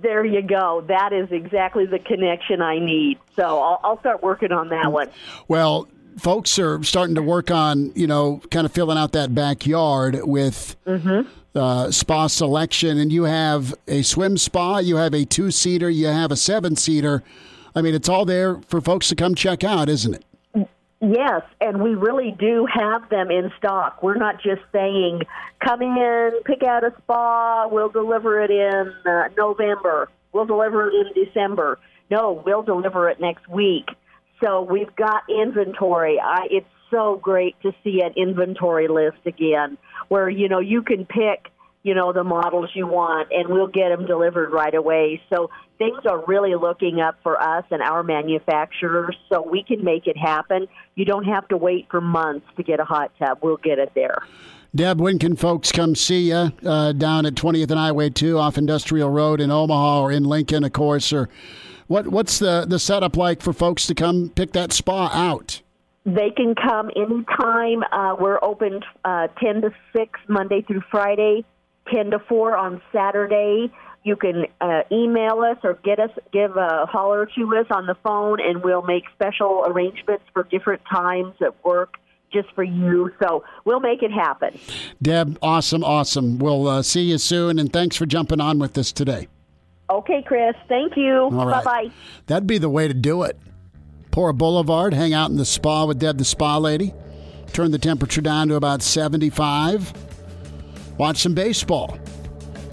There 0.00 0.24
you 0.24 0.42
go. 0.42 0.84
That 0.88 1.12
is 1.12 1.28
exactly 1.30 1.86
the 1.86 1.98
connection 1.98 2.60
I 2.60 2.78
need. 2.78 3.18
So 3.34 3.44
I'll, 3.44 3.80
I'll 3.82 4.00
start 4.00 4.22
working 4.22 4.52
on 4.52 4.68
that 4.68 4.92
one. 4.92 5.08
Well, 5.48 5.88
folks 6.18 6.58
are 6.58 6.82
starting 6.82 7.14
to 7.14 7.22
work 7.22 7.50
on, 7.50 7.92
you 7.94 8.06
know, 8.06 8.42
kind 8.50 8.66
of 8.66 8.72
filling 8.72 8.98
out 8.98 9.12
that 9.12 9.34
backyard 9.34 10.20
with 10.22 10.76
uh, 11.54 11.90
spa 11.90 12.26
selection. 12.26 12.98
And 12.98 13.10
you 13.10 13.24
have 13.24 13.74
a 13.88 14.02
swim 14.02 14.36
spa, 14.36 14.78
you 14.78 14.96
have 14.96 15.14
a 15.14 15.24
two 15.24 15.50
seater, 15.50 15.88
you 15.88 16.06
have 16.08 16.30
a 16.30 16.36
seven 16.36 16.76
seater. 16.76 17.22
I 17.74 17.82
mean, 17.82 17.94
it's 17.94 18.08
all 18.08 18.24
there 18.24 18.60
for 18.68 18.80
folks 18.80 19.08
to 19.08 19.14
come 19.14 19.34
check 19.34 19.64
out, 19.64 19.88
isn't 19.88 20.14
it? 20.14 20.24
Yes, 21.00 21.42
and 21.60 21.82
we 21.82 21.94
really 21.94 22.34
do 22.38 22.66
have 22.72 23.08
them 23.10 23.30
in 23.30 23.52
stock. 23.58 24.02
We're 24.02 24.16
not 24.16 24.36
just 24.42 24.62
saying, 24.72 25.22
come 25.62 25.82
in, 25.82 26.30
pick 26.44 26.62
out 26.62 26.84
a 26.84 26.94
spa, 27.02 27.68
we'll 27.70 27.90
deliver 27.90 28.40
it 28.42 28.50
in 28.50 28.94
uh, 29.04 29.28
November, 29.36 30.08
we'll 30.32 30.46
deliver 30.46 30.88
it 30.88 30.94
in 30.94 31.24
December. 31.24 31.78
No, 32.10 32.42
we'll 32.46 32.62
deliver 32.62 33.10
it 33.10 33.20
next 33.20 33.46
week. 33.48 33.88
So 34.42 34.62
we've 34.62 34.94
got 34.96 35.22
inventory. 35.28 36.18
I, 36.18 36.46
it's 36.50 36.66
so 36.90 37.18
great 37.22 37.60
to 37.62 37.72
see 37.84 38.00
an 38.02 38.12
inventory 38.16 38.88
list 38.88 39.18
again 39.26 39.76
where, 40.08 40.30
you 40.30 40.48
know, 40.48 40.60
you 40.60 40.82
can 40.82 41.04
pick 41.04 41.50
you 41.86 41.94
know, 41.94 42.12
the 42.12 42.24
models 42.24 42.68
you 42.74 42.84
want, 42.84 43.28
and 43.30 43.48
we'll 43.48 43.68
get 43.68 43.90
them 43.90 44.06
delivered 44.06 44.50
right 44.50 44.74
away. 44.74 45.22
So 45.32 45.50
things 45.78 45.98
are 46.04 46.24
really 46.26 46.56
looking 46.56 47.00
up 47.00 47.14
for 47.22 47.40
us 47.40 47.64
and 47.70 47.80
our 47.80 48.02
manufacturers 48.02 49.16
so 49.28 49.40
we 49.48 49.62
can 49.62 49.84
make 49.84 50.08
it 50.08 50.16
happen. 50.16 50.66
You 50.96 51.04
don't 51.04 51.26
have 51.26 51.46
to 51.46 51.56
wait 51.56 51.86
for 51.88 52.00
months 52.00 52.44
to 52.56 52.64
get 52.64 52.80
a 52.80 52.84
hot 52.84 53.12
tub. 53.20 53.38
We'll 53.40 53.58
get 53.58 53.78
it 53.78 53.92
there. 53.94 54.18
Deb, 54.74 55.00
when 55.00 55.20
can 55.20 55.36
folks 55.36 55.70
come 55.70 55.94
see 55.94 56.30
you 56.30 56.52
uh, 56.66 56.90
down 56.90 57.24
at 57.24 57.36
20th 57.36 57.70
and 57.70 57.78
Highway 57.78 58.10
2 58.10 58.36
off 58.36 58.58
Industrial 58.58 59.08
Road 59.08 59.40
in 59.40 59.52
Omaha 59.52 60.00
or 60.00 60.10
in 60.10 60.24
Lincoln, 60.24 60.64
of 60.64 60.72
course? 60.72 61.12
Or 61.12 61.28
what, 61.86 62.08
what's 62.08 62.40
the, 62.40 62.66
the 62.68 62.80
setup 62.80 63.16
like 63.16 63.40
for 63.40 63.52
folks 63.52 63.86
to 63.86 63.94
come 63.94 64.32
pick 64.34 64.50
that 64.54 64.72
spa 64.72 65.08
out? 65.12 65.62
They 66.04 66.30
can 66.30 66.56
come 66.56 66.90
anytime. 66.96 67.84
Uh, 67.92 68.16
we're 68.18 68.40
open 68.42 68.80
uh, 69.04 69.28
10 69.40 69.62
to 69.62 69.70
6 69.96 70.20
Monday 70.26 70.62
through 70.62 70.82
Friday. 70.90 71.44
10 71.92 72.10
to 72.10 72.18
4 72.18 72.56
on 72.56 72.82
Saturday. 72.92 73.72
You 74.04 74.14
can 74.14 74.44
uh, 74.60 74.82
email 74.92 75.40
us 75.40 75.58
or 75.64 75.74
get 75.82 75.98
us, 75.98 76.10
give 76.32 76.56
a 76.56 76.86
holler 76.86 77.26
to 77.26 77.56
us 77.56 77.66
on 77.70 77.86
the 77.86 77.96
phone, 78.04 78.38
and 78.40 78.62
we'll 78.62 78.82
make 78.82 79.04
special 79.14 79.64
arrangements 79.66 80.24
for 80.32 80.44
different 80.44 80.82
times 80.88 81.34
at 81.40 81.64
work 81.64 81.96
just 82.32 82.48
for 82.54 82.62
you. 82.62 83.10
So 83.20 83.44
we'll 83.64 83.80
make 83.80 84.02
it 84.02 84.12
happen. 84.12 84.58
Deb, 85.02 85.38
awesome, 85.42 85.82
awesome. 85.82 86.38
We'll 86.38 86.68
uh, 86.68 86.82
see 86.82 87.02
you 87.02 87.18
soon, 87.18 87.58
and 87.58 87.72
thanks 87.72 87.96
for 87.96 88.06
jumping 88.06 88.40
on 88.40 88.58
with 88.58 88.78
us 88.78 88.92
today. 88.92 89.28
Okay, 89.90 90.22
Chris. 90.26 90.54
Thank 90.68 90.96
you. 90.96 91.28
Bye 91.32 91.64
bye. 91.64 91.90
That'd 92.26 92.46
be 92.46 92.58
the 92.58 92.68
way 92.68 92.88
to 92.88 92.94
do 92.94 93.22
it. 93.22 93.36
Pour 94.10 94.30
a 94.30 94.34
boulevard, 94.34 94.94
hang 94.94 95.14
out 95.14 95.30
in 95.30 95.36
the 95.36 95.44
spa 95.44 95.84
with 95.84 95.98
Deb, 95.98 96.18
the 96.18 96.24
spa 96.24 96.58
lady. 96.58 96.94
Turn 97.52 97.70
the 97.70 97.78
temperature 97.78 98.20
down 98.20 98.48
to 98.48 98.54
about 98.54 98.82
75 98.82 100.05
Watch 100.98 101.18
some 101.18 101.34
baseball. 101.34 101.98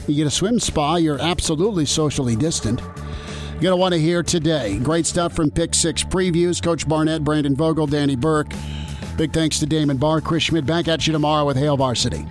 You 0.08 0.16
get 0.16 0.28
a 0.28 0.32
swim 0.32 0.60
spa, 0.60 0.96
you're 0.96 1.22
absolutely 1.22 1.86
socially 1.86 2.36
distant. 2.36 2.80
You're 2.82 3.62
going 3.62 3.72
to 3.72 3.78
want 3.78 3.94
to 3.94 4.00
hear 4.00 4.24
today. 4.24 4.80
Great 4.80 5.06
stuff 5.06 5.34
from 5.34 5.50
Pick 5.50 5.74
Six 5.74 6.04
Previews. 6.04 6.62
Coach 6.62 6.88
Barnett, 6.88 7.24
Brandon 7.24 7.56
Vogel, 7.56 7.88
Danny 7.88 8.16
Burke. 8.16 8.52
Big 9.18 9.32
thanks 9.32 9.60
to 9.60 9.66
Damon 9.66 9.98
Barr, 9.98 10.20
Chris 10.22 10.44
Schmidt. 10.44 10.66
Back 10.66 10.88
at 10.88 11.08
you 11.08 11.14
tomorrow 11.14 11.46
with 11.46 11.56
Hail 11.56 11.78
Varsity. 11.78 12.26